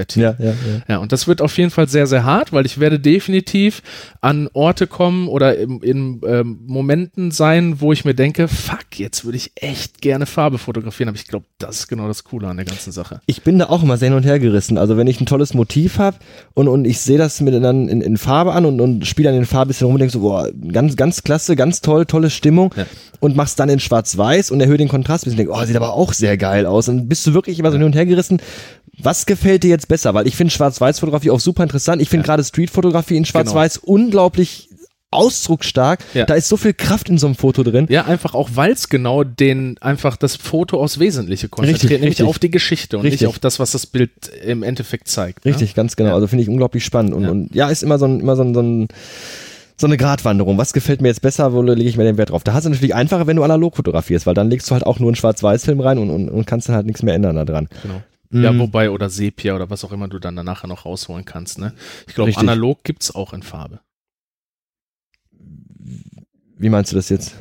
konvertieren. 0.07 0.37
Ja, 0.39 0.45
ja, 0.47 0.51
ja. 0.53 0.83
Ja, 0.89 0.97
und 0.99 1.13
das 1.13 1.27
wird 1.29 1.41
auf 1.41 1.57
jeden 1.59 1.71
Fall 1.71 1.89
sehr, 1.89 2.07
sehr 2.07 2.25
hart, 2.25 2.53
weil 2.53 2.67
ich 2.67 2.79
werde 2.79 2.99
definitiv 3.01 3.83
an 4.21 4.49
Orte 4.53 4.87
kommen 4.87 5.29
oder 5.29 5.57
in, 5.57 5.81
in 5.81 6.21
ähm, 6.27 6.61
Momenten 6.67 7.31
sein, 7.31 7.81
wo 7.81 7.93
ich 7.93 8.05
mir 8.05 8.15
denke, 8.15 8.49
fuck, 8.49 8.99
jetzt 8.99 9.25
würde 9.25 9.37
ich 9.37 9.53
echt 9.57 10.01
gerne 10.01 10.27
Farbe 10.27 10.59
fotografieren, 10.59 11.09
aber 11.09 11.17
ich 11.17 11.27
glaube, 11.27 11.47
das 11.59 11.81
ist 11.81 11.89
genau 11.89 12.09
das 12.09 12.25
Coole 12.25 12.49
an 12.49 12.57
der 12.57 12.67
ganzen 12.67 12.93
Sache. 12.93 13.21
Ich 13.27 13.43
bin 13.43 13.59
da 13.59 13.67
auch 13.67 13.83
immer 13.83 13.97
sehr 13.97 14.09
hin 14.09 14.17
und 14.17 14.25
her 14.25 14.39
gerissen. 14.39 14.79
Also 14.79 14.97
wenn 14.97 15.07
ich 15.07 15.21
ein 15.21 15.27
tolles 15.27 15.55
Motiv 15.55 15.99
habe 15.99 16.17
und, 16.55 16.69
und 16.69 16.85
ich 16.85 17.01
sehe 17.01 17.19
das 17.19 17.41
mir 17.41 17.59
dann 17.61 17.89
in, 17.89 18.01
in 18.01 18.17
Farbe 18.17 18.53
an 18.53 18.67
und, 18.67 18.81
und 18.81 19.07
spiele 19.07 19.31
dann 19.31 19.39
in 19.39 19.47
Farbe 19.47 19.67
ein 19.67 19.69
bisschen 19.69 19.87
rum 19.87 19.95
und 19.95 20.01
denke 20.01 20.13
so, 20.13 20.21
boah, 20.21 20.51
ganz, 20.73 20.97
ganz 20.97 21.23
klasse, 21.23 21.57
ganz 21.57 21.81
toll, 21.81 22.07
tolle 22.07 22.31
Stimmung 22.31 22.75
Ja. 22.77 22.87
und 23.21 23.37
machst 23.37 23.59
dann 23.61 23.69
in 23.69 23.81
schwarz-weiß 23.81 24.51
und 24.51 24.61
erhöhe 24.61 24.77
den 24.79 24.89
Kontrast 24.89 25.25
ein 25.25 25.31
bisschen 25.31 25.47
und 25.49 25.55
denk, 25.55 25.63
oh, 25.63 25.65
sieht 25.67 25.77
aber 25.77 25.93
auch 25.95 26.13
sehr 26.13 26.37
geil 26.37 26.67
aus. 26.67 26.89
Und 26.89 27.09
bist 27.09 27.27
du 27.27 27.35
wirklich 27.35 27.59
immer 27.59 27.71
so 27.71 27.77
hin 27.79 27.87
und 27.87 27.95
her 27.95 28.07
gerissen. 28.07 28.41
Was 28.99 29.27
gefällt 29.27 29.63
dir 29.63 29.71
jetzt 29.71 29.89
besser? 29.89 30.13
Weil 30.15 30.27
ich 30.27 30.37
finde 30.37 30.53
Schwarz-Weiß-Fotografie 30.53 31.31
auch 31.31 31.41
super 31.41 31.63
interessant. 31.63 32.03
Ich 32.03 32.09
finde 32.09 32.27
gerade 32.27 32.45
Street-Fotografie 32.45 33.17
in 33.17 33.25
Schwarz-Weiß 33.25 33.79
unglaublich 33.79 34.69
ausdrucksstark. 35.13 36.01
Ja. 36.15 36.25
Da 36.25 36.35
ist 36.35 36.49
so 36.49 36.57
viel 36.57 36.73
Kraft 36.73 37.09
in 37.09 37.19
so 37.19 37.27
einem 37.27 37.37
Foto 37.37 37.63
drin. 37.63 37.87
Ja, 37.91 38.07
einfach 38.07 38.35
auch, 38.35 38.51
weil 38.55 38.73
es 38.73 38.89
genau 38.89 39.25
den, 39.25 39.77
einfach 39.81 40.17
das 40.17 40.37
Foto 40.37 40.81
aufs 40.81 40.99
Wesentliche 40.99 41.49
konzentriert, 41.49 41.83
Richtig, 41.85 42.01
nämlich 42.01 42.11
richtig. 42.13 42.27
auf 42.27 42.39
die 42.39 42.51
Geschichte 42.51 42.97
und 42.99 43.05
Richtig. 43.05 43.21
nicht 43.23 43.29
auf 43.29 43.39
das, 43.39 43.59
was 43.59 43.73
das 43.73 43.87
Bild 43.87 44.11
im 44.45 44.63
Endeffekt 44.63 45.09
zeigt. 45.09 45.45
Richtig, 45.45 45.75
ganz 45.75 45.97
genau. 45.97 46.11
Ja. 46.11 46.15
Also 46.15 46.27
finde 46.27 46.43
ich 46.43 46.49
unglaublich 46.49 46.85
spannend. 46.85 47.15
Und 47.15 47.23
Ja. 47.23 47.29
ja, 47.29 47.33
und 47.33 47.55
ja 47.55 47.69
ist 47.69 47.83
immer 47.83 47.99
so 47.99 48.07
ein, 48.07 48.21
immer 48.21 48.37
so 48.37 48.43
ein, 48.43 48.55
so 48.55 48.61
ein 48.63 48.89
so 49.79 49.87
eine 49.87 49.97
Gratwanderung. 49.97 50.59
Was 50.59 50.73
gefällt 50.75 51.01
mir 51.03 51.09
jetzt 51.09 51.23
besser, 51.23 51.53
wo 51.55 51.61
lege 51.61 51.89
ich 51.89 51.97
mir 51.97 52.05
den 52.05 52.17
Wert 52.17 52.31
drauf? 52.31 52.45
Da 52.45 52.53
hast 52.53 52.65
du 52.65 52.71
natürlich 52.71 52.95
einfacher, 52.95 53.27
wenn 53.27 53.37
du 53.37 53.43
analog 53.43 53.75
fotografierst, 53.75 54.27
weil 54.27 54.35
dann 54.35 54.49
legst 54.49 54.71
du 54.71 54.75
halt 54.75 54.87
auch 54.87 55.01
nur 55.01 55.09
einen 55.09 55.17
Schwarz-Weiß-Film 55.17 55.81
rein 55.81 55.99
und, 55.99 56.11
und, 56.11 56.29
und 56.29 56.47
kannst 56.47 56.69
dann 56.69 56.77
halt 56.77 56.87
nichts 56.87 57.03
mehr 57.03 57.15
ändern 57.15 57.35
da 57.35 57.45
dran. 57.45 57.69
Genau. 57.83 58.01
Mhm. 58.33 58.43
Ja, 58.43 58.59
wobei, 58.59 58.91
oder 58.91 59.11
Sepia 59.11 59.55
oder 59.55 59.71
was 59.71 59.85
auch 59.85 59.93
immer 59.93 60.09
du 60.09 60.19
dann 60.19 60.37
danach 60.37 60.65
noch 60.65 60.87
rausholen 60.87 61.25
kannst. 61.25 61.59
Ne? 61.59 61.75
Ich 62.07 62.15
glaube, 62.15 62.33
analog 62.37 62.83
gibt's 62.83 63.15
auch 63.15 63.33
in 63.33 63.43
Farbe. 63.43 63.81
Wie 66.57 66.69
meinst 66.69 66.93
du 66.93 66.97
das 66.97 67.09
jetzt? 67.09 67.37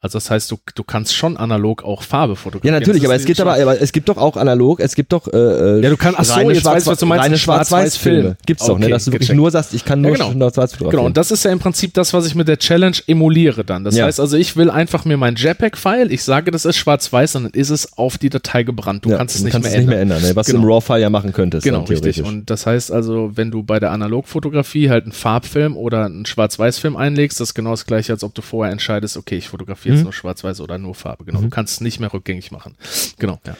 Also 0.00 0.16
das 0.18 0.30
heißt, 0.30 0.48
du, 0.52 0.58
du 0.76 0.84
kannst 0.84 1.12
schon 1.16 1.36
analog 1.36 1.82
auch 1.82 2.04
Farbe 2.04 2.34
Ja, 2.34 2.36
fotografieren. 2.36 2.74
natürlich, 2.78 3.02
Das 3.02 3.08
aber 3.10 3.16
es 3.16 3.24
gibt 3.24 3.40
aber, 3.40 3.54
aber 3.60 3.80
es 3.82 3.90
gibt 3.90 4.08
doch 4.08 4.16
auch 4.16 4.36
analog, 4.36 4.78
es 4.78 4.94
gibt 4.94 5.12
doch 5.12 5.26
äh, 5.26 5.36
äh, 5.36 5.82
Ja, 5.82 5.90
du 5.90 5.96
kannst- 5.96 6.20
ach 6.20 6.24
so, 6.24 6.50
jetzt 6.50 6.64
weiß 6.64 6.86
was 6.86 7.00
du 7.00 7.06
meinst, 7.06 7.24
reine 7.24 7.34
ein 7.34 7.38
Schwarz-Weiß-Filme. 7.40 8.20
Schwarz-Weiß-Film. 8.22 8.36
Gibt's 8.46 8.64
doch, 8.66 8.78
ne? 8.78 8.84
Okay, 8.84 8.92
Dass 8.92 9.04
du 9.06 9.10
wirklich 9.10 9.26
gecheckt. 9.28 9.36
nur 9.36 9.50
sagst, 9.50 9.74
ich 9.74 9.84
kann 9.84 10.00
nur 10.00 10.12
Ja, 10.16 10.18
genau. 10.28 10.32
Schwarz-Weiß 10.38 10.72
fotografieren. 10.74 10.90
Genau, 10.92 11.06
und 11.06 11.16
das 11.16 11.32
ist 11.32 11.44
ja 11.44 11.50
im 11.50 11.58
Prinzip 11.58 11.94
das, 11.94 12.14
was 12.14 12.26
ich 12.28 12.36
mit 12.36 12.46
der 12.46 12.58
Challenge 12.60 12.96
emuliere 13.08 13.64
dann. 13.64 13.82
Das 13.82 13.96
Ja. 13.96 14.04
heißt 14.06 14.20
also, 14.20 14.36
ich 14.36 14.56
will 14.56 14.70
einfach 14.70 15.04
mir 15.04 15.16
mein 15.16 15.34
JPEG-File, 15.34 16.12
ich 16.12 16.22
sage, 16.22 16.52
das 16.52 16.64
ist 16.64 16.76
schwarz-weiß, 16.76 17.34
und 17.34 17.42
dann 17.42 17.52
ist 17.54 17.70
es 17.70 17.98
auf 17.98 18.18
die 18.18 18.30
Datei 18.30 18.62
gebrannt. 18.62 19.04
Du 19.04 19.10
ja, 19.10 19.16
kannst 19.16 19.34
es 19.34 19.42
nicht, 19.42 19.50
kannst 19.52 19.64
mehr, 19.68 19.72
es 19.72 19.84
nicht 19.84 19.92
ändern. 19.92 20.08
mehr 20.08 20.16
ändern, 20.18 20.30
ne? 20.30 20.36
was 20.36 20.46
Genau. 20.46 20.60
du 20.60 20.64
im 20.66 20.70
RAW-File 20.74 21.00
ja 21.02 21.10
machen 21.10 21.32
könntest. 21.32 21.64
Genau, 21.64 21.78
dann 21.78 21.88
richtig. 21.88 22.14
theoretisch. 22.14 22.32
Und 22.40 22.48
das 22.50 22.66
heißt 22.66 22.92
also, 22.92 23.32
wenn 23.34 23.50
du 23.50 23.64
bei 23.64 23.80
der 23.80 23.90
Analogfotografie 23.90 24.90
halt 24.90 25.04
einen 25.06 25.12
Farbfilm 25.12 25.76
oder 25.76 26.04
einen 26.04 26.24
Schwarz-Weiß-Film 26.24 26.94
einlegst, 26.96 27.40
das 27.40 27.48
ist 27.48 27.54
genau 27.54 27.70
das 27.70 27.84
gleiche, 27.84 28.12
als 28.12 28.22
ob 28.22 28.32
du 28.34 28.42
vorher 28.42 28.72
entscheidest, 28.72 29.16
okay, 29.16 29.36
ich 29.36 29.48
fotografiere 29.48 29.87
jetzt 29.88 29.98
Mhm. 29.98 30.04
nur 30.04 30.12
Schwarz-Weiß 30.12 30.60
oder 30.60 30.78
nur 30.78 30.94
Farbe. 30.94 31.24
Genau, 31.24 31.40
du 31.40 31.48
kannst 31.50 31.74
es 31.74 31.80
nicht 31.80 31.98
mehr 32.00 32.12
rückgängig 32.12 32.50
machen. 32.52 32.76
Genau, 33.18 33.40
ja. 33.46 33.56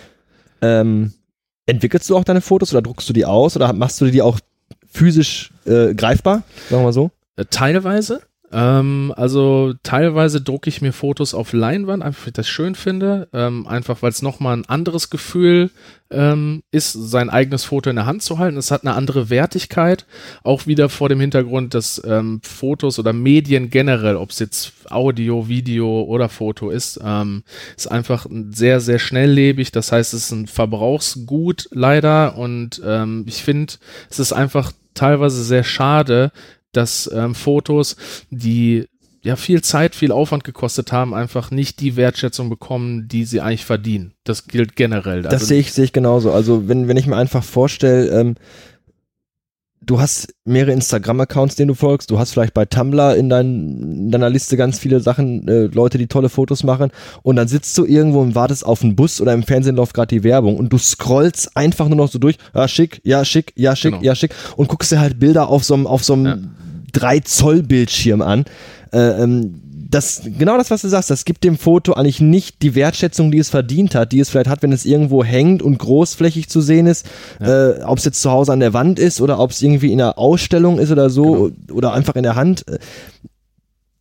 Ähm, 0.61 1.13
entwickelst 1.67 2.09
du 2.11 2.17
auch 2.17 2.25
deine 2.25 2.41
Fotos 2.41 2.73
oder 2.73 2.83
druckst 2.83 3.09
du 3.09 3.13
die 3.13 3.25
aus 3.27 3.57
oder 3.57 3.73
machst 3.73 4.01
du 4.01 4.11
die 4.11 4.23
auch 4.23 4.39
physisch 4.91 5.53
äh, 5.67 5.95
greifbar, 5.95 6.43
sagen 6.71 6.83
wir 6.83 6.87
mal 6.87 6.93
so? 6.93 7.11
Äh, 7.37 7.45
Teilweise. 7.51 8.23
Ähm, 8.51 9.13
also 9.17 9.75
teilweise 9.83 10.41
drucke 10.41 10.69
ich 10.69 10.81
mir 10.81 10.93
Fotos 10.93 11.35
auf 11.35 11.53
Leinwand, 11.53 12.03
einfach 12.03 12.23
weil 12.23 12.29
ich 12.29 12.35
das 12.35 12.49
schön 12.49 12.75
finde. 12.75 13.29
Ähm, 13.33 13.67
einfach 13.67 14.03
weil 14.03 14.11
es 14.11 14.23
nochmal 14.23 14.57
ein 14.57 14.69
anderes 14.69 15.11
Gefühl 15.11 15.71
ähm, 16.11 16.63
ist, 16.71 16.93
sein 16.93 17.29
eigenes 17.29 17.65
Foto 17.65 17.91
in 17.91 17.97
der 17.97 18.07
Hand 18.07 18.23
zu 18.23 18.39
halten. 18.39 18.57
Es 18.57 18.71
hat 18.71 18.85
eine 18.85 18.95
andere 18.95 19.29
Wertigkeit. 19.29 20.07
Auch 20.43 20.67
wieder 20.67 20.89
vor 20.89 21.09
dem 21.09 21.21
Hintergrund, 21.21 21.75
dass 21.75 22.03
ähm, 22.07 22.41
Fotos 22.43 22.99
oder 22.99 23.13
Medien 23.13 23.71
generell, 23.71 24.17
ob 24.17 24.31
es 24.31 24.39
jetzt 24.39 24.73
Audio, 24.91 25.49
Video 25.49 26.03
oder 26.03 26.29
Foto 26.29 26.71
ist, 26.71 26.99
ähm, 27.05 27.43
ist 27.77 27.91
einfach 27.91 28.27
sehr, 28.51 28.81
sehr 28.81 28.99
schnelllebig. 28.99 29.73
Das 29.73 29.93
heißt, 29.93 30.15
es 30.15 30.25
ist 30.25 30.33
ein 30.33 30.47
Verbrauchsgut 30.47 31.69
leider. 31.73 32.39
Und 32.39 32.81
ähm, 32.85 33.25
ich 33.29 33.43
finde, 33.43 33.75
es 34.09 34.19
ist 34.19 34.33
einfach 34.33 34.73
teilweise 34.95 35.45
sehr 35.45 35.65
schade, 35.65 36.33
dass 36.79 37.11
ähm, 37.13 37.35
Fotos, 37.35 37.97
die 38.31 38.87
ja 39.23 39.35
viel 39.37 39.63
Zeit, 39.63 39.95
viel 39.97 40.13
Aufwand 40.13 40.45
gekostet 40.45 40.93
haben, 40.93 41.13
einfach 41.13 41.51
nicht 41.51 41.81
die 41.81 41.97
Wertschätzung 41.97 42.49
bekommen, 42.49 43.09
die 43.09 43.25
sie 43.25 43.41
eigentlich 43.41 43.65
verdienen. 43.65 44.13
Das 44.25 44.47
gilt 44.47 44.77
generell. 44.77 45.23
Das 45.23 45.33
Also, 45.35 45.47
sehe 45.47 45.61
ich, 45.61 45.73
sehe 45.73 45.85
ich 45.85 45.93
genauso. 45.93 46.33
Also 46.33 46.69
wenn, 46.69 46.87
wenn 46.89 46.97
ich 46.97 47.07
mir 47.09 47.17
einfach 47.17 47.43
vorstelle, 47.43 48.09
ähm, 48.21 48.37
du 49.81 50.01
hast 50.01 50.35
mehrere 50.45 50.73
Instagram-Accounts, 50.73 51.57
denen 51.57 51.69
du 51.69 51.75
folgst, 51.75 52.11
du 52.11 52.19
hast 52.19 52.33
vielleicht 52.33 52.55
bei 52.55 52.65
Tumblr 52.65 53.17
in, 53.17 53.29
dein, 53.29 53.81
in 54.07 54.11
deiner 54.11 54.29
Liste 54.31 54.57
ganz 54.57 54.79
viele 54.79 55.01
Sachen, 55.01 55.47
äh, 55.49 55.67
Leute, 55.67 55.99
die 55.99 56.07
tolle 56.09 56.29
Fotos 56.29 56.63
machen 56.63 56.91
und 57.23 57.37
dann 57.37 57.49
sitzt 57.49 57.77
du 57.79 57.85
irgendwo 57.87 58.21
und 58.21 58.35
wartest 58.35 58.67
auf 58.67 58.83
einen 58.83 58.97
Bus 58.97 59.21
oder 59.21 59.33
im 59.33 59.43
Fernsehen 59.45 59.77
läuft 59.77 59.95
gerade 59.95 60.15
die 60.15 60.25
Werbung 60.25 60.57
und 60.57 60.73
du 60.73 60.79
scrollst 60.79 61.57
einfach 61.57 61.89
nur 61.89 61.97
noch 61.97 62.09
so 62.11 62.19
durch, 62.19 62.37
ja 62.55 62.69
schick, 62.69 63.01
ja 63.05 63.25
schick, 63.25 63.53
ja 63.57 63.75
schick, 63.77 63.93
Genau. 63.93 64.05
ja 64.05 64.15
schick 64.15 64.33
und 64.57 64.69
guckst 64.69 64.93
dir 64.93 65.01
halt 65.01 65.19
Bilder 65.19 65.49
auf 65.49 65.65
so 65.65 65.75
einem 65.75 65.87
auf 65.87 66.05
so 66.05 66.13
einem 66.15 66.27
Ja. 66.27 66.37
3 66.93 67.21
Zoll 67.21 67.63
Bildschirm 67.63 68.23
an. 68.23 68.45
Äh, 68.93 69.23
ähm, 69.23 69.61
das, 69.91 70.21
genau 70.39 70.59
das, 70.59 70.71
was 70.71 70.83
du 70.83 70.89
sagst, 70.89 71.09
das 71.09 71.25
gibt 71.25 71.45
dem 71.45 71.57
Foto 71.57 71.95
eigentlich 71.95 72.21
nicht 72.21 72.61
die 72.61 72.75
Wertschätzung, 72.75 73.31
die 73.31 73.39
es 73.39 73.49
verdient 73.49 73.95
hat, 73.95 74.13
die 74.13 74.21
es 74.21 74.29
vielleicht 74.29 74.51
hat, 74.51 74.63
wenn 74.63 74.73
es 74.73 74.85
irgendwo 74.85 75.25
hängt 75.25 75.63
und 75.63 75.79
großflächig 75.79 76.49
zu 76.51 76.61
sehen 76.61 76.87
ist, 76.87 77.07
äh, 77.41 77.81
ob 77.85 77.97
es 77.97 78.05
jetzt 78.05 78.21
zu 78.21 78.31
Hause 78.31 78.53
an 78.53 78.61
der 78.61 78.75
Wand 78.75 78.99
ist 78.99 79.21
oder 79.23 79.39
ob 79.39 79.51
es 79.51 79.63
irgendwie 79.63 79.91
in 79.93 80.01
einer 80.01 80.19
Ausstellung 80.19 80.79
ist 80.79 80.91
oder 80.91 81.09
so 81.09 81.51
oder 81.73 81.95
einfach 81.95 82.17
in 82.17 82.23
der 82.23 82.35
Hand. 82.37 82.69
Äh, 82.69 82.79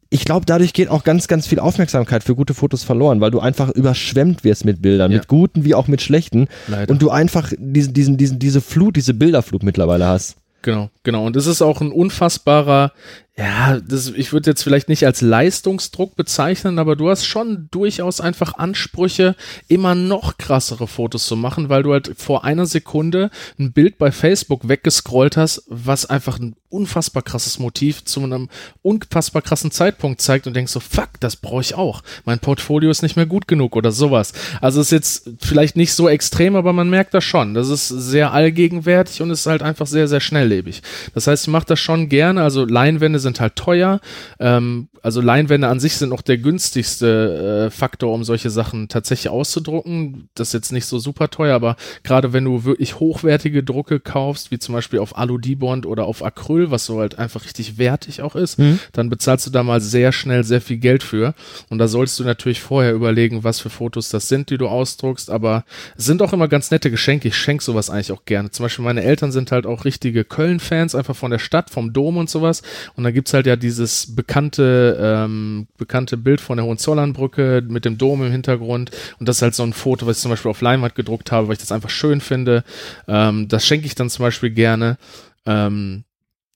Ich 0.09 0.23
glaube, 0.25 0.45
dadurch 0.45 0.71
geht 0.73 0.87
auch 0.89 1.03
ganz, 1.03 1.27
ganz 1.27 1.47
viel 1.47 1.59
Aufmerksamkeit 1.59 2.23
für 2.23 2.33
gute 2.35 2.53
Fotos 2.53 2.83
verloren, 2.83 3.19
weil 3.21 3.31
du 3.31 3.39
einfach 3.41 3.69
überschwemmt 3.69 4.43
wirst 4.45 4.63
mit 4.65 4.81
Bildern, 4.81 5.11
Ja. 5.11 5.17
mit 5.19 5.27
guten 5.27 5.63
wie 5.65 5.75
auch 5.75 5.87
mit 5.87 6.01
schlechten 6.01 6.47
Leider. 6.67 6.91
und 6.91 7.01
du 7.01 7.09
einfach 7.09 7.51
diesen, 7.57 7.93
diesen, 7.93 8.15
diesen, 8.17 8.39
diese 8.39 8.61
Flut, 8.61 8.95
diese 8.95 9.13
Bilderflut 9.13 9.63
mittlerweile 9.63 10.05
hast. 10.07 10.35
Genau, 10.61 10.89
genau. 11.03 11.25
Und 11.25 11.35
es 11.35 11.47
ist 11.47 11.61
auch 11.61 11.81
ein 11.81 11.91
unfassbarer, 11.91 12.91
ja, 13.39 13.79
das, 13.79 14.07
ich 14.09 14.33
würde 14.33 14.49
jetzt 14.49 14.63
vielleicht 14.63 14.89
nicht 14.89 15.05
als 15.05 15.21
Leistungsdruck 15.21 16.15
bezeichnen, 16.15 16.79
aber 16.79 16.95
du 16.95 17.07
hast 17.09 17.25
schon 17.25 17.67
durchaus 17.69 18.19
einfach 18.19 18.55
Ansprüche, 18.55 19.35
immer 19.67 19.93
noch 19.93 20.39
krassere 20.39 20.87
Fotos 20.87 21.27
zu 21.27 21.35
machen, 21.35 21.69
weil 21.69 21.83
du 21.83 21.93
halt 21.93 22.13
vor 22.17 22.43
einer 22.45 22.65
Sekunde 22.65 23.29
ein 23.59 23.73
Bild 23.73 23.99
bei 23.99 24.11
Facebook 24.11 24.67
weggescrollt 24.67 25.37
hast, 25.37 25.63
was 25.67 26.07
einfach 26.07 26.39
ein 26.39 26.55
unfassbar 26.69 27.23
krasses 27.23 27.59
Motiv 27.59 28.03
zu 28.03 28.21
einem 28.21 28.49
unfassbar 28.81 29.41
krassen 29.41 29.71
Zeitpunkt 29.71 30.19
zeigt 30.19 30.47
und 30.47 30.55
denkst 30.55 30.71
so, 30.71 30.79
fuck, 30.79 31.11
das 31.19 31.37
brauche 31.37 31.61
ich 31.61 31.75
auch. 31.75 32.03
Mein 32.25 32.39
Portfolio 32.39 32.89
ist 32.89 33.03
nicht 33.03 33.15
mehr 33.15 33.25
gut 33.25 33.47
genug 33.47 33.75
oder 33.75 33.91
sowas. 33.91 34.33
Also 34.59 34.81
ist 34.81 34.91
jetzt 34.91 35.29
vielleicht 35.39 35.77
nicht 35.77 35.93
so 35.93 36.09
extrem, 36.09 36.55
aber 36.55 36.73
man 36.73 36.89
merkt 36.89 37.13
das 37.13 37.23
schon. 37.23 37.53
Das 37.53 37.69
ist 37.69 37.87
sehr 37.87 38.33
allgegenwärtig 38.33 39.21
und 39.21 39.29
ist 39.29 39.45
halt 39.45 39.61
einfach 39.61 39.87
sehr, 39.87 40.07
sehr 40.07 40.19
schnelllebig. 40.19 40.81
Das 41.13 41.27
heißt, 41.27 41.45
ich 41.45 41.51
mache 41.51 41.67
das 41.67 41.79
schon 41.79 42.09
gerne. 42.09 42.43
Also 42.43 42.65
Leinwände 42.65 43.19
sind 43.19 43.26
halt 43.39 43.55
teuer. 43.55 43.99
Ähm, 44.39 44.87
also 45.01 45.21
Leinwände 45.21 45.67
an 45.67 45.79
sich 45.79 45.95
sind 45.95 46.09
noch 46.09 46.21
der 46.21 46.37
günstigste 46.37 47.67
äh, 47.67 47.69
Faktor, 47.69 48.13
um 48.13 48.23
solche 48.23 48.49
Sachen 48.49 48.89
tatsächlich 48.89 49.29
auszudrucken. 49.29 50.27
Das 50.35 50.49
ist 50.49 50.53
jetzt 50.53 50.71
nicht 50.71 50.85
so 50.85 50.99
super 50.99 51.29
teuer, 51.29 51.55
aber 51.55 51.75
gerade 52.03 52.33
wenn 52.33 52.43
du 52.43 52.65
wirklich 52.65 52.99
hochwertige 52.99 53.63
Drucke 53.63 53.99
kaufst, 53.99 54.51
wie 54.51 54.59
zum 54.59 54.73
Beispiel 54.73 54.99
auf 54.99 55.17
Alu-Dibond 55.17 55.85
oder 55.85 56.05
auf 56.05 56.23
Acryl, 56.23 56.71
was 56.71 56.85
so 56.85 56.99
halt 56.99 57.19
einfach 57.19 57.45
richtig 57.45 57.77
wertig 57.77 58.21
auch 58.21 58.35
ist, 58.35 58.59
mhm. 58.59 58.79
dann 58.91 59.09
bezahlst 59.09 59.47
du 59.47 59.51
da 59.51 59.63
mal 59.63 59.79
sehr 59.79 60.11
schnell 60.11 60.43
sehr 60.43 60.61
viel 60.61 60.77
Geld 60.77 61.03
für. 61.03 61.33
Und 61.69 61.77
da 61.77 61.87
solltest 61.87 62.19
du 62.19 62.23
natürlich 62.23 62.61
vorher 62.61 62.93
überlegen, 62.93 63.43
was 63.43 63.59
für 63.59 63.69
Fotos 63.69 64.09
das 64.09 64.27
sind, 64.27 64.49
die 64.49 64.57
du 64.57 64.67
ausdruckst. 64.67 65.29
Aber 65.29 65.63
es 65.95 66.05
sind 66.05 66.21
auch 66.21 66.33
immer 66.33 66.47
ganz 66.47 66.71
nette 66.71 66.91
Geschenke. 66.91 67.29
Ich 67.29 67.37
schenke 67.37 67.63
sowas 67.63 67.89
eigentlich 67.89 68.11
auch 68.11 68.25
gerne. 68.25 68.51
Zum 68.51 68.65
Beispiel 68.65 68.83
meine 68.83 69.03
Eltern 69.03 69.31
sind 69.31 69.51
halt 69.51 69.65
auch 69.65 69.85
richtige 69.85 70.23
Köln-Fans, 70.23 70.95
einfach 70.95 71.15
von 71.15 71.31
der 71.31 71.39
Stadt, 71.39 71.69
vom 71.69 71.93
Dom 71.93 72.17
und 72.17 72.29
sowas. 72.29 72.61
Und 72.95 73.03
da 73.03 73.11
gibt's 73.17 73.33
halt 73.33 73.47
ja 73.47 73.55
dieses 73.55 74.15
bekannte, 74.15 74.95
ähm, 75.01 75.65
bekannte 75.75 76.17
Bild 76.17 76.39
von 76.39 76.57
der 76.57 76.67
Hohenzollernbrücke 76.67 77.63
mit 77.67 77.83
dem 77.83 77.97
Dom 77.97 78.23
im 78.23 78.31
Hintergrund. 78.31 78.91
Und 79.19 79.27
das 79.27 79.37
ist 79.37 79.41
halt 79.41 79.55
so 79.55 79.63
ein 79.63 79.73
Foto, 79.73 80.05
was 80.05 80.17
ich 80.17 80.21
zum 80.21 80.29
Beispiel 80.29 80.51
auf 80.51 80.61
Leinwand 80.61 80.93
gedruckt 80.93 81.31
habe, 81.31 81.47
weil 81.47 81.53
ich 81.53 81.59
das 81.59 81.71
einfach 81.71 81.89
schön 81.89 82.21
finde. 82.21 82.63
Ähm, 83.07 83.47
das 83.47 83.65
schenke 83.65 83.87
ich 83.87 83.95
dann 83.95 84.11
zum 84.11 84.21
Beispiel 84.21 84.51
gerne. 84.51 84.99
Ähm, 85.47 86.03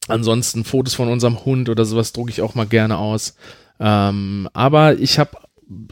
ansonsten 0.08 0.64
Fotos 0.64 0.94
von 0.94 1.08
unserem 1.08 1.44
Hund 1.46 1.68
oder 1.68 1.84
sowas 1.84 2.14
drucke 2.14 2.30
ich 2.30 2.44
auch 2.44 2.54
mal 2.54 2.68
gerne 2.68 3.00
aus. 3.00 3.34
Ähm, 3.80 4.48
aber 4.54 5.00
ich 5.00 5.18
habe 5.18 5.38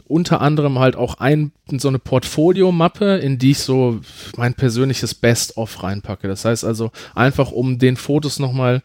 unter 0.06 0.40
anderem 0.40 0.78
halt 0.78 0.96
auch 0.96 1.14
ein, 1.18 1.52
so 1.78 1.88
eine 1.88 1.98
Portfolio-Mappe, 1.98 3.16
in 3.18 3.38
die 3.38 3.52
ich 3.52 3.58
so 3.58 4.00
mein 4.36 4.54
persönliches 4.54 5.14
Best-of 5.14 5.82
reinpacke. 5.82 6.28
Das 6.28 6.44
heißt 6.44 6.64
also 6.64 6.90
einfach, 7.14 7.52
um 7.52 7.78
den 7.78 7.96
Fotos 7.96 8.38
nochmal 8.38 8.82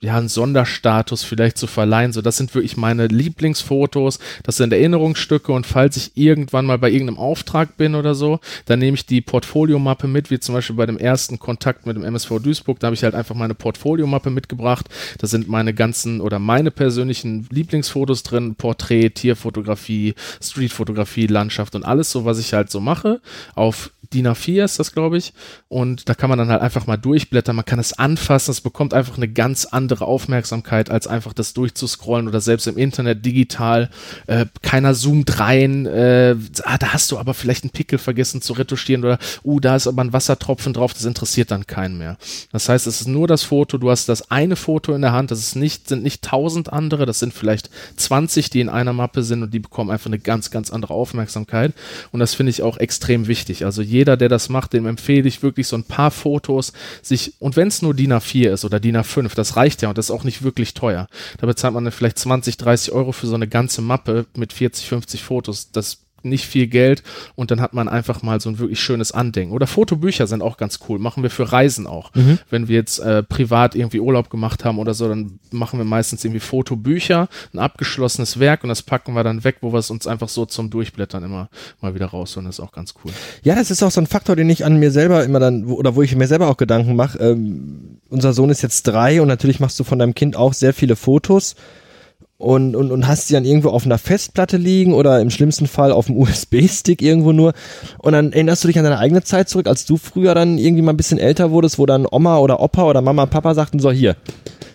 ja, 0.00 0.16
einen 0.16 0.28
Sonderstatus 0.28 1.22
vielleicht 1.22 1.58
zu 1.58 1.66
verleihen. 1.66 2.12
So, 2.12 2.22
das 2.22 2.36
sind 2.36 2.54
wirklich 2.54 2.76
meine 2.76 3.06
Lieblingsfotos. 3.06 4.18
Das 4.42 4.56
sind 4.56 4.72
Erinnerungsstücke 4.72 5.52
und 5.52 5.66
falls 5.66 5.96
ich 5.96 6.16
irgendwann 6.16 6.66
mal 6.66 6.78
bei 6.78 6.90
irgendeinem 6.90 7.18
Auftrag 7.18 7.76
bin 7.76 7.94
oder 7.94 8.14
so, 8.14 8.40
dann 8.66 8.78
nehme 8.78 8.96
ich 8.96 9.06
die 9.06 9.20
Portfolio-Mappe 9.20 10.06
mit, 10.06 10.30
wie 10.30 10.38
zum 10.38 10.54
Beispiel 10.54 10.76
bei 10.76 10.86
dem 10.86 10.98
ersten 10.98 11.38
Kontakt 11.38 11.86
mit 11.86 11.96
dem 11.96 12.04
MSV 12.04 12.40
Duisburg. 12.42 12.80
Da 12.80 12.86
habe 12.86 12.94
ich 12.94 13.04
halt 13.04 13.14
einfach 13.14 13.34
meine 13.34 13.54
Portfolio-Mappe 13.54 14.30
mitgebracht. 14.30 14.88
Da 15.18 15.26
sind 15.26 15.48
meine 15.48 15.74
ganzen 15.74 16.20
oder 16.20 16.38
meine 16.38 16.70
persönlichen 16.70 17.46
Lieblingsfotos 17.50 18.22
drin. 18.22 18.54
Porträt, 18.54 19.10
Tierfotografie, 19.10 20.14
Streetfotografie, 20.42 21.26
Landschaft 21.26 21.74
und 21.74 21.84
alles 21.84 22.10
so, 22.10 22.24
was 22.24 22.38
ich 22.38 22.52
halt 22.52 22.70
so 22.70 22.80
mache. 22.80 23.20
Auf 23.54 23.90
DIN 24.12 24.28
A4 24.28 24.64
ist 24.64 24.78
das, 24.78 24.92
glaube 24.92 25.18
ich. 25.18 25.32
Und 25.68 26.08
da 26.08 26.14
kann 26.14 26.28
man 26.28 26.38
dann 26.38 26.48
halt 26.48 26.62
einfach 26.62 26.86
mal 26.86 26.96
durchblättern. 26.96 27.56
Man 27.56 27.64
kann 27.64 27.78
es 27.78 27.92
anfassen. 27.92 28.50
Es 28.50 28.60
bekommt 28.60 28.94
einfach 28.94 29.16
eine 29.16 29.28
ganz 29.28 29.64
andere 29.64 30.06
Aufmerksamkeit, 30.06 30.90
als 30.90 31.06
einfach 31.06 31.32
das 31.32 31.54
durchzuscrollen 31.54 32.28
oder 32.28 32.40
selbst 32.40 32.66
im 32.66 32.76
Internet 32.76 33.24
digital. 33.24 33.90
Äh, 34.26 34.46
keiner 34.62 34.94
zoomt 34.94 35.38
rein. 35.40 35.86
Äh, 35.86 36.36
ah, 36.64 36.78
da 36.78 36.92
hast 36.92 37.10
du 37.10 37.18
aber 37.18 37.34
vielleicht 37.34 37.64
einen 37.64 37.70
Pickel 37.70 37.98
vergessen 37.98 38.42
zu 38.42 38.52
retuschieren 38.52 39.04
oder, 39.04 39.18
uh, 39.44 39.60
da 39.60 39.76
ist 39.76 39.86
aber 39.86 40.02
ein 40.02 40.12
Wassertropfen 40.12 40.72
drauf. 40.72 40.92
Das 40.94 41.04
interessiert 41.04 41.50
dann 41.50 41.66
keinen 41.66 41.98
mehr. 41.98 42.16
Das 42.52 42.68
heißt, 42.68 42.86
es 42.86 43.00
ist 43.00 43.08
nur 43.08 43.28
das 43.28 43.42
Foto. 43.42 43.78
Du 43.78 43.90
hast 43.90 44.08
das 44.08 44.30
eine 44.30 44.56
Foto 44.56 44.94
in 44.94 45.02
der 45.02 45.12
Hand. 45.12 45.30
Das 45.30 45.40
ist 45.40 45.56
nicht, 45.56 45.88
sind 45.88 46.02
nicht 46.02 46.22
tausend 46.22 46.72
andere. 46.72 47.06
Das 47.06 47.18
sind 47.18 47.32
vielleicht 47.32 47.70
20, 47.96 48.50
die 48.50 48.60
in 48.60 48.68
einer 48.68 48.92
Mappe 48.92 49.22
sind 49.22 49.42
und 49.42 49.52
die 49.52 49.58
bekommen 49.58 49.90
einfach 49.90 50.06
eine 50.06 50.18
ganz, 50.18 50.50
ganz 50.50 50.70
andere 50.70 50.94
Aufmerksamkeit. 50.94 51.72
Und 52.12 52.20
das 52.20 52.34
finde 52.34 52.50
ich 52.50 52.62
auch 52.62 52.78
extrem 52.78 53.26
wichtig. 53.26 53.64
Also 53.64 53.82
jeder, 53.96 54.16
der 54.16 54.28
das 54.28 54.48
macht, 54.48 54.72
dem 54.72 54.86
empfehle 54.86 55.28
ich 55.28 55.42
wirklich 55.42 55.66
so 55.66 55.76
ein 55.76 55.84
paar 55.84 56.10
Fotos 56.10 56.72
sich, 57.02 57.34
und 57.38 57.56
wenn 57.56 57.68
es 57.68 57.82
nur 57.82 57.94
DIN 57.94 58.12
A4 58.12 58.50
ist 58.50 58.64
oder 58.64 58.80
DIN 58.80 58.96
A5, 58.96 59.34
das 59.34 59.56
reicht 59.56 59.82
ja 59.82 59.88
und 59.88 59.98
das 59.98 60.06
ist 60.06 60.10
auch 60.10 60.24
nicht 60.24 60.42
wirklich 60.42 60.74
teuer. 60.74 61.08
Da 61.38 61.46
bezahlt 61.46 61.74
man 61.74 61.84
dann 61.84 61.92
vielleicht 61.92 62.18
20, 62.18 62.56
30 62.56 62.92
Euro 62.92 63.12
für 63.12 63.26
so 63.26 63.34
eine 63.34 63.48
ganze 63.48 63.82
Mappe 63.82 64.26
mit 64.36 64.52
40, 64.52 64.88
50 64.88 65.22
Fotos. 65.22 65.70
Das 65.72 66.05
nicht 66.28 66.46
viel 66.46 66.66
Geld 66.66 67.02
und 67.34 67.50
dann 67.50 67.60
hat 67.60 67.74
man 67.74 67.88
einfach 67.88 68.22
mal 68.22 68.40
so 68.40 68.48
ein 68.48 68.58
wirklich 68.58 68.80
schönes 68.80 69.12
Andenken. 69.12 69.54
Oder 69.54 69.66
Fotobücher 69.66 70.26
sind 70.26 70.42
auch 70.42 70.56
ganz 70.56 70.80
cool, 70.88 70.98
machen 70.98 71.22
wir 71.22 71.30
für 71.30 71.52
Reisen 71.52 71.86
auch. 71.86 72.14
Mhm. 72.14 72.38
Wenn 72.50 72.68
wir 72.68 72.76
jetzt 72.76 72.98
äh, 72.98 73.22
privat 73.22 73.74
irgendwie 73.74 74.00
Urlaub 74.00 74.30
gemacht 74.30 74.64
haben 74.64 74.78
oder 74.78 74.94
so, 74.94 75.08
dann 75.08 75.38
machen 75.50 75.78
wir 75.78 75.84
meistens 75.84 76.24
irgendwie 76.24 76.40
Fotobücher, 76.40 77.28
ein 77.52 77.58
abgeschlossenes 77.58 78.38
Werk 78.38 78.62
und 78.62 78.68
das 78.68 78.82
packen 78.82 79.14
wir 79.14 79.24
dann 79.24 79.44
weg, 79.44 79.58
wo 79.60 79.72
wir 79.72 79.78
es 79.78 79.90
uns 79.90 80.06
einfach 80.06 80.28
so 80.28 80.46
zum 80.46 80.70
Durchblättern 80.70 81.24
immer 81.24 81.48
mal 81.80 81.94
wieder 81.94 82.06
rausholen. 82.06 82.46
Das 82.46 82.58
ist 82.58 82.64
auch 82.64 82.72
ganz 82.72 82.94
cool. 83.04 83.12
Ja, 83.42 83.54
das 83.54 83.70
ist 83.70 83.82
auch 83.82 83.90
so 83.90 84.00
ein 84.00 84.06
Faktor, 84.06 84.36
den 84.36 84.50
ich 84.50 84.64
an 84.64 84.78
mir 84.78 84.90
selber 84.90 85.24
immer 85.24 85.40
dann, 85.40 85.64
oder 85.66 85.94
wo 85.94 86.02
ich 86.02 86.14
mir 86.14 86.26
selber 86.26 86.48
auch 86.48 86.56
Gedanken 86.56 86.96
mache. 86.96 87.18
Ähm, 87.18 87.98
unser 88.08 88.32
Sohn 88.32 88.50
ist 88.50 88.62
jetzt 88.62 88.84
drei 88.84 89.20
und 89.20 89.28
natürlich 89.28 89.60
machst 89.60 89.78
du 89.80 89.84
von 89.84 89.98
deinem 89.98 90.14
Kind 90.14 90.36
auch 90.36 90.52
sehr 90.52 90.72
viele 90.72 90.96
Fotos 90.96 91.56
und, 92.38 92.76
und, 92.76 92.90
und 92.90 93.06
hast 93.06 93.28
sie 93.28 93.34
dann 93.34 93.44
irgendwo 93.44 93.70
auf 93.70 93.86
einer 93.86 93.98
Festplatte 93.98 94.58
liegen 94.58 94.92
oder 94.92 95.20
im 95.20 95.30
schlimmsten 95.30 95.66
Fall 95.66 95.90
auf 95.90 96.06
dem 96.06 96.16
USB-Stick 96.18 97.00
irgendwo 97.00 97.32
nur. 97.32 97.54
Und 97.98 98.12
dann 98.12 98.32
erinnerst 98.32 98.62
du 98.64 98.68
dich 98.68 98.78
an 98.78 98.84
deine 98.84 98.98
eigene 98.98 99.22
Zeit 99.22 99.48
zurück, 99.48 99.66
als 99.66 99.86
du 99.86 99.96
früher 99.96 100.34
dann 100.34 100.58
irgendwie 100.58 100.82
mal 100.82 100.92
ein 100.92 100.98
bisschen 100.98 101.18
älter 101.18 101.50
wurdest, 101.50 101.78
wo 101.78 101.86
dann 101.86 102.06
Oma 102.10 102.38
oder 102.38 102.60
Opa 102.60 102.84
oder 102.84 103.00
Mama, 103.00 103.26
Papa 103.26 103.54
sagten 103.54 103.78
so, 103.78 103.90
hier, 103.90 104.16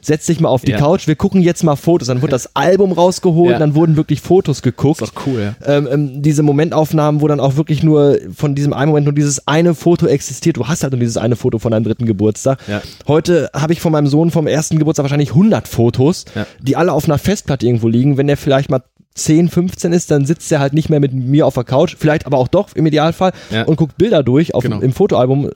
setz 0.02 0.26
dich 0.26 0.40
mal 0.40 0.50
auf 0.50 0.64
die 0.64 0.72
ja. 0.72 0.80
Couch, 0.80 1.08
wir 1.08 1.16
gucken 1.16 1.42
jetzt 1.42 1.64
mal 1.64 1.76
Fotos. 1.76 2.08
Dann 2.08 2.22
wurde 2.22 2.32
das 2.32 2.56
Album 2.56 2.92
rausgeholt, 2.92 3.52
ja. 3.52 3.60
dann 3.60 3.76
wurden 3.76 3.96
wirklich 3.96 4.22
Fotos 4.22 4.62
geguckt. 4.62 5.02
Das 5.02 5.10
ist 5.10 5.16
doch 5.16 5.28
cool, 5.28 5.40
ja. 5.42 5.56
Ähm, 5.66 5.88
ähm, 5.92 6.22
diese 6.22 6.44
Momentaufnahmen, 6.44 7.22
wo 7.22 7.28
dann 7.28 7.40
auch 7.40 7.56
wirklich 7.56 7.84
nur 7.84 8.18
von 8.36 8.56
diesem 8.56 8.74
einen 8.74 8.90
Moment 8.90 9.06
nur 9.06 9.14
dieses 9.14 9.48
eine 9.48 9.76
Foto 9.76 10.08
existiert. 10.08 10.58
Du 10.58 10.68
hast 10.68 10.84
halt 10.84 10.94
nur 10.94 11.00
dieses 11.00 11.18
eine 11.18 11.36
Foto 11.36 11.60
von 11.60 11.72
deinem 11.72 11.84
dritten 11.84 12.06
Geburtstag. 12.06 12.60
Heute 13.08 13.50
habe 13.54 13.74
ich 13.74 13.82
von 13.82 13.92
meinem 13.92 14.08
Sohn 14.08 14.32
vom 14.32 14.48
ersten 14.48 14.80
Geburtstag 14.80 15.04
wahrscheinlich 15.04 15.30
100 15.30 15.68
Fotos, 15.68 16.26
die 16.62 16.76
alle 16.76 16.94
auf 16.94 17.06
einer 17.06 17.18
Festplatte 17.18 17.66
irgendwo 17.66 17.88
liegen. 17.88 18.18
Wenn 18.18 18.28
der 18.28 18.38
vielleicht 18.38 18.70
mal 18.70 18.82
10, 19.14 19.50
15 19.50 19.92
ist, 19.94 20.10
dann 20.10 20.26
sitzt 20.26 20.52
er 20.52 20.60
halt 20.60 20.74
nicht 20.74 20.90
mehr 20.90 21.00
mit 21.00 21.14
mir 21.14 21.46
auf 21.46 21.56
der 21.56 21.64
Couch, 21.64 21.96
vielleicht 21.98 22.26
aber 22.26 22.38
auch 22.38 22.48
doch 22.48 22.76
im 22.76 22.86
Idealfall 22.86 23.34
und 23.66 23.76
guckt 23.76 23.98
Bilder 23.98 24.24
durch 24.24 24.56
auf, 24.56 24.64
genau. 24.64 24.80
im 24.80 24.94
Fotoalbum 24.94 25.50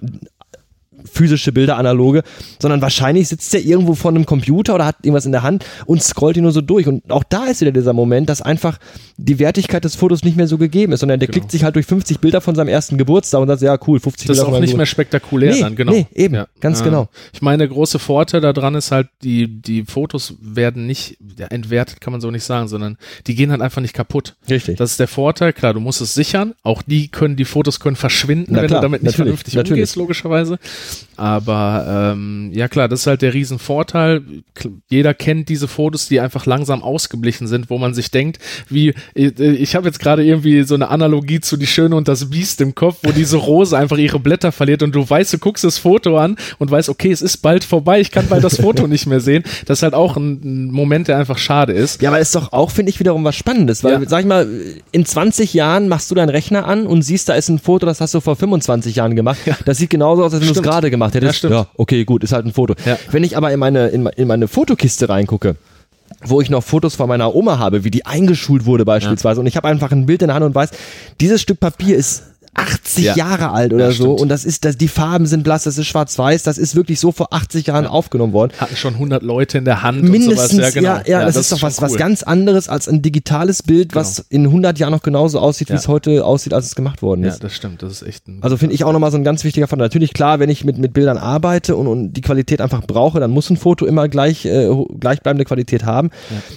physische 1.11 1.51
Bilder, 1.51 1.77
analoge, 1.77 2.23
sondern 2.59 2.81
wahrscheinlich 2.81 3.27
sitzt 3.27 3.53
er 3.53 3.61
irgendwo 3.61 3.95
vor 3.95 4.11
einem 4.11 4.25
Computer 4.25 4.75
oder 4.75 4.85
hat 4.85 4.97
irgendwas 5.03 5.25
in 5.25 5.31
der 5.31 5.43
Hand 5.43 5.65
und 5.85 6.01
scrollt 6.01 6.37
ihn 6.37 6.43
nur 6.43 6.51
so 6.51 6.61
durch. 6.61 6.87
Und 6.87 7.11
auch 7.11 7.23
da 7.23 7.45
ist 7.45 7.61
wieder 7.61 7.71
dieser 7.71 7.93
Moment, 7.93 8.29
dass 8.29 8.41
einfach 8.41 8.77
die 9.17 9.39
Wertigkeit 9.39 9.83
des 9.83 9.95
Fotos 9.95 10.23
nicht 10.23 10.37
mehr 10.37 10.47
so 10.47 10.57
gegeben 10.57 10.93
ist, 10.93 10.99
sondern 10.99 11.19
der 11.19 11.27
genau. 11.27 11.39
klickt 11.39 11.51
sich 11.51 11.63
halt 11.63 11.75
durch 11.75 11.85
50 11.85 12.19
Bilder 12.19 12.41
von 12.41 12.55
seinem 12.55 12.67
ersten 12.67 12.97
Geburtstag 12.97 13.41
und 13.41 13.47
sagt, 13.47 13.61
ja 13.61 13.77
cool, 13.87 13.99
50 13.99 14.27
das 14.27 14.37
Bilder. 14.37 14.41
Das 14.41 14.49
ist 14.49 14.55
auch 14.55 14.61
nicht 14.61 14.77
mehr 14.77 14.85
spektakulär 14.85 15.53
nee, 15.53 15.61
dann, 15.61 15.75
genau. 15.75 15.91
Nee, 15.91 16.07
eben, 16.13 16.35
ja. 16.35 16.47
ganz 16.59 16.79
ja. 16.79 16.85
genau. 16.85 17.09
Ich 17.33 17.41
meine, 17.41 17.59
der 17.59 17.67
große 17.67 17.99
Vorteil 17.99 18.41
daran 18.41 18.75
ist 18.75 18.91
halt, 18.91 19.07
die, 19.23 19.47
die 19.47 19.83
Fotos 19.85 20.35
werden 20.41 20.85
nicht 20.85 21.17
ja, 21.37 21.47
entwertet, 21.47 22.01
kann 22.01 22.11
man 22.11 22.21
so 22.21 22.31
nicht 22.31 22.43
sagen, 22.43 22.67
sondern 22.67 22.97
die 23.27 23.35
gehen 23.35 23.51
halt 23.51 23.61
einfach 23.61 23.81
nicht 23.81 23.93
kaputt. 23.93 24.35
Richtig. 24.49 24.77
Das 24.77 24.91
ist 24.91 24.99
der 24.99 25.07
Vorteil, 25.07 25.53
klar, 25.53 25.73
du 25.73 25.79
musst 25.79 26.01
es 26.01 26.13
sichern, 26.13 26.53
auch 26.63 26.81
die 26.81 27.07
können, 27.07 27.35
die 27.35 27.45
Fotos 27.45 27.79
können 27.79 27.95
verschwinden, 27.95 28.53
Na 28.53 28.61
wenn 28.61 28.67
klar, 28.67 28.81
du 28.81 28.85
damit 28.85 29.03
nicht 29.03 29.15
vernünftig 29.15 29.55
natürlich. 29.55 29.79
umgehst, 29.79 29.95
logischerweise. 29.95 30.59
Aber 31.17 32.13
ähm, 32.13 32.51
ja 32.53 32.67
klar, 32.67 32.87
das 32.87 33.01
ist 33.01 33.07
halt 33.07 33.21
der 33.21 33.33
Riesenvorteil. 33.33 34.21
Jeder 34.89 35.13
kennt 35.13 35.49
diese 35.49 35.67
Fotos, 35.67 36.07
die 36.07 36.19
einfach 36.19 36.45
langsam 36.45 36.83
ausgeblichen 36.83 37.47
sind, 37.47 37.69
wo 37.69 37.77
man 37.77 37.93
sich 37.93 38.11
denkt, 38.11 38.39
wie 38.69 38.93
ich 39.13 39.75
habe 39.75 39.87
jetzt 39.87 39.99
gerade 39.99 40.23
irgendwie 40.23 40.63
so 40.63 40.75
eine 40.75 40.89
Analogie 40.89 41.39
zu 41.39 41.57
Die 41.57 41.67
Schöne 41.67 41.95
und 41.95 42.07
das 42.07 42.29
Biest 42.29 42.61
im 42.61 42.75
Kopf, 42.75 42.97
wo 43.03 43.11
diese 43.11 43.37
Rose 43.37 43.77
einfach 43.77 43.97
ihre 43.97 44.19
Blätter 44.19 44.51
verliert 44.51 44.83
und 44.83 44.93
du 44.93 45.09
weißt, 45.09 45.33
du 45.33 45.37
guckst 45.37 45.63
das 45.63 45.77
Foto 45.77 46.17
an 46.17 46.35
und 46.59 46.71
weißt, 46.71 46.89
okay, 46.89 47.11
es 47.11 47.21
ist 47.21 47.37
bald 47.37 47.63
vorbei, 47.63 47.99
ich 47.99 48.11
kann 48.11 48.27
bald 48.27 48.43
das 48.43 48.57
Foto 48.57 48.87
nicht 48.95 49.07
mehr 49.07 49.19
sehen. 49.19 49.43
Das 49.65 49.79
ist 49.79 49.83
halt 49.83 49.93
auch 49.93 50.17
ein, 50.17 50.71
Moment, 50.71 51.07
der 51.07 51.17
einfach 51.17 51.37
schade 51.37 51.73
ist. 51.73 52.01
Ja, 52.01 52.09
aber 52.09 52.19
ist 52.19 52.35
doch 52.35 52.51
auch, 52.51 52.71
finde 52.71 52.89
ich, 52.89 52.99
wiederum 52.99 53.23
was 53.23 53.35
Spannendes, 53.35 53.83
weil, 53.83 53.93
ja. 53.93 54.09
sag 54.09 54.21
ich 54.21 54.25
mal, 54.25 54.47
in 54.91 55.05
20 55.05 55.53
Jahren 55.53 55.87
machst 55.87 56.09
du 56.11 56.15
deinen 56.15 56.29
Rechner 56.29 56.65
an 56.65 56.87
und 56.87 57.01
siehst, 57.01 57.29
da 57.29 57.35
ist 57.35 57.49
ein 57.49 57.59
Foto, 57.59 57.85
das 57.85 58.01
hast 58.01 58.13
du 58.13 58.19
vor 58.19 58.35
25 58.35 58.95
Jahren 58.95 59.15
gemacht. 59.15 59.39
Ja. 59.45 59.57
Das 59.65 59.77
sieht 59.77 59.89
genauso 59.89 60.23
aus, 60.23 60.33
als 60.33 60.41
wenn 60.41 60.53
du 60.53 60.59
es 60.59 60.61
gerade 60.61 60.84
gemacht 60.89 61.13
hättest. 61.15 61.43
Ja, 61.43 61.49
ja, 61.49 61.67
okay, 61.75 62.05
gut, 62.05 62.23
ist 62.23 62.33
halt 62.33 62.45
ein 62.45 62.53
Foto. 62.53 62.75
Ja. 62.86 62.97
Wenn 63.11 63.23
ich 63.23 63.38
aber 63.38 63.51
in 63.51 63.59
meine, 63.59 63.88
in, 63.88 64.05
in 64.05 64.27
meine 64.27 64.47
Fotokiste 64.47 65.09
reingucke, 65.09 65.55
wo 66.23 66.41
ich 66.41 66.49
noch 66.49 66.63
Fotos 66.63 66.95
von 66.95 67.07
meiner 67.07 67.33
Oma 67.36 67.59
habe, 67.59 67.83
wie 67.83 67.91
die 67.91 68.05
eingeschult 68.05 68.65
wurde 68.65 68.86
beispielsweise, 68.86 69.38
ja. 69.38 69.41
und 69.41 69.47
ich 69.47 69.57
habe 69.57 69.67
einfach 69.67 69.91
ein 69.91 70.05
Bild 70.05 70.21
in 70.21 70.27
der 70.27 70.36
Hand 70.36 70.45
und 70.45 70.55
weiß, 70.55 70.71
dieses 71.19 71.41
Stück 71.41 71.59
Papier 71.59 71.95
ist 71.95 72.23
80 72.55 73.03
Ja. 73.05 73.15
Jahre 73.15 73.51
alt 73.51 73.73
oder 73.73 73.85
Ja, 73.85 73.91
so 73.91 74.03
stimmt. 74.05 74.21
und 74.21 74.29
das 74.29 74.45
ist, 74.45 74.65
das, 74.65 74.77
die 74.77 74.87
Farben 74.87 75.25
sind 75.25 75.43
blass, 75.43 75.63
das 75.63 75.77
ist 75.77 75.87
schwarz-weiß, 75.87 76.43
das 76.43 76.57
ist 76.57 76.75
wirklich 76.75 76.99
so 76.99 77.11
vor 77.11 77.33
80 77.33 77.67
Jahren 77.67 77.83
Ja. 77.85 77.89
aufgenommen 77.91 78.33
worden. 78.33 78.53
Hatten 78.57 78.75
schon 78.75 78.95
100 78.95 79.23
Leute 79.23 79.57
in 79.57 79.65
der 79.65 79.83
Hand 79.83 80.01
und 80.01 80.09
Mindestens, 80.09 80.51
sowas. 80.51 80.73
Ja, 80.75 80.81
ja, 80.81 80.97
genau. 80.97 81.09
ja, 81.19 81.25
das, 81.25 81.35
ist 81.35 81.51
doch 81.51 81.61
was, 81.61 81.81
was 81.81 81.91
cool. 81.93 81.97
ganz 81.97 82.23
anderes 82.23 82.69
als 82.69 82.87
ein 82.87 83.01
digitales 83.01 83.61
Bild, 83.63 83.93
was 83.95 84.19
in 84.29 84.45
100 84.45 84.79
Jahren 84.79 84.91
noch 84.91 85.03
genauso 85.03 85.39
aussieht, 85.39 85.69
wie 85.69 85.73
Ja. 85.73 85.79
es 85.79 85.87
heute 85.87 86.23
aussieht, 86.25 86.53
als 86.53 86.65
es 86.65 86.75
gemacht 86.75 87.01
worden 87.01 87.23
Ja, 87.23 87.29
ist. 87.31 87.43
das 87.43 87.53
stimmt. 87.53 87.83
Das 87.83 87.91
ist 87.91 88.01
echt 88.03 88.23
Also 88.41 88.57
finde 88.57 88.73
ich 88.75 88.83
auch 88.83 88.93
nochmal 88.93 89.11
so 89.11 89.17
ein 89.17 89.23
ganz 89.23 89.43
wichtiger 89.43 89.67
Faktor. 89.67 89.85
Natürlich 89.85 90.13
klar, 90.13 90.39
wenn 90.39 90.49
ich 90.49 90.63
mit, 90.63 90.77
mit 90.77 90.93
Bildern 90.93 91.17
arbeite 91.17 91.75
und, 91.75 91.87
und 91.87 92.13
die 92.13 92.21
Qualität 92.21 92.61
einfach 92.61 92.81
brauche, 92.85 93.19
dann 93.19 93.31
muss 93.31 93.49
ein 93.49 93.57
Foto 93.57 93.85
immer 93.85 94.07
gleich 94.07 94.45
äh, 94.45 94.69
gleichbleibende 94.99 95.43
Qualität 95.45 95.83
haben. 95.85 96.09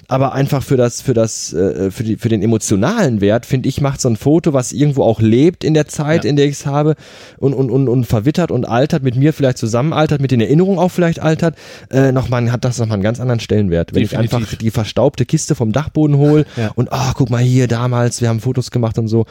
Aber 0.07 0.33
einfach 0.33 0.63
für 0.63 0.77
das 0.77 1.03
für 1.03 1.15
das 1.15 1.53
äh, 1.53 1.91
für 1.91 2.05
die 2.05 2.17
für 2.17 2.29
den 2.29 2.43
emotionalen 2.43 3.21
Wert 3.21 3.47
finde 3.47 3.69
ich 3.69 3.81
macht 3.81 4.01
so 4.01 4.09
ein 4.09 4.17
Foto, 4.17 4.53
was 4.53 4.73
irgendwo 4.73 5.03
auch 5.03 5.21
lebt 5.21 5.65
in 5.65 5.75
der 5.75 5.88
Zeit, 5.89 6.25
Ja. 6.25 6.31
in 6.31 6.37
der 6.37 6.47
ich 6.47 6.53
es 6.53 6.67
habe 6.67 6.95
und, 7.39 7.55
und 7.55 7.71
und 7.71 7.89
und 7.89 8.05
verwittert 8.05 8.51
und 8.51 8.65
altert 8.67 9.03
mit 9.03 9.17
mir 9.17 9.33
vielleicht 9.33 9.59
zusammen 9.59 9.93
altert, 9.93 10.21
mit 10.21 10.31
den 10.31 10.41
Erinnerungen 10.41 10.79
auch 10.79 10.91
vielleicht 10.91 11.21
altert, 11.21 11.57
äh, 11.91 12.13
noch 12.13 12.29
mal 12.29 12.51
hat 12.53 12.65
das 12.65 12.79
noch 12.79 12.87
mal 12.87 12.95
einen 12.95 13.03
ganz 13.03 13.21
anderen 13.21 13.41
Stellenwert. 13.41 13.95
Wenn 13.95 14.03
ich 14.03 14.11
Definitiv. 14.11 14.35
einfach 14.39 14.55
die 14.57 14.71
verstaubte 14.71 15.27
Kiste 15.27 15.55
vom 15.55 15.73
Dachboden 15.73 16.17
hole 16.17 16.45
Ja. 16.57 16.71
und 16.75 16.93
ah 16.93 17.13
guck 17.15 17.31
mal 17.31 17.43
hier 17.43 17.67
damals, 17.69 18.21
wir 18.21 18.29
haben 18.29 18.41
Fotos 18.41 18.71
gemacht 18.71 18.99
und 18.99 19.09
so 19.09 19.27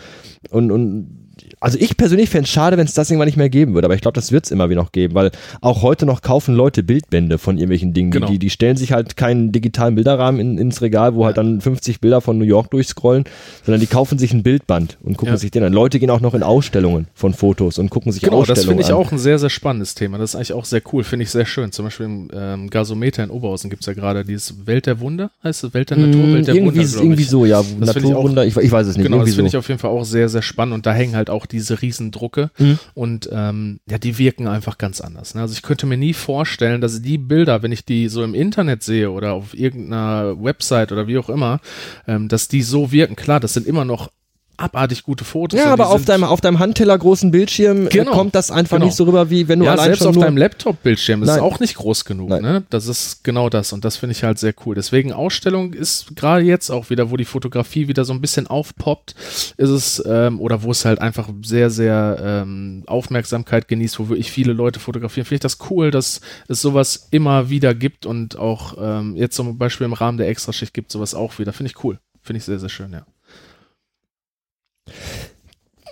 und 0.50 0.72
und 0.72 1.27
also 1.60 1.78
ich 1.80 1.98
persönlich 1.98 2.30
fände 2.30 2.46
es 2.46 2.50
schade, 2.50 2.78
wenn 2.78 2.86
es 2.86 2.94
das 2.94 3.10
irgendwann 3.10 3.28
nicht 3.28 3.38
mehr 3.38 3.50
geben 3.50 3.74
würde, 3.74 3.86
aber 3.86 3.96
ich 3.96 4.02
glaube, 4.02 4.16
das 4.16 4.32
wird 4.32 4.46
es 4.46 4.52
immer 4.52 4.70
wieder 4.70 4.82
noch 4.82 4.92
geben, 4.92 5.16
weil 5.16 5.32
auch 5.62 5.82
heute 5.82 6.06
noch 6.06 6.22
kaufen 6.22 6.56
Leute 6.56 6.84
Bildbände 6.84 7.38
von 7.38 7.58
irgendwelchen 7.58 7.94
Dingen. 7.94 8.12
Genau. 8.12 8.28
Die, 8.28 8.40
die, 8.40 8.50
stellen 8.50 8.78
sich 8.78 8.92
halt 8.92 9.18
keinen 9.18 9.52
digitalen 9.52 9.96
Bilderrahmen 9.96 10.40
in, 10.40 10.58
ins 10.58 10.82
Regal, 10.82 11.16
wo 11.16 11.26
halt 11.26 11.38
dann 11.38 11.62
50 11.62 12.00
Bilder 12.02 12.22
von 12.22 12.38
New 12.38 12.46
York 12.46 12.72
durchscrollen, 12.72 13.26
sondern 13.66 13.82
die 13.82 13.88
kaufen 13.88 14.18
sich 14.20 14.34
ein 14.34 14.44
Bildband 14.44 14.98
und 15.04 15.18
gucken 15.18 15.34
Ja. 15.34 15.38
sich 15.38 15.52
den 15.52 15.64
an. 15.64 15.74
Leute 15.74 16.00
gehen 16.00 16.10
auch 16.10 16.22
noch 16.22 16.34
in 16.34 16.44
Ausstellungen 16.44 17.08
von 17.14 17.34
Fotos 17.34 17.78
und 17.80 17.90
gucken 17.90 18.12
sich 18.12 18.22
Genau, 18.22 18.42
das 18.42 18.52
Ausstellungen 18.52 18.68
finde 18.70 18.84
ich 18.84 18.90
an. 18.90 19.06
auch 19.06 19.12
ein 19.12 19.18
sehr, 19.18 19.40
sehr 19.40 19.50
spannendes 19.50 19.96
Thema. 19.96 20.18
Das 20.18 20.32
ist 20.32 20.36
eigentlich 20.36 20.54
auch 20.54 20.66
sehr 20.66 20.82
cool, 20.94 21.04
finde 21.04 21.24
ich 21.24 21.30
sehr 21.30 21.46
schön. 21.46 21.72
Zum 21.72 21.86
Beispiel 21.86 22.06
im 22.06 22.30
ähm, 22.34 22.70
Gasometer 22.70 23.24
in 23.24 23.30
Oberhausen 23.30 23.70
gibt 23.70 23.82
es 23.82 23.88
ja 23.88 23.94
gerade 23.94 24.24
dieses 24.26 24.66
Welt 24.68 24.86
der 24.86 25.00
Wunder, 25.00 25.32
heißt 25.44 25.64
es 25.64 25.74
Welt 25.74 25.90
der 25.90 25.98
Natur, 25.98 26.22
Mm, 26.28 26.34
Welt 26.34 26.48
der 26.48 26.56
irgendwie, 26.56 26.80
Wunder, 26.82 27.02
irgendwie 27.04 27.24
so, 27.24 27.46
ja. 27.46 27.58
Das 27.58 27.68
finde 27.68 27.88
ich 27.90 27.96
auch- 27.98 28.10
Naturwunder, 28.24 28.46
ich, 28.46 28.56
ich 28.58 28.72
weiß 28.72 28.88
es 28.88 28.98
nicht. 28.98 29.06
Genau, 29.06 29.20
das 29.20 29.30
finde 29.36 29.42
so. 29.44 29.48
ich 29.48 29.58
auf 29.58 29.68
jeden 29.68 29.80
Fall 29.80 29.92
auch 29.92 30.04
sehr, 30.04 30.30
sehr 30.30 30.42
spannend 30.42 30.74
und 30.76 30.86
da 30.86 30.94
hängen 30.94 31.16
halt 31.16 31.27
auch 31.30 31.46
diese 31.46 31.82
Riesendrucke 31.82 32.52
Mhm. 32.58 32.80
und 32.94 33.30
ähm, 33.32 33.80
ja, 33.90 33.98
die 33.98 34.18
wirken 34.18 34.48
einfach 34.48 34.78
ganz 34.78 35.02
anders. 35.02 35.36
Ne? 35.36 35.42
Also 35.42 35.54
ich 35.54 35.62
könnte 35.62 35.86
mir 35.86 35.98
nie 35.98 36.14
vorstellen, 36.14 36.82
dass 36.82 37.02
die 37.02 37.18
Bilder, 37.18 37.62
wenn 37.64 37.72
ich 37.72 37.86
die 37.86 38.08
so 38.10 38.24
im 38.24 38.34
Internet 38.34 38.84
sehe 38.84 39.12
oder 39.12 39.34
auf 39.34 39.54
irgendeiner 39.54 40.42
Website 40.44 40.92
oder 40.92 41.08
wie 41.08 41.18
auch 41.18 41.30
immer, 41.30 41.60
ähm, 42.08 42.28
dass 42.28 42.48
die 42.48 42.62
so 42.62 42.92
wirken. 42.92 43.16
Klar, 43.16 43.40
das 43.40 43.54
sind 43.54 43.68
immer 43.68 43.86
noch 43.86 44.10
abartig 44.58 45.04
gute 45.04 45.24
Fotos. 45.24 45.60
Ja, 45.60 45.72
aber 45.72 45.90
auf 45.90 46.04
deinem, 46.06 46.24
auf 46.24 46.42
deinem 46.42 46.60
Handteller 46.60 46.98
großen 46.98 47.32
Bildschirm 47.32 47.90
Genau. 47.90 48.12
äh, 48.12 48.14
kommt 48.14 48.36
das 48.36 48.52
einfach 48.52 48.78
Genau. 48.78 48.88
nicht 48.88 48.96
so 48.96 49.04
rüber, 49.06 49.30
wie 49.30 49.48
wenn 49.48 49.60
du 49.60 49.66
ja, 49.66 49.72
allein 49.74 49.86
selbst 49.86 50.00
schon 50.00 50.08
auf 50.10 50.18
deinem 50.18 50.38
Laptop-Bildschirm 50.38 51.24
ist 51.24 51.30
auch 51.30 51.60
nicht 51.60 51.76
groß 51.76 52.06
genug. 52.06 52.30
Nein. 52.30 52.42
Ne? 52.42 52.64
Das 52.70 52.88
ist 52.88 53.24
genau 53.24 53.50
das 53.50 53.72
und 53.74 53.86
das 53.86 53.98
finde 53.98 54.12
ich 54.14 54.24
halt 54.24 54.40
sehr 54.40 54.54
cool. 54.66 54.76
Deswegen 54.76 55.14
Ausstellung 55.14 55.74
ist 55.74 56.16
gerade 56.16 56.44
jetzt 56.44 56.70
auch 56.70 56.90
wieder, 56.90 57.12
wo 57.12 57.18
die 57.18 57.26
Fotografie 57.26 57.88
wieder 57.88 58.04
so 58.06 58.14
ein 58.14 58.22
bisschen 58.22 58.48
aufpoppt, 58.48 59.16
ist 59.58 59.70
es 59.70 60.04
ähm, 60.08 60.42
oder 60.42 60.64
wo 60.64 60.72
es 60.72 60.86
halt 60.86 61.00
einfach 61.00 61.30
sehr, 61.44 61.70
sehr 61.70 62.18
ähm, 62.22 62.84
Aufmerksamkeit 62.88 63.68
genießt, 63.68 64.00
wo 64.00 64.10
wirklich 64.10 64.32
viele 64.32 64.54
Leute 64.54 64.80
fotografieren. 64.80 65.26
Finde 65.26 65.36
ich 65.36 65.42
das 65.42 65.58
cool, 65.70 65.92
dass 65.92 66.22
es 66.48 66.62
sowas 66.62 67.08
immer 67.12 67.50
wieder 67.50 67.74
gibt 67.76 68.06
und 68.06 68.38
auch 68.38 68.76
ähm, 68.82 69.16
jetzt 69.16 69.36
zum 69.36 69.58
Beispiel 69.58 69.86
im 69.86 69.94
Rahmen 69.94 70.18
der 70.18 70.28
Extraschicht 70.30 70.74
gibt 70.74 70.92
sowas 70.92 71.14
auch 71.14 71.38
wieder. 71.40 71.54
Finde 71.54 71.72
ich 71.72 71.84
cool. 71.84 72.00
Finde 72.22 72.38
ich 72.40 72.44
sehr, 72.46 72.60
sehr 72.60 72.70
schön, 72.70 72.92
ja. 72.92 73.06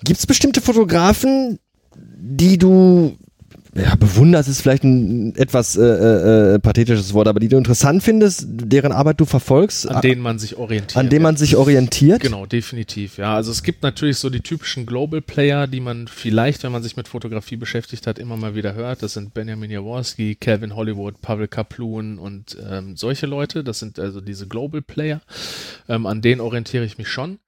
Gibt 0.03 0.19
es 0.19 0.27
bestimmte 0.27 0.61
Fotografen, 0.61 1.59
die 1.95 2.57
du 2.57 3.17
ja, 3.77 3.93
bewunderst 3.95 4.47
ist 4.47 4.61
vielleicht 4.61 4.85
ein 4.85 5.35
etwas 5.35 5.76
äh, 5.76 5.84
äh, 5.84 6.59
pathetisches 6.59 7.13
Wort, 7.13 7.27
aber 7.27 7.41
die 7.41 7.49
du 7.49 7.57
interessant 7.57 8.03
findest, 8.03 8.45
deren 8.47 8.93
Arbeit 8.93 9.19
du 9.19 9.26
verfolgst, 9.26 9.89
An 9.89 10.01
denen 10.01 10.22
man 10.22 10.39
sich 10.39 10.55
orientiert. 10.55 10.95
an 10.95 11.09
denen 11.09 11.23
man 11.23 11.35
sich 11.35 11.57
orientiert? 11.57 12.22
Genau, 12.22 12.45
definitiv. 12.45 13.17
Ja, 13.17 13.35
also 13.35 13.51
es 13.51 13.63
gibt 13.63 13.84
natürlich 13.84 14.17
so 14.17 14.30
die 14.30 14.39
typischen 14.39 14.85
Global 14.85 15.22
Player, 15.22 15.67
die 15.67 15.81
man 15.81 16.07
vielleicht, 16.07 16.63
wenn 16.63 16.72
man 16.72 16.84
sich 16.84 16.95
mit 16.95 17.09
Fotografie 17.09 17.57
beschäftigt 17.57 18.07
hat, 18.07 18.17
immer 18.17 18.38
mal 18.38 18.55
wieder 18.55 18.76
hört. 18.76 19.03
Das 19.03 19.13
sind 19.13 19.34
Benjamin 19.34 19.69
Jaworski, 19.69 20.35
Calvin 20.35 20.73
Hollywood, 20.73 21.22
Pavel 21.22 21.49
Kaplun 21.49 22.17
und 22.17 22.57
ähm, 22.72 22.95
solche 22.95 23.26
Leute. 23.26 23.65
Das 23.65 23.80
sind 23.80 23.99
also 23.99 24.22
diese 24.22 24.47
Global 24.47 24.81
Player. 24.81 25.19
Ähm, 25.89 26.05
an 26.05 26.22
denen 26.22 26.39
orientiere 26.39 26.85
ich 26.85 26.97
mich 26.97 27.09
schon. 27.09 27.39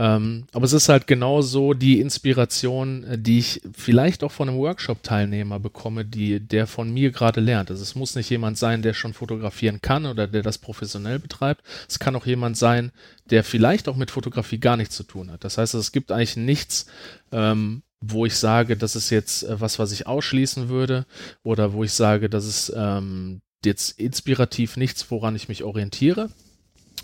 Ähm, 0.00 0.46
aber 0.52 0.64
es 0.64 0.72
ist 0.72 0.88
halt 0.88 1.06
genauso 1.06 1.74
die 1.74 2.00
Inspiration, 2.00 3.04
äh, 3.04 3.18
die 3.18 3.38
ich 3.38 3.60
vielleicht 3.76 4.24
auch 4.24 4.32
von 4.32 4.48
einem 4.48 4.56
Workshop-Teilnehmer 4.56 5.60
bekomme, 5.60 6.06
die, 6.06 6.40
der 6.40 6.66
von 6.66 6.90
mir 6.90 7.10
gerade 7.10 7.42
lernt. 7.42 7.70
Also 7.70 7.82
es 7.82 7.94
muss 7.94 8.14
nicht 8.14 8.30
jemand 8.30 8.56
sein, 8.56 8.80
der 8.80 8.94
schon 8.94 9.12
fotografieren 9.12 9.82
kann 9.82 10.06
oder 10.06 10.26
der 10.26 10.42
das 10.42 10.56
professionell 10.56 11.18
betreibt. 11.18 11.62
Es 11.86 11.98
kann 11.98 12.16
auch 12.16 12.24
jemand 12.24 12.56
sein, 12.56 12.92
der 13.26 13.44
vielleicht 13.44 13.88
auch 13.88 13.96
mit 13.96 14.10
Fotografie 14.10 14.58
gar 14.58 14.78
nichts 14.78 14.96
zu 14.96 15.02
tun 15.02 15.30
hat. 15.30 15.44
Das 15.44 15.58
heißt, 15.58 15.74
es 15.74 15.92
gibt 15.92 16.12
eigentlich 16.12 16.36
nichts, 16.36 16.86
ähm, 17.30 17.82
wo 18.00 18.24
ich 18.24 18.36
sage, 18.36 18.78
das 18.78 18.96
ist 18.96 19.10
jetzt 19.10 19.42
äh, 19.42 19.60
was, 19.60 19.78
was 19.78 19.92
ich 19.92 20.06
ausschließen 20.06 20.70
würde 20.70 21.04
oder 21.42 21.74
wo 21.74 21.84
ich 21.84 21.92
sage, 21.92 22.30
das 22.30 22.46
ist 22.46 22.72
ähm, 22.74 23.42
jetzt 23.66 24.00
inspirativ 24.00 24.78
nichts, 24.78 25.10
woran 25.10 25.36
ich 25.36 25.50
mich 25.50 25.62
orientiere. 25.62 26.30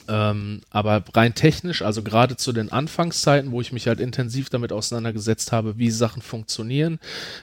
Ähm, 0.09 0.61
aber 0.70 1.05
rein 1.15 1.35
technisch, 1.35 1.83
also 1.83 2.03
gerade 2.03 2.37
zu 2.37 2.53
den 2.53 2.73
Anfangszeiten, 2.73 3.51
wo 3.51 3.61
ich 3.61 3.73
mich 3.73 3.89
halt 3.89 4.01
intensiv 4.01 4.51
damit 4.51 4.73
auseinandergesetzt 4.73 5.53
habe, 5.53 5.78
wie 5.78 5.91
Sachen 5.91 6.23
funktionieren, 6.23 6.99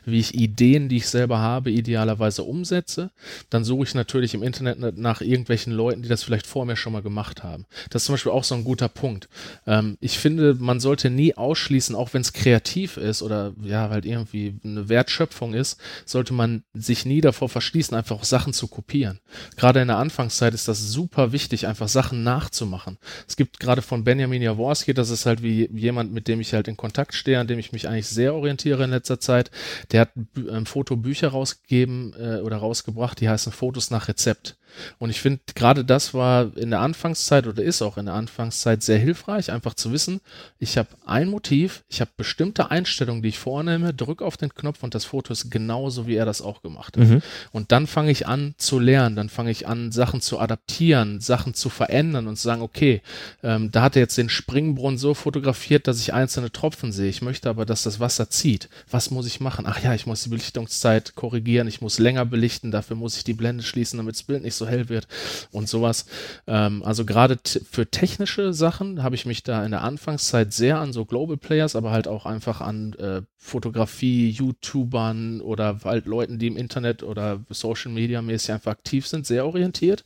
wie 0.06 0.20
ich 0.20 0.36
Ideen, 0.36 0.90
die 0.90 0.98
ich 0.98 1.08
selber 1.08 1.40
habe, 1.40 1.72
idealerweise 1.72 2.44
umsetze, 2.44 3.12
dann 3.50 3.64
suche 3.64 3.84
ich 3.84 3.96
natürlich 3.96 4.34
im 4.34 4.44
Internet 4.44 4.98
nach 4.98 5.22
irgendwelchen 5.22 5.74
Leuten, 5.74 6.02
die 6.02 6.10
das 6.10 6.24
vielleicht 6.24 6.48
vor 6.48 6.66
mir 6.66 6.76
schon 6.76 6.94
mal 6.94 7.02
gemacht 7.02 7.44
haben. 7.44 7.66
Das 7.90 8.04
ist 8.04 8.06
zum 8.08 8.14
Beispiel 8.14 8.32
auch 8.32 8.44
so 8.44 8.56
ein 8.56 8.64
guter 8.64 8.90
Punkt. 8.90 9.30
Ähm, 9.68 9.98
ich 10.00 10.20
finde, 10.20 10.56
man 10.56 10.80
sollte 10.80 11.10
nie 11.10 11.36
ausschließen, 11.36 11.96
auch 11.96 12.14
wenn 12.14 12.22
es 12.22 12.34
kreativ 12.34 12.98
ist 12.98 13.22
oder 13.22 13.54
ja, 13.62 13.90
halt 13.90 14.06
irgendwie 14.06 14.56
eine 14.64 14.90
Wertschöpfung 14.90 15.54
ist, 15.54 15.80
sollte 16.06 16.34
man 16.34 16.64
sich 16.74 17.06
nie 17.06 17.22
davor 17.22 17.50
verschließen, 17.50 17.96
einfach 17.96 18.24
Sachen 18.24 18.54
zu 18.54 18.68
kopieren. 18.68 19.20
Gerade 19.58 19.82
in 19.82 19.88
der 19.88 19.98
Anfangszeit 19.98 20.54
ist 20.54 20.68
das 20.68 20.80
super 20.80 21.32
wichtig, 21.32 21.68
einfach 21.68 21.88
Sachen 21.88 22.24
nachzumachen. 22.54 22.98
Es 23.28 23.36
gibt 23.36 23.60
gerade 23.60 23.82
von 23.82 24.04
Benjamin 24.04 24.42
Jaworski, 24.42 24.94
das 24.94 25.10
ist 25.10 25.26
halt 25.26 25.42
wie 25.42 25.70
jemand, 25.74 26.14
mit 26.14 26.28
dem 26.28 26.40
ich 26.40 26.54
halt 26.54 26.68
in 26.68 26.78
Kontakt 26.78 27.14
stehe, 27.14 27.40
an 27.40 27.48
dem 27.48 27.60
ich 27.60 27.72
mich 27.72 27.88
eigentlich 27.88 28.08
sehr 28.08 28.36
orientiere 28.36 28.84
in 28.84 28.92
letzter 28.92 29.20
Zeit. 29.20 29.52
Der 29.92 30.02
hat 30.02 30.12
ähm, 30.50 30.66
Fotobücher 30.66 31.30
rausgegeben 31.30 32.14
äh, 32.18 32.40
oder 32.42 32.58
rausgebracht, 32.58 33.20
die 33.20 33.30
heißen 33.30 33.52
Fotos 33.52 33.92
nach 33.92 34.08
Rezept. 34.08 34.58
Und 35.00 35.10
ich 35.10 35.22
finde, 35.22 35.42
gerade 35.56 35.86
das 35.86 36.14
war 36.14 36.56
in 36.58 36.70
der 36.70 36.80
Anfangszeit 36.80 37.48
oder 37.48 37.64
ist 37.64 37.82
auch 37.82 37.98
in 37.98 38.06
der 38.06 38.16
Anfangszeit 38.16 38.84
sehr 38.84 38.98
hilfreich, 38.98 39.52
einfach 39.52 39.74
zu 39.74 39.92
wissen, 39.92 40.22
ich 40.60 40.78
habe 40.78 40.90
ein 41.06 41.30
Motiv, 41.30 41.84
ich 41.90 42.02
habe 42.02 42.12
bestimmte 42.18 42.72
Einstellungen, 42.72 43.22
die 43.22 43.30
ich 43.30 43.40
vornehme, 43.40 43.94
drücke 43.94 44.26
auf 44.26 44.38
den 44.38 44.54
Knopf 44.54 44.84
und 44.84 44.96
das 44.96 45.06
Foto 45.06 45.34
ist 45.34 45.50
genauso, 45.52 46.08
wie 46.08 46.16
er 46.16 46.26
das 46.26 46.42
auch 46.42 46.62
gemacht 46.62 46.98
hat. 46.98 47.04
Und 47.52 47.72
dann 47.72 47.88
fange 47.88 48.12
ich 48.12 48.28
an 48.28 48.56
zu 48.58 48.80
lernen, 48.80 49.16
dann 49.16 49.30
fange 49.30 49.52
ich 49.52 49.68
an, 49.68 49.92
Sachen 49.92 50.22
zu 50.22 50.40
adaptieren, 50.40 51.20
Sachen 51.20 51.54
zu 51.54 51.70
verändern 51.70 52.28
und 52.28 52.38
zu 52.38 52.44
sagen, 52.44 52.62
okay, 52.62 53.02
ähm, 53.44 53.72
da 53.72 53.82
hat 53.84 53.96
er 53.96 54.02
jetzt 54.02 54.18
den 54.18 54.30
Springbrunnen 54.30 54.98
so 54.98 55.14
fotografiert, 55.14 55.88
dass 55.88 56.00
ich 56.00 56.14
einzelne 56.14 56.52
Tropfen 56.52 56.92
sehe. 56.92 57.10
Ich 57.10 57.22
möchte 57.22 57.50
aber, 57.50 57.66
dass 57.66 57.84
das 57.84 58.00
Wasser 58.00 58.30
zieht. 58.30 58.70
Was 58.90 59.12
muss 59.12 59.28
ich 59.28 59.40
machen? 59.40 59.66
Ach 59.68 59.82
ja, 59.84 59.94
ich 59.94 60.06
muss 60.06 60.24
die 60.24 60.30
Belichtungszeit 60.30 61.16
korrigieren, 61.16 61.68
ich 61.68 61.82
muss 61.82 62.00
länger 62.00 62.26
belichten, 62.26 62.72
dafür 62.72 62.96
muss 62.96 63.18
ich 63.18 63.24
die 63.24 63.34
Blende 63.34 63.64
schließen, 63.64 63.98
damit 63.98 64.16
das 64.16 64.24
Bild 64.24 64.44
nicht 64.44 64.56
so 64.56 64.63
hell 64.68 64.90
wird 64.90 65.08
und 65.52 65.70
sowas. 65.70 66.06
Ähm, 66.48 66.84
also 66.84 67.06
gerade 67.06 67.38
für 67.70 67.90
technische 67.90 68.54
Sachen 68.54 69.04
habe 69.04 69.16
ich 69.16 69.26
mich 69.26 69.44
da 69.44 69.64
in 69.66 69.72
der 69.72 69.84
Anfangszeit 69.84 70.54
sehr 70.54 70.80
an 70.80 70.94
so 70.94 71.06
Global 71.06 71.38
Players, 71.38 71.76
aber 71.76 71.92
halt 71.92 72.08
auch 72.08 72.26
einfach 72.26 72.62
an 72.62 72.94
äh, 72.94 73.22
Fotografie, 73.38 74.30
YouTubern 74.30 75.42
oder 75.42 75.80
halt 75.84 76.06
Leuten, 76.06 76.40
die 76.40 76.48
im 76.48 76.58
Internet 76.58 77.04
oder 77.04 77.42
Social 77.50 77.92
Media 77.92 78.22
mäßig 78.22 78.52
einfach 78.52 78.72
aktiv 78.72 79.08
sind, 79.08 79.26
sehr 79.26 79.46
orientiert. 79.46 80.06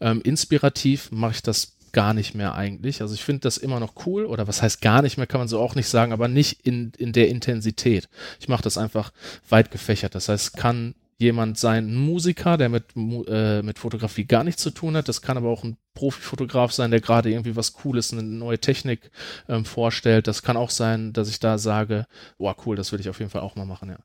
Ähm, 0.00 0.20
inspirativ 0.22 1.10
mache 1.12 1.32
ich 1.32 1.42
das 1.42 1.76
gar 1.92 2.14
nicht 2.14 2.34
mehr 2.34 2.54
eigentlich. 2.54 3.02
Also 3.02 3.14
ich 3.14 3.22
finde 3.22 3.40
das 3.40 3.58
immer 3.58 3.78
noch 3.78 4.06
cool 4.06 4.24
oder 4.24 4.48
was 4.48 4.62
heißt 4.62 4.80
gar 4.80 5.02
nicht 5.02 5.18
mehr, 5.18 5.26
kann 5.26 5.40
man 5.40 5.48
so 5.48 5.60
auch 5.60 5.74
nicht 5.74 5.88
sagen, 5.88 6.12
aber 6.12 6.26
nicht 6.26 6.66
in, 6.66 6.92
in 6.96 7.12
der 7.12 7.28
Intensität. 7.28 8.08
Ich 8.40 8.48
mache 8.48 8.62
das 8.62 8.78
einfach 8.78 9.12
weit 9.48 9.70
gefächert. 9.70 10.14
Das 10.14 10.28
heißt, 10.28 10.56
kann 10.56 10.94
jemand 11.22 11.58
sein, 11.58 11.88
ein 11.88 11.96
Musiker, 11.96 12.56
der 12.56 12.68
mit, 12.68 12.94
äh, 13.28 13.62
mit 13.62 13.78
Fotografie 13.78 14.24
gar 14.24 14.44
nichts 14.44 14.62
zu 14.62 14.70
tun 14.70 14.96
hat. 14.96 15.08
Das 15.08 15.22
kann 15.22 15.36
aber 15.36 15.48
auch 15.48 15.64
ein 15.64 15.76
Profifotograf 15.94 16.72
sein, 16.72 16.90
der 16.90 17.00
gerade 17.00 17.30
irgendwie 17.30 17.56
was 17.56 17.72
Cooles, 17.72 18.12
eine 18.12 18.22
neue 18.22 18.58
Technik 18.58 19.10
ähm, 19.48 19.64
vorstellt. 19.64 20.26
Das 20.26 20.42
kann 20.42 20.56
auch 20.56 20.70
sein, 20.70 21.12
dass 21.12 21.28
ich 21.28 21.40
da 21.40 21.58
sage, 21.58 22.06
wow, 22.38 22.56
cool, 22.66 22.76
das 22.76 22.92
würde 22.92 23.02
ich 23.02 23.08
auf 23.08 23.18
jeden 23.18 23.30
Fall 23.30 23.42
auch 23.42 23.56
mal 23.56 23.66
machen, 23.66 23.90
ja. 23.90 23.98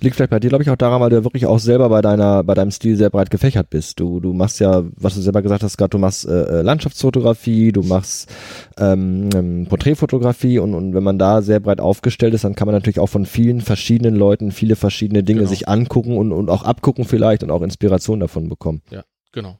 Liegt 0.00 0.14
vielleicht 0.14 0.30
bei 0.30 0.38
dir, 0.38 0.48
glaube 0.48 0.62
ich, 0.62 0.70
auch 0.70 0.76
daran, 0.76 1.00
weil 1.00 1.10
du 1.10 1.16
ja 1.16 1.24
wirklich 1.24 1.46
auch 1.46 1.58
selber 1.58 1.88
bei 1.88 2.00
deiner, 2.00 2.44
bei 2.44 2.54
deinem 2.54 2.70
Stil 2.70 2.96
sehr 2.96 3.10
breit 3.10 3.30
gefächert 3.30 3.68
bist. 3.70 3.98
Du, 3.98 4.20
du 4.20 4.32
machst 4.32 4.60
ja, 4.60 4.84
was 4.96 5.14
du 5.16 5.20
selber 5.20 5.42
gesagt 5.42 5.62
hast, 5.64 5.76
gerade 5.76 5.90
du 5.90 5.98
machst 5.98 6.26
äh, 6.26 6.60
äh, 6.60 6.62
Landschaftsfotografie, 6.62 7.72
du 7.72 7.82
machst 7.82 8.30
ähm, 8.78 9.28
ähm, 9.34 9.66
Porträtfotografie 9.68 10.58
und, 10.60 10.74
und 10.74 10.94
wenn 10.94 11.02
man 11.02 11.18
da 11.18 11.42
sehr 11.42 11.58
breit 11.60 11.80
aufgestellt 11.80 12.34
ist, 12.34 12.44
dann 12.44 12.54
kann 12.54 12.66
man 12.66 12.74
natürlich 12.74 13.00
auch 13.00 13.08
von 13.08 13.26
vielen 13.26 13.60
verschiedenen 13.60 14.14
Leuten 14.14 14.52
viele 14.52 14.76
verschiedene 14.76 15.22
Dinge 15.22 15.40
Genau. 15.40 15.50
sich 15.50 15.68
angucken 15.68 16.16
und, 16.16 16.32
und 16.32 16.48
auch 16.48 16.62
abgucken 16.62 17.04
vielleicht 17.04 17.42
und 17.42 17.50
auch 17.50 17.62
Inspiration 17.62 18.20
davon 18.20 18.48
bekommen. 18.48 18.82
Ja, 18.90 19.02
genau. 19.32 19.58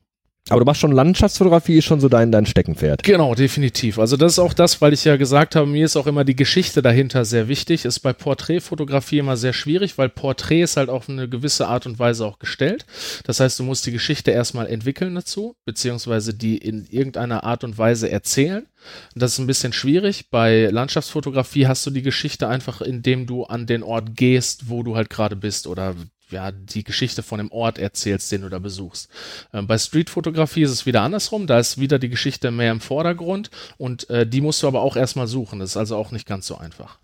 Aber 0.50 0.60
du 0.60 0.66
machst 0.66 0.80
schon 0.80 0.92
Landschaftsfotografie, 0.92 1.78
ist 1.78 1.84
schon 1.84 2.00
so 2.00 2.08
dein, 2.08 2.32
dein 2.32 2.46
Steckenpferd. 2.46 3.02
Genau, 3.02 3.34
definitiv. 3.34 3.98
Also 3.98 4.16
das 4.16 4.32
ist 4.32 4.38
auch 4.38 4.54
das, 4.54 4.80
weil 4.80 4.92
ich 4.92 5.04
ja 5.04 5.16
gesagt 5.16 5.56
habe, 5.56 5.66
mir 5.66 5.84
ist 5.84 5.96
auch 5.96 6.06
immer 6.06 6.24
die 6.24 6.36
Geschichte 6.36 6.80
dahinter 6.80 7.24
sehr 7.24 7.48
wichtig. 7.48 7.84
Ist 7.84 8.00
bei 8.00 8.12
Porträtfotografie 8.12 9.18
immer 9.18 9.36
sehr 9.36 9.52
schwierig, 9.52 9.98
weil 9.98 10.08
Porträt 10.08 10.62
ist 10.62 10.76
halt 10.76 10.88
auf 10.88 11.08
eine 11.08 11.28
gewisse 11.28 11.68
Art 11.68 11.86
und 11.86 11.98
Weise 11.98 12.24
auch 12.24 12.38
gestellt. 12.38 12.86
Das 13.24 13.40
heißt, 13.40 13.58
du 13.58 13.64
musst 13.64 13.86
die 13.86 13.92
Geschichte 13.92 14.30
erstmal 14.30 14.66
entwickeln 14.66 15.14
dazu, 15.14 15.56
beziehungsweise 15.64 16.32
die 16.32 16.56
in 16.56 16.86
irgendeiner 16.86 17.44
Art 17.44 17.64
und 17.64 17.76
Weise 17.76 18.10
erzählen. 18.10 18.66
Das 19.14 19.32
ist 19.32 19.38
ein 19.38 19.46
bisschen 19.46 19.72
schwierig. 19.72 20.30
Bei 20.30 20.68
Landschaftsfotografie 20.70 21.66
hast 21.66 21.84
du 21.86 21.90
die 21.90 22.02
Geschichte 22.02 22.48
einfach, 22.48 22.80
indem 22.80 23.26
du 23.26 23.44
an 23.44 23.66
den 23.66 23.82
Ort 23.82 24.14
gehst, 24.14 24.68
wo 24.70 24.82
du 24.82 24.96
halt 24.96 25.10
gerade 25.10 25.36
bist 25.36 25.66
oder 25.66 25.94
ja, 26.30 26.52
die 26.52 26.84
Geschichte 26.84 27.22
von 27.22 27.38
dem 27.38 27.50
Ort 27.50 27.78
erzählst, 27.78 28.30
den 28.32 28.42
du 28.42 28.48
da 28.48 28.58
besuchst. 28.58 29.08
Ähm, 29.52 29.66
bei 29.66 29.78
Streetfotografie 29.78 30.62
ist 30.62 30.70
es 30.70 30.86
wieder 30.86 31.02
andersrum. 31.02 31.46
Da 31.46 31.58
ist 31.58 31.78
wieder 31.78 31.98
die 31.98 32.08
Geschichte 32.08 32.50
mehr 32.50 32.72
im 32.72 32.80
Vordergrund 32.80 33.50
und 33.76 34.08
äh, 34.10 34.26
die 34.26 34.40
musst 34.40 34.62
du 34.62 34.66
aber 34.66 34.82
auch 34.82 34.96
erstmal 34.96 35.26
suchen. 35.26 35.58
Das 35.58 35.70
ist 35.70 35.76
also 35.76 35.96
auch 35.96 36.10
nicht 36.10 36.26
ganz 36.26 36.46
so 36.46 36.56
einfach. 36.56 36.98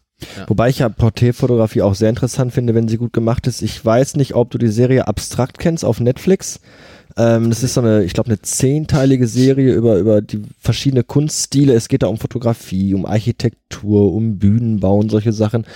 Wobei 0.46 0.68
ich 0.68 0.78
ja 0.78 0.88
Porträtfotografie 0.88 1.82
auch 1.82 1.94
sehr 1.94 2.09
interessant 2.09 2.52
finde, 2.52 2.74
wenn 2.74 2.88
sie 2.88 2.96
gut 2.96 3.12
gemacht 3.12 3.46
ist. 3.46 3.62
Ich 3.62 3.84
weiß 3.84 4.16
nicht, 4.16 4.34
ob 4.34 4.51
du 4.51 4.59
die 4.59 4.68
Serie 4.68 5.09
Abstrakt 5.09 5.59
kennst 5.59 5.84
auf 5.84 6.01
Netflix. 6.01 6.60
Ähm, 7.16 7.51
das 7.51 7.62
ist 7.62 7.74
so 7.74 7.80
eine, 7.80 8.05
ich 8.05 8.12
glaube, 8.12 8.28
eine 8.28 8.40
zehnteilige 8.40 9.26
Serie 9.26 9.74
über, 9.74 9.98
über 9.98 10.20
die 10.20 10.42
verschiedene 10.60 11.05
Kunststile. 11.05 11.74
Es 11.74 11.88
geht 11.88 12.02
da 12.02 12.09
um 12.09 12.18
Fotografie, 12.18 12.94
um 12.94 13.06
Architektur, 13.06 14.12
um 14.12 14.38
Bühnenbau 14.38 14.98
und 14.98 15.10
solche 15.10 15.32
Sachen. 15.32 15.66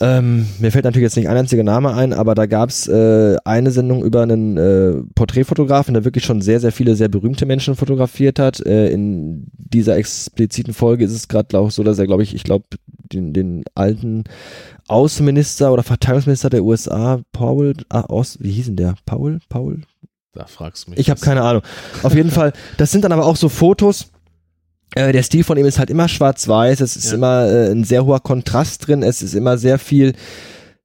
Ähm, 0.00 0.46
mir 0.58 0.72
fällt 0.72 0.84
natürlich 0.84 1.04
jetzt 1.04 1.16
nicht 1.16 1.28
ein 1.28 1.36
einziger 1.36 1.62
Name 1.62 1.94
ein, 1.94 2.12
aber 2.12 2.34
da 2.34 2.46
gab's 2.46 2.86
äh, 2.86 3.36
eine 3.44 3.70
Sendung 3.70 4.04
über 4.04 4.22
einen 4.22 4.56
äh, 4.56 5.02
Porträtfotografen, 5.14 5.94
der 5.94 6.04
wirklich 6.04 6.24
schon 6.24 6.42
sehr, 6.42 6.60
sehr 6.60 6.72
viele 6.72 6.96
sehr 6.96 7.08
berühmte 7.08 7.46
Menschen 7.46 7.76
fotografiert 7.76 8.38
hat. 8.38 8.60
Äh, 8.60 8.90
in 8.90 9.46
dieser 9.56 9.96
expliziten 9.96 10.74
Folge 10.74 11.04
ist 11.04 11.12
es 11.12 11.28
gerade 11.28 11.58
auch 11.58 11.70
so, 11.70 11.82
dass 11.82 11.98
er, 11.98 12.06
glaube 12.06 12.22
ich, 12.22 12.34
ich 12.34 12.44
glaube, 12.44 12.66
den, 13.12 13.32
den 13.32 13.64
alten 13.74 14.24
Außenminister 14.88 15.72
oder 15.72 15.82
Verteidigungsminister 15.82 16.50
der 16.50 16.64
USA, 16.64 17.20
Paul, 17.32 17.74
ah, 17.88 18.02
aus, 18.02 18.38
wie 18.40 18.52
hieß 18.52 18.66
denn 18.66 18.76
der? 18.76 18.96
Paul? 19.06 19.40
Paul? 19.48 19.82
Da 20.32 20.46
fragst 20.46 20.86
du 20.86 20.90
mich. 20.90 21.00
Ich 21.00 21.08
habe 21.08 21.20
keine 21.20 21.42
Ahnung. 21.42 21.62
Auf 22.02 22.14
jeden 22.14 22.30
Fall, 22.30 22.52
das 22.76 22.90
sind 22.90 23.04
dann 23.04 23.12
aber 23.12 23.24
auch 23.24 23.36
so 23.36 23.48
Fotos. 23.48 24.10
Äh, 24.94 25.12
der 25.12 25.22
Stil 25.22 25.44
von 25.44 25.58
ihm 25.58 25.66
ist 25.66 25.78
halt 25.78 25.90
immer 25.90 26.08
schwarz-weiß, 26.08 26.80
es 26.80 26.96
ist 26.96 27.08
Ja. 27.10 27.14
immer 27.16 27.46
äh, 27.50 27.70
ein 27.70 27.84
sehr 27.84 28.04
hoher 28.04 28.20
Kontrast 28.20 28.86
drin, 28.86 29.02
es 29.02 29.20
ist 29.22 29.34
immer 29.34 29.58
sehr 29.58 29.78
viel, 29.78 30.14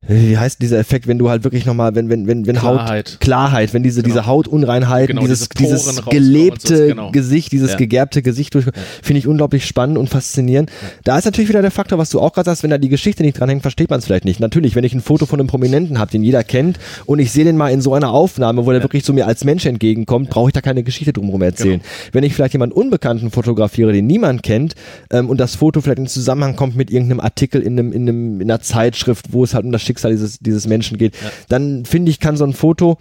wie 0.08 0.36
heißt 0.36 0.60
dieser 0.60 0.80
Effekt, 0.80 1.08
wenn 1.08 1.20
du 1.20 1.30
halt 1.30 1.44
wirklich 1.44 1.68
nochmal, 1.68 1.94
wenn, 1.94 2.10
wenn, 2.10 2.26
wenn, 2.26 2.48
wenn 2.48 2.64
Haut, 2.64 2.78
Klarheit. 2.80 3.18
Klarheit, 3.20 3.74
wenn 3.76 3.84
diese, 3.84 4.02
Genau. 4.02 4.14
diese 4.16 4.26
Hautunreinheiten, 4.26 5.16
Genau, 5.16 5.22
dieses, 5.22 5.48
dieses 5.50 6.04
gelebte 6.08 6.76
so, 6.78 6.84
genau. 6.88 7.12
Gesicht, 7.12 7.52
dieses 7.52 7.72
Ja. 7.74 7.78
gegerbte 7.78 8.24
Gesicht 8.24 8.56
durch, 8.56 8.66
finde 9.04 9.20
ich 9.20 9.28
unglaublich 9.28 9.64
spannend 9.66 10.00
und 10.00 10.10
faszinierend. 10.10 10.72
Da 11.04 11.20
ist 11.20 11.26
natürlich 11.26 11.50
wieder 11.50 11.62
der 11.62 11.70
Faktor, 11.70 12.00
was 12.00 12.10
du 12.10 12.20
auch 12.20 12.34
gerade 12.34 12.46
sagst, 12.48 12.64
wenn 12.64 12.72
da 12.72 12.80
die 12.80 12.90
Geschichte 12.90 13.22
nicht 13.22 13.40
dranhängt, 13.40 13.62
versteht 13.62 13.92
man 13.92 14.00
es 14.00 14.06
vielleicht 14.06 14.26
nicht. 14.26 14.40
Natürlich, 14.40 14.76
wenn 14.76 14.84
ich 14.84 14.96
ein 14.96 15.02
Foto 15.02 15.28
von 15.28 15.40
einem 15.40 15.48
Prominenten 15.48 16.00
habe, 16.00 16.10
den 16.10 16.24
jeder 16.24 16.44
kennt, 16.44 16.80
und 17.06 17.20
ich 17.20 17.32
sehe 17.32 17.44
den 17.46 17.56
mal 17.56 17.70
in 17.72 17.82
so 17.82 17.94
einer 17.94 18.10
Aufnahme, 18.12 18.66
wo 18.66 18.72
der 18.72 18.82
wirklich 18.82 19.06
so 19.06 19.14
mir 19.14 19.28
als 19.28 19.44
Mensch 19.46 19.68
entgegenkommt, 19.68 20.32
brauche 20.32 20.50
ich 20.50 20.54
da 20.54 20.62
keine 20.62 20.82
Geschichte 20.82 21.14
drumherum 21.14 21.44
erzählen. 21.44 21.80
Genau. 21.80 22.10
Wenn 22.14 22.24
ich 22.24 22.34
vielleicht 22.34 22.54
jemanden 22.54 22.74
Unbekannten 22.76 23.30
fotografiere, 23.30 23.94
den 23.94 24.08
niemand 24.08 24.42
kennt, 24.42 24.74
ähm, 25.12 25.30
und 25.30 25.38
das 25.40 25.56
Foto 25.58 25.80
vielleicht 25.80 26.00
in 26.00 26.08
Zusammenhang 26.08 26.56
kommt 26.56 26.76
mit 26.76 26.90
irgendeinem 26.90 27.20
Artikel 27.20 27.62
in, 27.62 27.78
einem, 27.78 27.92
in, 27.94 28.10
einem, 28.10 28.42
in 28.42 28.50
einer 28.50 28.62
Zeitschrift, 28.62 29.28
wo 29.32 29.44
es 29.44 29.54
halt 29.54 29.64
um 29.64 29.72
das 29.72 29.84
Schicksal 29.92 30.12
dieses, 30.12 30.40
dieses 30.40 30.68
Menschen 30.68 30.98
geht, 30.98 31.16
dann 31.50 31.86
finde 31.86 32.12
ich, 32.12 32.20
kann 32.20 32.38
so 32.38 32.46
ein 32.46 32.54
Foto 32.54 32.98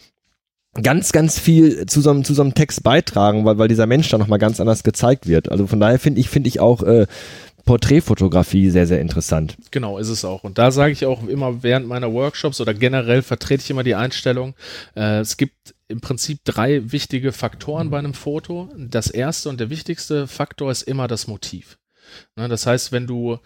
ganz, 0.82 1.12
ganz 1.12 1.38
viel 1.38 1.86
zu 1.86 2.00
so 2.00 2.10
einem, 2.10 2.24
zu 2.24 2.34
so 2.34 2.42
einem 2.42 2.54
Text 2.54 2.82
beitragen, 2.82 3.44
weil, 3.44 3.58
weil 3.58 3.68
dieser 3.68 3.86
Mensch 3.86 4.08
dann 4.08 4.20
nochmal 4.20 4.38
ganz 4.38 4.60
anders 4.60 4.82
gezeigt 4.82 5.26
wird. 5.26 5.50
Also 5.50 5.66
von 5.66 5.80
daher 5.80 5.98
finde 5.98 6.20
ich, 6.20 6.28
finde 6.28 6.48
ich 6.48 6.60
auch 6.60 6.82
äh, 6.82 7.06
Porträtfotografie 7.64 8.70
sehr, 8.70 8.86
sehr 8.86 9.00
interessant. 9.00 9.56
Genau, 9.70 9.98
ist 9.98 10.08
es 10.08 10.24
auch. 10.24 10.44
Und 10.44 10.58
da 10.58 10.70
sage 10.70 10.92
ich 10.92 11.06
auch 11.06 11.26
immer 11.26 11.62
während 11.62 11.86
meiner 11.86 12.12
Workshops 12.12 12.60
oder 12.60 12.74
generell 12.74 13.22
vertrete 13.22 13.62
ich 13.62 13.70
immer 13.70 13.84
die 13.84 13.94
Einstellung, 13.94 14.54
äh, 14.96 15.20
es 15.20 15.36
gibt 15.36 15.74
im 15.88 16.00
Prinzip 16.00 16.38
drei 16.44 16.92
wichtige 16.92 17.32
Faktoren 17.32 17.90
bei 17.90 17.98
einem 17.98 18.14
Foto. 18.14 18.68
Das 18.76 19.10
erste 19.10 19.48
und 19.48 19.58
der 19.58 19.70
wichtigste 19.70 20.28
Faktor 20.28 20.70
ist 20.70 20.82
immer 20.82 21.08
das 21.08 21.26
Motiv. 21.26 21.78
Ne, 22.36 22.48
das 22.48 22.66
heißt, 22.66 22.92
wenn 22.92 23.06
du 23.06 23.38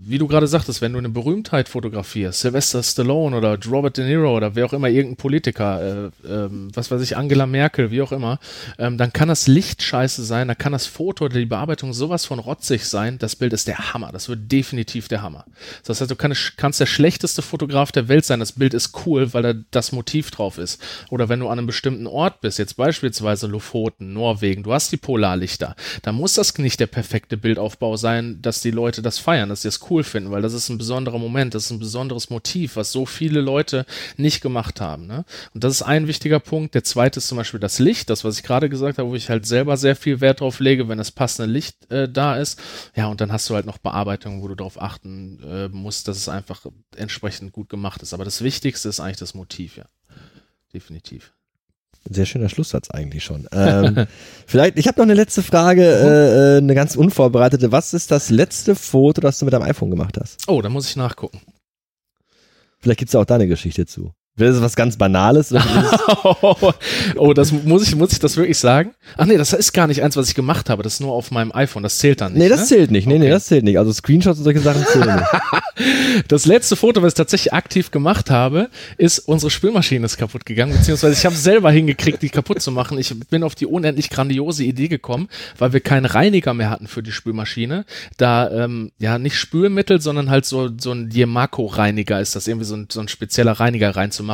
wie 0.00 0.18
du 0.18 0.28
gerade 0.28 0.46
sagtest, 0.46 0.80
wenn 0.80 0.92
du 0.92 0.98
eine 0.98 1.08
Berühmtheit 1.08 1.68
fotografierst, 1.68 2.40
Sylvester 2.40 2.82
Stallone 2.84 3.36
oder 3.36 3.58
Robert 3.68 3.96
De 3.96 4.06
Niro 4.06 4.36
oder 4.36 4.54
wer 4.54 4.66
auch 4.66 4.72
immer, 4.72 4.88
irgendein 4.88 5.16
Politiker, 5.16 6.10
äh, 6.24 6.26
ähm, 6.26 6.70
was 6.72 6.90
weiß 6.90 7.02
ich, 7.02 7.16
Angela 7.16 7.46
Merkel, 7.46 7.90
wie 7.90 8.00
auch 8.00 8.12
immer, 8.12 8.38
ähm, 8.78 8.96
dann 8.96 9.12
kann 9.12 9.26
das 9.26 9.48
Licht 9.48 9.82
scheiße 9.82 10.22
sein, 10.22 10.46
dann 10.46 10.56
kann 10.56 10.72
das 10.72 10.86
Foto 10.86 11.24
oder 11.24 11.38
die 11.38 11.46
Bearbeitung 11.46 11.92
sowas 11.92 12.24
von 12.24 12.38
rotzig 12.38 12.84
sein, 12.84 13.18
das 13.18 13.34
Bild 13.34 13.52
ist 13.52 13.66
der 13.66 13.92
Hammer, 13.92 14.12
das 14.12 14.28
wird 14.28 14.50
definitiv 14.52 15.08
der 15.08 15.22
Hammer. 15.22 15.44
Das 15.84 16.00
heißt, 16.00 16.10
du 16.10 16.16
kannst, 16.16 16.56
kannst 16.56 16.78
der 16.78 16.86
schlechteste 16.86 17.42
Fotograf 17.42 17.90
der 17.90 18.06
Welt 18.06 18.24
sein, 18.24 18.38
das 18.38 18.52
Bild 18.52 18.74
ist 18.74 18.92
cool, 19.04 19.34
weil 19.34 19.42
da 19.42 19.52
das 19.72 19.90
Motiv 19.90 20.30
drauf 20.30 20.58
ist. 20.58 20.80
Oder 21.10 21.28
wenn 21.28 21.40
du 21.40 21.48
an 21.48 21.58
einem 21.58 21.66
bestimmten 21.66 22.06
Ort 22.06 22.40
bist, 22.40 22.58
jetzt 22.60 22.76
beispielsweise 22.76 23.48
Lofoten, 23.48 24.12
Norwegen, 24.12 24.62
du 24.62 24.72
hast 24.72 24.92
die 24.92 24.96
Polarlichter, 24.96 25.74
dann 26.02 26.14
muss 26.14 26.34
das 26.34 26.56
nicht 26.56 26.78
der 26.78 26.86
perfekte 26.86 27.36
Bildaufbau 27.36 27.96
sein, 27.96 28.40
dass 28.42 28.60
die 28.60 28.70
Leute 28.70 29.02
das 29.02 29.18
feiern, 29.18 29.48
dass 29.48 29.62
sie 29.62 29.68
es 29.68 29.80
cool 29.82 29.87
finden, 30.04 30.30
weil 30.30 30.42
das 30.42 30.52
ist 30.52 30.68
ein 30.68 30.78
besonderer 30.78 31.18
Moment, 31.18 31.54
das 31.54 31.64
ist 31.64 31.70
ein 31.70 31.78
besonderes 31.78 32.30
Motiv, 32.30 32.76
was 32.76 32.92
so 32.92 33.06
viele 33.06 33.40
Leute 33.40 33.86
nicht 34.16 34.40
gemacht 34.40 34.80
haben. 34.80 35.06
Ne? 35.06 35.24
Und 35.54 35.64
das 35.64 35.74
ist 35.74 35.82
ein 35.82 36.06
wichtiger 36.06 36.40
Punkt. 36.40 36.74
Der 36.74 36.84
zweite 36.84 37.18
ist 37.18 37.28
zum 37.28 37.38
Beispiel 37.38 37.60
das 37.60 37.78
Licht, 37.78 38.10
das, 38.10 38.24
was 38.24 38.38
ich 38.38 38.42
gerade 38.42 38.68
gesagt 38.68 38.98
habe, 38.98 39.08
wo 39.08 39.14
ich 39.14 39.28
halt 39.28 39.46
selber 39.46 39.76
sehr 39.76 39.96
viel 39.96 40.20
Wert 40.20 40.40
drauf 40.40 40.60
lege, 40.60 40.88
wenn 40.88 40.98
das 40.98 41.10
passende 41.10 41.50
Licht 41.50 41.90
äh, 41.90 42.08
da 42.08 42.36
ist. 42.36 42.60
Ja, 42.94 43.06
und 43.06 43.20
dann 43.20 43.32
hast 43.32 43.48
du 43.48 43.54
halt 43.54 43.66
noch 43.66 43.78
Bearbeitungen, 43.78 44.42
wo 44.42 44.48
du 44.48 44.54
darauf 44.54 44.80
achten 44.80 45.42
äh, 45.42 45.68
musst, 45.68 46.08
dass 46.08 46.16
es 46.16 46.28
einfach 46.28 46.64
entsprechend 46.96 47.52
gut 47.52 47.68
gemacht 47.68 48.02
ist. 48.02 48.12
Aber 48.12 48.24
das 48.24 48.42
Wichtigste 48.42 48.88
ist 48.88 49.00
eigentlich 49.00 49.16
das 49.16 49.34
Motiv, 49.34 49.76
ja. 49.76 49.86
Definitiv. 50.72 51.32
Sehr 52.10 52.26
schöner 52.26 52.48
Schlusssatz 52.48 52.90
eigentlich 52.90 53.24
schon. 53.24 53.46
Ähm, 53.52 54.06
vielleicht, 54.46 54.78
ich 54.78 54.88
habe 54.88 54.98
noch 54.98 55.04
eine 55.04 55.14
letzte 55.14 55.42
Frage, 55.42 55.82
äh, 55.84 56.54
äh, 56.54 56.58
eine 56.58 56.74
ganz 56.74 56.96
unvorbereitete. 56.96 57.70
Was 57.70 57.92
ist 57.92 58.10
das 58.10 58.30
letzte 58.30 58.74
Foto, 58.74 59.20
das 59.20 59.38
du 59.38 59.44
mit 59.44 59.52
deinem 59.52 59.62
iPhone 59.62 59.90
gemacht 59.90 60.16
hast? 60.18 60.48
Oh, 60.48 60.62
da 60.62 60.68
muss 60.68 60.88
ich 60.88 60.96
nachgucken. 60.96 61.40
Vielleicht 62.78 63.00
gibt's 63.00 63.12
da 63.12 63.20
auch 63.20 63.24
da 63.24 63.34
eine 63.34 63.48
Geschichte 63.48 63.86
zu. 63.86 64.12
Wäre 64.38 64.52
das 64.52 64.62
was 64.62 64.76
ganz 64.76 64.96
Banales? 64.96 65.54
Oh, 67.16 67.32
das 67.32 67.52
muss 67.52 67.86
ich, 67.86 67.94
muss 67.96 68.12
ich 68.12 68.18
das 68.18 68.36
wirklich 68.36 68.58
sagen? 68.58 68.94
Ach 69.16 69.26
nee, 69.26 69.36
das 69.36 69.52
ist 69.52 69.72
gar 69.72 69.86
nicht 69.86 70.02
eins, 70.02 70.16
was 70.16 70.28
ich 70.28 70.34
gemacht 70.34 70.70
habe. 70.70 70.82
Das 70.82 70.94
ist 70.94 71.00
nur 71.00 71.12
auf 71.12 71.30
meinem 71.30 71.52
iPhone. 71.52 71.82
Das 71.82 71.98
zählt 71.98 72.20
dann 72.20 72.32
nicht. 72.32 72.42
nee, 72.42 72.48
das 72.48 72.60
ne? 72.60 72.66
zählt 72.66 72.90
nicht. 72.90 73.06
Nee, 73.06 73.18
nee, 73.18 73.26
Okay. 73.26 73.30
das 73.30 73.46
zählt 73.46 73.64
nicht. 73.64 73.78
Also 73.78 73.92
Screenshots 73.92 74.38
und 74.38 74.44
solche 74.44 74.60
Sachen 74.60 74.84
zählen 74.86 75.16
nicht. 75.16 75.26
Das 76.26 76.44
letzte 76.44 76.74
Foto, 76.74 77.02
was 77.02 77.12
ich 77.12 77.16
tatsächlich 77.16 77.52
aktiv 77.52 77.92
gemacht 77.92 78.30
habe, 78.30 78.68
ist, 78.96 79.20
unsere 79.20 79.48
Spülmaschine 79.48 80.04
ist 80.06 80.16
kaputt 80.16 80.44
gegangen, 80.44 80.72
beziehungsweise 80.72 81.12
ich 81.12 81.24
habe 81.24 81.36
es 81.36 81.44
selber 81.44 81.70
hingekriegt, 81.70 82.20
die 82.20 82.30
kaputt 82.30 82.60
zu 82.60 82.72
machen. 82.72 82.98
Ich 82.98 83.14
bin 83.30 83.44
auf 83.44 83.54
die 83.54 83.66
unendlich 83.66 84.10
grandiose 84.10 84.64
Idee 84.64 84.88
gekommen, 84.88 85.28
weil 85.56 85.72
wir 85.72 85.78
keinen 85.78 86.04
Reiniger 86.04 86.52
mehr 86.52 86.70
hatten 86.70 86.88
für 86.88 87.04
die 87.04 87.12
Spülmaschine. 87.12 87.84
Da, 88.16 88.50
ähm, 88.50 88.90
ja, 88.98 89.18
nicht 89.20 89.36
Spülmittel, 89.36 90.00
sondern 90.00 90.30
halt 90.30 90.46
so, 90.46 90.68
so 90.80 90.90
ein 90.90 91.10
Diemaco-Reiniger 91.10 92.20
ist 92.20 92.34
das, 92.34 92.48
irgendwie 92.48 92.66
so 92.66 92.74
ein, 92.74 92.88
so 92.90 92.98
ein 92.98 93.06
spezieller 93.06 93.52
Reiniger 93.52 93.94
reinzumachen. 93.94 94.27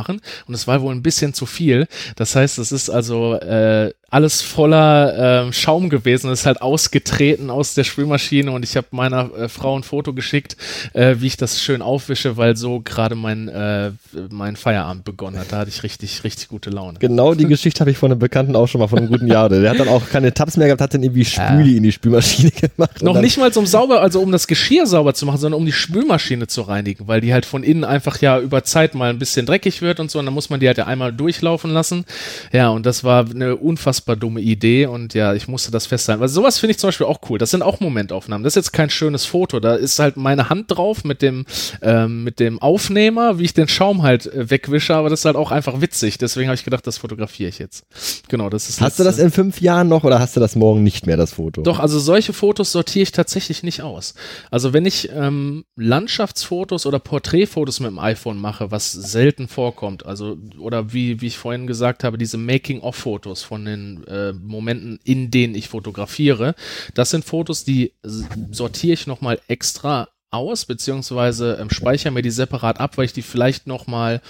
Und 0.47 0.53
es 0.53 0.67
war 0.67 0.81
wohl 0.81 0.93
ein 0.93 1.03
bisschen 1.03 1.33
zu 1.33 1.45
viel. 1.45 1.87
Das 2.15 2.35
heißt, 2.35 2.59
es 2.59 2.71
ist 2.71 2.89
also 2.89 3.35
äh, 3.35 3.93
alles 4.15 4.41
voller 4.41 5.43
ähm, 5.43 5.51
Schaum 5.51 5.89
gewesen, 5.89 6.31
ist 6.31 6.45
halt 6.45 6.61
ausgetreten 6.61 7.49
aus 7.49 7.73
der 7.73 7.83
Spülmaschine 7.83 8.49
und 8.49 8.63
ich 8.63 8.77
habe 8.77 8.87
meiner 8.91 9.29
äh, 9.37 9.49
Frau 9.49 9.77
ein 9.77 9.83
Foto 9.83 10.13
geschickt, 10.13 10.55
äh, 10.93 11.15
wie 11.19 11.27
ich 11.27 11.35
das 11.35 11.61
schön 11.61 11.81
aufwische, 11.81 12.37
weil 12.37 12.55
so 12.55 12.79
gerade 12.79 13.15
mein, 13.15 13.49
äh, 13.49 13.91
mein 14.29 14.55
Feierabend 14.55 15.03
begonnen 15.03 15.37
hat. 15.37 15.51
Da 15.51 15.57
hatte 15.57 15.69
ich 15.69 15.83
richtig, 15.83 16.23
richtig 16.23 16.47
gute 16.47 16.69
Laune. 16.69 16.97
Genau 16.99 17.33
die 17.33 17.45
Geschichte 17.45 17.81
habe 17.81 17.91
ich 17.91 17.97
von 17.97 18.09
einem 18.09 18.19
Bekannten 18.19 18.55
auch 18.55 18.67
schon 18.67 18.79
mal 18.79 18.87
von 18.87 18.99
einem 18.99 19.09
guten 19.09 19.27
Jahr. 19.27 19.49
Der 19.49 19.69
hat 19.69 19.81
dann 19.81 19.89
auch 19.89 20.07
keine 20.09 20.33
Tabs 20.33 20.55
mehr 20.55 20.67
gehabt, 20.67 20.79
hat 20.79 20.93
dann 20.93 21.03
irgendwie 21.03 21.25
Spüli 21.25 21.75
in 21.75 21.83
die 21.83 21.91
Spülmaschine 21.91 22.51
gemacht. 22.77 23.03
Noch 23.03 23.19
nicht 23.19 23.37
mal 23.37 23.51
um 23.53 23.65
sauber, 23.65 23.99
also 23.99 24.21
um 24.21 24.31
das 24.31 24.47
Geschirr 24.47 24.87
sauber 24.87 25.13
zu 25.13 25.25
machen, 25.25 25.39
sondern 25.39 25.59
um 25.59 25.65
die 25.65 25.73
Spülmaschine 25.73 26.47
zu 26.47 26.61
reinigen, 26.61 27.05
weil 27.09 27.19
die 27.19 27.33
halt 27.33 27.45
von 27.45 27.63
innen 27.63 27.83
einfach 27.83 28.21
ja 28.21 28.39
über 28.39 28.63
Zeit 28.63 28.95
mal 28.95 29.09
ein 29.09 29.19
bisschen 29.19 29.45
dreckig 29.45 29.81
wird 29.81 29.99
und 29.99 30.09
so 30.09 30.19
und 30.19 30.25
dann 30.25 30.33
muss 30.33 30.49
man 30.49 30.61
die 30.61 30.67
halt 30.67 30.77
ja 30.77 30.87
einmal 30.87 31.11
durchlaufen 31.11 31.71
lassen. 31.71 32.05
Ja, 32.53 32.69
und 32.69 32.85
das 32.85 33.03
war 33.03 33.25
eine 33.29 33.57
unfassbar 33.57 34.04
unfassbar 34.05 34.15
dumme 34.15 34.41
Idee 34.41 34.85
und 34.85 35.13
ja, 35.13 35.33
ich 35.33 35.47
musste 35.47 35.71
das 35.71 35.87
festhalten. 35.87 36.21
Weil 36.21 36.29
sowas 36.29 36.59
finde 36.59 36.71
ich 36.71 36.77
zum 36.77 36.89
Beispiel 36.89 37.07
auch 37.07 37.19
cool. 37.29 37.37
Das 37.39 37.51
sind 37.51 37.61
auch 37.61 37.79
Momentaufnahmen. 37.79 38.43
Das 38.43 38.51
ist 38.51 38.55
jetzt 38.55 38.71
kein 38.71 38.89
schönes 38.89 39.25
Foto. 39.25 39.59
Da 39.59 39.75
ist 39.75 39.99
halt 39.99 40.15
meine 40.17 40.49
Hand 40.49 40.65
drauf 40.67 41.03
mit 41.03 41.21
dem, 41.21 41.45
ähm, 41.81 42.23
mit 42.23 42.39
dem 42.39 42.59
Aufnehmer, 42.59 43.39
wie 43.39 43.45
ich 43.45 43.53
den 43.53 43.67
Schaum 43.67 44.03
halt 44.03 44.27
äh, 44.27 44.49
wegwische, 44.49 44.95
aber 44.95 45.09
das 45.09 45.21
ist 45.21 45.25
halt 45.25 45.35
auch 45.35 45.51
einfach 45.51 45.81
witzig. 45.81 46.17
Deswegen 46.17 46.47
habe 46.47 46.55
ich 46.55 46.63
gedacht, 46.63 46.85
das 46.85 46.97
fotografiere 46.97 47.49
ich 47.49 47.59
jetzt. 47.59 47.85
Genau, 48.29 48.49
das 48.49 48.69
ist. 48.69 48.81
Hast 48.81 48.99
du 48.99 49.03
das 49.03 49.17
in 49.17 49.31
fünf 49.31 49.61
Jahren 49.61 49.87
noch 49.87 50.03
oder 50.03 50.19
hast 50.19 50.35
du 50.35 50.39
das 50.39 50.55
morgen 50.55 50.83
nicht 50.83 51.07
mehr, 51.07 51.17
das 51.17 51.33
Foto? 51.33 51.61
Doch, 51.63 51.79
also 51.79 51.99
solche 51.99 52.33
Fotos 52.33 52.71
sortiere 52.71 53.03
ich 53.03 53.11
tatsächlich 53.11 53.63
nicht 53.63 53.81
aus. 53.81 54.13
Also 54.51 54.73
wenn 54.73 54.85
ich 54.85 55.09
ähm, 55.11 55.65
Landschaftsfotos 55.75 56.85
oder 56.85 56.99
Porträtfotos 56.99 57.79
mit 57.79 57.89
dem 57.89 57.99
iPhone 57.99 58.37
mache, 58.37 58.71
was 58.71 58.91
selten 58.91 59.47
vorkommt, 59.47 60.05
also 60.05 60.37
oder 60.59 60.93
wie, 60.93 61.21
wie 61.21 61.27
ich 61.27 61.37
vorhin 61.37 61.67
gesagt 61.67 62.03
habe, 62.03 62.17
diese 62.17 62.37
Making-of-Fotos 62.37 63.43
von 63.43 63.65
den 63.65 63.84
äh, 64.07 64.33
Momenten, 64.33 64.99
in 65.03 65.31
denen 65.31 65.55
ich 65.55 65.69
fotografiere, 65.69 66.55
das 66.93 67.09
sind 67.09 67.25
Fotos, 67.25 67.63
die 67.63 67.93
sortiere 68.03 68.93
ich 68.93 69.07
nochmal 69.07 69.39
extra 69.47 70.07
aus, 70.35 70.65
beziehungsweise 70.65 71.57
ähm, 71.59 71.69
speichere 71.69 72.11
mir 72.11 72.21
die 72.21 72.29
separat 72.29 72.79
ab, 72.79 72.97
weil 72.97 73.05
ich 73.05 73.13
die 73.13 73.21
vielleicht 73.21 73.67
nochmal 73.67 74.21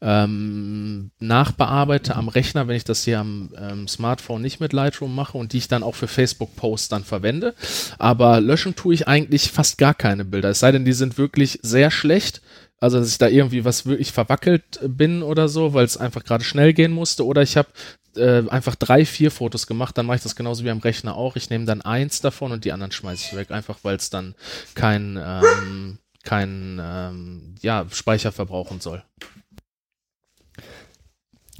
ähm, 0.00 1.10
nachbearbeite 1.18 2.14
am 2.16 2.28
Rechner, 2.28 2.68
wenn 2.68 2.76
ich 2.76 2.84
das 2.84 3.04
hier 3.04 3.20
am 3.20 3.50
ähm, 3.56 3.88
Smartphone 3.88 4.42
nicht 4.42 4.60
mit 4.60 4.72
Lightroom 4.72 5.14
mache 5.14 5.38
und 5.38 5.52
die 5.52 5.58
ich 5.58 5.68
dann 5.68 5.82
auch 5.82 5.94
für 5.94 6.08
Facebook-Posts 6.08 6.88
dann 6.90 7.04
verwende. 7.04 7.54
Aber 7.98 8.40
löschen 8.40 8.76
tue 8.76 8.94
ich 8.94 9.08
eigentlich 9.08 9.50
fast 9.50 9.78
gar 9.78 9.94
keine 9.94 10.24
Bilder, 10.24 10.50
es 10.50 10.60
sei 10.60 10.70
denn, 10.70 10.84
die 10.84 10.92
sind 10.92 11.18
wirklich 11.18 11.58
sehr 11.62 11.90
schlecht 11.90 12.42
also, 12.80 12.98
dass 12.98 13.08
ich 13.08 13.16
da 13.16 13.28
irgendwie 13.28 13.64
was 13.64 13.86
wirklich 13.86 14.12
verwackelt 14.12 14.78
bin 14.86 15.22
oder 15.22 15.48
so, 15.48 15.72
weil 15.72 15.86
es 15.86 15.96
einfach 15.96 16.22
gerade 16.22 16.44
schnell 16.44 16.74
gehen 16.74 16.92
musste. 16.92 17.24
Oder 17.24 17.40
ich 17.40 17.56
habe 17.56 17.68
äh, 18.16 18.48
einfach 18.48 18.74
drei, 18.74 19.04
vier 19.04 19.30
Fotos 19.30 19.66
gemacht, 19.66 19.96
dann 19.98 20.06
mache 20.06 20.16
ich 20.16 20.22
das 20.22 20.36
genauso 20.36 20.64
wie 20.64 20.70
am 20.70 20.78
Rechner 20.78 21.16
auch. 21.16 21.36
Ich 21.36 21.50
nehme 21.50 21.64
dann 21.64 21.82
eins 21.82 22.20
davon 22.20 22.52
und 22.52 22.64
die 22.64 22.72
anderen 22.72 22.92
schmeiße 22.92 23.28
ich 23.28 23.36
weg, 23.36 23.50
einfach 23.50 23.78
weil 23.82 23.96
es 23.96 24.10
dann 24.10 24.34
kein, 24.74 25.18
ähm, 25.22 25.98
kein 26.22 26.80
ähm, 26.82 27.54
ja, 27.62 27.86
Speicher 27.90 28.32
verbrauchen 28.32 28.80
soll. 28.80 29.02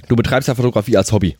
Du 0.07 0.15
betreibst 0.15 0.47
ja 0.47 0.55
Fotografie 0.55 0.97
als 0.97 1.11
Hobby. 1.11 1.37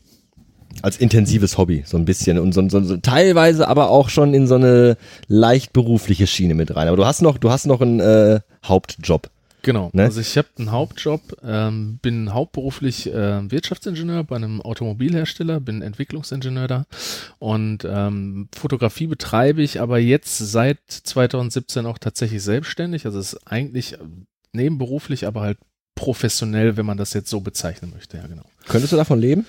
Als 0.82 0.98
intensives 0.98 1.58
Hobby, 1.58 1.84
so 1.86 1.98
ein 1.98 2.06
bisschen. 2.06 2.38
Und 2.38 2.54
so, 2.54 2.68
so, 2.68 2.82
so 2.84 2.98
teilweise 2.98 3.68
aber 3.68 3.90
auch 3.90 4.10
schon 4.10 4.34
in 4.34 4.46
so 4.46 4.56
eine 4.56 4.98
leicht 5.28 5.72
berufliche 5.72 6.28
Schiene 6.28 6.54
mit 6.54 6.76
rein. 6.76 6.88
Aber 6.88 6.98
du 6.98 7.06
hast 7.06 7.22
noch, 7.22 7.38
du 7.38 7.50
hast 7.50 7.66
noch 7.66 7.82
einen 7.82 8.00
äh, 8.00 8.42
Hauptjob. 8.64 9.30
Genau. 9.66 9.90
Ne? 9.94 10.04
Also 10.04 10.22
ich 10.22 10.38
habe 10.38 10.48
einen 10.60 10.72
Hauptjob, 10.72 11.38
ähm, 11.44 11.98
bin 12.00 12.32
hauptberuflich 12.32 13.12
äh, 13.12 13.52
Wirtschaftsingenieur 13.52 14.24
bei 14.24 14.36
einem 14.36 14.62
Automobilhersteller, 14.62 15.60
bin 15.60 15.82
Entwicklungsingenieur 15.82 16.68
da 16.68 16.86
und 17.40 17.84
ähm, 17.84 18.48
Fotografie 18.56 19.08
betreibe 19.08 19.64
ich 19.64 19.82
aber 19.82 19.98
jetzt 19.98 20.38
seit 20.38 20.78
2017 20.88 21.88
auch 21.88 21.98
tatsächlich 21.98 22.44
selbstständig. 22.44 23.08
Also 23.08 23.18
es 23.18 23.34
ist 23.34 23.48
eigentlich 23.48 23.98
nebenberuflich, 24.54 25.26
aber 25.26 25.42
halt 25.42 25.58
professionell, 25.96 26.78
wenn 26.78 26.86
man 26.86 26.98
das 26.98 27.14
jetzt 27.14 27.32
so 27.32 27.40
bezeichnen 27.40 27.92
möchte. 27.92 28.18
Ja, 28.18 28.28
genau. 28.28 28.46
Könntest 28.68 28.94
du 28.94 28.98
davon 28.98 29.20
leben? 29.20 29.48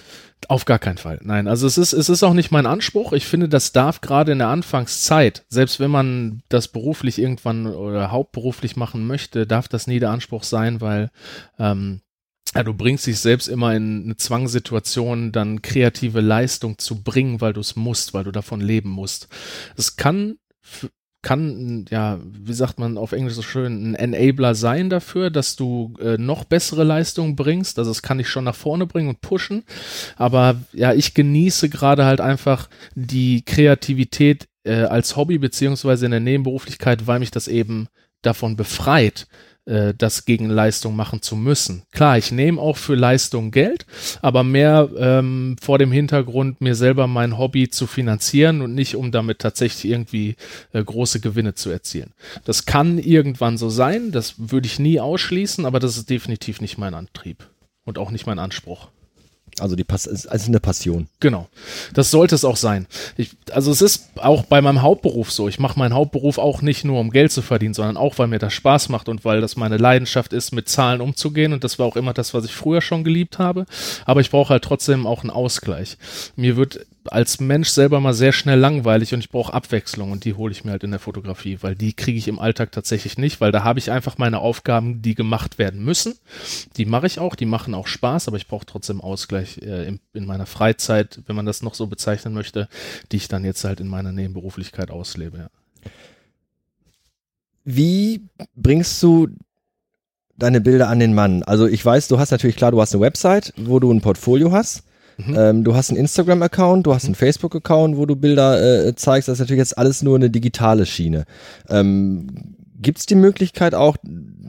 Auf 0.49 0.65
gar 0.65 0.79
keinen 0.79 0.99
Fall. 0.99 1.19
Nein, 1.23 1.49
also 1.49 1.67
es 1.67 1.79
ist, 1.79 1.93
es 1.93 2.09
ist 2.09 2.23
auch 2.23 2.35
nicht 2.35 2.51
mein 2.51 2.67
Anspruch. 2.67 3.13
Ich 3.13 3.27
finde, 3.27 3.49
das 3.49 3.73
darf 3.73 4.01
gerade 4.01 4.33
in 4.33 4.39
der 4.39 4.49
Anfangszeit, 4.49 5.45
selbst 5.49 5.81
wenn 5.81 5.91
man 5.91 6.43
das 6.49 6.69
beruflich 6.69 7.19
irgendwann 7.19 7.67
oder 7.67 8.11
hauptberuflich 8.13 8.77
machen 8.77 9.07
möchte, 9.07 9.47
darf 9.47 9.67
das 9.67 9.87
nie 9.87 9.99
der 9.99 10.11
Anspruch 10.11 10.45
sein, 10.45 10.81
weil 10.81 11.11
ähm, 11.59 12.01
ja, 12.55 12.63
du 12.63 12.75
bringst 12.75 13.07
dich 13.07 13.19
selbst 13.19 13.49
immer 13.49 13.75
in 13.75 14.05
eine 14.05 14.17
Zwangssituation, 14.17 15.33
dann 15.33 15.63
kreative 15.63 16.21
Leistung 16.21 16.79
zu 16.79 17.03
bringen, 17.03 17.41
weil 17.41 17.53
du 17.53 17.61
es 17.61 17.75
musst, 17.75 18.15
weil 18.15 18.25
du 18.25 18.31
davon 18.31 18.61
leben 18.61 18.91
musst. 18.91 19.29
Es 19.77 19.97
kann 19.97 20.39
kann, 21.27 21.87
ja, 21.91 22.21
wie 22.23 22.53
sagt 22.53 22.79
man 22.79 22.97
auf 22.97 23.11
Englisch 23.11 23.35
so 23.35 23.43
schön, 23.43 23.97
ein 23.97 24.13
Enabler 24.15 24.55
sein 24.55 24.91
dafür, 24.91 25.29
dass 25.31 25.57
du 25.57 25.93
äh, 26.01 26.17
noch 26.19 26.45
bessere 26.45 26.85
Leistungen 26.85 27.35
bringst. 27.35 27.81
Also 27.81 27.91
es 27.91 28.01
kann 28.01 28.19
dich 28.19 28.29
schon 28.29 28.45
nach 28.45 28.55
vorne 28.55 28.87
bringen 28.87 29.09
und 29.09 29.23
pushen. 29.23 29.65
Aber 30.15 30.55
ja, 30.73 30.93
ich 30.93 31.15
genieße 31.15 31.69
gerade 31.69 32.05
halt 32.05 32.21
einfach 32.21 32.69
die 32.95 33.45
Kreativität 33.45 34.47
äh, 34.63 34.83
als 34.85 35.17
Hobby 35.17 35.39
beziehungsweise 35.39 36.05
in 36.05 36.13
der 36.13 36.21
Nebenberuflichkeit, 36.21 37.09
weil 37.09 37.19
mich 37.19 37.33
das 37.33 37.49
eben 37.49 37.89
davon 38.23 38.55
befreit, 38.55 39.27
äh, 39.67 39.95
das 39.97 40.25
gegen 40.25 40.49
Leistung 40.49 40.97
machen 40.97 41.23
zu 41.23 41.37
müssen. 41.37 41.83
Klar, 41.93 42.19
ich 42.19 42.33
nehme 42.33 42.61
auch 42.61 42.77
für 42.77 42.95
Leistung 42.95 43.51
Geld, 43.51 43.85
aber 44.23 44.45
mehr 44.45 44.89
ähm, 44.97 45.57
vor 45.61 45.79
dem 45.79 45.93
Hintergrund, 45.93 46.61
mir 46.61 46.75
selber 46.75 47.07
mein 47.07 47.37
Hobby 47.37 47.69
zu 47.69 47.87
finanzieren 47.87 48.63
und 48.63 48.75
nicht, 48.75 48.97
um 48.97 49.13
damit 49.13 49.41
tatsächlich 49.41 49.91
irgendwie 49.91 50.37
äh, 50.73 50.83
große 50.83 51.21
Gewinne 51.21 51.55
zu 51.55 51.71
erzielen. 51.71 52.13
Das 52.45 52.65
kann 52.65 52.99
irgendwann 52.99 53.59
so 53.59 53.69
sein, 53.69 54.13
das 54.13 54.35
würde 54.39 54.67
ich 54.67 54.79
nie 54.79 55.01
ausschließen, 55.01 55.67
aber 55.67 55.81
das 55.81 55.97
ist 55.97 56.11
definitiv 56.11 56.61
nicht 56.61 56.79
mein 56.79 56.95
Antrieb 56.95 57.49
und 57.85 57.99
auch 57.99 58.11
nicht 58.11 58.27
mein 58.27 58.39
Anspruch. 58.39 58.89
Also 59.59 59.75
die 59.75 59.85
Pass 59.85 60.07
ist 60.07 60.27
also 60.27 60.49
eine 60.49 60.61
Passion. 60.61 61.09
Genau. 61.19 61.49
Das 61.95 62.11
sollte 62.11 62.35
es 62.35 62.45
auch 62.45 62.57
sein. 62.57 62.87
Ich, 63.17 63.31
also 63.53 63.71
es 63.71 63.81
ist 63.81 64.11
auch 64.17 64.45
bei 64.45 64.61
meinem 64.61 64.83
Hauptberuf 64.83 65.31
so. 65.33 65.49
Ich 65.49 65.59
mache 65.59 65.79
meinen 65.79 65.95
Hauptberuf 65.95 66.37
auch 66.37 66.61
nicht 66.61 66.85
nur 66.85 67.01
um 67.01 67.11
Geld 67.11 67.33
zu 67.33 67.41
verdienen, 67.41 67.73
sondern 67.73 67.97
auch 67.97 68.19
weil 68.19 68.27
mir 68.27 68.39
das 68.39 68.53
Spaß 68.53 68.91
macht 68.91 69.09
und 69.09 69.25
weil 69.25 69.41
das 69.41 69.57
meine 69.57 69.79
Leidenschaft 69.79 70.35
ist, 70.35 70.53
mit 70.53 70.69
Zahlen 70.69 71.01
umzugehen 71.01 71.55
und 71.55 71.65
das 71.65 71.79
war 71.79 71.87
auch 71.87 71.97
immer 71.97 72.13
das, 72.13 72.35
was 72.35 72.45
ich 72.45 72.53
früher 72.53 72.83
schon 72.83 73.03
geliebt 73.03 73.39
habe. 73.39 73.65
Aber 74.05 74.21
ich 74.21 74.31
brauche 74.31 74.51
halt 74.51 74.65
trotzdem 74.65 75.07
auch 75.07 75.23
einen 75.23 75.31
Ausgleich. 75.31 75.97
Mir 76.37 76.57
wird 76.57 76.87
als 77.13 77.41
Mensch 77.41 77.69
selber 77.69 78.01
mal 78.01 78.15
sehr 78.15 78.33
schnell 78.33 78.59
langweilig 78.59 79.15
und 79.15 79.21
ich 79.21 79.31
brauche 79.31 79.53
Abwechslung 79.53 80.13
und 80.13 80.25
die 80.25 80.35
hole 80.35 80.53
ich 80.53 80.65
mir 80.65 80.73
halt 80.73 80.85
in 80.85 80.91
der 80.91 81.01
Fotografie, 81.01 81.59
weil 81.61 81.75
die 81.75 81.93
kriege 81.93 82.19
ich 82.19 82.29
im 82.29 82.39
Alltag 82.39 82.73
tatsächlich 82.73 83.19
nicht, 83.19 83.41
weil 83.41 83.53
da 83.53 83.65
habe 83.65 83.79
ich 83.79 83.91
einfach 83.91 84.19
meine 84.19 84.41
Aufgaben, 84.41 85.03
die 85.03 85.15
gemacht 85.15 85.59
werden 85.59 85.85
müssen. 85.85 86.15
Die 86.77 86.85
mache 86.85 87.07
ich 87.07 87.19
auch, 87.19 87.35
die 87.35 87.47
machen 87.47 87.75
auch 87.75 87.87
Spaß, 87.87 88.29
aber 88.29 88.37
ich 88.37 88.47
brauche 88.47 88.67
trotzdem 88.67 89.01
Ausgleich 89.01 89.59
äh, 89.63 89.87
in, 89.87 90.01
in, 90.13 90.27
meiner 90.27 90.47
Freizeit, 90.47 91.21
wenn 91.27 91.37
man 91.37 91.47
das 91.47 91.63
noch 91.63 91.75
so 91.75 91.87
bezeichnen 91.87 92.35
möchte, 92.35 92.69
die 93.13 93.17
ich 93.17 93.29
dann 93.29 93.45
jetzt 93.45 93.65
halt 93.65 93.81
in 93.81 93.89
meiner 93.89 94.13
Nebenberuflichkeit 94.13 94.91
auslebe. 94.91 95.39
Ja. 95.39 95.49
Wie 97.65 98.23
bringst 98.55 99.03
du 99.03 99.29
deine 100.37 100.61
Bilder 100.61 100.89
an 100.89 101.01
den 101.01 101.15
Mann? 101.15 101.43
Also 101.43 101.67
ich 101.67 101.85
weiß, 101.85 102.09
du 102.09 102.19
hast 102.19 102.31
natürlich 102.31 102.57
klar, 102.57 102.71
du 102.71 102.81
hast 102.81 102.95
eine 102.95 103.01
Website, 103.01 103.53
wo 103.57 103.81
du 103.81 103.93
ein 103.93 104.01
Portfolio 104.01 104.53
hast. 104.53 104.85
Mhm. 105.19 105.35
Ähm, 105.37 105.65
du 105.65 105.75
hast 105.75 105.91
einen 105.91 105.99
Instagram-Account, 105.99 106.87
du 106.87 106.95
hast 106.95 107.05
einen 107.05 107.13
mhm. 107.13 107.17
Facebook-Account, 107.17 107.97
wo 107.97 108.07
du 108.07 108.17
Bilder 108.17 108.87
äh, 108.87 108.95
zeigst. 108.95 109.29
Das 109.29 109.35
ist 109.35 109.41
natürlich 109.41 109.61
jetzt 109.61 109.79
alles 109.79 110.03
nur 110.03 110.17
eine 110.17 110.31
digitale 110.31 110.87
Schiene. 110.87 111.25
Ähm, 111.69 112.55
Gibt 112.81 112.99
es 112.99 113.07
die 113.07 113.15
Möglichkeit 113.15 113.75
auch, 113.75 113.97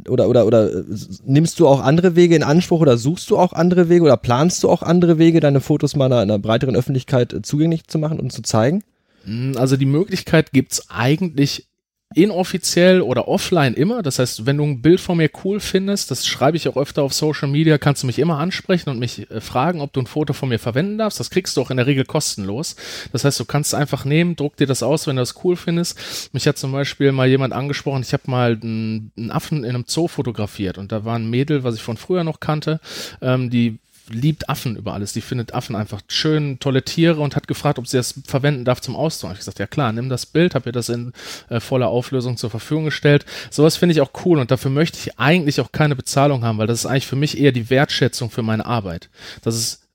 oder, 0.09 0.27
oder, 0.27 0.45
oder 0.45 0.73
äh, 0.73 0.83
nimmst 1.25 1.59
du 1.59 1.67
auch 1.67 1.81
andere 1.81 2.15
Wege 2.15 2.35
in 2.35 2.43
Anspruch 2.43 2.81
oder 2.81 2.97
suchst 2.97 3.29
du 3.29 3.37
auch 3.37 3.53
andere 3.53 3.87
Wege 3.89 4.03
oder 4.03 4.17
planst 4.17 4.63
du 4.63 4.69
auch 4.69 4.83
andere 4.83 5.17
Wege, 5.17 5.39
deine 5.39 5.61
Fotos 5.61 5.95
mal 5.95 6.05
einer, 6.05 6.19
einer 6.19 6.39
breiteren 6.39 6.75
Öffentlichkeit 6.75 7.33
äh, 7.33 7.41
zugänglich 7.41 7.87
zu 7.87 7.99
machen 7.99 8.19
und 8.19 8.31
zu 8.31 8.41
zeigen? 8.41 8.83
Hm, 9.23 9.53
also 9.57 9.77
die 9.77 9.85
Möglichkeit 9.85 10.51
gibt's 10.51 10.89
eigentlich 10.89 11.67
inoffiziell 12.15 13.01
oder 13.01 13.27
offline 13.27 13.73
immer. 13.73 14.01
Das 14.01 14.19
heißt, 14.19 14.45
wenn 14.45 14.57
du 14.57 14.63
ein 14.63 14.81
Bild 14.81 14.99
von 14.99 15.17
mir 15.17 15.29
cool 15.43 15.59
findest, 15.59 16.09
das 16.09 16.25
schreibe 16.25 16.55
ich 16.55 16.67
auch 16.69 16.77
öfter 16.77 17.03
auf 17.03 17.13
Social 17.13 17.49
Media, 17.49 17.77
kannst 17.77 18.03
du 18.03 18.07
mich 18.07 18.19
immer 18.19 18.39
ansprechen 18.39 18.89
und 18.89 18.99
mich 18.99 19.29
äh, 19.29 19.41
fragen, 19.41 19.81
ob 19.81 19.91
du 19.91 19.99
ein 19.99 20.07
Foto 20.07 20.33
von 20.33 20.49
mir 20.49 20.59
verwenden 20.59 20.97
darfst. 20.97 21.19
Das 21.19 21.29
kriegst 21.29 21.57
du 21.57 21.61
auch 21.61 21.69
in 21.69 21.77
der 21.77 21.85
Regel 21.85 22.05
kostenlos. 22.05 22.75
Das 23.11 23.25
heißt, 23.25 23.39
du 23.39 23.45
kannst 23.45 23.73
es 23.73 23.79
einfach 23.79 24.05
nehmen, 24.05 24.35
druck 24.35 24.55
dir 24.55 24.67
das 24.67 24.83
aus, 24.83 25.05
wenn 25.05 25.17
du 25.17 25.21
das 25.21 25.43
cool 25.43 25.57
findest. 25.57 26.33
Mich 26.33 26.47
hat 26.47 26.57
zum 26.57 26.71
Beispiel 26.71 27.11
mal 27.11 27.27
jemand 27.27 27.53
angesprochen, 27.53 28.01
ich 28.01 28.13
habe 28.13 28.23
mal 28.27 28.57
einen, 28.61 29.11
Affen 29.29 29.63
in 29.63 29.69
einem 29.69 29.83
Zoo 29.87 30.07
fotografiert 30.07 30.77
und 30.77 30.91
da 30.91 31.03
war 31.03 31.17
ein 31.17 31.29
Mädel, 31.29 31.63
was 31.63 31.75
ich 31.75 31.81
von 31.81 31.97
früher 31.97 32.23
noch 32.23 32.39
kannte, 32.39 32.79
ähm, 33.21 33.49
die 33.49 33.79
liebt 34.09 34.49
Affen 34.49 34.75
über 34.75 34.93
alles. 34.93 35.13
Die 35.13 35.21
findet 35.21 35.53
Affen 35.53 35.75
einfach 35.75 36.01
schön, 36.07 36.59
tolle 36.59 36.83
Tiere 36.83 37.21
und 37.21 37.35
hat 37.35 37.47
gefragt, 37.47 37.79
ob 37.79 37.87
sie 37.87 37.97
das 37.97 38.19
verwenden 38.25 38.65
darf 38.65 38.81
zum 38.81 38.95
Ausdruck. 38.95 39.31
Ich 39.33 39.39
gesagt, 39.39 39.59
ja 39.59 39.67
klar, 39.67 39.91
nimm 39.91 40.09
das 40.09 40.25
Bild, 40.25 40.55
habe 40.55 40.69
ihr 40.69 40.73
das 40.73 40.89
in 40.89 41.13
äh, 41.49 41.59
voller 41.59 41.89
Auflösung 41.89 42.37
zur 42.37 42.49
Verfügung 42.49 42.85
gestellt. 42.85 43.25
Sowas 43.49 43.77
finde 43.77 43.93
ich 43.93 44.01
auch 44.01 44.11
cool 44.25 44.39
und 44.39 44.51
dafür 44.51 44.71
möchte 44.71 44.97
ich 44.99 45.19
eigentlich 45.19 45.61
auch 45.61 45.71
keine 45.71 45.95
Bezahlung 45.95 46.43
haben, 46.43 46.57
weil 46.57 46.67
das 46.67 46.79
ist 46.79 46.85
eigentlich 46.85 47.07
für 47.07 47.15
mich 47.15 47.37
eher 47.37 47.51
die 47.51 47.69
Wertschätzung 47.69 48.29
für 48.29 48.43
meine 48.43 48.65
Arbeit. 48.65 49.09
Das 49.41 49.55
ist 49.55 49.87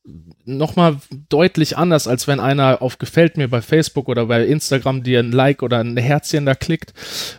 nochmal 0.45 0.97
deutlich 1.29 1.77
anders, 1.77 2.07
als 2.07 2.27
wenn 2.27 2.41
einer 2.41 2.83
auf 2.83 2.99
Gefällt 2.99 3.37
mir 3.37 3.49
bei 3.49 3.63
Facebook 3.63 4.09
oder 4.09 4.27
bei 4.27 4.45
Instagram 4.45 5.03
dir 5.03 5.21
ein 5.21 5.33
Like 5.33 5.63
oder 5.63 5.79
ein 5.79 5.97
Herzchen 5.97 6.47
da 6.47 6.55
klickt. 6.55 6.93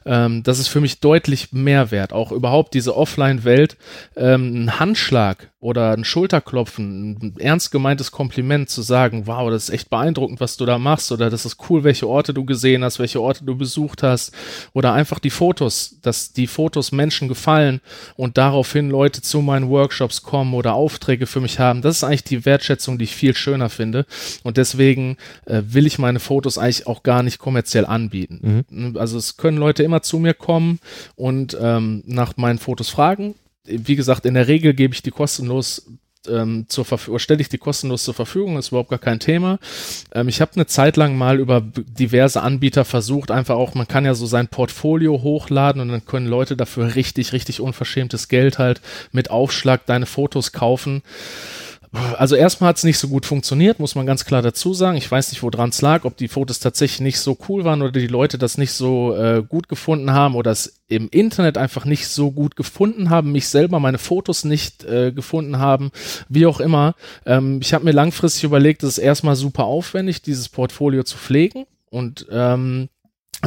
Ähm, 0.06 0.44
das 0.44 0.60
ist 0.60 0.68
für 0.68 0.82
mich 0.82 1.00
deutlich 1.00 1.52
mehr 1.52 1.92
wert. 1.92 2.14
Auch 2.14 2.32
überhaupt 2.32 2.74
diese 2.74 2.96
Offline-Welt, 2.96 3.78
ähm, 4.16 4.66
ein 4.66 4.80
Handschlag 4.80 5.50
oder 5.64 5.94
ein 5.94 6.04
Schulterklopfen, 6.04 7.12
ein 7.12 7.36
ernst 7.40 7.72
gemeintes 7.72 8.12
Kompliment 8.12 8.70
zu 8.70 8.82
sagen, 8.82 9.28
wow, 9.28 9.50
das 9.50 9.64
ist 9.64 9.70
echt 9.70 9.90
beeindruckend, 9.90 10.42
was 10.42 10.58
du 10.58 10.66
da 10.66 10.78
machst 10.78 11.10
oder 11.14 11.30
das 11.30 11.46
ist 11.46 11.56
cool, 11.70 11.86
welche 11.86 12.06
Orte 12.06 12.34
du 12.34 12.44
gesehen 12.44 12.84
hast, 12.84 13.00
welche 13.00 13.22
Orte 13.22 13.46
du 13.46 13.56
besucht 13.56 14.04
hast 14.04 14.34
oder 14.74 14.92
einfach 14.92 15.20
die 15.20 15.30
Fotos, 15.30 15.96
dass 16.02 16.34
die 16.34 16.48
Fotos 16.48 16.92
Menschen 16.92 17.30
gefallen 17.30 17.80
und 18.18 18.38
daraufhin 18.38 18.90
Leute 18.90 19.22
zu 19.22 19.40
meinen 19.40 19.70
Workshops 19.70 20.22
kommen 20.22 20.54
oder 20.54 20.74
Aufträge 20.74 21.28
für 21.28 21.40
mich 21.40 21.60
haben. 21.60 21.82
Das 21.82 21.96
ist 21.96 22.04
eigentlich 22.04 22.26
die 22.26 22.44
Wertschätzung, 22.44 22.93
Leistung, 22.94 22.98
die 22.98 23.06
ich 23.06 23.16
viel 23.16 23.36
schöner 23.36 23.70
finde. 23.70 24.06
Und 24.44 24.58
deswegen 24.58 25.18
äh, 25.46 25.62
will 25.66 25.86
ich 25.86 26.00
meine 26.00 26.20
Fotos 26.20 26.58
eigentlich 26.58 26.88
auch 26.88 27.04
gar 27.04 27.24
nicht 27.24 27.40
kommerziell 27.40 27.86
anbieten. 27.86 28.66
Mhm. 28.70 28.98
Also 28.98 29.18
es 29.18 29.38
können 29.38 29.58
Leute 29.58 29.84
immer 29.84 30.02
zu 30.02 30.20
mir 30.20 30.34
kommen 30.34 30.80
und 31.16 31.58
ähm, 31.60 32.04
nach 32.06 32.38
meinen 32.38 32.60
Fotos 32.60 32.90
fragen. 32.90 33.36
Wie 33.66 33.96
gesagt, 33.96 34.26
in 34.26 34.34
der 34.34 34.48
Regel 34.48 34.74
gebe 34.74 34.94
ich 34.94 35.02
die 35.02 35.12
kostenlos 35.12 35.86
ähm, 36.28 36.66
zur 36.70 36.86
Verfügung, 36.86 37.20
stelle 37.20 37.42
ich 37.42 37.50
die 37.50 37.58
kostenlos 37.58 38.04
zur 38.04 38.14
Verfügung, 38.14 38.58
ist 38.58 38.70
überhaupt 38.70 38.90
gar 38.90 39.00
kein 39.00 39.20
Thema. 39.20 39.60
Ähm, 40.14 40.30
ich 40.30 40.40
habe 40.40 40.52
eine 40.56 40.66
Zeit 40.66 40.98
lang 40.98 41.18
mal 41.18 41.40
über 41.40 41.62
diverse 41.62 42.42
Anbieter 42.42 42.86
versucht, 42.86 43.32
einfach 43.32 43.56
auch, 43.56 43.74
man 43.74 43.88
kann 43.88 44.06
ja 44.06 44.14
so 44.14 44.26
sein 44.26 44.48
Portfolio 44.48 45.22
hochladen 45.22 45.82
und 45.82 45.90
dann 45.90 46.06
können 46.06 46.28
Leute 46.28 46.56
dafür 46.56 46.96
richtig, 46.96 47.34
richtig 47.34 47.60
unverschämtes 47.60 48.28
Geld 48.28 48.58
halt 48.58 48.82
mit 49.12 49.32
Aufschlag 49.32 49.86
deine 49.86 50.06
Fotos 50.06 50.52
kaufen. 50.52 51.02
Also 51.94 52.36
erstmal 52.36 52.70
hat 52.70 52.78
es 52.78 52.84
nicht 52.84 52.98
so 52.98 53.08
gut 53.08 53.28
funktioniert, 53.28 53.80
muss 53.80 53.94
man 53.94 54.08
ganz 54.08 54.26
klar 54.26 54.42
dazu 54.42 54.74
sagen. 54.74 54.98
Ich 54.98 55.10
weiß 55.10 55.32
nicht, 55.32 55.44
woran 55.44 55.70
es 55.70 55.82
lag, 55.82 56.06
ob 56.06 56.18
die 56.18 56.28
Fotos 56.28 56.60
tatsächlich 56.60 57.02
nicht 57.02 57.20
so 57.20 57.38
cool 57.48 57.66
waren 57.66 57.84
oder 57.84 57.92
die 57.92 58.08
Leute 58.08 58.40
das 58.40 58.58
nicht 58.58 58.72
so 58.72 59.16
äh, 59.16 59.44
gut 59.48 59.70
gefunden 59.70 60.12
haben 60.12 60.34
oder 60.34 60.50
es 60.50 60.82
im 60.88 61.08
Internet 61.10 61.56
einfach 61.56 61.86
nicht 61.86 62.08
so 62.08 62.32
gut 62.32 62.56
gefunden 62.56 63.12
haben, 63.12 63.32
mich 63.32 63.48
selber 63.48 63.80
meine 63.80 64.00
Fotos 64.00 64.44
nicht 64.44 64.84
äh, 64.86 65.12
gefunden 65.12 65.60
haben, 65.60 65.92
wie 66.30 66.48
auch 66.48 66.60
immer. 66.60 66.96
Ähm, 67.28 67.60
ich 67.62 67.76
habe 67.76 67.86
mir 67.86 67.92
langfristig 67.92 68.44
überlegt, 68.44 68.82
es 68.82 68.98
ist 68.98 69.04
erstmal 69.04 69.36
super 69.36 69.66
aufwendig, 69.66 70.24
dieses 70.24 70.50
Portfolio 70.50 71.04
zu 71.04 71.18
pflegen 71.18 71.66
und 71.92 72.26
ähm, 72.32 72.90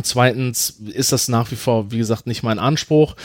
Zweitens 0.03 0.71
ist 0.93 1.13
das 1.13 1.29
nach 1.29 1.51
wie 1.51 1.57
vor, 1.57 1.91
wie 1.91 1.97
gesagt, 1.97 2.27
nicht 2.27 2.43
mein 2.43 2.59
Anspruch 2.59 3.17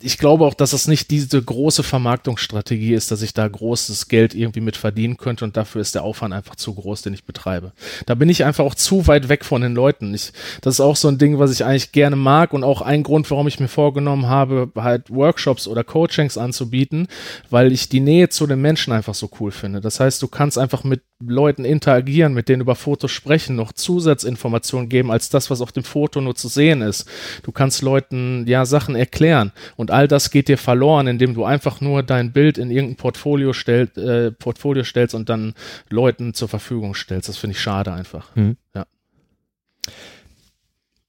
ich 0.00 0.18
glaube 0.18 0.44
auch, 0.44 0.52
dass 0.52 0.74
es 0.74 0.88
nicht 0.88 1.10
diese 1.10 1.42
große 1.42 1.82
Vermarktungsstrategie 1.82 2.92
ist, 2.92 3.10
dass 3.10 3.22
ich 3.22 3.32
da 3.32 3.48
großes 3.48 4.08
Geld 4.08 4.34
irgendwie 4.34 4.60
mit 4.60 4.76
verdienen 4.76 5.16
könnte 5.16 5.44
und 5.44 5.56
dafür 5.56 5.80
ist 5.80 5.94
der 5.94 6.02
Aufwand 6.02 6.34
einfach 6.34 6.54
zu 6.54 6.74
groß, 6.74 7.00
den 7.00 7.14
ich 7.14 7.24
betreibe. 7.24 7.72
Da 8.04 8.14
bin 8.14 8.28
ich 8.28 8.44
einfach 8.44 8.64
auch 8.64 8.74
zu 8.74 9.06
weit 9.06 9.30
weg 9.30 9.44
von 9.44 9.62
den 9.62 9.74
Leuten. 9.74 10.12
Ich, 10.12 10.32
das 10.60 10.74
ist 10.74 10.80
auch 10.80 10.96
so 10.96 11.08
ein 11.08 11.16
Ding, 11.16 11.38
was 11.38 11.50
ich 11.50 11.64
eigentlich 11.64 11.92
gerne 11.92 12.16
mag 12.16 12.52
und 12.52 12.62
auch 12.62 12.82
ein 12.82 13.04
Grund, 13.04 13.30
warum 13.30 13.48
ich 13.48 13.58
mir 13.58 13.68
vorgenommen 13.68 14.26
habe, 14.26 14.70
halt 14.76 15.08
Workshops 15.08 15.66
oder 15.66 15.82
Coachings 15.82 16.36
anzubieten, 16.36 17.08
weil 17.48 17.72
ich 17.72 17.88
die 17.88 18.00
Nähe 18.00 18.28
zu 18.28 18.46
den 18.46 18.60
Menschen 18.60 18.92
einfach 18.92 19.14
so 19.14 19.30
cool 19.40 19.50
finde. 19.50 19.80
Das 19.80 19.98
heißt, 19.98 20.20
du 20.20 20.28
kannst 20.28 20.58
einfach 20.58 20.84
mit 20.84 21.02
Leuten 21.18 21.64
interagieren, 21.64 22.34
mit 22.34 22.48
denen 22.48 22.60
über 22.60 22.74
Fotos 22.74 23.10
sprechen, 23.10 23.56
noch 23.56 23.72
Zusatzinformationen 23.72 24.88
geben 24.90 25.10
als 25.10 25.30
das, 25.30 25.50
was 25.50 25.62
auf 25.62 25.72
dem 25.72 25.82
Foto 25.82 26.20
nur 26.20 26.34
zu 26.34 26.48
sehen 26.48 26.82
ist. 26.82 27.08
Du 27.42 27.52
kannst 27.52 27.80
Leuten 27.80 28.44
ja 28.46 28.66
Sachen 28.66 28.94
erklären 28.94 29.52
und 29.76 29.90
all 29.90 30.08
das 30.08 30.30
geht 30.30 30.48
dir 30.48 30.58
verloren, 30.58 31.06
indem 31.06 31.32
du 31.32 31.44
einfach 31.44 31.80
nur 31.80 32.02
dein 32.02 32.32
Bild 32.32 32.58
in 32.58 32.70
irgendein 32.70 32.96
Portfolio, 32.96 33.54
stell, 33.54 33.88
äh, 33.96 34.30
Portfolio 34.30 34.84
stellst 34.84 35.14
und 35.14 35.30
dann 35.30 35.54
Leuten 35.88 36.34
zur 36.34 36.48
Verfügung 36.48 36.94
stellst. 36.94 37.30
Das 37.30 37.38
finde 37.38 37.52
ich 37.56 37.60
schade 37.60 37.92
einfach. 37.92 38.34
Mhm. 38.36 38.58
Ja. 38.74 38.86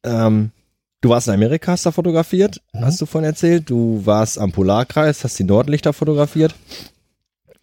Ähm, 0.04 0.52
du 1.02 1.10
warst 1.10 1.28
in 1.28 1.34
Amerika, 1.34 1.74
hast 1.74 1.86
da 1.86 1.92
fotografiert, 1.92 2.62
mhm. 2.72 2.86
hast 2.86 3.02
du 3.02 3.06
vorhin 3.06 3.30
erzählt. 3.30 3.70
Du 3.70 4.06
warst 4.06 4.40
am 4.40 4.54
Polarkreis, 4.54 5.26
hast 5.26 5.38
die 5.38 5.44
Nordlichter 5.44 5.92
fotografiert 5.92 6.56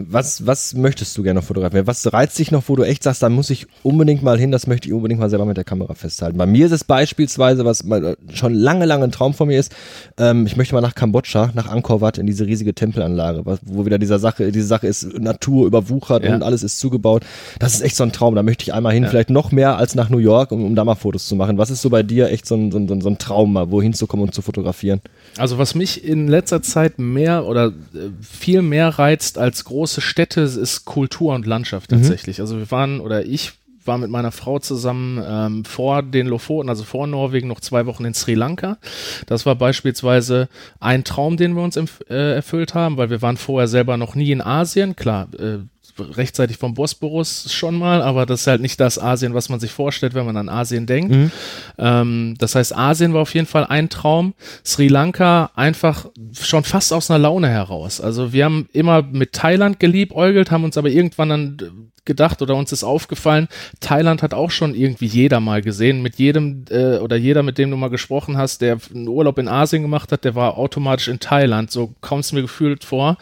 was, 0.08 0.46
was 0.46 0.74
möchtest 0.74 1.16
du 1.16 1.22
gerne 1.22 1.40
noch 1.40 1.46
fotografieren? 1.46 1.86
Was 1.86 2.12
reizt 2.12 2.38
dich 2.38 2.50
noch, 2.50 2.64
wo 2.68 2.76
du 2.76 2.82
echt 2.82 3.02
sagst, 3.02 3.22
da 3.22 3.28
muss 3.28 3.50
ich 3.50 3.66
unbedingt 3.82 4.22
mal 4.22 4.38
hin, 4.38 4.50
das 4.50 4.66
möchte 4.66 4.88
ich 4.88 4.94
unbedingt 4.94 5.20
mal 5.20 5.30
selber 5.30 5.44
mit 5.44 5.56
der 5.56 5.64
Kamera 5.64 5.94
festhalten. 5.94 6.38
Bei 6.38 6.46
mir 6.46 6.66
ist 6.66 6.72
es 6.72 6.84
beispielsweise, 6.84 7.64
was 7.64 7.84
schon 8.32 8.54
lange, 8.54 8.84
lange 8.86 9.04
ein 9.04 9.12
Traum 9.12 9.34
von 9.34 9.48
mir 9.48 9.58
ist, 9.58 9.74
ähm, 10.18 10.46
ich 10.46 10.56
möchte 10.56 10.74
mal 10.74 10.80
nach 10.80 10.94
Kambodscha, 10.94 11.50
nach 11.54 11.68
Angkor 11.68 12.00
Wat, 12.00 12.18
in 12.18 12.26
diese 12.26 12.46
riesige 12.46 12.74
Tempelanlage, 12.74 13.42
wo 13.62 13.86
wieder 13.86 13.98
dieser 13.98 14.18
Sache, 14.18 14.50
diese 14.52 14.66
Sache 14.66 14.86
ist 14.86 15.18
Natur 15.18 15.66
überwuchert 15.66 16.24
ja. 16.24 16.34
und 16.34 16.42
alles 16.42 16.62
ist 16.62 16.78
zugebaut. 16.78 17.24
Das 17.58 17.74
ist 17.74 17.82
echt 17.82 17.96
so 17.96 18.04
ein 18.04 18.12
Traum, 18.12 18.34
da 18.34 18.42
möchte 18.42 18.62
ich 18.62 18.72
einmal 18.72 18.92
hin, 18.92 19.04
ja. 19.04 19.08
vielleicht 19.08 19.30
noch 19.30 19.52
mehr 19.52 19.76
als 19.76 19.94
nach 19.94 20.10
New 20.10 20.18
York, 20.18 20.52
um, 20.52 20.64
um 20.64 20.74
da 20.74 20.84
mal 20.84 20.94
Fotos 20.94 21.26
zu 21.26 21.36
machen. 21.36 21.58
Was 21.58 21.70
ist 21.70 21.82
so 21.82 21.90
bei 21.90 22.02
dir 22.02 22.30
echt 22.30 22.46
so 22.46 22.54
ein, 22.54 22.70
so 22.70 22.78
ein, 22.78 23.00
so 23.00 23.08
ein 23.08 23.18
Traum, 23.18 23.52
mal 23.52 23.70
wohin 23.70 23.94
zu 23.94 24.06
kommen 24.06 24.22
und 24.22 24.34
zu 24.34 24.42
fotografieren? 24.42 25.00
Also 25.38 25.58
was 25.58 25.74
mich 25.74 26.04
in 26.04 26.28
letzter 26.28 26.62
Zeit 26.62 26.98
mehr 26.98 27.46
oder 27.46 27.68
äh, 27.68 27.72
viel 28.20 28.62
mehr 28.62 28.88
reizt 28.88 29.38
als 29.38 29.64
große 29.64 29.93
große 29.94 30.00
Städte 30.00 30.40
ist 30.40 30.84
Kultur 30.84 31.34
und 31.34 31.46
Landschaft 31.46 31.90
mhm. 31.90 31.96
tatsächlich. 31.96 32.38
Mhm. 32.38 32.42
Also 32.42 32.58
wir 32.58 32.70
waren 32.70 33.00
oder 33.00 33.24
ich 33.24 33.52
war 33.84 33.98
mit 33.98 34.10
meiner 34.10 34.32
Frau 34.32 34.58
zusammen 34.58 35.22
ähm, 35.26 35.64
vor 35.66 36.02
den 36.02 36.26
Lofoten, 36.26 36.70
also 36.70 36.84
vor 36.84 37.06
Norwegen, 37.06 37.48
noch 37.48 37.60
zwei 37.60 37.84
Wochen 37.84 38.06
in 38.06 38.14
Sri 38.14 38.32
Lanka. 38.32 38.78
Das 39.26 39.44
war 39.44 39.56
beispielsweise 39.56 40.48
ein 40.80 41.04
Traum, 41.04 41.36
den 41.36 41.54
wir 41.54 41.62
uns 41.62 41.76
äh, 41.76 42.34
erfüllt 42.34 42.74
haben, 42.74 42.96
weil 42.96 43.10
wir 43.10 43.20
waren 43.20 43.36
vorher 43.36 43.68
selber 43.68 43.98
noch 43.98 44.14
nie 44.14 44.32
in 44.32 44.40
Asien. 44.40 44.96
Klar, 44.96 45.28
äh, 45.38 45.58
rechtzeitig 45.98 46.56
vom 46.56 46.74
Bosporus 46.74 47.52
schon 47.52 47.78
mal, 47.78 48.02
aber 48.02 48.26
das 48.26 48.42
ist 48.42 48.46
halt 48.46 48.60
nicht 48.60 48.80
das 48.80 48.98
Asien, 48.98 49.34
was 49.34 49.48
man 49.48 49.60
sich 49.60 49.72
vorstellt, 49.72 50.14
wenn 50.14 50.26
man 50.26 50.36
an 50.36 50.48
Asien 50.48 50.86
denkt. 50.86 51.14
Mhm. 51.14 51.30
Ähm, 51.78 52.34
das 52.38 52.54
heißt, 52.54 52.76
Asien 52.76 53.14
war 53.14 53.22
auf 53.22 53.34
jeden 53.34 53.46
Fall 53.46 53.64
ein 53.66 53.88
Traum. 53.88 54.34
Sri 54.64 54.88
Lanka 54.88 55.50
einfach 55.54 56.06
schon 56.32 56.64
fast 56.64 56.92
aus 56.92 57.10
einer 57.10 57.18
Laune 57.18 57.48
heraus. 57.48 58.00
Also 58.00 58.32
wir 58.32 58.44
haben 58.44 58.68
immer 58.72 59.02
mit 59.02 59.32
Thailand 59.32 59.80
geliebäugelt, 59.80 60.50
haben 60.50 60.64
uns 60.64 60.76
aber 60.76 60.88
irgendwann 60.88 61.28
dann 61.28 61.92
gedacht 62.04 62.42
oder 62.42 62.54
uns 62.56 62.72
ist 62.72 62.84
aufgefallen, 62.84 63.48
Thailand 63.80 64.22
hat 64.22 64.34
auch 64.34 64.50
schon 64.50 64.74
irgendwie 64.74 65.06
jeder 65.06 65.40
mal 65.40 65.62
gesehen. 65.62 66.02
Mit 66.02 66.16
jedem 66.16 66.64
äh, 66.70 66.98
oder 66.98 67.16
jeder, 67.16 67.42
mit 67.42 67.58
dem 67.58 67.70
du 67.70 67.76
mal 67.76 67.88
gesprochen 67.88 68.36
hast, 68.36 68.60
der 68.60 68.78
einen 68.94 69.08
Urlaub 69.08 69.38
in 69.38 69.48
Asien 69.48 69.82
gemacht 69.82 70.12
hat, 70.12 70.24
der 70.24 70.34
war 70.34 70.58
automatisch 70.58 71.08
in 71.08 71.20
Thailand. 71.20 71.70
So 71.70 71.94
kommt 72.00 72.24
es 72.24 72.32
mir 72.32 72.42
gefühlt 72.42 72.84
vor. 72.84 73.16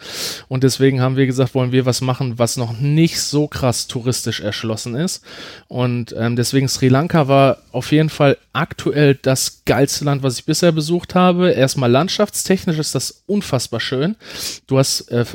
Und 0.47 0.63
deswegen 0.63 1.01
haben 1.01 1.15
wir 1.15 1.25
gesagt, 1.25 1.55
wollen 1.55 1.71
wir 1.71 1.85
was 1.85 2.01
machen, 2.01 2.39
was 2.39 2.57
noch 2.57 2.79
nicht 2.79 3.21
so 3.21 3.47
krass 3.47 3.87
touristisch 3.87 4.41
erschlossen 4.41 4.95
ist. 4.95 5.23
Und 5.67 6.13
ähm, 6.17 6.35
deswegen 6.35 6.67
Sri 6.67 6.89
Lanka 6.89 7.27
war 7.27 7.57
auf 7.71 7.91
jeden 7.91 8.09
Fall 8.09 8.37
aktuell 8.53 9.15
das 9.15 9.63
geilste 9.65 10.05
Land, 10.05 10.23
was 10.23 10.37
ich 10.37 10.45
bisher 10.45 10.71
besucht 10.71 11.15
habe. 11.15 11.51
Erstmal 11.51 11.91
landschaftstechnisch 11.91 12.79
ist 12.79 12.95
das 12.95 13.23
unfassbar 13.25 13.79
schön. 13.79 14.15
Du 14.67 14.77
hast 14.77 15.09
äh, 15.11 15.25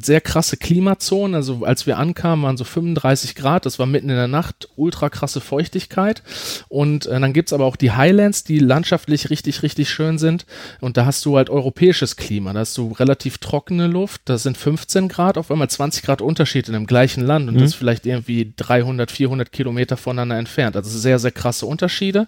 sehr 0.00 0.20
krasse 0.20 0.56
Klimazonen. 0.56 1.34
Also 1.34 1.64
als 1.64 1.86
wir 1.86 1.98
ankamen, 1.98 2.44
waren 2.44 2.56
so 2.56 2.64
35 2.64 3.34
Grad. 3.34 3.66
Das 3.66 3.78
war 3.78 3.86
mitten 3.86 4.08
in 4.08 4.16
der 4.16 4.28
Nacht. 4.28 4.68
Ultra 4.76 5.08
krasse 5.08 5.40
Feuchtigkeit. 5.40 6.22
Und 6.68 7.06
äh, 7.06 7.20
dann 7.20 7.32
gibt's 7.32 7.52
aber 7.52 7.64
auch 7.64 7.76
die 7.76 7.92
Highlands, 7.92 8.44
die 8.44 8.58
landschaftlich 8.58 9.30
richtig, 9.30 9.62
richtig 9.62 9.90
schön 9.90 10.18
sind. 10.18 10.46
Und 10.80 10.96
da 10.96 11.06
hast 11.06 11.24
du 11.24 11.36
halt 11.36 11.50
europäisches 11.50 12.16
Klima. 12.16 12.52
Da 12.52 12.60
hast 12.60 12.76
du 12.78 12.92
relativ 12.92 13.38
trockene 13.38 13.86
Luft. 13.86 14.22
Da 14.26 14.38
sind 14.38 14.56
15 14.56 15.08
Grad, 15.08 15.38
auf 15.38 15.50
einmal 15.50 15.68
20 15.68 16.02
Grad 16.02 16.22
Unterschied 16.22 16.68
in 16.68 16.74
dem 16.74 16.86
gleichen 16.86 17.24
Land. 17.24 17.48
Und 17.48 17.56
mhm. 17.56 17.60
das 17.60 17.74
vielleicht 17.74 18.06
irgendwie 18.06 18.52
300, 18.56 19.10
400 19.10 19.52
Kilometer 19.52 19.96
voneinander 19.96 20.38
entfernt. 20.38 20.76
Also 20.76 20.96
sehr, 20.98 21.18
sehr 21.18 21.32
krasse 21.32 21.66
Unterschiede. 21.66 22.26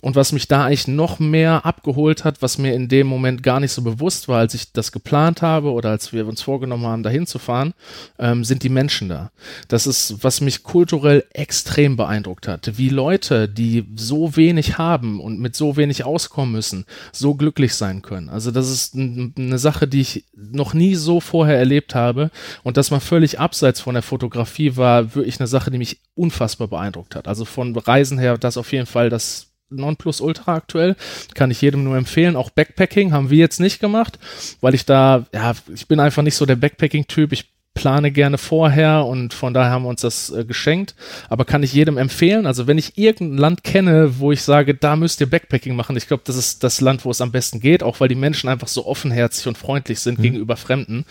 Und 0.00 0.16
was 0.16 0.32
mich 0.32 0.48
da 0.48 0.64
eigentlich 0.64 0.88
noch 0.88 1.18
mehr 1.18 1.66
abgeholt 1.66 2.24
hat, 2.24 2.42
was 2.42 2.58
mir 2.58 2.74
in 2.74 2.88
dem 2.88 3.06
Moment 3.06 3.42
gar 3.42 3.60
nicht 3.60 3.72
so 3.72 3.82
bewusst 3.82 4.28
war, 4.28 4.38
als 4.38 4.54
ich 4.54 4.72
das 4.72 4.92
geplant 4.92 5.42
habe 5.42 5.72
oder 5.72 5.90
als 5.90 6.12
wir 6.12 6.26
uns 6.26 6.42
vorgenommen 6.42 6.85
haben, 6.86 7.02
dahin 7.02 7.26
zu 7.26 7.38
fahren, 7.38 7.74
ähm, 8.18 8.44
sind 8.44 8.62
die 8.62 8.68
Menschen 8.68 9.08
da. 9.08 9.30
Das 9.68 9.86
ist, 9.86 10.22
was 10.22 10.40
mich 10.40 10.62
kulturell 10.62 11.24
extrem 11.32 11.96
beeindruckt 11.96 12.48
hat. 12.48 12.78
Wie 12.78 12.88
Leute, 12.88 13.48
die 13.48 13.86
so 13.96 14.36
wenig 14.36 14.78
haben 14.78 15.20
und 15.20 15.38
mit 15.40 15.56
so 15.56 15.76
wenig 15.76 16.04
auskommen 16.04 16.52
müssen, 16.52 16.84
so 17.12 17.34
glücklich 17.34 17.74
sein 17.74 18.02
können. 18.02 18.28
Also 18.28 18.50
das 18.50 18.70
ist 18.70 18.94
eine 18.94 19.58
Sache, 19.58 19.88
die 19.88 20.00
ich 20.00 20.24
noch 20.34 20.74
nie 20.74 20.94
so 20.94 21.20
vorher 21.20 21.58
erlebt 21.58 21.94
habe. 21.94 22.30
Und 22.62 22.76
das 22.76 22.90
mal 22.90 23.00
völlig 23.00 23.40
abseits 23.40 23.80
von 23.80 23.94
der 23.94 24.02
Fotografie 24.02 24.76
war 24.76 25.14
wirklich 25.14 25.40
eine 25.40 25.46
Sache, 25.46 25.70
die 25.70 25.78
mich 25.78 26.00
unfassbar 26.14 26.68
beeindruckt 26.68 27.14
hat. 27.14 27.28
Also 27.28 27.44
von 27.44 27.76
Reisen 27.76 28.18
her, 28.18 28.38
das 28.38 28.56
auf 28.56 28.72
jeden 28.72 28.86
Fall 28.86 29.10
das 29.10 29.45
Nonplusultra 29.70 30.54
aktuell. 30.54 30.96
Kann 31.34 31.50
ich 31.50 31.60
jedem 31.60 31.84
nur 31.84 31.96
empfehlen. 31.96 32.36
Auch 32.36 32.50
Backpacking 32.50 33.12
haben 33.12 33.30
wir 33.30 33.38
jetzt 33.38 33.60
nicht 33.60 33.80
gemacht, 33.80 34.18
weil 34.60 34.74
ich 34.74 34.84
da, 34.84 35.26
ja, 35.34 35.54
ich 35.74 35.88
bin 35.88 36.00
einfach 36.00 36.22
nicht 36.22 36.36
so 36.36 36.46
der 36.46 36.56
Backpacking-Typ. 36.56 37.32
Ich 37.32 37.50
plane 37.76 38.10
gerne 38.10 38.38
vorher 38.38 39.04
und 39.04 39.34
von 39.34 39.54
daher 39.54 39.70
haben 39.70 39.84
wir 39.84 39.90
uns 39.90 40.00
das 40.00 40.30
äh, 40.30 40.44
geschenkt. 40.44 40.96
Aber 41.28 41.44
kann 41.44 41.62
ich 41.62 41.72
jedem 41.72 41.98
empfehlen. 41.98 42.46
Also 42.46 42.66
wenn 42.66 42.78
ich 42.78 42.98
irgendein 42.98 43.38
Land 43.38 43.64
kenne, 43.64 44.18
wo 44.18 44.32
ich 44.32 44.42
sage, 44.42 44.74
da 44.74 44.96
müsst 44.96 45.20
ihr 45.20 45.30
Backpacking 45.30 45.76
machen, 45.76 45.96
ich 45.96 46.08
glaube, 46.08 46.22
das 46.26 46.36
ist 46.36 46.64
das 46.64 46.80
Land, 46.80 47.04
wo 47.04 47.10
es 47.10 47.20
am 47.20 47.30
besten 47.30 47.60
geht, 47.60 47.82
auch 47.84 48.00
weil 48.00 48.08
die 48.08 48.14
Menschen 48.16 48.48
einfach 48.48 48.68
so 48.68 48.86
offenherzig 48.86 49.46
und 49.46 49.58
freundlich 49.58 50.00
sind 50.00 50.18
mhm. 50.18 50.22
gegenüber 50.22 50.56
Fremden. 50.56 51.04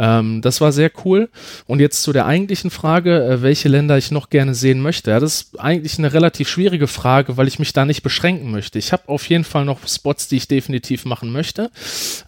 Ähm, 0.00 0.40
das 0.40 0.62
war 0.62 0.72
sehr 0.72 0.90
cool. 1.04 1.28
Und 1.66 1.78
jetzt 1.78 2.02
zu 2.02 2.14
der 2.14 2.24
eigentlichen 2.24 2.70
Frage, 2.70 3.22
äh, 3.22 3.42
welche 3.42 3.68
Länder 3.68 3.98
ich 3.98 4.10
noch 4.10 4.30
gerne 4.30 4.54
sehen 4.54 4.80
möchte. 4.80 5.10
Ja, 5.10 5.20
das 5.20 5.42
ist 5.42 5.60
eigentlich 5.60 5.98
eine 5.98 6.14
relativ 6.14 6.48
schwierige 6.48 6.86
Frage, 6.86 7.36
weil 7.36 7.46
ich 7.46 7.58
mich 7.58 7.74
da 7.74 7.84
nicht 7.84 8.02
beschränken 8.02 8.50
möchte. 8.50 8.78
Ich 8.78 8.92
habe 8.92 9.08
auf 9.08 9.28
jeden 9.28 9.44
Fall 9.44 9.66
noch 9.66 9.86
Spots, 9.86 10.28
die 10.28 10.38
ich 10.38 10.48
definitiv 10.48 11.04
machen 11.04 11.30
möchte. 11.32 11.70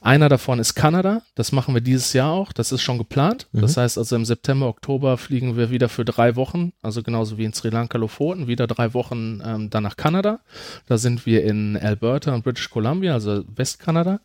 Einer 0.03 0.29
davon 0.29 0.59
ist 0.59 0.75
Kanada. 0.75 1.23
Das 1.35 1.51
machen 1.51 1.73
wir 1.73 1.81
dieses 1.81 2.13
Jahr 2.13 2.31
auch. 2.31 2.53
Das 2.53 2.73
ist 2.73 2.83
schon 2.83 2.99
geplant. 2.99 3.47
Mhm. 3.53 3.63
Das 3.63 3.79
heißt 3.79 3.97
also 3.97 4.17
im 4.17 4.27
September, 4.27 4.67
Oktober 4.67 5.17
fliegen 5.17 5.57
wir 5.57 5.71
wieder 5.71 5.89
für 5.89 6.05
drei 6.05 6.37
Wochen, 6.37 6.73
also 6.83 7.03
genauso 7.03 7.39
wie 7.39 7.45
in 7.45 7.55
Sri 7.55 7.71
Lanka, 7.71 7.97
Lofoten, 7.97 8.49
wieder 8.49 8.67
drei 8.67 8.93
Wochen 8.93 9.41
ähm, 9.43 9.71
dann 9.71 9.83
nach 9.83 9.97
Kanada. 9.97 10.41
Da 10.87 10.99
sind 10.99 11.25
wir 11.25 11.43
in 11.43 11.79
Alberta 11.79 12.35
und 12.35 12.45
British 12.45 12.69
Columbia, 12.69 13.15
also 13.15 13.45
Westkanada. 13.57 14.21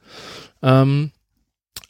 Ähm, 0.62 1.12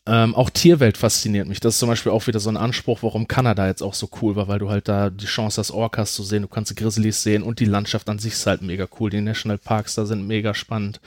Ähm, 0.08 0.36
auch 0.36 0.50
Tierwelt 0.50 0.98
fasziniert 0.98 1.50
mich. 1.50 1.60
Das 1.60 1.74
ist 1.74 1.80
zum 1.80 1.90
Beispiel 1.90 2.14
auch 2.14 2.28
wieder 2.28 2.40
so 2.40 2.50
ein 2.50 2.56
Anspruch, 2.56 3.00
warum 3.02 3.28
Kanada 3.28 3.68
jetzt 3.68 3.82
auch 3.82 3.94
so 3.94 4.10
cool 4.22 4.38
war, 4.38 4.48
weil 4.48 4.60
du 4.60 4.70
halt 4.70 4.88
da 4.88 5.10
die 5.10 5.26
Chance 5.26 5.60
hast, 5.60 5.72
Orcas 5.72 6.14
zu 6.14 6.24
sehen, 6.24 6.44
du 6.44 6.48
kannst 6.48 6.74
Grizzlies 6.78 7.24
sehen 7.24 7.44
und 7.44 7.60
die 7.60 7.66
Landschaft 7.66 8.08
an 8.10 8.18
sich 8.18 8.34
ist 8.34 8.48
halt 8.48 8.62
mega 8.62 8.88
cool. 9.00 9.10
Die 9.10 9.20
Nationalparks 9.20 9.96
da 9.96 10.06
sind 10.06 10.26
mega 10.26 10.54
spannend. 10.54 11.02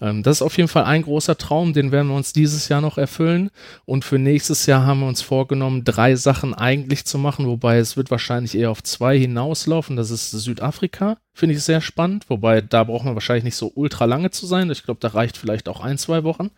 Ähm, 0.00 0.24
das 0.24 0.38
ist 0.38 0.42
auf 0.42 0.56
jeden 0.56 0.68
Fall 0.68 0.84
ein 0.84 1.02
großer 1.02 1.38
Traum, 1.38 1.72
den 1.72 1.92
werden 1.92 2.08
wir 2.08 2.16
uns 2.16 2.32
dieses 2.32 2.68
Jahr 2.68 2.80
noch 2.80 2.98
erfüllen. 2.98 3.50
Und 3.84 4.04
für 4.04 4.18
nächstes 4.18 4.66
Jahr 4.66 4.84
haben 4.84 5.00
wir 5.00 5.06
uns 5.06 5.22
vorgenommen, 5.22 5.84
drei 5.84 6.16
Sachen 6.16 6.52
eigentlich 6.52 7.04
zu 7.04 7.18
machen, 7.18 7.46
wobei 7.46 7.78
es 7.78 7.96
wird 7.96 8.10
wahrscheinlich 8.10 8.56
eher 8.56 8.72
auf 8.72 8.82
zwei 8.82 9.16
hinauslaufen. 9.16 9.94
Das 9.94 10.10
ist 10.10 10.32
Südafrika, 10.32 11.16
finde 11.32 11.54
ich 11.54 11.62
sehr 11.62 11.80
spannend, 11.80 12.28
wobei 12.28 12.60
da 12.60 12.82
braucht 12.82 13.04
man 13.04 13.14
wahrscheinlich 13.14 13.44
nicht 13.44 13.56
so 13.56 13.70
ultra 13.76 14.04
lange 14.06 14.32
zu 14.32 14.46
sein. 14.46 14.68
Ich 14.70 14.82
glaube, 14.82 14.98
da 15.00 15.08
reicht 15.08 15.36
vielleicht 15.36 15.68
auch 15.68 15.80
ein, 15.80 15.96
zwei 15.96 16.24
Wochen. 16.24 16.50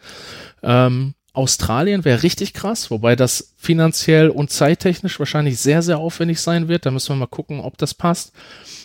Ähm, 0.63 1.13
Australien 1.35 2.05
wäre 2.05 2.23
richtig 2.23 2.55
krass, 2.55 2.91
wobei 2.93 3.17
das 3.17 3.55
finanziell 3.57 4.31
und 4.31 4.51
zeittechnisch 4.51 5.19
wahrscheinlich 5.19 5.59
sehr, 5.59 5.83
sehr 5.83 5.99
aufwendig 5.99 6.41
sein 6.41 6.69
wird. 6.69 6.87
Da 6.87 6.93
müssen 6.93 7.11
wir 7.11 7.17
mal 7.17 7.27
gucken, 7.27 7.61
ob 7.61 7.77
das 7.77 7.93
passt. 7.93 8.33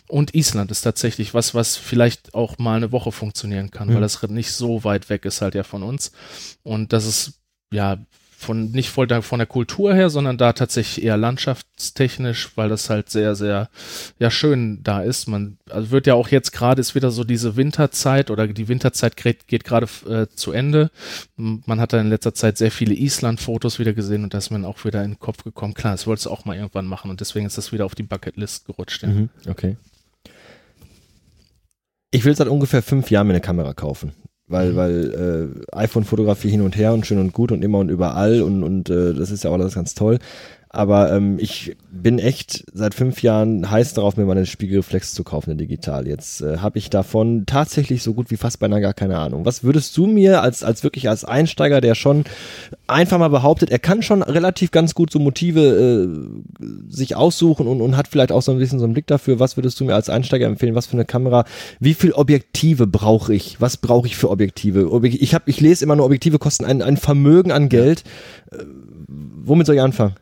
Und 0.07 0.33
Island 0.33 0.71
ist 0.71 0.81
tatsächlich 0.81 1.35
was, 1.35 1.53
was 1.53 1.77
vielleicht 1.77 2.33
auch 2.33 2.57
mal 2.57 2.77
eine 2.77 2.91
Woche 2.91 3.11
funktionieren 3.11 3.69
kann, 3.69 3.89
mhm. 3.89 3.93
weil 3.93 4.01
das 4.01 4.21
nicht 4.23 4.51
so 4.51 4.83
weit 4.83 5.09
weg 5.09 5.25
ist 5.25 5.41
halt 5.41 5.53
ja 5.53 5.63
von 5.63 5.83
uns. 5.83 6.11
Und 6.63 6.91
das 6.91 7.05
ist 7.05 7.39
ja 7.71 7.97
von 8.39 8.71
nicht 8.71 8.89
voll 8.89 9.05
da, 9.05 9.21
von 9.21 9.39
der 9.39 9.47
Kultur 9.47 9.93
her, 9.93 10.09
sondern 10.09 10.37
da 10.37 10.53
tatsächlich 10.53 11.03
eher 11.03 11.17
landschaftstechnisch, 11.17 12.51
weil 12.55 12.69
das 12.69 12.89
halt 12.89 13.09
sehr, 13.09 13.35
sehr 13.35 13.69
ja 14.17 14.31
schön 14.31 14.79
da 14.81 15.01
ist. 15.01 15.27
Man 15.27 15.57
also 15.69 15.91
wird 15.91 16.07
ja 16.07 16.13
auch 16.13 16.29
jetzt 16.29 16.51
gerade 16.51 16.79
ist 16.79 16.95
wieder 16.95 17.11
so 17.11 17.25
diese 17.25 17.57
Winterzeit 17.57 18.31
oder 18.31 18.47
die 18.47 18.67
Winterzeit 18.69 19.17
geht, 19.17 19.47
geht 19.47 19.65
gerade 19.65 19.87
äh, 20.09 20.27
zu 20.33 20.53
Ende. 20.53 20.89
Man 21.35 21.81
hat 21.81 21.91
da 21.91 21.99
in 21.99 22.09
letzter 22.09 22.33
Zeit 22.33 22.57
sehr 22.57 22.71
viele 22.71 22.93
Island-Fotos 22.93 23.77
wieder 23.77 23.93
gesehen 23.93 24.23
und 24.23 24.33
da 24.33 24.37
ist 24.37 24.51
mir 24.51 24.65
auch 24.65 24.85
wieder 24.85 25.03
in 25.03 25.11
den 25.11 25.19
Kopf 25.19 25.43
gekommen. 25.43 25.73
Klar, 25.73 25.93
das 25.93 26.07
wolltest 26.07 26.27
du 26.27 26.29
auch 26.31 26.45
mal 26.45 26.55
irgendwann 26.55 26.85
machen 26.85 27.11
und 27.11 27.19
deswegen 27.19 27.45
ist 27.45 27.57
das 27.57 27.73
wieder 27.73 27.85
auf 27.85 27.95
die 27.95 28.03
Bucketlist 28.03 28.65
gerutscht. 28.65 29.03
Ja. 29.03 29.09
Mhm, 29.09 29.29
okay. 29.49 29.75
Ich 32.11 32.23
will 32.23 32.35
seit 32.35 32.47
ungefähr 32.47 32.81
fünf 32.81 33.11
Jahren 33.11 33.27
mir 33.27 33.33
eine 33.33 33.41
Kamera 33.41 33.73
kaufen 33.73 34.13
weil, 34.49 34.71
mhm. 34.71 34.75
weil 34.75 35.53
äh, 35.71 35.75
iPhone-Fotografie 35.77 36.49
hin 36.49 36.61
und 36.61 36.75
her 36.75 36.93
und 36.93 37.05
schön 37.05 37.19
und 37.19 37.31
gut 37.33 37.51
und 37.51 37.63
immer 37.63 37.77
und 37.77 37.89
überall 37.89 38.41
und, 38.41 38.63
und 38.63 38.89
äh, 38.89 39.13
das 39.13 39.31
ist 39.31 39.43
ja 39.43 39.51
auch 39.51 39.55
alles 39.55 39.75
ganz 39.75 39.93
toll. 39.93 40.19
Aber 40.71 41.11
ähm, 41.11 41.39
ich 41.39 41.75
bin 41.91 42.19
echt 42.19 42.63
seit 42.73 42.93
fünf 42.93 43.23
Jahren 43.23 43.71
heiß 43.71 43.95
darauf, 43.95 44.17
mir 44.17 44.25
mal 44.25 44.37
eine 44.37 44.45
Spiegelreflex 44.45 45.15
zu 45.15 45.23
kaufen, 45.23 45.49
in 45.49 45.57
digital. 45.57 46.07
Jetzt 46.07 46.41
äh, 46.41 46.57
habe 46.57 46.77
ich 46.77 46.91
davon 46.91 47.47
tatsächlich 47.47 48.03
so 48.03 48.13
gut 48.13 48.29
wie 48.29 48.37
fast 48.37 48.59
beinahe 48.59 48.79
gar 48.79 48.93
keine 48.93 49.17
Ahnung. 49.17 49.45
Was 49.45 49.63
würdest 49.63 49.97
du 49.97 50.05
mir 50.05 50.43
als, 50.43 50.63
als 50.63 50.83
wirklich 50.83 51.09
als 51.09 51.25
Einsteiger, 51.25 51.81
der 51.81 51.95
schon 51.95 52.23
einfach 52.85 53.17
mal 53.17 53.29
behauptet, 53.29 53.71
er 53.71 53.79
kann 53.79 54.03
schon 54.03 54.21
relativ 54.21 54.69
ganz 54.69 54.93
gut 54.93 55.11
so 55.11 55.17
Motive 55.17 56.07
äh, 56.59 56.63
sich 56.87 57.15
aussuchen 57.15 57.65
und, 57.65 57.81
und 57.81 57.97
hat 57.97 58.07
vielleicht 58.07 58.31
auch 58.31 58.43
so 58.43 58.51
ein 58.51 58.59
bisschen 58.59 58.77
so 58.77 58.85
einen 58.85 58.93
Blick 58.93 59.07
dafür, 59.07 59.39
was 59.39 59.57
würdest 59.57 59.79
du 59.79 59.85
mir 59.85 59.95
als 59.95 60.07
Einsteiger 60.07 60.45
empfehlen? 60.45 60.75
Was 60.75 60.85
für 60.85 60.93
eine 60.93 61.05
Kamera? 61.05 61.45
Wie 61.79 61.95
viel 61.95 62.11
Objektive 62.11 62.85
brauche 62.85 63.33
ich? 63.33 63.59
Was 63.59 63.77
brauche 63.77 64.05
ich 64.05 64.15
für 64.15 64.29
Objektive? 64.29 64.87
Ich, 65.07 65.33
hab, 65.33 65.47
ich 65.47 65.61
lese 65.61 65.83
immer 65.83 65.95
nur, 65.95 66.05
Objektive 66.05 66.37
kosten 66.37 66.65
ein, 66.65 66.83
ein 66.83 66.97
Vermögen 66.97 67.51
an 67.51 67.69
Geld. 67.69 68.03
Äh, 68.51 68.57
womit 69.07 69.65
soll 69.65 69.75
ich 69.75 69.81
anfangen? 69.81 70.13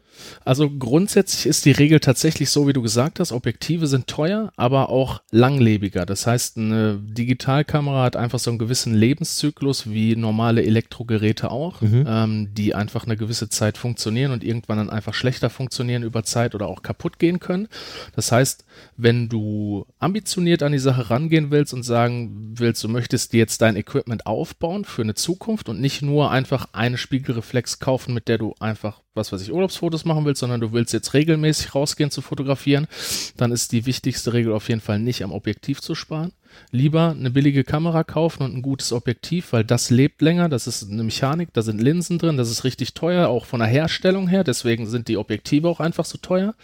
Also 0.45 0.70
grundsätzlich 0.70 1.45
ist 1.45 1.66
die 1.66 1.72
Regel 1.72 1.99
tatsächlich 1.99 2.49
so, 2.49 2.68
wie 2.68 2.74
du 2.74 2.82
gesagt 2.82 3.20
hast, 3.20 3.32
Objektive 3.32 3.88
sind 3.88 4.08
teuer, 4.08 4.52
aber 4.56 4.90
auch 4.90 5.22
langlebiger. 5.32 6.06
Das 6.06 6.28
heißt, 6.28 6.58
eine 6.58 6.99
Digitalkamera 7.02 8.04
hat 8.04 8.16
einfach 8.16 8.40
so 8.40 8.52
einen 8.52 8.60
gewissen 8.60 8.94
Lebenszyklus 8.94 9.90
wie 9.90 10.16
normale 10.16 10.64
Elektrogeräte 10.64 11.52
auch, 11.52 11.82
mhm. 11.82 12.06
ähm, 12.08 12.49
die 12.54 12.76
einfach 12.76 13.06
eine 13.06 13.18
gewisse 13.18 13.49
Zeit 13.49 13.78
funktionieren 13.78 14.32
und 14.32 14.44
irgendwann 14.44 14.78
dann 14.78 14.90
einfach 14.90 15.14
schlechter 15.14 15.49
funktionieren 15.49 16.04
über 16.04 16.24
Zeit 16.24 16.56
oder 16.56 16.68
auch 16.68 16.82
kaputt 16.84 17.20
gehen 17.20 17.40
können. 17.40 17.68
Das 18.16 18.32
heißt, 18.32 18.66
wenn 18.95 19.30
du 19.30 19.86
ambitioniert 19.99 20.64
an 20.64 20.72
die 20.72 20.80
Sache 20.80 21.10
rangehen 21.10 21.52
willst 21.52 21.74
und 21.74 21.84
sagen 21.84 22.54
willst, 22.58 22.84
du 22.84 22.90
möchtest 22.90 23.34
dir 23.34 23.40
jetzt 23.40 23.62
dein 23.62 23.76
Equipment 23.76 24.26
aufbauen 24.26 24.86
für 24.86 25.02
eine 25.02 25.16
Zukunft 25.16 25.70
und 25.70 25.80
nicht 25.80 26.02
nur 26.02 26.32
einfach 26.32 26.70
eine 26.74 26.98
Spiegelreflex 26.98 27.80
kaufen, 27.80 28.14
mit 28.14 28.28
der 28.28 28.38
du 28.38 28.54
einfach 28.60 29.02
was 29.18 29.34
weiß 29.34 29.41
ich, 29.41 29.52
Urlaubsfotos 29.52 30.06
machen 30.06 30.24
willst, 30.24 30.40
sondern 30.40 30.62
du 30.62 30.72
willst 30.72 30.94
jetzt 30.94 31.14
regelmäßig 31.14 31.76
rausgehen 31.76 32.12
zu 32.12 32.22
fotografieren, 32.22 32.88
dann 33.36 33.52
ist 33.52 33.74
die 33.74 33.86
wichtigste 33.86 34.32
Regel 34.32 34.54
auf 34.54 34.70
jeden 34.70 34.80
Fall 34.80 34.99
nicht 34.99 35.24
am 35.24 35.34
Objektiv 35.34 35.82
zu 35.82 35.95
sparen, 35.95 36.32
lieber 36.72 37.12
eine 37.12 37.32
billige 37.32 37.64
Kamera 37.64 38.04
kaufen 38.04 38.44
und 38.44 38.56
ein 38.56 38.62
gutes 38.62 38.92
Objektiv, 38.92 39.54
weil 39.54 39.64
das 39.64 39.90
lebt 39.90 40.22
länger, 40.22 40.50
das 40.50 40.68
ist 40.68 40.90
eine 40.90 41.04
Mechanik, 41.04 41.54
da 41.54 41.62
sind 41.62 41.82
Linsen 41.82 42.20
drin, 42.20 42.38
das 42.38 42.52
ist 42.52 42.64
richtig 42.64 42.94
teuer, 42.94 43.30
auch 43.30 43.46
von 43.46 43.60
der 43.60 43.70
Herstellung 43.70 44.28
her, 44.28 44.44
deswegen 44.44 44.86
sind 44.86 45.08
die 45.08 45.18
Objektive 45.18 45.68
auch 45.70 45.80
einfach 45.80 46.06
so 46.06 46.18
teuer. 46.18 46.56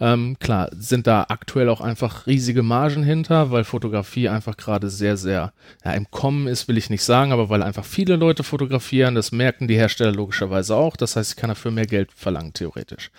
Ähm, 0.00 0.36
klar, 0.38 0.70
sind 0.78 1.06
da 1.06 1.26
aktuell 1.28 1.68
auch 1.68 1.80
einfach 1.80 2.26
riesige 2.26 2.62
Margen 2.62 3.02
hinter, 3.02 3.50
weil 3.50 3.64
Fotografie 3.64 4.28
einfach 4.28 4.56
gerade 4.56 4.90
sehr, 4.90 5.16
sehr 5.16 5.52
ja, 5.84 5.92
im 5.92 6.10
Kommen 6.10 6.46
ist, 6.46 6.68
will 6.68 6.76
ich 6.76 6.90
nicht 6.90 7.02
sagen, 7.02 7.32
aber 7.32 7.48
weil 7.48 7.62
einfach 7.62 7.84
viele 7.84 8.16
Leute 8.16 8.42
fotografieren, 8.42 9.14
das 9.14 9.32
merken 9.32 9.66
die 9.66 9.76
Hersteller 9.76 10.12
logischerweise 10.12 10.76
auch, 10.76 10.96
das 10.96 11.16
heißt, 11.16 11.30
ich 11.32 11.36
kann 11.36 11.48
dafür 11.48 11.70
mehr 11.70 11.86
Geld 11.86 12.12
verlangen, 12.12 12.52
theoretisch. 12.52 13.10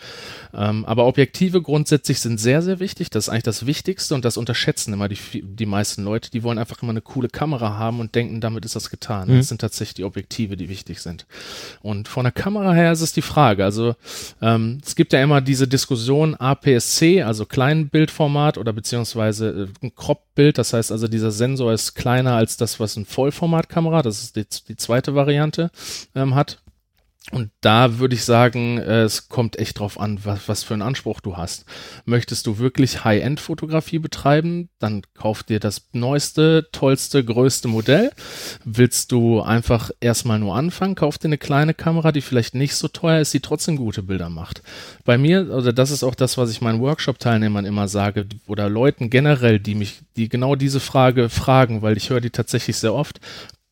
Ähm, 0.54 0.86
aber 0.86 1.08
Objektive 1.08 1.62
grundsätzlich 1.62 2.20
sind 2.20 2.40
sehr, 2.40 2.62
sehr 2.62 2.80
wichtig, 2.80 3.10
das 3.10 3.26
ist 3.26 3.30
eigentlich 3.30 3.44
das 3.44 3.66
Wichtigste 3.66 4.16
und 4.16 4.26
das 4.26 4.38
unterschätzen 4.38 4.94
immer 4.94 5.10
die, 5.10 5.18
die 5.42 5.66
meisten 5.66 6.04
Leute. 6.04 6.09
Leute, 6.10 6.32
die 6.32 6.44
wollen 6.44 6.58
einfach 6.58 6.82
immer 6.82 6.90
eine 6.90 7.02
coole 7.02 7.30
Kamera 7.30 7.78
haben 7.78 8.00
und 8.00 8.16
denken, 8.16 8.42
damit 8.42 8.66
ist 8.66 8.76
das 8.76 8.90
getan. 8.90 9.28
Mhm. 9.28 9.38
Das 9.38 9.48
sind 9.48 9.62
tatsächlich 9.62 9.94
die 9.96 10.04
Objektive, 10.04 10.58
die 10.58 10.70
wichtig 10.70 11.00
sind. 11.02 11.28
Und 11.82 12.08
von 12.08 12.24
der 12.24 12.32
Kamera 12.32 12.74
her 12.74 12.92
ist 12.92 13.02
es 13.02 13.14
die 13.14 13.22
Frage. 13.22 13.64
Also 13.64 13.96
ähm, 14.42 14.80
es 14.86 14.96
gibt 14.96 15.14
ja 15.14 15.22
immer 15.22 15.42
diese 15.42 15.68
Diskussion 15.68 16.36
APS-C, 16.36 17.22
also 17.22 17.46
Kleinbildformat 17.46 18.58
oder 18.58 18.74
beziehungsweise 18.74 19.70
äh, 19.82 19.86
ein 19.86 19.96
Crop-Bild. 19.96 20.58
Das 20.58 20.74
heißt 20.74 20.92
also, 20.92 21.08
dieser 21.08 21.32
Sensor 21.32 21.74
ist 21.74 21.94
kleiner 21.94 22.34
als 22.34 22.58
das, 22.58 22.80
was 22.80 22.96
ein 22.96 23.06
Vollformatkamera, 23.06 24.02
das 24.02 24.24
ist 24.24 24.36
die, 24.36 24.46
die 24.68 24.76
zweite 24.76 25.14
Variante, 25.14 25.70
ähm, 26.16 26.36
hat. 26.36 26.60
Und 27.32 27.52
da 27.62 28.00
würde 28.00 28.16
ich 28.16 28.24
sagen, 28.24 28.80
äh, 28.80 29.02
es 29.02 29.30
kommt 29.30 29.60
echt 29.60 29.78
drauf 29.78 30.00
an, 30.00 30.20
was, 30.24 30.48
was 30.48 30.64
für 30.64 30.74
einen 30.74 30.82
Anspruch 30.82 31.20
du 31.20 31.38
hast. 31.38 31.66
Möchtest 32.06 32.48
du 32.48 32.58
wirklich 32.58 33.04
High-End-Fotografie 33.04 34.00
betreiben, 34.00 34.70
dann 34.80 35.04
kauf 35.14 35.44
dir 35.44 35.60
das 35.60 35.90
neueste, 35.92 36.70
tollste, 36.72 37.24
größte 37.24 37.68
Modell. 37.68 38.12
Willst 38.64 39.12
du 39.12 39.42
einfach 39.42 39.92
erstmal 40.00 40.40
nur 40.40 40.56
anfangen, 40.56 40.96
kauf 40.96 41.18
dir 41.18 41.28
eine 41.28 41.38
kleine 41.38 41.76
Kamera, 41.76 42.12
die 42.12 42.22
vielleicht 42.22 42.56
nicht 42.56 42.76
so 42.76 42.88
teuer 42.88 43.20
ist, 43.20 43.34
die 43.34 43.42
trotzdem 43.42 43.76
gute 43.76 44.02
Bilder 44.02 44.30
macht. 44.30 44.64
Bei 45.06 45.18
mir, 45.18 45.52
also 45.52 45.72
das 45.72 45.92
ist 45.92 46.04
auch 46.04 46.16
das, 46.16 46.38
was 46.38 46.50
ich 46.50 46.62
meinen 46.62 46.80
Workshop-Teilnehmern 46.80 47.66
immer 47.66 47.88
sage, 47.88 48.26
oder 48.48 48.70
Leuten 48.70 49.12
generell, 49.12 49.60
die 49.60 49.76
mich, 49.76 50.00
die 50.16 50.30
genau 50.30 50.56
diese 50.56 50.80
Frage 50.80 51.30
fragen, 51.30 51.84
weil 51.84 51.96
ich 51.96 52.10
höre 52.10 52.22
die 52.22 52.32
tatsächlich 52.32 52.78
sehr 52.78 52.94
oft, 52.96 53.20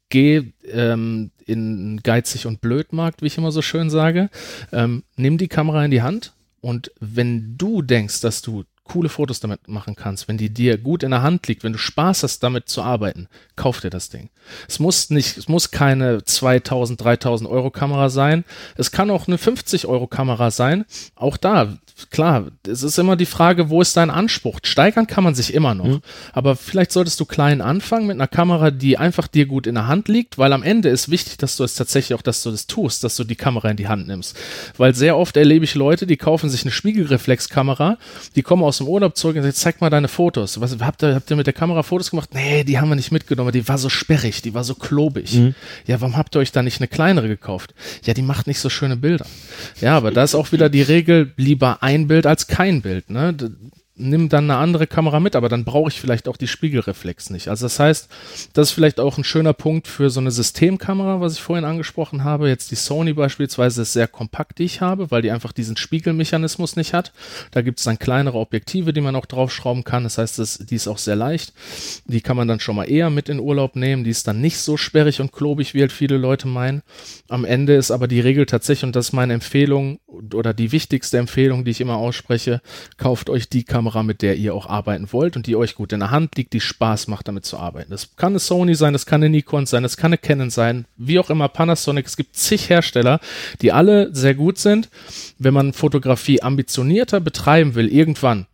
geh 0.09 0.53
ähm, 0.65 1.31
in 1.45 1.99
geizig 2.03 2.45
und 2.45 2.61
blöd 2.61 2.93
Markt, 2.93 3.21
wie 3.21 3.27
ich 3.27 3.38
immer 3.38 3.51
so 3.51 3.61
schön 3.61 3.89
sage. 3.89 4.29
Ähm, 4.71 5.03
nimm 5.15 5.38
die 5.38 5.47
Kamera 5.47 5.84
in 5.85 5.91
die 5.91 6.01
Hand 6.01 6.34
und 6.61 6.91
wenn 6.99 7.57
du 7.57 7.81
denkst, 7.81 8.21
dass 8.21 8.41
du 8.41 8.63
coole 8.88 9.09
Fotos 9.09 9.39
damit 9.39 9.68
machen 9.68 9.95
kannst, 9.95 10.27
wenn 10.27 10.38
die 10.38 10.49
dir 10.49 10.77
gut 10.77 11.03
in 11.03 11.11
der 11.11 11.22
Hand 11.22 11.47
liegt, 11.47 11.64
wenn 11.64 11.73
du 11.73 11.80
Spaß 11.80 12.23
hast, 12.23 12.41
damit 12.41 12.69
zu 12.69 12.81
arbeiten, 12.81 13.27
kauf 13.55 13.81
dir 13.81 13.89
das 13.89 14.09
Ding. 14.09 14.30
Es 14.68 14.80
muss 14.80 15.09
nicht, 15.09 15.38
es 15.38 15.47
muss 15.47 15.72
keine 15.72 16.23
2000, 16.23 17.01
3000 17.01 17.49
Euro 17.49 17.69
Kamera 17.69 18.09
sein. 18.09 18.45
Es 18.76 18.91
kann 18.91 19.11
auch 19.11 19.27
eine 19.27 19.38
50 19.38 19.88
Euro 19.88 20.07
Kamera 20.07 20.51
sein. 20.51 20.85
Auch 21.15 21.38
da, 21.38 21.77
klar, 22.11 22.47
es 22.68 22.84
ist 22.84 22.97
immer 22.97 23.15
die 23.15 23.26
Frage, 23.26 23.69
wo 23.69 23.81
ist 23.81 23.97
dein 23.97 24.09
Anspruch? 24.09 24.59
Steigern 24.64 25.07
kann 25.07 25.23
man 25.23 25.35
sich 25.35 25.53
immer 25.53 25.73
noch. 25.76 25.85
Mhm. 25.85 26.01
Aber 26.34 26.55
vielleicht 26.55 26.91
solltest 26.91 27.19
du 27.19 27.26
klein 27.26 27.61
anfangen 27.61 28.07
mit 28.07 28.15
einer 28.15 28.27
Kamera, 28.27 28.72
die 28.72 28.97
einfach 28.97 29.27
dir 29.27 29.45
gut 29.45 29.68
in 29.68 29.76
der 29.76 29.88
Hand 29.88 30.07
liegt, 30.07 30.38
weil 30.38 30.53
am 30.53 30.64
Ende 30.64 30.89
ist 30.89 31.09
wichtig, 31.09 31.38
dass 31.38 31.57
du 31.57 31.64
es 31.64 31.76
tatsächlich 31.76 32.18
auch, 32.18 32.22
dass 32.22 32.43
du 32.43 32.51
das 32.51 32.68
tust, 32.68 33.03
dass 33.03 33.15
du 33.15 33.23
die 33.23 33.35
Kamera 33.35 33.69
in 33.69 33.77
die 33.77 33.88
Hand 33.88 34.07
nimmst. 34.07 34.38
Weil 34.77 34.95
sehr 34.95 35.18
oft 35.18 35.38
erlebe 35.38 35.65
ich 35.65 35.76
Leute, 35.76 36.07
die 36.07 36.18
kaufen 36.18 36.49
sich 36.49 36.64
eine 36.64 36.72
Spiegelreflexkamera, 36.72 37.97
die 38.35 38.43
kommen 38.43 38.64
aus 38.64 38.76
dem 38.77 38.87
Urlaub 38.87 39.15
zurück 39.17 39.35
und 39.35 39.43
sagen, 39.43 39.55
zeig 39.55 39.81
mal 39.81 39.89
deine 39.89 40.07
Fotos. 40.07 40.59
Was, 40.59 40.77
habt, 40.79 41.03
ihr, 41.03 41.15
habt 41.15 41.29
ihr 41.29 41.35
mit 41.35 41.47
der 41.47 41.53
Kamera 41.53 41.83
Fotos 41.83 42.11
gemacht? 42.11 42.29
Nee, 42.33 42.63
die 42.63 42.79
haben 42.79 42.89
wir 42.89 42.95
nicht 42.95 43.11
mitgenommen, 43.11 43.51
die 43.51 43.67
war 43.67 43.77
so 43.77 43.89
sperrig, 43.89 44.41
die 44.41 44.53
war 44.53 44.63
so 44.63 44.75
klobig. 44.75 45.35
Mhm. 45.35 45.55
Ja, 45.85 46.01
warum 46.01 46.17
habt 46.17 46.35
ihr 46.35 46.39
euch 46.39 46.51
da 46.51 46.63
nicht 46.63 46.79
eine 46.79 46.87
kleinere 46.87 47.27
gekauft? 47.27 47.73
Ja, 48.03 48.13
die 48.13 48.21
macht 48.21 48.47
nicht 48.47 48.59
so 48.59 48.69
schöne 48.69 48.97
Bilder. 48.97 49.25
Ja, 49.81 49.97
aber 49.97 50.11
da 50.11 50.23
ist 50.23 50.35
auch 50.35 50.51
wieder 50.51 50.69
die 50.69 50.81
Regel, 50.81 51.33
lieber 51.37 51.83
ein 51.83 52.07
Bild 52.07 52.25
als 52.25 52.47
kein 52.47 52.81
Bild. 52.81 53.09
Ne? 53.09 53.35
Nimm 53.98 54.30
dann 54.30 54.49
eine 54.49 54.60
andere 54.60 54.88
Kamera 54.88 55.19
mit, 55.19 55.36
aber 55.36 55.49
dann 55.49 55.65
brauche 55.65 55.90
ich 55.90 55.99
vielleicht 55.99 56.28
auch 56.28 56.38
die 56.38 56.48
Spiegelreflex 56.48 57.30
nicht. 57.32 57.48
Also 57.48 57.65
das 57.65 57.80
heißt, 57.80 58.10
das 58.53 58.69
ist 58.69 58.74
vielleicht 58.74 58.99
auch 58.99 59.18
ein 59.18 59.24
schöner 59.24 59.53
Punkt 59.53 59.88
für 59.88 60.10
so 60.10 60.19
eine 60.19 60.32
Systemkamera, 60.32 61.19
was 61.19 61.34
ich 61.34 61.41
vorhin 61.41 61.65
angesprochen 61.65 62.24
habe. 62.24 62.48
Jetzt 62.48 62.72
die 62.72 62.76
Sony 62.76 63.14
beispielsweise 63.14 63.82
ist 63.82 63.94
sehr 63.94 64.07
kompakt, 64.07 64.60
die 64.60 64.64
ich 64.64 64.82
habe, 64.82 65.10
weil 65.11 65.22
die 65.22 65.32
einfach 65.32 65.52
diesen 65.52 65.78
Spiegelmechanismus 65.78 66.76
nicht 66.76 66.94
hat. 66.94 67.11
Da 67.52 67.61
gibt 67.61 67.80
es 67.80 67.86
dann 67.86 67.99
kleinere 67.99 68.38
Objektive, 68.38 68.94
die 68.94 69.02
man 69.02 69.15
auch 69.15 69.26
draufschrauben 69.26 69.84
kann. 69.84 70.03
Das 70.03 70.18
heißt, 70.18 70.40
das, 70.40 70.60
die 70.60 70.76
ist 70.76 70.88
auch 70.88 70.99
sehr 70.99 71.15
leicht. 71.15 71.53
Die 72.06 72.22
kann 72.22 72.38
man 72.38 72.48
dann 72.48 72.60
schon 72.60 72.76
mal 72.76 72.90
eher 72.90 73.10
mit 73.10 73.30
in 73.30 73.40
Urlaub 73.40 73.76
nehmen. 73.76 74.03
Die 74.03 74.11
ist 74.11 74.28
dann 74.28 74.41
nicht 74.41 74.60
so 74.60 74.78
sperrig 74.78 75.22
und 75.22 75.32
klobig, 75.32 75.74
wie 75.74 75.82
halt 75.82 75.91
viele 75.91 76.18
Leute 76.18 76.48
meinen. 76.48 76.84
Am 77.30 77.45
Ende 77.45 77.76
ist 77.76 77.91
aber 77.91 78.07
die 78.07 78.19
Regel 78.19 78.45
tatsächlich, 78.45 78.84
und 78.84 78.95
das 78.95 79.07
ist 79.07 79.14
meine 79.14 79.34
Empfehlung 79.34 79.99
oder 80.34 80.53
die 80.53 80.72
wichtigste 80.72 81.18
Empfehlung, 81.18 81.65
die 81.65 81.72
ich 81.72 81.82
immer 81.82 81.98
ausspreche, 81.98 82.61
kauft 82.98 83.30
euch 83.30 83.49
die 83.49 83.64
Kamera 83.64 83.86
Kamera, 83.88 84.03
mit 84.03 84.22
der 84.22 84.35
ihr 84.35 84.53
auch 84.53 84.68
arbeiten 84.68 85.11
wollt 85.14 85.35
und 85.38 85.47
die 85.47 85.55
euch 85.55 85.76
gut 85.76 85.93
in 85.93 85.99
der 85.99 86.11
Hand 86.11 86.35
liegt, 86.35 86.53
die 86.53 86.59
Spaß 86.59 87.07
macht, 87.07 87.27
damit 87.27 87.45
zu 87.45 87.57
arbeiten. 87.57 87.91
Das 87.91 88.15
kann 88.18 88.34
eine 88.34 88.39
Sony 88.39 88.76
sein, 88.76 88.93
das 88.93 89.05
kann 89.05 89.22
eine 89.22 89.30
Nikon 89.30 89.65
sein, 89.65 89.84
das 89.84 89.95
kann 89.95 90.09
eine 90.09 90.18
Canon 90.18 90.49
sein, 90.49 90.85
wie 90.97 91.19
auch 91.19 91.30
immer 91.30 91.47
Panasonic. 91.47 92.05
Es 92.05 92.18
gibt 92.18 92.35
zig 92.35 92.69
Hersteller, 92.69 93.19
die 93.61 93.72
alle 93.72 94.14
sehr 94.14 94.35
gut 94.35 94.57
sind. 94.57 94.89
Wenn 95.39 95.53
man 95.53 95.73
Fotografie 95.73 96.41
ambitionierter 96.41 97.22
betreiben 97.22 97.76
will, 97.76 97.88
irgendwann, 97.88 98.47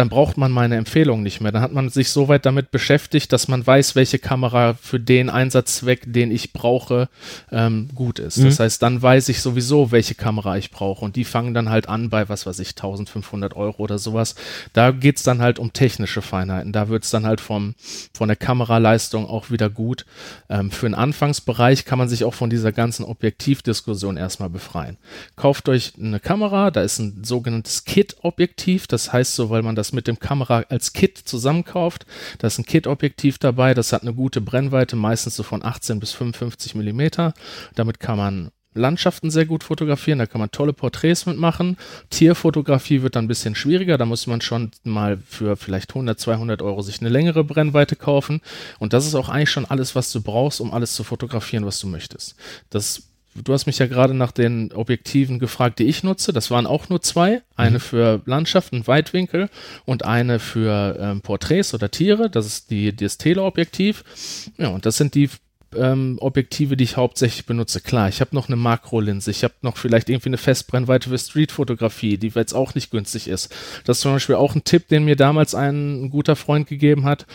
dann 0.00 0.08
braucht 0.08 0.38
man 0.38 0.50
meine 0.50 0.76
Empfehlung 0.76 1.22
nicht 1.22 1.42
mehr. 1.42 1.52
Dann 1.52 1.60
hat 1.60 1.74
man 1.74 1.90
sich 1.90 2.08
so 2.08 2.26
weit 2.26 2.46
damit 2.46 2.70
beschäftigt, 2.70 3.34
dass 3.34 3.48
man 3.48 3.66
weiß, 3.66 3.96
welche 3.96 4.18
Kamera 4.18 4.72
für 4.72 4.98
den 4.98 5.28
Einsatzzweck, 5.28 6.10
den 6.10 6.30
ich 6.30 6.54
brauche, 6.54 7.10
ähm, 7.52 7.90
gut 7.94 8.18
ist. 8.18 8.38
Mhm. 8.38 8.44
Das 8.46 8.60
heißt, 8.60 8.82
dann 8.82 9.02
weiß 9.02 9.28
ich 9.28 9.42
sowieso, 9.42 9.92
welche 9.92 10.14
Kamera 10.14 10.56
ich 10.56 10.70
brauche. 10.70 11.04
Und 11.04 11.16
die 11.16 11.24
fangen 11.24 11.52
dann 11.52 11.68
halt 11.68 11.86
an 11.86 12.08
bei, 12.08 12.30
was 12.30 12.46
weiß 12.46 12.60
ich, 12.60 12.70
1500 12.70 13.54
Euro 13.54 13.82
oder 13.82 13.98
sowas. 13.98 14.36
Da 14.72 14.90
geht's 14.90 15.22
dann 15.22 15.42
halt 15.42 15.58
um 15.58 15.74
technische 15.74 16.22
Feinheiten. 16.22 16.72
Da 16.72 16.88
wird's 16.88 17.10
dann 17.10 17.26
halt 17.26 17.42
vom, 17.42 17.74
von 18.14 18.28
der 18.28 18.36
Kameraleistung 18.36 19.26
auch 19.26 19.50
wieder 19.50 19.68
gut. 19.68 20.06
Ähm, 20.48 20.70
für 20.70 20.86
den 20.86 20.94
Anfangsbereich 20.94 21.84
kann 21.84 21.98
man 21.98 22.08
sich 22.08 22.24
auch 22.24 22.32
von 22.32 22.48
dieser 22.48 22.72
ganzen 22.72 23.04
Objektivdiskussion 23.04 24.16
erstmal 24.16 24.48
befreien. 24.48 24.96
Kauft 25.36 25.68
euch 25.68 25.92
eine 26.00 26.20
Kamera, 26.20 26.70
da 26.70 26.80
ist 26.80 26.98
ein 27.00 27.22
sogenanntes 27.22 27.84
Kit-Objektiv. 27.84 28.86
Das 28.86 29.12
heißt 29.12 29.34
so, 29.34 29.50
weil 29.50 29.60
man 29.60 29.76
das 29.76 29.89
mit 29.92 30.06
dem 30.06 30.18
Kamera 30.18 30.64
als 30.68 30.92
Kit 30.92 31.18
zusammenkauft. 31.18 32.06
Da 32.38 32.46
ist 32.46 32.58
ein 32.58 32.64
Kit-Objektiv 32.64 33.38
dabei, 33.38 33.74
das 33.74 33.92
hat 33.92 34.02
eine 34.02 34.14
gute 34.14 34.40
Brennweite, 34.40 34.96
meistens 34.96 35.36
so 35.36 35.42
von 35.42 35.64
18 35.64 36.00
bis 36.00 36.12
55 36.12 36.74
Millimeter. 36.74 37.34
Damit 37.74 38.00
kann 38.00 38.18
man 38.18 38.50
Landschaften 38.72 39.30
sehr 39.30 39.46
gut 39.46 39.64
fotografieren, 39.64 40.20
da 40.20 40.26
kann 40.26 40.40
man 40.40 40.52
tolle 40.52 40.72
Porträts 40.72 41.26
mitmachen. 41.26 41.76
Tierfotografie 42.10 43.02
wird 43.02 43.16
dann 43.16 43.24
ein 43.24 43.28
bisschen 43.28 43.56
schwieriger, 43.56 43.98
da 43.98 44.06
muss 44.06 44.28
man 44.28 44.40
schon 44.40 44.70
mal 44.84 45.18
für 45.26 45.56
vielleicht 45.56 45.90
100, 45.90 46.18
200 46.20 46.62
Euro 46.62 46.80
sich 46.82 47.00
eine 47.00 47.10
längere 47.10 47.42
Brennweite 47.42 47.96
kaufen. 47.96 48.40
Und 48.78 48.92
das 48.92 49.06
ist 49.06 49.16
auch 49.16 49.28
eigentlich 49.28 49.50
schon 49.50 49.64
alles, 49.64 49.96
was 49.96 50.12
du 50.12 50.22
brauchst, 50.22 50.60
um 50.60 50.72
alles 50.72 50.94
zu 50.94 51.02
fotografieren, 51.02 51.66
was 51.66 51.80
du 51.80 51.88
möchtest. 51.88 52.36
Das 52.70 53.09
du 53.34 53.52
hast 53.52 53.66
mich 53.66 53.78
ja 53.78 53.86
gerade 53.86 54.14
nach 54.14 54.32
den 54.32 54.72
Objektiven 54.72 55.38
gefragt, 55.38 55.78
die 55.78 55.84
ich 55.84 56.02
nutze. 56.02 56.32
Das 56.32 56.50
waren 56.50 56.66
auch 56.66 56.88
nur 56.88 57.02
zwei. 57.02 57.42
Eine 57.56 57.78
mhm. 57.78 57.80
für 57.80 58.22
Landschaften, 58.26 58.86
Weitwinkel 58.86 59.48
und 59.84 60.04
eine 60.04 60.38
für 60.38 60.96
ähm, 61.00 61.20
Porträts 61.20 61.74
oder 61.74 61.90
Tiere. 61.90 62.30
Das 62.30 62.46
ist 62.46 62.70
die, 62.70 62.94
das 62.94 63.18
Teleobjektiv. 63.18 64.52
Ja, 64.58 64.68
und 64.68 64.86
das 64.86 64.96
sind 64.96 65.14
die 65.14 65.30
ähm, 65.76 66.18
Objektive, 66.20 66.76
die 66.76 66.84
ich 66.84 66.96
hauptsächlich 66.96 67.46
benutze. 67.46 67.80
Klar, 67.80 68.08
ich 68.08 68.20
habe 68.20 68.34
noch 68.34 68.48
eine 68.48 68.56
Makrolinse, 68.56 69.30
ich 69.30 69.44
habe 69.44 69.54
noch 69.62 69.76
vielleicht 69.76 70.08
irgendwie 70.08 70.30
eine 70.30 70.38
Festbrennweite 70.38 71.10
für 71.10 71.18
Streetfotografie, 71.18 72.18
die 72.18 72.28
jetzt 72.28 72.54
auch 72.54 72.74
nicht 72.74 72.90
günstig 72.90 73.28
ist. 73.28 73.54
Das 73.84 73.98
ist 73.98 74.02
zum 74.02 74.12
Beispiel 74.12 74.36
auch 74.36 74.54
ein 74.54 74.64
Tipp, 74.64 74.88
den 74.88 75.04
mir 75.04 75.16
damals 75.16 75.54
ein, 75.54 76.04
ein 76.04 76.10
guter 76.10 76.36
Freund 76.36 76.66
gegeben 76.66 77.04
hat. 77.04 77.26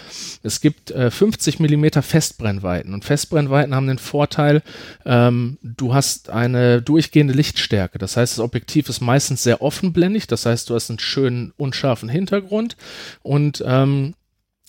Es 0.43 0.61
gibt 0.61 0.91
äh, 0.91 1.11
50 1.11 1.59
Millimeter 1.59 2.01
Festbrennweiten 2.01 2.93
und 2.93 3.05
Festbrennweiten 3.05 3.75
haben 3.75 3.87
den 3.87 3.99
Vorteil, 3.99 4.61
ähm, 5.05 5.57
du 5.61 5.93
hast 5.93 6.29
eine 6.29 6.81
durchgehende 6.81 7.33
Lichtstärke. 7.33 7.97
Das 7.97 8.17
heißt, 8.17 8.33
das 8.33 8.43
Objektiv 8.43 8.89
ist 8.89 9.01
meistens 9.01 9.43
sehr 9.43 9.61
offenblendig, 9.61 10.27
das 10.27 10.45
heißt, 10.45 10.69
du 10.69 10.75
hast 10.75 10.89
einen 10.89 10.99
schönen 10.99 11.53
unscharfen 11.57 12.09
Hintergrund 12.09 12.77
und 13.21 13.63
ähm, 13.65 14.13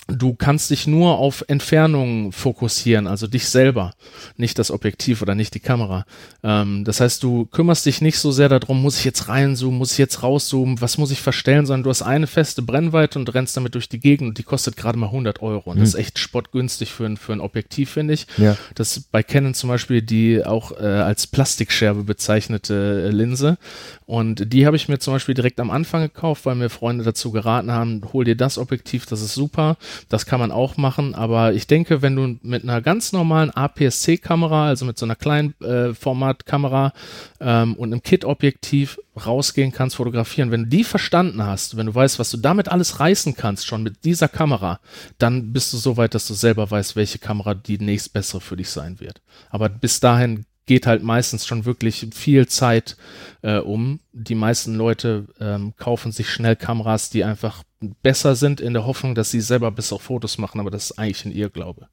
du 0.09 0.35
kannst 0.35 0.71
dich 0.71 0.87
nur 0.87 1.19
auf 1.19 1.45
Entfernungen 1.49 2.31
fokussieren, 2.33 3.07
also 3.07 3.27
dich 3.27 3.49
selber, 3.49 3.95
nicht 4.37 4.59
das 4.59 4.71
Objektiv 4.71 5.21
oder 5.23 5.35
nicht 5.35 5.55
die 5.55 5.61
Kamera. 5.61 6.07
Ähm, 6.45 6.85
das 6.85 7.01
heißt, 7.01 7.23
du 7.23 7.47
kümmerst 7.47 7.87
dich 7.87 8.01
nicht 8.01 8.19
so 8.19 8.31
sehr 8.31 8.49
darum, 8.49 8.81
muss 8.81 8.99
ich 8.99 9.05
jetzt 9.05 9.29
reinzoomen, 9.29 9.79
muss 9.79 9.93
ich 9.93 9.99
jetzt 9.99 10.23
rauszoomen, 10.23 10.81
was 10.81 10.99
muss 10.99 11.11
ich 11.11 11.21
verstellen, 11.21 11.67
sondern 11.67 11.85
du 11.85 11.91
hast 11.91 12.03
eine 12.03 12.27
feste 12.27 12.63
Brennweite 12.63 13.19
und 13.19 13.35
rennst 13.35 13.57
damit 13.57 13.75
durch 13.75 13.89
die 13.89 13.99
Gegend 13.99 14.29
und 14.29 14.39
die 14.39 14.45
kostet 14.45 14.77
gerade 14.77 14.99
mal 14.99 15.07
100 15.07 15.43
Euro. 15.43 15.71
Und 15.71 15.77
mhm. 15.77 15.81
das 15.81 15.91
ist 15.91 15.95
hm. 15.95 16.01
echt 16.03 16.19
spottgünstig 16.19 16.93
für 16.93 17.07
ein, 17.07 17.17
für 17.17 17.33
ein 17.33 17.41
Objektiv, 17.41 17.91
finde 17.91 18.15
ich. 18.15 18.27
Ja. 18.37 18.57
Das 18.75 18.97
ist 18.97 19.11
bei 19.11 19.23
Canon 19.23 19.55
zum 19.55 19.69
Beispiel 19.69 20.03
die 20.03 20.45
auch 20.45 20.73
äh, 20.73 20.85
als 20.85 21.27
Plastikscherbe 21.27 22.05
bezeichnete 22.05 23.09
äh, 23.09 23.11
Linse. 23.11 23.59
Und 24.07 24.53
die 24.53 24.67
habe 24.67 24.77
ich 24.77 24.89
mir 24.89 25.01
zum 25.01 25.15
Beispiel 25.15 25.35
direkt 25.35 25.59
am 25.59 25.71
Anfang 25.71 26.03
gekauft, 26.03 26.47
weil 26.47 26.55
mir 26.55 26.71
Freunde 26.71 27.03
dazu 27.03 27.33
geraten 27.33 27.73
haben, 27.73 28.03
hol 28.13 28.25
dir 28.25 28.37
das 28.37 28.57
Objektiv, 28.57 29.07
das 29.07 29.21
ist 29.21 29.35
super. 29.35 29.77
Das 30.09 30.27
kann 30.27 30.41
man 30.41 30.51
auch 30.51 30.77
machen, 30.77 31.15
aber 31.15 31.53
ich 31.53 31.67
denke, 31.67 32.03
wenn 32.03 32.17
du 32.17 32.39
mit 32.43 32.63
einer 32.63 32.81
ganz 32.81 33.13
normalen 33.13 33.51
APS-C-Kamera, 33.51 34.69
also 34.69 34.85
mit 34.85 34.99
so 34.99 35.07
einer 35.07 35.17
kleinen 35.17 35.59
äh, 35.61 35.95
Formatkamera 35.95 36.93
ähm, 37.41 37.75
und 37.75 37.93
einem 37.93 38.03
Kit-Objektiv 38.03 38.99
rausgehen 39.25 39.73
kannst, 39.73 39.97
fotografieren, 39.97 40.51
wenn 40.51 40.65
du 40.65 40.69
die 40.69 40.85
verstanden 40.85 41.43
hast, 41.43 41.77
wenn 41.77 41.87
du 41.87 41.95
weißt, 41.95 42.19
was 42.19 42.31
du 42.31 42.37
damit 42.37 42.69
alles 42.69 43.01
reißen 43.01 43.35
kannst, 43.35 43.67
schon 43.67 43.83
mit 43.83 44.05
dieser 44.05 44.29
Kamera, 44.29 44.81
dann 45.19 45.53
bist 45.53 45.73
du 45.73 45.79
so 45.79 45.97
weit, 45.97 46.15
dass 46.15 46.27
du 46.27 46.35
selber 46.35 46.71
weißt, 46.71 46.97
welche 46.97 47.19
Kamera 47.19 47.55
die 47.55 47.79
nächstbessere 47.79 48.41
für 48.41 48.57
dich 48.57 48.71
sein 48.71 49.01
wird. 49.01 49.23
Aber 49.51 49.69
bis 49.69 50.01
dahin 50.01 50.45
geht 50.67 50.87
halt 50.87 51.03
meistens 51.03 51.47
schon 51.47 51.65
wirklich 51.65 52.09
viel 52.13 52.47
Zeit 52.49 52.97
äh, 53.43 53.59
um. 53.59 54.01
Die 54.13 54.35
meisten 54.35 54.75
Leute 54.75 55.27
ähm, 55.41 55.75
kaufen 55.77 56.13
sich 56.13 56.29
schnell 56.29 56.57
Kameras, 56.57 57.09
die 57.09 57.25
einfach 57.25 57.63
besser 57.81 58.37
sind, 58.37 58.61
in 58.61 58.73
der 58.73 58.87
Hoffnung, 58.87 59.15
dass 59.15 59.31
sie 59.31 59.41
selber 59.41 59.71
bessere 59.71 59.99
Fotos 59.99 60.39
machen, 60.39 60.61
aber 60.61 60.71
das 60.71 60.91
ist 60.91 60.99
eigentlich 60.99 61.25
ein 61.25 61.33
Irrglaube. 61.33 61.89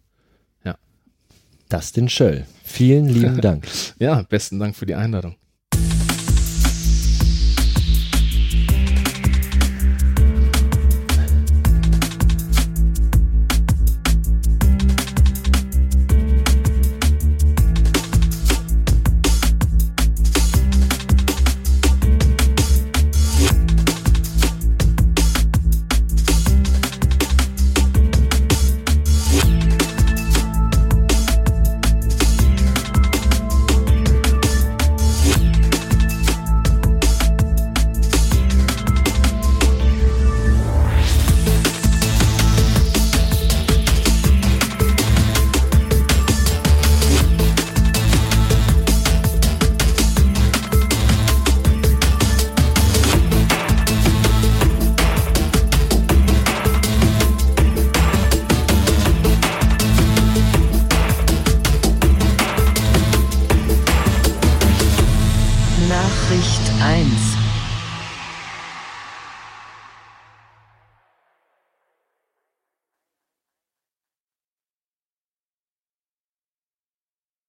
Ja. 0.64 0.78
Dustin 1.70 2.10
Schöll, 2.10 2.46
vielen 2.64 3.08
lieben 3.08 3.42
Dank. 3.42 3.68
ja, 4.00 4.22
besten 4.24 4.60
Dank 4.60 4.76
für 4.76 4.86
die 4.86 4.96
Einladung. 4.96 5.36